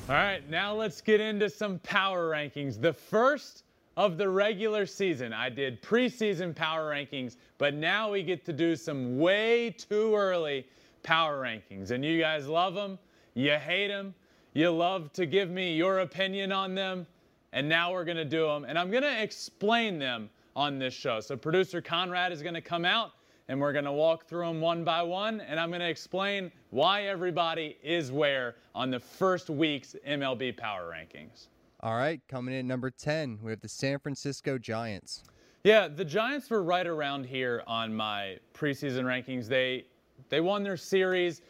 All 0.09 0.15
right, 0.17 0.49
now 0.51 0.75
let's 0.75 1.01
get 1.01 1.21
into 1.21 1.49
some 1.49 1.79
power 1.81 2.31
rankings. 2.31 2.81
The 2.81 2.93
first 2.93 3.65
of 3.97 4.17
the 4.17 4.29
regular 4.29 4.87
season. 4.87 5.33
I 5.33 5.49
did 5.49 5.83
preseason 5.83 6.55
power 6.55 6.91
rankings, 6.91 7.37
but 7.59 7.75
now 7.75 8.11
we 8.11 8.23
get 8.23 8.45
to 8.47 8.53
do 8.53 8.75
some 8.75 9.19
way 9.19 9.71
too 9.71 10.15
early 10.15 10.67
power 11.03 11.43
rankings. 11.43 11.91
And 11.91 12.05
you 12.05 12.19
guys 12.21 12.47
love 12.47 12.75
them, 12.75 12.99
you 13.35 13.53
hate 13.53 13.89
them, 13.89 14.15
you 14.55 14.71
love 14.71 15.13
to 15.15 15.27
give 15.27 15.51
me 15.51 15.75
your 15.77 16.01
opinion 16.01 16.53
on 16.53 16.75
them, 16.75 17.07
and 17.53 17.69
now 17.69 17.93
we're 17.93 18.05
going 18.05 18.17
to 18.17 18.25
do 18.25 18.47
them. 18.47 18.65
And 18.65 18.79
I'm 18.79 18.91
going 18.91 19.03
to 19.03 19.23
explain 19.23 19.99
them 19.99 20.31
on 20.57 20.79
this 20.79 20.95
show. 20.95 21.21
So 21.21 21.37
producer 21.37 21.81
Conrad 21.81 22.33
is 22.33 22.43
going 22.43 22.55
to 22.55 22.61
come 22.61 22.85
out 22.85 23.13
and 23.49 23.61
we're 23.61 23.73
going 23.73 23.85
to 23.85 23.93
walk 23.93 24.27
through 24.27 24.47
them 24.47 24.61
one 24.61 24.85
by 24.85 25.03
one 25.03 25.41
and 25.41 25.59
I'm 25.59 25.71
going 25.71 25.81
to 25.81 25.89
explain 25.89 26.51
why 26.71 27.05
everybody 27.05 27.77
is 27.83 28.13
where 28.13 28.57
on 28.75 28.91
the 28.91 29.01
first 29.01 29.51
week's 29.51 29.97
MLB 30.07 30.57
power 30.57 30.93
rankings. 30.93 31.49
All 31.81 31.97
right, 31.97 32.21
coming 32.29 32.55
in 32.55 32.67
number 32.69 32.91
10, 32.91 33.41
we 33.43 33.51
have 33.51 33.61
the 33.61 33.69
San 33.69 33.99
Francisco 33.99 34.57
Giants. 34.57 35.25
Yeah, 35.65 35.89
the 35.89 36.05
Giants 36.05 36.49
were 36.49 36.63
right 36.63 36.87
around 36.87 37.27
here 37.27 37.63
on 37.67 37.95
my 37.95 38.39
preseason 38.55 39.05
rankings. 39.05 39.47
They 39.47 39.87
they 40.29 40.41
won 40.41 40.63
their 40.63 40.77
series, 40.77 41.43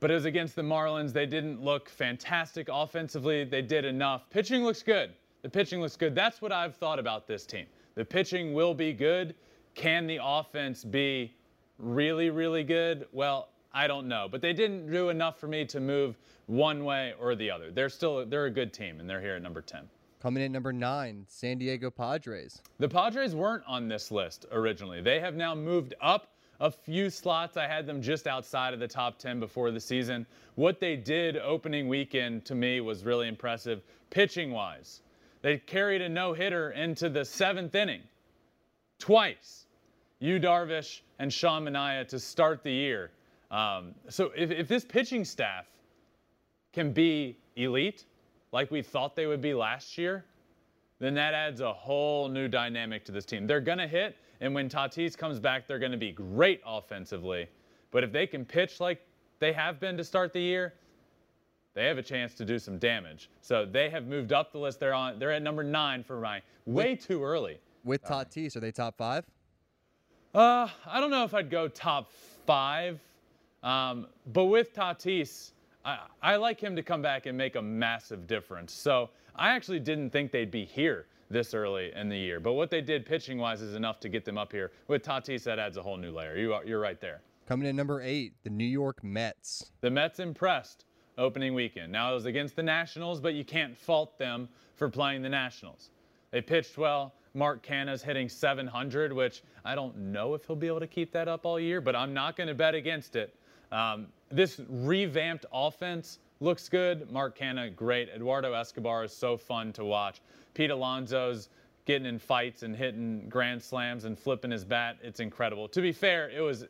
but 0.00 0.10
it 0.10 0.14
was 0.14 0.24
against 0.24 0.56
the 0.56 0.62
Marlins. 0.62 1.12
They 1.12 1.26
didn't 1.26 1.62
look 1.62 1.88
fantastic 1.88 2.68
offensively. 2.70 3.44
They 3.44 3.62
did 3.62 3.84
enough. 3.84 4.28
Pitching 4.30 4.64
looks 4.64 4.82
good. 4.82 5.14
The 5.44 5.50
pitching 5.50 5.82
looks 5.82 5.94
good. 5.94 6.14
That's 6.14 6.40
what 6.40 6.52
I've 6.52 6.74
thought 6.74 6.98
about 6.98 7.26
this 7.26 7.44
team. 7.44 7.66
The 7.96 8.04
pitching 8.04 8.54
will 8.54 8.72
be 8.72 8.94
good. 8.94 9.34
Can 9.74 10.06
the 10.06 10.18
offense 10.22 10.82
be 10.84 11.34
really, 11.78 12.30
really 12.30 12.64
good? 12.64 13.06
Well, 13.12 13.50
I 13.70 13.86
don't 13.86 14.08
know. 14.08 14.26
But 14.30 14.40
they 14.40 14.54
didn't 14.54 14.90
do 14.90 15.10
enough 15.10 15.38
for 15.38 15.46
me 15.46 15.66
to 15.66 15.80
move 15.80 16.16
one 16.46 16.82
way 16.82 17.12
or 17.20 17.34
the 17.34 17.50
other. 17.50 17.70
They're 17.70 17.90
still 17.90 18.24
they're 18.24 18.46
a 18.46 18.50
good 18.50 18.72
team, 18.72 19.00
and 19.00 19.10
they're 19.10 19.20
here 19.20 19.34
at 19.34 19.42
number 19.42 19.60
10. 19.60 19.82
Coming 20.18 20.44
in 20.44 20.50
number 20.50 20.72
nine, 20.72 21.26
San 21.28 21.58
Diego 21.58 21.90
Padres. 21.90 22.62
The 22.78 22.88
Padres 22.88 23.34
weren't 23.34 23.64
on 23.66 23.86
this 23.86 24.10
list 24.10 24.46
originally. 24.50 25.02
They 25.02 25.20
have 25.20 25.34
now 25.34 25.54
moved 25.54 25.92
up 26.00 26.32
a 26.60 26.70
few 26.70 27.10
slots. 27.10 27.58
I 27.58 27.66
had 27.66 27.86
them 27.86 28.00
just 28.00 28.26
outside 28.26 28.72
of 28.72 28.80
the 28.80 28.88
top 28.88 29.18
10 29.18 29.40
before 29.40 29.70
the 29.70 29.80
season. 29.80 30.24
What 30.54 30.80
they 30.80 30.96
did 30.96 31.36
opening 31.36 31.86
weekend 31.86 32.46
to 32.46 32.54
me 32.54 32.80
was 32.80 33.04
really 33.04 33.28
impressive, 33.28 33.82
pitching 34.08 34.50
wise. 34.50 35.02
They 35.44 35.58
carried 35.58 36.00
a 36.00 36.08
no 36.08 36.32
hitter 36.32 36.70
into 36.70 37.10
the 37.10 37.22
seventh 37.22 37.74
inning 37.74 38.00
twice. 38.98 39.66
Yu 40.18 40.40
Darvish 40.40 41.02
and 41.18 41.30
Sean 41.30 41.66
Manaea 41.66 42.08
to 42.08 42.18
start 42.18 42.62
the 42.62 42.72
year. 42.72 43.10
Um, 43.50 43.94
so 44.08 44.32
if, 44.34 44.50
if 44.50 44.68
this 44.68 44.86
pitching 44.86 45.22
staff 45.22 45.66
can 46.72 46.94
be 46.94 47.36
elite, 47.56 48.06
like 48.52 48.70
we 48.70 48.80
thought 48.80 49.14
they 49.14 49.26
would 49.26 49.42
be 49.42 49.52
last 49.52 49.98
year, 49.98 50.24
then 50.98 51.12
that 51.12 51.34
adds 51.34 51.60
a 51.60 51.74
whole 51.74 52.26
new 52.26 52.48
dynamic 52.48 53.04
to 53.04 53.12
this 53.12 53.26
team. 53.26 53.46
They're 53.46 53.60
going 53.60 53.76
to 53.76 53.86
hit, 53.86 54.16
and 54.40 54.54
when 54.54 54.70
Tatis 54.70 55.14
comes 55.14 55.38
back, 55.38 55.68
they're 55.68 55.78
going 55.78 55.92
to 55.92 55.98
be 55.98 56.12
great 56.12 56.62
offensively. 56.64 57.48
But 57.90 58.02
if 58.02 58.12
they 58.12 58.26
can 58.26 58.46
pitch 58.46 58.80
like 58.80 59.06
they 59.40 59.52
have 59.52 59.78
been 59.78 59.98
to 59.98 60.04
start 60.04 60.32
the 60.32 60.40
year, 60.40 60.72
they 61.74 61.86
have 61.86 61.98
a 61.98 62.02
chance 62.02 62.34
to 62.34 62.44
do 62.44 62.58
some 62.58 62.78
damage. 62.78 63.30
So 63.40 63.66
they 63.66 63.90
have 63.90 64.06
moved 64.06 64.32
up 64.32 64.52
the 64.52 64.58
list. 64.58 64.80
They're 64.80 64.94
on. 64.94 65.18
They're 65.18 65.32
at 65.32 65.42
number 65.42 65.62
nine 65.62 66.04
for 66.04 66.20
my 66.20 66.40
way 66.66 66.92
with, 66.92 67.06
too 67.06 67.22
early. 67.22 67.58
With 67.82 68.02
Tatis, 68.04 68.56
are 68.56 68.60
they 68.60 68.72
top 68.72 68.96
five? 68.96 69.24
Uh, 70.34 70.68
I 70.86 71.00
don't 71.00 71.10
know 71.10 71.24
if 71.24 71.34
I'd 71.34 71.50
go 71.50 71.68
top 71.68 72.10
five, 72.46 73.00
um, 73.62 74.06
but 74.32 74.44
with 74.44 74.74
Tatis, 74.74 75.52
I, 75.84 75.98
I 76.22 76.36
like 76.36 76.60
him 76.60 76.74
to 76.76 76.82
come 76.82 77.02
back 77.02 77.26
and 77.26 77.36
make 77.36 77.56
a 77.56 77.62
massive 77.62 78.26
difference. 78.26 78.72
So 78.72 79.10
I 79.36 79.50
actually 79.50 79.80
didn't 79.80 80.10
think 80.10 80.32
they'd 80.32 80.50
be 80.50 80.64
here 80.64 81.06
this 81.30 81.54
early 81.54 81.92
in 81.94 82.08
the 82.08 82.16
year. 82.16 82.40
But 82.40 82.52
what 82.52 82.70
they 82.70 82.80
did 82.80 83.04
pitching 83.04 83.38
wise 83.38 83.62
is 83.62 83.74
enough 83.74 83.98
to 84.00 84.08
get 84.08 84.24
them 84.24 84.38
up 84.38 84.52
here. 84.52 84.72
With 84.88 85.04
Tatis, 85.04 85.42
that 85.44 85.58
adds 85.58 85.76
a 85.76 85.82
whole 85.82 85.96
new 85.96 86.12
layer. 86.12 86.36
You 86.36 86.54
are, 86.54 86.64
you're 86.64 86.80
right 86.80 87.00
there. 87.00 87.20
Coming 87.46 87.68
in 87.68 87.76
number 87.76 88.00
eight, 88.00 88.34
the 88.42 88.50
New 88.50 88.64
York 88.64 89.02
Mets. 89.04 89.72
The 89.80 89.90
Mets 89.90 90.18
impressed 90.18 90.84
opening 91.18 91.54
weekend. 91.54 91.92
Now 91.92 92.12
it 92.12 92.14
was 92.14 92.26
against 92.26 92.56
the 92.56 92.62
Nationals, 92.62 93.20
but 93.20 93.34
you 93.34 93.44
can't 93.44 93.76
fault 93.76 94.18
them 94.18 94.48
for 94.76 94.88
playing 94.88 95.22
the 95.22 95.28
Nationals. 95.28 95.90
They 96.30 96.40
pitched 96.40 96.76
well. 96.76 97.14
Mark 97.34 97.66
Canha's 97.66 98.02
hitting 98.02 98.28
700, 98.28 99.12
which 99.12 99.42
I 99.64 99.74
don't 99.74 99.96
know 99.96 100.34
if 100.34 100.46
he'll 100.46 100.56
be 100.56 100.68
able 100.68 100.80
to 100.80 100.86
keep 100.86 101.12
that 101.12 101.26
up 101.26 101.44
all 101.44 101.58
year, 101.58 101.80
but 101.80 101.96
I'm 101.96 102.14
not 102.14 102.36
going 102.36 102.46
to 102.46 102.54
bet 102.54 102.74
against 102.74 103.16
it. 103.16 103.34
Um, 103.72 104.06
this 104.30 104.60
revamped 104.68 105.46
offense 105.52 106.18
looks 106.40 106.68
good. 106.68 107.10
Mark 107.10 107.36
Canha, 107.36 107.74
great. 107.74 108.08
Eduardo 108.08 108.52
Escobar 108.52 109.04
is 109.04 109.12
so 109.12 109.36
fun 109.36 109.72
to 109.72 109.84
watch. 109.84 110.20
Pete 110.54 110.70
Alonso's 110.70 111.48
getting 111.86 112.06
in 112.06 112.18
fights 112.18 112.62
and 112.62 112.74
hitting 112.74 113.28
grand 113.28 113.62
slams 113.62 114.04
and 114.04 114.18
flipping 114.18 114.50
his 114.50 114.64
bat. 114.64 114.96
It's 115.02 115.20
incredible. 115.20 115.68
To 115.68 115.80
be 115.80 115.92
fair, 115.92 116.30
it 116.30 116.40
was 116.40 116.66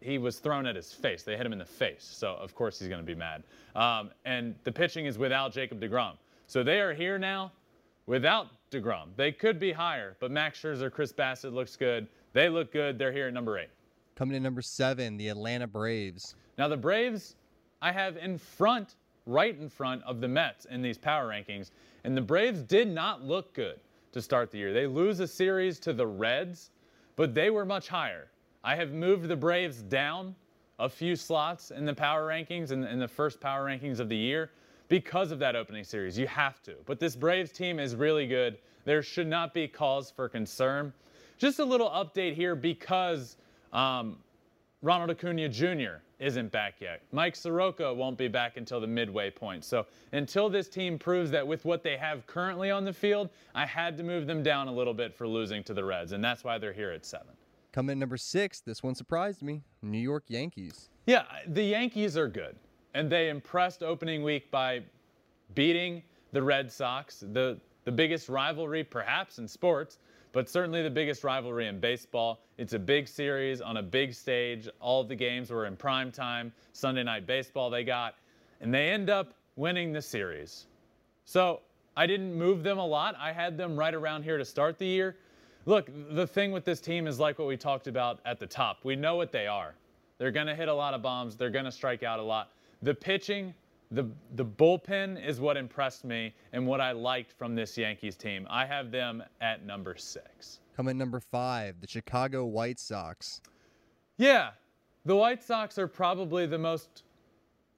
he 0.00 0.18
was 0.18 0.38
thrown 0.38 0.66
at 0.66 0.76
his 0.76 0.92
face. 0.92 1.22
They 1.22 1.36
hit 1.36 1.46
him 1.46 1.52
in 1.52 1.58
the 1.58 1.64
face, 1.64 2.08
so 2.10 2.34
of 2.34 2.54
course 2.54 2.78
he's 2.78 2.88
going 2.88 3.00
to 3.00 3.06
be 3.06 3.14
mad. 3.14 3.42
Um, 3.74 4.10
and 4.24 4.54
the 4.64 4.72
pitching 4.72 5.06
is 5.06 5.18
without 5.18 5.52
Jacob 5.52 5.80
DeGrom. 5.80 6.14
So 6.46 6.62
they 6.62 6.80
are 6.80 6.92
here 6.92 7.18
now 7.18 7.52
without 8.06 8.48
DeGrom. 8.70 9.08
They 9.16 9.32
could 9.32 9.58
be 9.60 9.72
higher, 9.72 10.16
but 10.20 10.30
Max 10.30 10.60
Scherzer, 10.60 10.90
Chris 10.90 11.12
Bassitt 11.12 11.52
looks 11.52 11.76
good. 11.76 12.08
They 12.32 12.48
look 12.48 12.72
good. 12.72 12.98
They're 12.98 13.12
here 13.12 13.28
at 13.28 13.34
number 13.34 13.58
eight. 13.58 13.70
Coming 14.16 14.36
in 14.36 14.42
number 14.42 14.62
seven, 14.62 15.16
the 15.16 15.28
Atlanta 15.28 15.66
Braves. 15.66 16.34
Now 16.58 16.68
the 16.68 16.76
Braves, 16.76 17.36
I 17.80 17.92
have 17.92 18.16
in 18.16 18.36
front, 18.38 18.96
right 19.26 19.56
in 19.58 19.68
front 19.68 20.02
of 20.04 20.20
the 20.20 20.28
Mets 20.28 20.64
in 20.66 20.82
these 20.82 20.98
power 20.98 21.28
rankings, 21.28 21.70
and 22.04 22.16
the 22.16 22.22
Braves 22.22 22.62
did 22.62 22.88
not 22.88 23.22
look 23.22 23.54
good 23.54 23.80
to 24.12 24.20
start 24.20 24.50
the 24.50 24.58
year. 24.58 24.72
They 24.72 24.86
lose 24.86 25.20
a 25.20 25.26
series 25.26 25.78
to 25.80 25.92
the 25.92 26.06
Reds, 26.06 26.70
but 27.16 27.34
they 27.34 27.50
were 27.50 27.64
much 27.64 27.88
higher. 27.88 28.29
I 28.62 28.74
have 28.76 28.92
moved 28.92 29.28
the 29.28 29.36
Braves 29.36 29.82
down 29.82 30.34
a 30.78 30.88
few 30.88 31.16
slots 31.16 31.70
in 31.70 31.84
the 31.84 31.94
power 31.94 32.26
rankings 32.26 32.72
in, 32.72 32.84
in 32.84 32.98
the 32.98 33.08
first 33.08 33.40
power 33.40 33.66
rankings 33.66 34.00
of 34.00 34.08
the 34.08 34.16
year 34.16 34.50
because 34.88 35.30
of 35.30 35.38
that 35.38 35.56
opening 35.56 35.84
series. 35.84 36.18
You 36.18 36.26
have 36.26 36.62
to. 36.62 36.74
But 36.86 36.98
this 36.98 37.16
Braves 37.16 37.52
team 37.52 37.78
is 37.78 37.94
really 37.94 38.26
good. 38.26 38.58
There 38.84 39.02
should 39.02 39.28
not 39.28 39.54
be 39.54 39.68
cause 39.68 40.10
for 40.10 40.28
concern. 40.28 40.92
Just 41.38 41.58
a 41.58 41.64
little 41.64 41.90
update 41.90 42.34
here 42.34 42.54
because 42.54 43.36
um, 43.72 44.18
Ronald 44.82 45.10
Acuna 45.10 45.48
Jr. 45.48 46.02
isn't 46.18 46.50
back 46.50 46.80
yet. 46.80 47.02
Mike 47.12 47.36
Soroka 47.36 47.92
won't 47.92 48.18
be 48.18 48.28
back 48.28 48.56
until 48.56 48.80
the 48.80 48.86
midway 48.86 49.30
point. 49.30 49.64
So 49.64 49.86
until 50.12 50.48
this 50.48 50.68
team 50.68 50.98
proves 50.98 51.30
that 51.30 51.46
with 51.46 51.64
what 51.64 51.82
they 51.82 51.96
have 51.96 52.26
currently 52.26 52.70
on 52.70 52.84
the 52.84 52.92
field, 52.92 53.30
I 53.54 53.66
had 53.66 53.96
to 53.98 54.02
move 54.02 54.26
them 54.26 54.42
down 54.42 54.68
a 54.68 54.72
little 54.72 54.94
bit 54.94 55.14
for 55.14 55.28
losing 55.28 55.62
to 55.64 55.74
the 55.74 55.84
Reds, 55.84 56.12
and 56.12 56.24
that's 56.24 56.44
why 56.44 56.58
they're 56.58 56.72
here 56.72 56.90
at 56.90 57.04
seven. 57.04 57.34
Coming 57.72 58.00
number 58.00 58.16
six, 58.16 58.60
this 58.60 58.82
one 58.82 58.94
surprised 58.94 59.42
me. 59.42 59.62
New 59.82 59.98
York 59.98 60.24
Yankees. 60.26 60.88
Yeah, 61.06 61.24
the 61.46 61.62
Yankees 61.62 62.16
are 62.16 62.28
good, 62.28 62.56
and 62.94 63.10
they 63.10 63.28
impressed 63.28 63.82
opening 63.82 64.22
week 64.24 64.50
by 64.50 64.82
beating 65.54 66.02
the 66.32 66.42
Red 66.42 66.70
Sox, 66.70 67.24
the 67.32 67.60
the 67.84 67.92
biggest 67.92 68.28
rivalry 68.28 68.84
perhaps 68.84 69.38
in 69.38 69.48
sports, 69.48 69.98
but 70.32 70.48
certainly 70.48 70.82
the 70.82 70.90
biggest 70.90 71.24
rivalry 71.24 71.66
in 71.66 71.80
baseball. 71.80 72.40
It's 72.58 72.72
a 72.74 72.78
big 72.78 73.08
series 73.08 73.60
on 73.60 73.78
a 73.78 73.82
big 73.82 74.14
stage. 74.14 74.68
All 74.80 75.00
of 75.00 75.08
the 75.08 75.16
games 75.16 75.50
were 75.50 75.66
in 75.66 75.76
prime 75.76 76.12
time. 76.12 76.52
Sunday 76.72 77.02
night 77.02 77.26
baseball 77.26 77.70
they 77.70 77.84
got, 77.84 78.16
and 78.60 78.72
they 78.74 78.90
end 78.90 79.10
up 79.10 79.34
winning 79.56 79.92
the 79.92 80.02
series. 80.02 80.66
So 81.24 81.60
I 81.96 82.06
didn't 82.06 82.34
move 82.34 82.62
them 82.62 82.78
a 82.78 82.86
lot. 82.86 83.14
I 83.18 83.32
had 83.32 83.56
them 83.56 83.76
right 83.76 83.94
around 83.94 84.24
here 84.24 84.38
to 84.38 84.44
start 84.44 84.78
the 84.78 84.86
year. 84.86 85.16
Look, 85.66 85.90
the 86.10 86.26
thing 86.26 86.52
with 86.52 86.64
this 86.64 86.80
team 86.80 87.06
is 87.06 87.18
like 87.18 87.38
what 87.38 87.48
we 87.48 87.56
talked 87.56 87.86
about 87.86 88.20
at 88.24 88.38
the 88.38 88.46
top. 88.46 88.78
We 88.84 88.96
know 88.96 89.16
what 89.16 89.30
they 89.30 89.46
are. 89.46 89.74
They're 90.18 90.30
going 90.30 90.46
to 90.46 90.54
hit 90.54 90.68
a 90.68 90.74
lot 90.74 90.94
of 90.94 91.02
bombs. 91.02 91.36
They're 91.36 91.50
going 91.50 91.64
to 91.64 91.72
strike 91.72 92.02
out 92.02 92.18
a 92.18 92.22
lot. 92.22 92.50
The 92.82 92.94
pitching 92.94 93.54
the 93.90 94.08
the 94.36 94.44
bullpen 94.44 95.24
is 95.24 95.40
what 95.40 95.56
impressed 95.56 96.04
me 96.04 96.32
and 96.52 96.66
what 96.66 96.80
I 96.80 96.92
liked 96.92 97.32
from 97.32 97.54
this 97.54 97.76
Yankees 97.76 98.16
team. 98.16 98.46
I 98.48 98.64
have 98.64 98.90
them 98.90 99.22
at 99.40 99.64
number 99.64 99.96
six. 99.96 100.60
Coming 100.76 100.96
number 100.96 101.20
five, 101.20 101.80
the 101.80 101.88
Chicago 101.88 102.44
White 102.44 102.78
Sox. 102.78 103.40
Yeah, 104.16 104.50
the 105.04 105.16
White 105.16 105.42
Sox 105.42 105.78
are 105.78 105.88
probably 105.88 106.46
the 106.46 106.58
most 106.58 107.02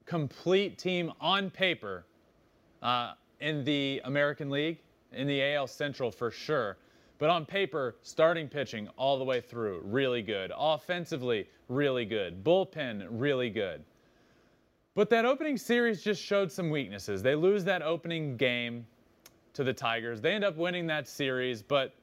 complete 0.05 0.77
team 0.77 1.11
on 1.19 1.49
paper 1.49 2.05
uh, 2.83 3.13
in 3.39 3.63
the 3.63 4.01
American 4.05 4.49
League, 4.49 4.79
in 5.13 5.27
the 5.27 5.41
AL 5.55 5.67
Central 5.67 6.11
for 6.11 6.29
sure. 6.29 6.77
But 7.19 7.29
on 7.29 7.45
paper, 7.45 7.95
starting 8.01 8.47
pitching 8.47 8.87
all 8.97 9.17
the 9.17 9.23
way 9.23 9.39
through, 9.39 9.81
really 9.85 10.21
good. 10.21 10.51
Offensively, 10.57 11.47
really 11.69 12.05
good. 12.05 12.43
Bullpen, 12.43 13.07
really 13.09 13.49
good. 13.49 13.83
But 14.95 15.09
that 15.09 15.25
opening 15.25 15.57
series 15.57 16.03
just 16.03 16.21
showed 16.21 16.51
some 16.51 16.69
weaknesses. 16.69 17.23
They 17.23 17.35
lose 17.35 17.63
that 17.63 17.81
opening 17.81 18.37
game 18.37 18.85
to 19.53 19.63
the 19.63 19.73
Tigers. 19.73 20.21
They 20.21 20.33
end 20.33 20.43
up 20.43 20.57
winning 20.57 20.87
that 20.87 21.07
series, 21.07 21.61
but 21.61 21.93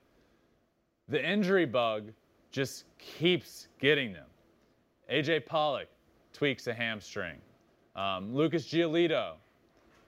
the 1.09 1.25
injury 1.25 1.67
bug 1.67 2.13
just 2.51 2.85
keeps 2.99 3.69
getting 3.81 4.13
them. 4.13 4.27
AJ 5.11 5.47
Pollock 5.47 5.89
tweaks 6.33 6.67
a 6.67 6.75
hamstring. 6.75 7.37
Um, 7.97 8.35
Lucas 8.35 8.67
Giolito 8.67 9.35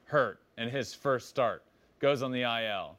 hurt 0.05 0.41
in 0.59 0.69
his 0.69 0.95
first 0.95 1.29
start, 1.29 1.65
goes 1.99 2.23
on 2.23 2.31
the 2.31 2.43
IL. 2.43 2.97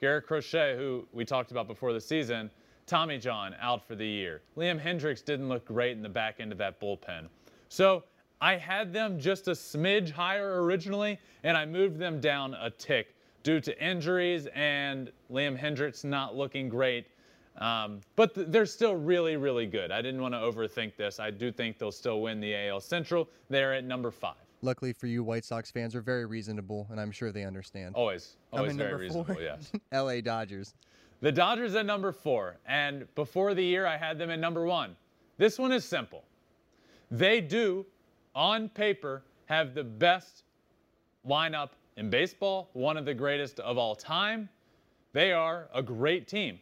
Garrett 0.00 0.26
Crochet, 0.26 0.76
who 0.76 1.06
we 1.12 1.24
talked 1.24 1.50
about 1.50 1.66
before 1.66 1.92
the 1.92 2.00
season, 2.00 2.50
Tommy 2.86 3.18
John 3.18 3.54
out 3.60 3.86
for 3.86 3.94
the 3.94 4.06
year. 4.06 4.42
Liam 4.56 4.80
Hendriks 4.80 5.24
didn't 5.24 5.48
look 5.48 5.64
great 5.64 5.96
in 5.96 6.02
the 6.02 6.08
back 6.08 6.36
end 6.38 6.52
of 6.52 6.58
that 6.58 6.80
bullpen. 6.80 7.26
So 7.68 8.04
I 8.40 8.56
had 8.56 8.92
them 8.92 9.18
just 9.18 9.48
a 9.48 9.52
smidge 9.52 10.10
higher 10.10 10.62
originally, 10.62 11.18
and 11.42 11.56
I 11.56 11.64
moved 11.64 11.98
them 11.98 12.20
down 12.20 12.54
a 12.54 12.70
tick 12.70 13.14
due 13.42 13.60
to 13.60 13.84
injuries 13.84 14.46
and 14.54 15.10
Liam 15.30 15.58
Hendriks 15.58 16.04
not 16.04 16.36
looking 16.36 16.68
great. 16.68 17.06
Um, 17.58 18.00
but 18.16 18.34
th- 18.34 18.48
they're 18.50 18.66
still 18.66 18.94
really, 18.94 19.36
really 19.36 19.66
good. 19.66 19.90
I 19.90 20.02
didn't 20.02 20.20
want 20.20 20.34
to 20.34 20.38
overthink 20.38 20.96
this. 20.96 21.18
I 21.18 21.30
do 21.30 21.50
think 21.50 21.78
they'll 21.78 21.90
still 21.90 22.20
win 22.20 22.40
the 22.40 22.54
AL 22.68 22.80
Central. 22.80 23.28
They're 23.48 23.72
at 23.72 23.84
number 23.84 24.10
five. 24.10 24.34
Luckily 24.62 24.92
for 24.92 25.06
you, 25.06 25.22
White 25.22 25.44
Sox 25.44 25.70
fans 25.70 25.94
are 25.94 26.00
very 26.00 26.26
reasonable, 26.26 26.86
and 26.90 27.00
I'm 27.00 27.10
sure 27.10 27.30
they 27.32 27.44
understand. 27.44 27.94
Always, 27.94 28.36
always 28.52 28.74
very 28.76 28.94
reasonable. 28.94 29.34
four, 29.34 29.42
Yes. 29.42 29.70
LA 29.92 30.20
Dodgers. 30.20 30.74
The 31.20 31.32
Dodgers 31.32 31.74
at 31.74 31.86
number 31.86 32.12
four, 32.12 32.56
and 32.66 33.06
before 33.14 33.54
the 33.54 33.62
year, 33.64 33.86
I 33.86 33.96
had 33.96 34.18
them 34.18 34.30
at 34.30 34.38
number 34.38 34.64
one. 34.64 34.96
This 35.38 35.58
one 35.58 35.72
is 35.72 35.84
simple. 35.84 36.24
They 37.10 37.40
do, 37.40 37.86
on 38.34 38.68
paper, 38.68 39.22
have 39.46 39.74
the 39.74 39.84
best 39.84 40.44
lineup 41.26 41.70
in 41.96 42.10
baseball, 42.10 42.70
one 42.72 42.96
of 42.96 43.04
the 43.04 43.14
greatest 43.14 43.60
of 43.60 43.78
all 43.78 43.94
time. 43.94 44.48
They 45.12 45.32
are 45.32 45.68
a 45.74 45.82
great 45.82 46.28
team. 46.28 46.58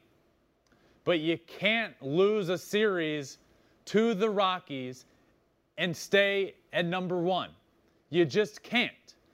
But 1.05 1.21
you 1.21 1.39
can't 1.47 1.95
lose 2.01 2.49
a 2.49 2.59
series 2.59 3.39
to 3.87 4.15
the 4.15 4.31
Rockies 4.31 5.05
and 5.77 5.97
stay 5.97 6.55
at 6.73 6.87
number 6.87 7.19
one. 7.19 7.51
You 8.11 8.25
just 8.25 8.63
can't. 8.63 8.93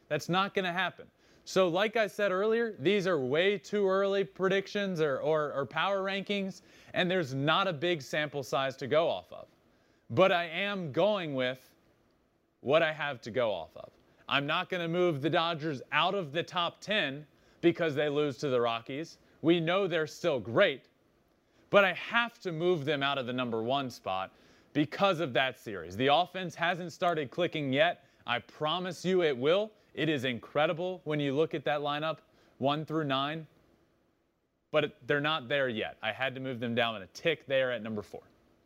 That's 0.08 0.28
not 0.28 0.54
going 0.54 0.64
to 0.64 0.72
happen. 0.72 1.06
So, 1.44 1.68
like 1.68 1.96
I 1.96 2.06
said 2.06 2.32
earlier, 2.32 2.76
these 2.78 3.06
are 3.06 3.18
way 3.18 3.58
too 3.58 3.88
early 3.88 4.24
predictions 4.24 5.00
or, 5.00 5.18
or, 5.18 5.52
or, 5.52 5.66
power 5.66 6.00
rankings, 6.00 6.62
and 6.94 7.10
there's 7.10 7.34
not 7.34 7.66
a 7.66 7.72
big 7.72 8.02
sample 8.02 8.42
size 8.42 8.76
to 8.76 8.86
go 8.86 9.08
off 9.08 9.32
of. 9.32 9.46
But 10.10 10.32
I 10.32 10.44
am 10.44 10.92
going 10.92 11.34
with 11.34 11.74
what 12.60 12.82
I 12.82 12.92
have 12.92 13.20
to 13.22 13.30
go 13.30 13.50
off 13.50 13.76
of. 13.76 13.90
I'm 14.28 14.46
not 14.46 14.68
going 14.68 14.82
to 14.82 14.88
move 14.88 15.22
the 15.22 15.30
Dodgers 15.30 15.82
out 15.90 16.14
of 16.14 16.32
the 16.32 16.42
top 16.42 16.80
10 16.80 17.26
because 17.60 17.94
they 17.94 18.08
lose 18.08 18.36
to 18.38 18.48
the 18.48 18.60
Rockies. 18.60 19.18
We 19.42 19.58
know 19.58 19.86
they're 19.86 20.06
still 20.06 20.38
great, 20.38 20.84
but 21.70 21.84
I 21.84 21.94
have 21.94 22.38
to 22.40 22.52
move 22.52 22.84
them 22.84 23.02
out 23.02 23.18
of 23.18 23.26
the 23.26 23.32
number 23.32 23.62
one 23.62 23.90
spot 23.90 24.30
because 24.72 25.20
of 25.20 25.32
that 25.32 25.58
series. 25.58 25.96
The 25.96 26.08
offense 26.08 26.54
hasn't 26.54 26.92
started 26.92 27.30
clicking 27.30 27.72
yet. 27.72 28.04
I 28.26 28.38
promise 28.38 29.04
you 29.04 29.22
it 29.22 29.36
will. 29.36 29.70
It 29.94 30.08
is 30.08 30.24
incredible 30.24 31.00
when 31.04 31.20
you 31.20 31.34
look 31.34 31.54
at 31.54 31.64
that 31.64 31.80
lineup, 31.80 32.18
one 32.58 32.84
through 32.84 33.04
nine, 33.04 33.46
but 34.70 34.96
they're 35.06 35.20
not 35.20 35.48
there 35.48 35.68
yet. 35.68 35.96
I 36.02 36.12
had 36.12 36.34
to 36.34 36.40
move 36.40 36.60
them 36.60 36.74
down 36.74 37.00
a 37.02 37.06
tick 37.08 37.46
there 37.46 37.72
at 37.72 37.82
number 37.82 38.02
four. 38.02 38.22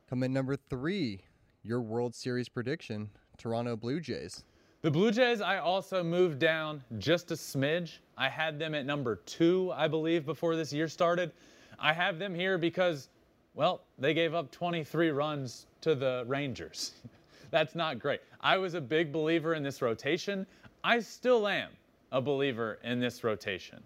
Coming 0.08 0.32
number 0.32 0.56
three, 0.56 1.20
your 1.62 1.80
World 1.80 2.14
Series 2.14 2.48
prediction 2.48 3.10
Toronto 3.38 3.76
Blue 3.76 4.00
Jays. 4.00 4.44
The 4.82 4.90
Blue 4.90 5.10
Jays, 5.10 5.40
I 5.40 5.58
also 5.58 6.04
moved 6.04 6.38
down 6.38 6.84
just 6.98 7.30
a 7.30 7.34
smidge. 7.34 8.00
I 8.18 8.28
had 8.28 8.58
them 8.58 8.74
at 8.74 8.84
number 8.84 9.16
two, 9.24 9.72
I 9.74 9.88
believe, 9.88 10.26
before 10.26 10.56
this 10.56 10.74
year 10.74 10.88
started. 10.88 11.32
I 11.78 11.94
have 11.94 12.18
them 12.18 12.34
here 12.34 12.58
because, 12.58 13.08
well, 13.54 13.84
they 13.98 14.12
gave 14.12 14.34
up 14.34 14.50
23 14.50 15.10
runs 15.10 15.66
to 15.80 15.94
the 15.94 16.24
Rangers. 16.26 16.92
That's 17.50 17.74
not 17.74 17.98
great. 17.98 18.20
I 18.44 18.58
was 18.58 18.74
a 18.74 18.80
big 18.80 19.10
believer 19.10 19.54
in 19.54 19.62
this 19.62 19.80
rotation. 19.80 20.46
I 20.84 21.00
still 21.00 21.48
am 21.48 21.70
a 22.12 22.20
believer 22.20 22.78
in 22.84 23.00
this 23.00 23.24
rotation. 23.24 23.82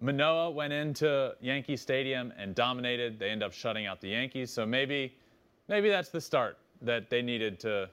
Manoah 0.00 0.50
went 0.50 0.72
into 0.72 1.34
Yankee 1.42 1.76
Stadium 1.76 2.32
and 2.38 2.54
dominated. 2.54 3.18
They 3.18 3.28
end 3.28 3.42
up 3.42 3.52
shutting 3.52 3.84
out 3.84 4.00
the 4.00 4.08
Yankees. 4.08 4.50
So 4.50 4.64
maybe, 4.64 5.14
maybe 5.68 5.90
that's 5.90 6.08
the 6.08 6.22
start 6.22 6.56
that 6.80 7.10
they 7.10 7.20
needed 7.20 7.60
to 7.60 7.88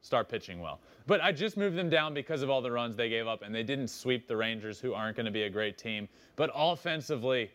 start 0.00 0.28
pitching 0.30 0.58
well. 0.58 0.80
But 1.06 1.20
I 1.20 1.32
just 1.32 1.58
moved 1.58 1.76
them 1.76 1.90
down 1.90 2.14
because 2.14 2.40
of 2.40 2.48
all 2.48 2.62
the 2.62 2.72
runs 2.72 2.96
they 2.96 3.10
gave 3.10 3.26
up, 3.26 3.42
and 3.42 3.54
they 3.54 3.62
didn't 3.62 3.88
sweep 3.88 4.26
the 4.26 4.36
Rangers, 4.36 4.80
who 4.80 4.94
aren't 4.94 5.16
going 5.16 5.26
to 5.26 5.32
be 5.32 5.42
a 5.42 5.50
great 5.50 5.76
team. 5.76 6.08
But 6.34 6.50
offensively, 6.54 7.50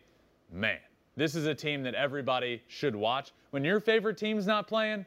man, 0.52 0.78
this 1.16 1.34
is 1.34 1.46
a 1.46 1.54
team 1.54 1.82
that 1.82 1.94
everybody 1.94 2.62
should 2.68 2.94
watch. 2.94 3.32
When 3.50 3.64
your 3.64 3.80
favorite 3.80 4.16
team's 4.16 4.46
not 4.46 4.68
playing, 4.68 5.04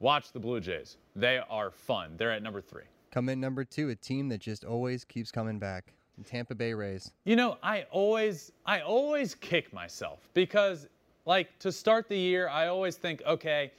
watch 0.00 0.32
the 0.32 0.40
Blue 0.40 0.60
Jays. 0.60 0.96
They 1.14 1.40
are 1.48 1.70
fun. 1.70 2.14
They're 2.16 2.32
at 2.32 2.42
number 2.42 2.60
three. 2.60 2.84
Come 3.12 3.28
in 3.28 3.40
number 3.40 3.64
two, 3.64 3.90
a 3.90 3.94
team 3.94 4.28
that 4.30 4.40
just 4.40 4.64
always 4.64 5.04
keeps 5.04 5.30
coming 5.30 5.58
back. 5.58 5.92
The 6.18 6.24
Tampa 6.24 6.54
Bay 6.54 6.74
Rays. 6.74 7.12
You 7.24 7.36
know, 7.36 7.56
I 7.62 7.86
always 7.90 8.52
I 8.66 8.80
always 8.80 9.34
kick 9.34 9.72
myself 9.72 10.28
because 10.34 10.88
like 11.24 11.56
to 11.60 11.72
start 11.72 12.08
the 12.08 12.18
year, 12.18 12.48
I 12.48 12.66
always 12.66 12.96
think, 12.96 13.22
okay, 13.26 13.72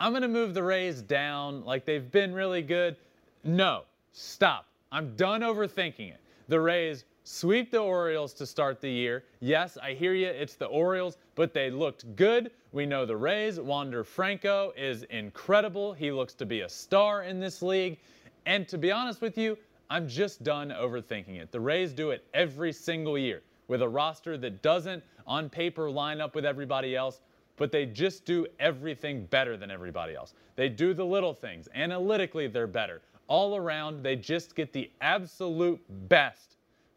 I'm 0.00 0.12
going 0.12 0.22
to 0.22 0.28
move 0.28 0.54
the 0.54 0.62
Rays 0.62 1.02
down 1.02 1.64
like 1.64 1.84
they've 1.84 2.10
been 2.10 2.32
really 2.34 2.62
good. 2.62 2.96
No, 3.44 3.82
stop. 4.12 4.66
I'm 4.90 5.14
done 5.16 5.42
overthinking 5.42 6.10
it. 6.10 6.20
The 6.48 6.60
Rays 6.60 7.04
sweep 7.24 7.70
the 7.70 7.78
Orioles 7.78 8.34
to 8.34 8.46
start 8.46 8.80
the 8.80 8.90
year. 8.90 9.24
Yes, 9.40 9.76
I 9.82 9.94
hear 9.94 10.14
you. 10.14 10.28
It's 10.28 10.54
the 10.54 10.66
Orioles, 10.66 11.16
but 11.34 11.54
they 11.54 11.70
looked 11.70 12.14
good. 12.16 12.50
We 12.72 12.86
know 12.86 13.06
the 13.06 13.16
Rays. 13.16 13.58
Wander 13.58 14.04
Franco 14.04 14.72
is 14.76 15.04
incredible. 15.04 15.94
He 15.94 16.12
looks 16.12 16.34
to 16.34 16.46
be 16.46 16.60
a 16.60 16.68
star 16.68 17.24
in 17.24 17.40
this 17.40 17.62
league. 17.62 17.98
And 18.46 18.68
to 18.68 18.76
be 18.76 18.92
honest 18.92 19.22
with 19.22 19.38
you, 19.38 19.56
I'm 19.88 20.06
just 20.06 20.42
done 20.44 20.68
overthinking 20.68 21.40
it. 21.40 21.50
The 21.50 21.60
Rays 21.60 21.92
do 21.92 22.10
it 22.10 22.24
every 22.34 22.72
single 22.72 23.16
year 23.16 23.42
with 23.68 23.80
a 23.80 23.88
roster 23.88 24.36
that 24.38 24.62
doesn't, 24.62 25.02
on 25.26 25.48
paper, 25.48 25.90
line 25.90 26.20
up 26.20 26.34
with 26.34 26.44
everybody 26.44 26.94
else, 26.94 27.20
but 27.56 27.72
they 27.72 27.86
just 27.86 28.26
do 28.26 28.46
everything 28.60 29.24
better 29.26 29.56
than 29.56 29.70
everybody 29.70 30.14
else. 30.14 30.34
They 30.56 30.68
do 30.68 30.92
the 30.92 31.06
little 31.06 31.32
things. 31.32 31.68
Analytically, 31.74 32.48
they're 32.48 32.66
better. 32.66 33.00
All 33.28 33.56
around, 33.56 34.02
they 34.02 34.16
just 34.16 34.54
get 34.54 34.72
the 34.72 34.90
absolute 35.00 35.80
best 36.08 36.53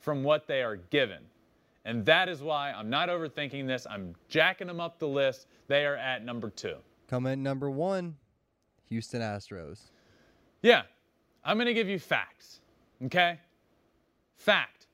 from 0.08 0.24
what 0.24 0.48
they 0.48 0.64
are 0.64 0.78
given. 0.78 1.20
And 1.84 2.06
that 2.06 2.30
is 2.30 2.42
why 2.42 2.72
I'm 2.72 2.90
not 2.90 3.10
overthinking 3.10 3.68
this. 3.68 3.86
I'm 3.90 4.16
jacking 4.30 4.68
them 4.68 4.80
up 4.80 5.00
the 5.00 5.08
list. 5.10 5.48
They 5.68 5.86
are 5.86 5.98
at 5.98 6.24
number 6.24 6.50
two. 6.50 6.76
Coming 7.10 7.44
number 7.44 7.70
one, 7.70 8.16
Houston 8.88 9.20
Astros. 9.20 9.90
Yeah, 10.62 10.84
I'm 11.44 11.58
going 11.58 11.68
to 11.68 11.74
give 11.74 11.90
you 11.90 12.00
facts. 12.00 12.62
Okay? 13.04 13.38
Fact 14.38 14.88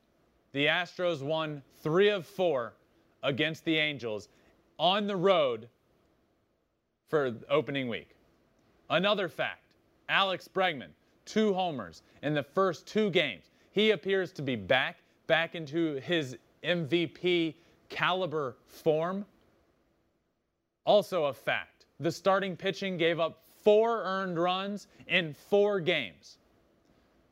the 0.51 0.65
Astros 0.65 1.21
won 1.21 1.61
three 1.83 2.09
of 2.09 2.25
four 2.25 2.73
against 3.21 3.65
the 3.65 3.77
Angels 3.77 4.29
on 4.79 5.05
the 5.05 5.15
road 5.15 5.69
for 7.07 7.35
opening 7.51 7.87
week. 7.87 8.15
Another 8.89 9.29
fact 9.29 9.61
Alex 10.09 10.49
Bregman, 10.51 10.89
two 11.25 11.53
homers 11.53 12.01
in 12.23 12.33
the 12.33 12.41
first 12.41 12.87
two 12.87 13.11
games. 13.11 13.51
He 13.73 13.91
appears 13.91 14.31
to 14.33 14.41
be 14.43 14.55
back, 14.55 14.97
back 15.27 15.55
into 15.55 15.95
his 15.95 16.37
MVP 16.63 17.55
caliber 17.89 18.55
form. 18.67 19.25
Also, 20.85 21.25
a 21.25 21.33
fact 21.33 21.85
the 21.99 22.11
starting 22.11 22.57
pitching 22.57 22.97
gave 22.97 23.19
up 23.19 23.43
four 23.63 24.03
earned 24.03 24.37
runs 24.37 24.87
in 25.07 25.33
four 25.33 25.79
games. 25.79 26.37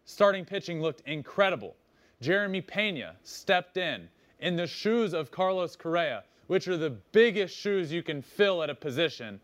Starting 0.05 0.45
pitching 0.45 0.81
looked 0.81 1.01
incredible. 1.07 1.76
Jeremy 2.22 2.61
Pena 2.61 3.15
stepped 3.23 3.77
in 3.77 4.07
in 4.39 4.55
the 4.55 4.68
shoes 4.68 5.13
of 5.13 5.31
Carlos 5.31 5.76
Correa, 5.76 6.23
which 6.47 6.68
are 6.68 6.77
the 6.77 6.91
biggest 7.11 7.55
shoes 7.55 7.91
you 7.91 8.03
can 8.03 8.22
fill 8.22 8.63
at 8.63 8.69
a 8.69 8.76
position, 8.76 9.39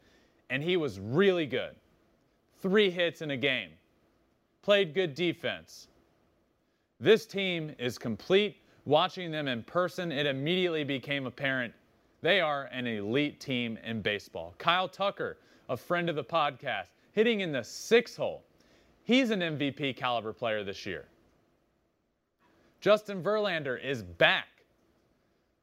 and 0.49 0.64
he 0.64 0.78
was 0.78 0.99
really 0.99 1.45
good. 1.45 1.76
Three 2.61 2.90
hits 2.90 3.22
in 3.22 3.32
a 3.32 3.38
game. 3.38 3.69
Played 4.61 4.94
good 4.94 5.14
defense. 5.14 5.88
This 6.99 7.26
team 7.26 7.74
is 7.78 7.98
complete. 7.98 8.57
Watching 8.86 9.32
them 9.32 9.48
in 9.48 9.64
person, 9.64 10.11
it 10.11 10.26
immediately 10.26 10.84
became 10.84 11.26
apparent 11.26 11.74
they 12.22 12.41
are 12.41 12.65
an 12.72 12.88
elite 12.88 13.40
team 13.40 13.78
in 13.84 14.02
baseball. 14.02 14.56
Kyle 14.57 14.90
Tucker, 14.90 15.38
a 15.69 15.78
friend 15.78 16.10
of 16.10 16.15
the 16.15 16.24
podcast, 16.24 16.88
hitting 17.11 17.41
in 17.41 17.52
the 17.52 17.64
six 17.64 18.15
hole. 18.15 18.44
He's 19.03 19.30
an 19.30 19.40
MVP 19.40 19.95
caliber 19.95 20.34
player 20.34 20.64
this 20.64 20.86
year. 20.86 21.06
Justin 22.82 23.22
Verlander 23.22 23.82
is 23.84 24.03
back. 24.03 24.48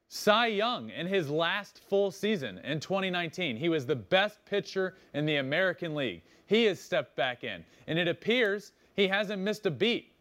Cy 0.09 0.47
Young 0.47 0.91
in 0.91 1.07
his 1.07 1.29
last 1.29 1.81
full 1.89 2.11
season 2.11 2.59
in 2.59 2.79
2019. 2.79 3.57
He 3.57 3.69
was 3.69 3.85
the 3.85 3.97
best 3.97 4.39
pitcher 4.45 4.95
in 5.13 5.27
the 5.27 5.37
American 5.37 5.95
League. 5.95 6.23
He 6.47 6.65
has 6.65 6.81
stepped 6.81 7.17
back 7.17 7.43
in, 7.43 7.65
and 7.89 7.99
it 7.99 8.09
appears 8.09 8.73
He 8.95 9.09
hasn't 9.09 9.43
missed 9.43 9.67
a 9.67 9.73
beat. 9.73 10.14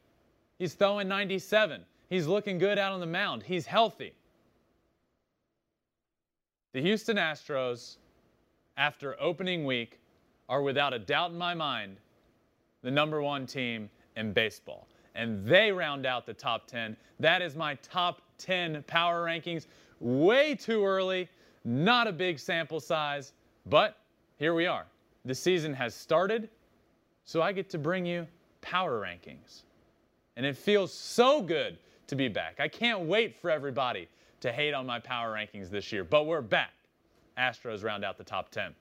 He's 0.60 0.74
throwing 0.74 1.08
97. 1.08 1.84
He's 2.10 2.28
looking 2.28 2.58
good 2.58 2.78
out 2.78 2.92
on 2.92 3.00
the 3.00 3.06
mound. 3.06 3.44
He's 3.44 3.66
healthy. 3.66 4.14
The 6.74 6.82
Houston 6.82 7.18
Astros, 7.18 7.98
after 8.78 9.20
opening 9.22 9.66
week, 9.66 10.00
are 10.50 10.62
without 10.62 10.94
a 10.94 11.00
doubt 11.00 11.32
in 11.32 11.38
my 11.38 11.54
mind 11.54 11.98
the 12.82 12.92
number 12.92 13.22
one 13.22 13.46
team 13.46 13.90
in 14.16 14.34
baseball. 14.34 14.88
And 15.16 15.46
they 15.46 15.72
round 15.72 16.06
out 16.06 16.26
the 16.26 16.34
top 16.34 16.68
10. 16.68 16.98
That 17.20 17.42
is 17.42 17.56
my 17.56 17.76
top 17.76 18.22
10 18.40 18.84
power 18.84 19.26
rankings. 19.26 19.68
Way 20.00 20.56
too 20.56 20.86
early, 20.86 21.30
not 21.64 22.08
a 22.08 22.12
big 22.12 22.40
sample 22.40 22.80
size, 22.80 23.34
but 23.68 23.98
here 24.38 24.54
we 24.54 24.66
are. 24.66 24.86
The 25.26 25.36
season 25.36 25.74
has 25.74 25.96
started, 25.96 26.50
so 27.24 27.42
I 27.42 27.54
get 27.54 27.70
to 27.70 27.78
bring 27.78 28.06
you 28.06 28.28
power 28.62 29.00
rankings. 29.00 29.62
And 30.36 30.46
it 30.46 30.58
feels 30.58 30.92
so 30.92 31.42
good 31.42 31.78
to 32.08 32.16
be 32.16 32.28
back. 32.28 32.60
I 32.60 32.68
can't 32.68 33.02
wait 33.02 33.36
for 33.40 33.50
everybody 33.50 34.08
to 34.42 34.52
hate 34.52 34.74
on 34.74 34.86
my 34.86 35.00
power 35.00 35.34
rankings 35.34 35.70
this 35.70 35.92
year, 35.92 36.04
but 36.04 36.26
we're 36.26 36.42
back. 36.42 36.74
Astros 37.38 37.84
round 37.84 38.04
out 38.04 38.18
the 38.18 38.24
top 38.24 38.50
10. 38.50 38.74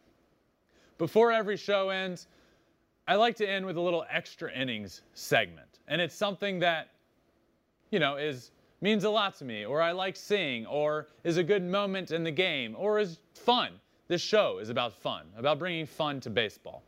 Before 0.99 1.33
every 1.33 1.57
show 1.57 1.91
ends, 1.91 2.27
I 3.07 3.17
like 3.17 3.37
to 3.37 3.49
end 3.49 3.67
with 3.67 3.77
a 3.77 3.81
little 3.81 4.05
extra 4.11 4.53
innings 4.53 5.03
segment. 5.15 5.81
And 5.89 6.01
it's 6.01 6.15
something 6.15 6.59
that, 6.61 6.91
you 7.91 7.99
know, 7.99 8.17
is 8.17 8.51
means 8.81 9.05
a 9.05 9.11
lot 9.11 9.39
to 9.39 9.45
me, 9.45 9.65
or 9.65 9.81
I 9.81 9.93
like 9.93 10.17
seeing, 10.17 10.67
or 10.67 11.07
is 11.25 11.37
a 11.37 11.45
good 11.45 11.63
moment 11.63 12.11
in 12.11 12.25
the 12.25 12.31
game, 12.31 12.75
or 12.77 12.99
is 12.99 13.21
fun. 13.35 13.73
This 14.09 14.21
show 14.21 14.59
is 14.59 14.69
about 14.69 14.93
fun, 14.93 15.27
about 15.37 15.59
bringing 15.59 15.87
fun 15.87 16.21
to 16.21 16.31
baseball. 16.31 16.83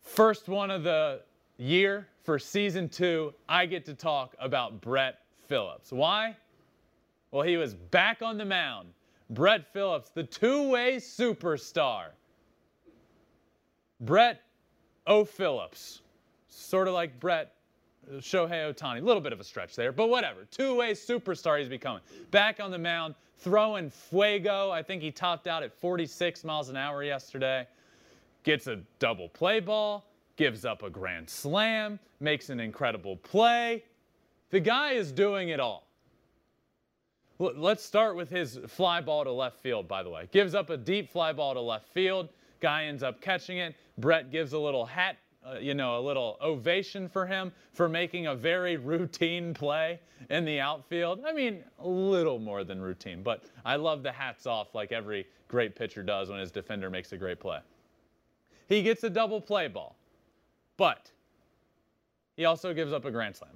First 0.00 0.48
one 0.48 0.70
of 0.70 0.82
the 0.82 1.20
year 1.62 2.08
for 2.24 2.38
season 2.38 2.88
two, 2.88 3.32
I 3.48 3.66
get 3.66 3.84
to 3.86 3.94
talk 3.94 4.34
about 4.38 4.80
Brett 4.80 5.20
Phillips. 5.48 5.92
Why? 5.92 6.36
Well, 7.30 7.42
he 7.42 7.56
was 7.56 7.74
back 7.74 8.20
on 8.22 8.36
the 8.36 8.44
mound. 8.44 8.88
Brett 9.30 9.72
Phillips, 9.72 10.10
the 10.10 10.24
two 10.24 10.68
way 10.68 10.96
superstar. 10.96 12.08
Brett 14.00 14.42
O. 15.06 15.24
Phillips, 15.24 16.02
sort 16.48 16.88
of 16.88 16.94
like 16.94 17.18
Brett 17.20 17.54
uh, 18.08 18.16
Shohei 18.16 18.72
Ohtani. 18.72 19.00
A 19.00 19.04
little 19.04 19.22
bit 19.22 19.32
of 19.32 19.40
a 19.40 19.44
stretch 19.44 19.74
there, 19.76 19.92
but 19.92 20.08
whatever. 20.08 20.44
Two 20.50 20.76
way 20.76 20.92
superstar 20.92 21.58
he's 21.58 21.68
becoming. 21.68 22.02
Back 22.30 22.60
on 22.60 22.70
the 22.70 22.78
mound, 22.78 23.14
throwing 23.38 23.90
fuego. 23.90 24.70
I 24.70 24.82
think 24.82 25.02
he 25.02 25.10
topped 25.10 25.46
out 25.46 25.62
at 25.62 25.72
46 25.72 26.44
miles 26.44 26.68
an 26.68 26.76
hour 26.76 27.02
yesterday. 27.02 27.66
Gets 28.42 28.66
a 28.66 28.80
double 28.98 29.28
play 29.28 29.60
ball, 29.60 30.04
gives 30.36 30.64
up 30.64 30.82
a 30.82 30.90
grand 30.90 31.28
slam, 31.28 31.98
makes 32.20 32.50
an 32.50 32.60
incredible 32.60 33.16
play. 33.16 33.84
The 34.50 34.60
guy 34.60 34.92
is 34.92 35.12
doing 35.12 35.50
it 35.50 35.60
all. 35.60 35.86
Let's 37.38 37.84
start 37.84 38.16
with 38.16 38.30
his 38.30 38.58
fly 38.68 39.00
ball 39.00 39.24
to 39.24 39.32
left 39.32 39.60
field, 39.60 39.88
by 39.88 40.02
the 40.02 40.10
way. 40.10 40.28
Gives 40.30 40.54
up 40.54 40.70
a 40.70 40.76
deep 40.76 41.10
fly 41.10 41.32
ball 41.32 41.54
to 41.54 41.60
left 41.60 41.88
field. 41.88 42.28
Guy 42.60 42.84
ends 42.84 43.02
up 43.02 43.20
catching 43.20 43.58
it. 43.58 43.74
Brett 43.98 44.30
gives 44.30 44.52
a 44.52 44.58
little 44.58 44.86
hat 44.86 45.16
uh, 45.44 45.58
you 45.58 45.74
know, 45.74 45.98
a 45.98 46.00
little 46.02 46.38
ovation 46.40 47.08
for 47.08 47.26
him 47.26 47.52
for 47.72 47.88
making 47.88 48.28
a 48.28 48.34
very 48.34 48.76
routine 48.92 49.52
play 49.52 49.98
in 50.30 50.44
the 50.44 50.60
outfield. 50.60 51.20
I 51.26 51.32
mean, 51.32 51.64
a 51.80 51.88
little 51.88 52.38
more 52.38 52.62
than 52.62 52.80
routine, 52.80 53.22
but 53.22 53.44
I 53.64 53.76
love 53.76 54.02
the 54.02 54.12
hats 54.12 54.46
off 54.46 54.74
like 54.74 54.92
every 54.92 55.26
great 55.48 55.74
pitcher 55.74 56.02
does 56.02 56.30
when 56.30 56.38
his 56.38 56.52
defender 56.52 56.90
makes 56.90 57.12
a 57.12 57.16
great 57.16 57.40
play. 57.40 57.58
He 58.68 58.82
gets 58.82 59.02
a 59.02 59.10
double 59.10 59.40
play 59.40 59.66
ball, 59.66 59.96
but 60.76 61.10
he 62.36 62.44
also 62.44 62.72
gives 62.74 62.92
up 62.92 63.04
a 63.04 63.10
grand 63.10 63.36
slam. 63.36 63.52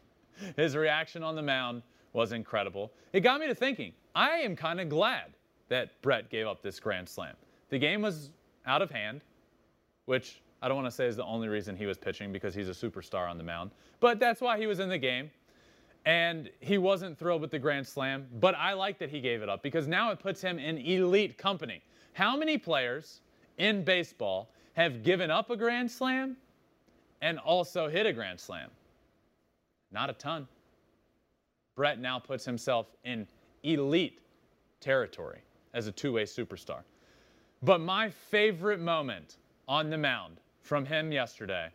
his 0.56 0.76
reaction 0.76 1.22
on 1.22 1.34
the 1.34 1.42
mound 1.42 1.82
was 2.12 2.32
incredible. 2.32 2.92
It 3.12 3.20
got 3.20 3.40
me 3.40 3.46
to 3.46 3.54
thinking, 3.54 3.92
I 4.14 4.38
am 4.38 4.56
kind 4.56 4.80
of 4.80 4.88
glad 4.88 5.34
that 5.68 6.00
Brett 6.02 6.30
gave 6.30 6.46
up 6.46 6.62
this 6.62 6.80
grand 6.80 7.08
slam. 7.08 7.34
The 7.70 7.78
game 7.78 8.02
was 8.02 8.30
out 8.66 8.82
of 8.82 8.90
hand, 8.90 9.22
which 10.06 10.42
I 10.62 10.68
don't 10.68 10.76
want 10.76 10.86
to 10.86 10.94
say 10.94 11.06
is 11.06 11.16
the 11.16 11.24
only 11.24 11.48
reason 11.48 11.76
he 11.76 11.86
was 11.86 11.98
pitching 11.98 12.32
because 12.32 12.54
he's 12.54 12.68
a 12.68 12.72
superstar 12.72 13.28
on 13.28 13.38
the 13.38 13.44
mound, 13.44 13.70
but 14.00 14.18
that's 14.18 14.40
why 14.40 14.58
he 14.58 14.66
was 14.66 14.80
in 14.80 14.88
the 14.88 14.98
game. 14.98 15.30
And 16.04 16.48
he 16.60 16.78
wasn't 16.78 17.18
thrilled 17.18 17.42
with 17.42 17.50
the 17.50 17.58
grand 17.58 17.86
slam, 17.86 18.26
but 18.40 18.54
I 18.54 18.72
like 18.72 18.98
that 18.98 19.10
he 19.10 19.20
gave 19.20 19.42
it 19.42 19.48
up 19.48 19.62
because 19.62 19.86
now 19.86 20.10
it 20.10 20.18
puts 20.18 20.40
him 20.40 20.58
in 20.58 20.78
elite 20.78 21.36
company. 21.36 21.82
How 22.14 22.36
many 22.36 22.56
players 22.56 23.20
in 23.58 23.84
baseball 23.84 24.50
have 24.72 25.02
given 25.02 25.30
up 25.30 25.50
a 25.50 25.56
grand 25.56 25.90
slam 25.90 26.36
and 27.20 27.38
also 27.38 27.88
hit 27.88 28.06
a 28.06 28.12
grand 28.12 28.38
slam? 28.38 28.70
Not 29.90 30.10
a 30.10 30.12
ton. 30.12 30.46
Brett 31.74 31.98
now 31.98 32.18
puts 32.18 32.44
himself 32.44 32.86
in 33.04 33.26
elite 33.62 34.20
territory 34.80 35.40
as 35.74 35.86
a 35.86 35.92
two 35.92 36.12
way 36.12 36.24
superstar. 36.24 36.82
But 37.62 37.80
my 37.80 38.10
favorite 38.10 38.80
moment 38.80 39.36
on 39.66 39.90
the 39.90 39.98
mound 39.98 40.40
from 40.62 40.84
him 40.84 41.12
yesterday 41.12 41.70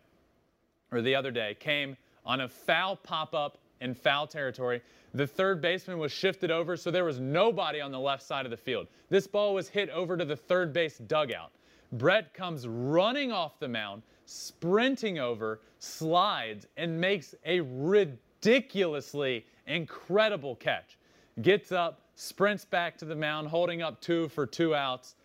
or 0.90 1.02
the 1.02 1.14
other 1.14 1.30
day 1.30 1.56
came 1.58 1.96
on 2.24 2.40
a 2.40 2.48
foul 2.48 2.96
pop 2.96 3.34
up 3.34 3.58
in 3.80 3.94
foul 3.94 4.26
territory. 4.26 4.80
The 5.12 5.26
third 5.26 5.60
baseman 5.60 5.98
was 5.98 6.10
shifted 6.10 6.50
over, 6.50 6.76
so 6.76 6.90
there 6.90 7.04
was 7.04 7.20
nobody 7.20 7.80
on 7.80 7.92
the 7.92 8.00
left 8.00 8.22
side 8.22 8.46
of 8.46 8.50
the 8.50 8.56
field. 8.56 8.86
This 9.10 9.26
ball 9.26 9.54
was 9.54 9.68
hit 9.68 9.90
over 9.90 10.16
to 10.16 10.24
the 10.24 10.36
third 10.36 10.72
base 10.72 10.98
dugout. 10.98 11.52
Brett 11.92 12.34
comes 12.34 12.66
running 12.66 13.30
off 13.30 13.58
the 13.58 13.68
mound, 13.68 14.02
sprinting 14.26 15.18
over, 15.18 15.60
slides, 15.78 16.66
and 16.76 17.00
makes 17.00 17.34
a 17.44 17.60
ridiculously 17.60 19.46
incredible 19.66 20.56
catch. 20.56 20.98
Gets 21.42 21.72
up, 21.72 22.00
sprints 22.14 22.64
back 22.64 22.96
to 22.98 23.04
the 23.04 23.16
mound, 23.16 23.48
holding 23.48 23.82
up 23.82 24.00
two 24.00 24.28
for 24.28 24.46
two 24.46 24.74
outs. 24.74 25.16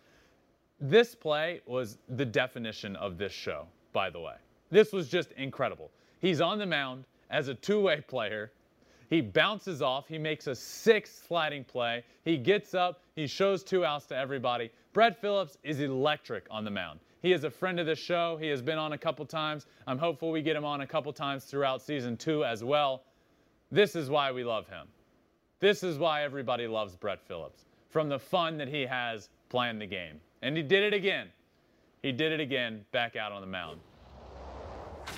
This 0.80 1.14
play 1.14 1.60
was 1.66 1.98
the 2.08 2.24
definition 2.24 2.96
of 2.96 3.18
this 3.18 3.32
show, 3.32 3.66
by 3.92 4.10
the 4.10 4.20
way. 4.20 4.34
This 4.70 4.92
was 4.92 5.08
just 5.08 5.32
incredible. 5.32 5.90
He's 6.20 6.40
on 6.40 6.58
the 6.58 6.66
mound 6.66 7.04
as 7.30 7.48
a 7.48 7.54
two 7.54 7.80
way 7.80 8.02
player. 8.06 8.52
He 9.08 9.20
bounces 9.20 9.82
off. 9.82 10.06
He 10.06 10.18
makes 10.18 10.46
a 10.46 10.54
six 10.54 11.10
sliding 11.26 11.64
play. 11.64 12.04
He 12.24 12.36
gets 12.36 12.74
up. 12.74 13.02
He 13.16 13.26
shows 13.26 13.64
two 13.64 13.84
outs 13.84 14.06
to 14.06 14.16
everybody. 14.16 14.70
Brett 14.92 15.20
Phillips 15.20 15.58
is 15.64 15.80
electric 15.80 16.46
on 16.50 16.64
the 16.64 16.70
mound. 16.70 17.00
He 17.22 17.32
is 17.32 17.44
a 17.44 17.50
friend 17.50 17.78
of 17.78 17.86
the 17.86 17.94
show. 17.94 18.38
He 18.40 18.48
has 18.48 18.62
been 18.62 18.78
on 18.78 18.92
a 18.92 18.98
couple 18.98 19.24
times. 19.26 19.66
I'm 19.86 19.98
hopeful 19.98 20.30
we 20.30 20.42
get 20.42 20.56
him 20.56 20.64
on 20.64 20.80
a 20.80 20.86
couple 20.86 21.12
times 21.12 21.44
throughout 21.44 21.82
season 21.82 22.16
two 22.16 22.44
as 22.44 22.64
well. 22.64 23.02
This 23.70 23.94
is 23.94 24.08
why 24.08 24.32
we 24.32 24.42
love 24.42 24.66
him. 24.68 24.86
This 25.60 25.82
is 25.82 25.98
why 25.98 26.22
everybody 26.22 26.66
loves 26.66 26.96
Brett 26.96 27.20
Phillips. 27.26 27.66
From 27.90 28.08
the 28.08 28.18
fun 28.18 28.56
that 28.56 28.68
he 28.68 28.82
has 28.86 29.28
playing 29.50 29.78
the 29.78 29.86
game. 29.86 30.20
And 30.42 30.56
he 30.56 30.62
did 30.62 30.82
it 30.82 30.94
again. 30.94 31.28
He 32.02 32.12
did 32.12 32.32
it 32.32 32.40
again 32.40 32.84
back 32.92 33.16
out 33.16 33.32
on 33.32 33.42
the 33.42 33.46
mound. 33.46 33.80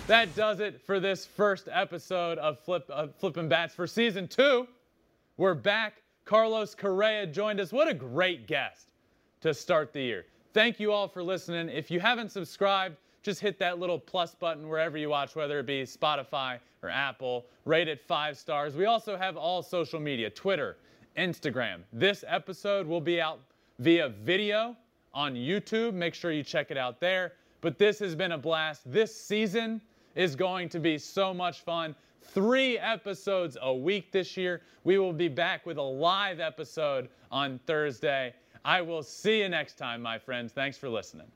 That 0.09 0.35
does 0.35 0.59
it 0.59 0.81
for 0.81 0.99
this 0.99 1.25
first 1.25 1.69
episode 1.71 2.39
of 2.39 2.59
Flip, 2.59 2.85
uh, 2.93 3.07
Bats 3.43 3.75
for 3.75 3.87
season 3.87 4.27
two. 4.27 4.67
We're 5.37 5.55
back. 5.55 6.03
Carlos 6.25 6.75
Correa 6.75 7.27
joined 7.27 7.61
us. 7.61 7.73
What 7.73 7.89
a 7.89 7.95
great 7.95 8.47
guest 8.49 8.89
to 9.43 9.55
start 9.55 9.93
the 9.93 10.01
year. 10.01 10.25
Thank 10.53 10.79
you 10.79 10.93
all 10.93 11.09
for 11.09 11.23
listening. 11.23 11.71
If 11.71 11.91
you 11.91 11.99
haven't 11.99 12.31
subscribed, 12.31 12.97
just 13.23 13.41
hit 13.41 13.59
that 13.61 13.79
little 13.79 13.99
plus 13.99 14.35
button 14.35 14.69
wherever 14.69 14.99
you 14.99 15.09
watch, 15.09 15.35
whether 15.35 15.59
it 15.59 15.67
be 15.67 15.85
Spotify 15.85 16.59
or 16.83 16.91
Apple. 16.91 17.47
Rate 17.65 17.89
it 17.89 18.03
five 18.07 18.37
stars. 18.37 18.77
We 18.77 18.85
also 18.85 19.17
have 19.17 19.39
all 19.39 19.63
social 19.63 19.99
media 19.99 20.29
Twitter, 20.29 20.77
Instagram. 21.17 21.81
This 21.91 22.23
episode 22.29 22.87
will 22.87 23.01
be 23.01 23.19
out 23.19 23.41
via 23.79 24.11
video 24.11 24.77
on 25.15 25.35
YouTube. 25.35 25.95
Make 25.95 26.13
sure 26.13 26.33
you 26.33 26.43
check 26.43 26.71
it 26.71 26.77
out 26.77 27.01
there. 27.01 27.33
But 27.63 27.79
this 27.79 27.99
has 28.01 28.15
been 28.15 28.33
a 28.33 28.39
blast. 28.39 28.83
This 28.85 29.17
season 29.17 29.81
is 30.17 30.37
going 30.37 30.69
to 30.69 30.81
be 30.81 30.99
so 30.99 31.33
much 31.33 31.61
fun. 31.61 31.95
Three 32.21 32.79
episodes 32.79 33.57
a 33.63 33.73
week 33.73 34.13
this 34.13 34.37
year. 34.37 34.61
We 34.85 34.99
will 34.99 35.15
be 35.15 35.29
back 35.29 35.65
with 35.65 35.79
a 35.79 35.83
live 35.83 36.41
episode 36.41 37.09
on 37.31 37.59
Thursday. 37.67 38.35
I 38.65 38.81
will 38.81 39.03
see 39.03 39.41
you 39.43 39.49
next 39.49 39.75
time, 39.75 40.03
my 40.03 40.19
friends. 40.19 40.53
Thanks 40.53 40.79
for 40.79 40.89
listening. 40.89 41.27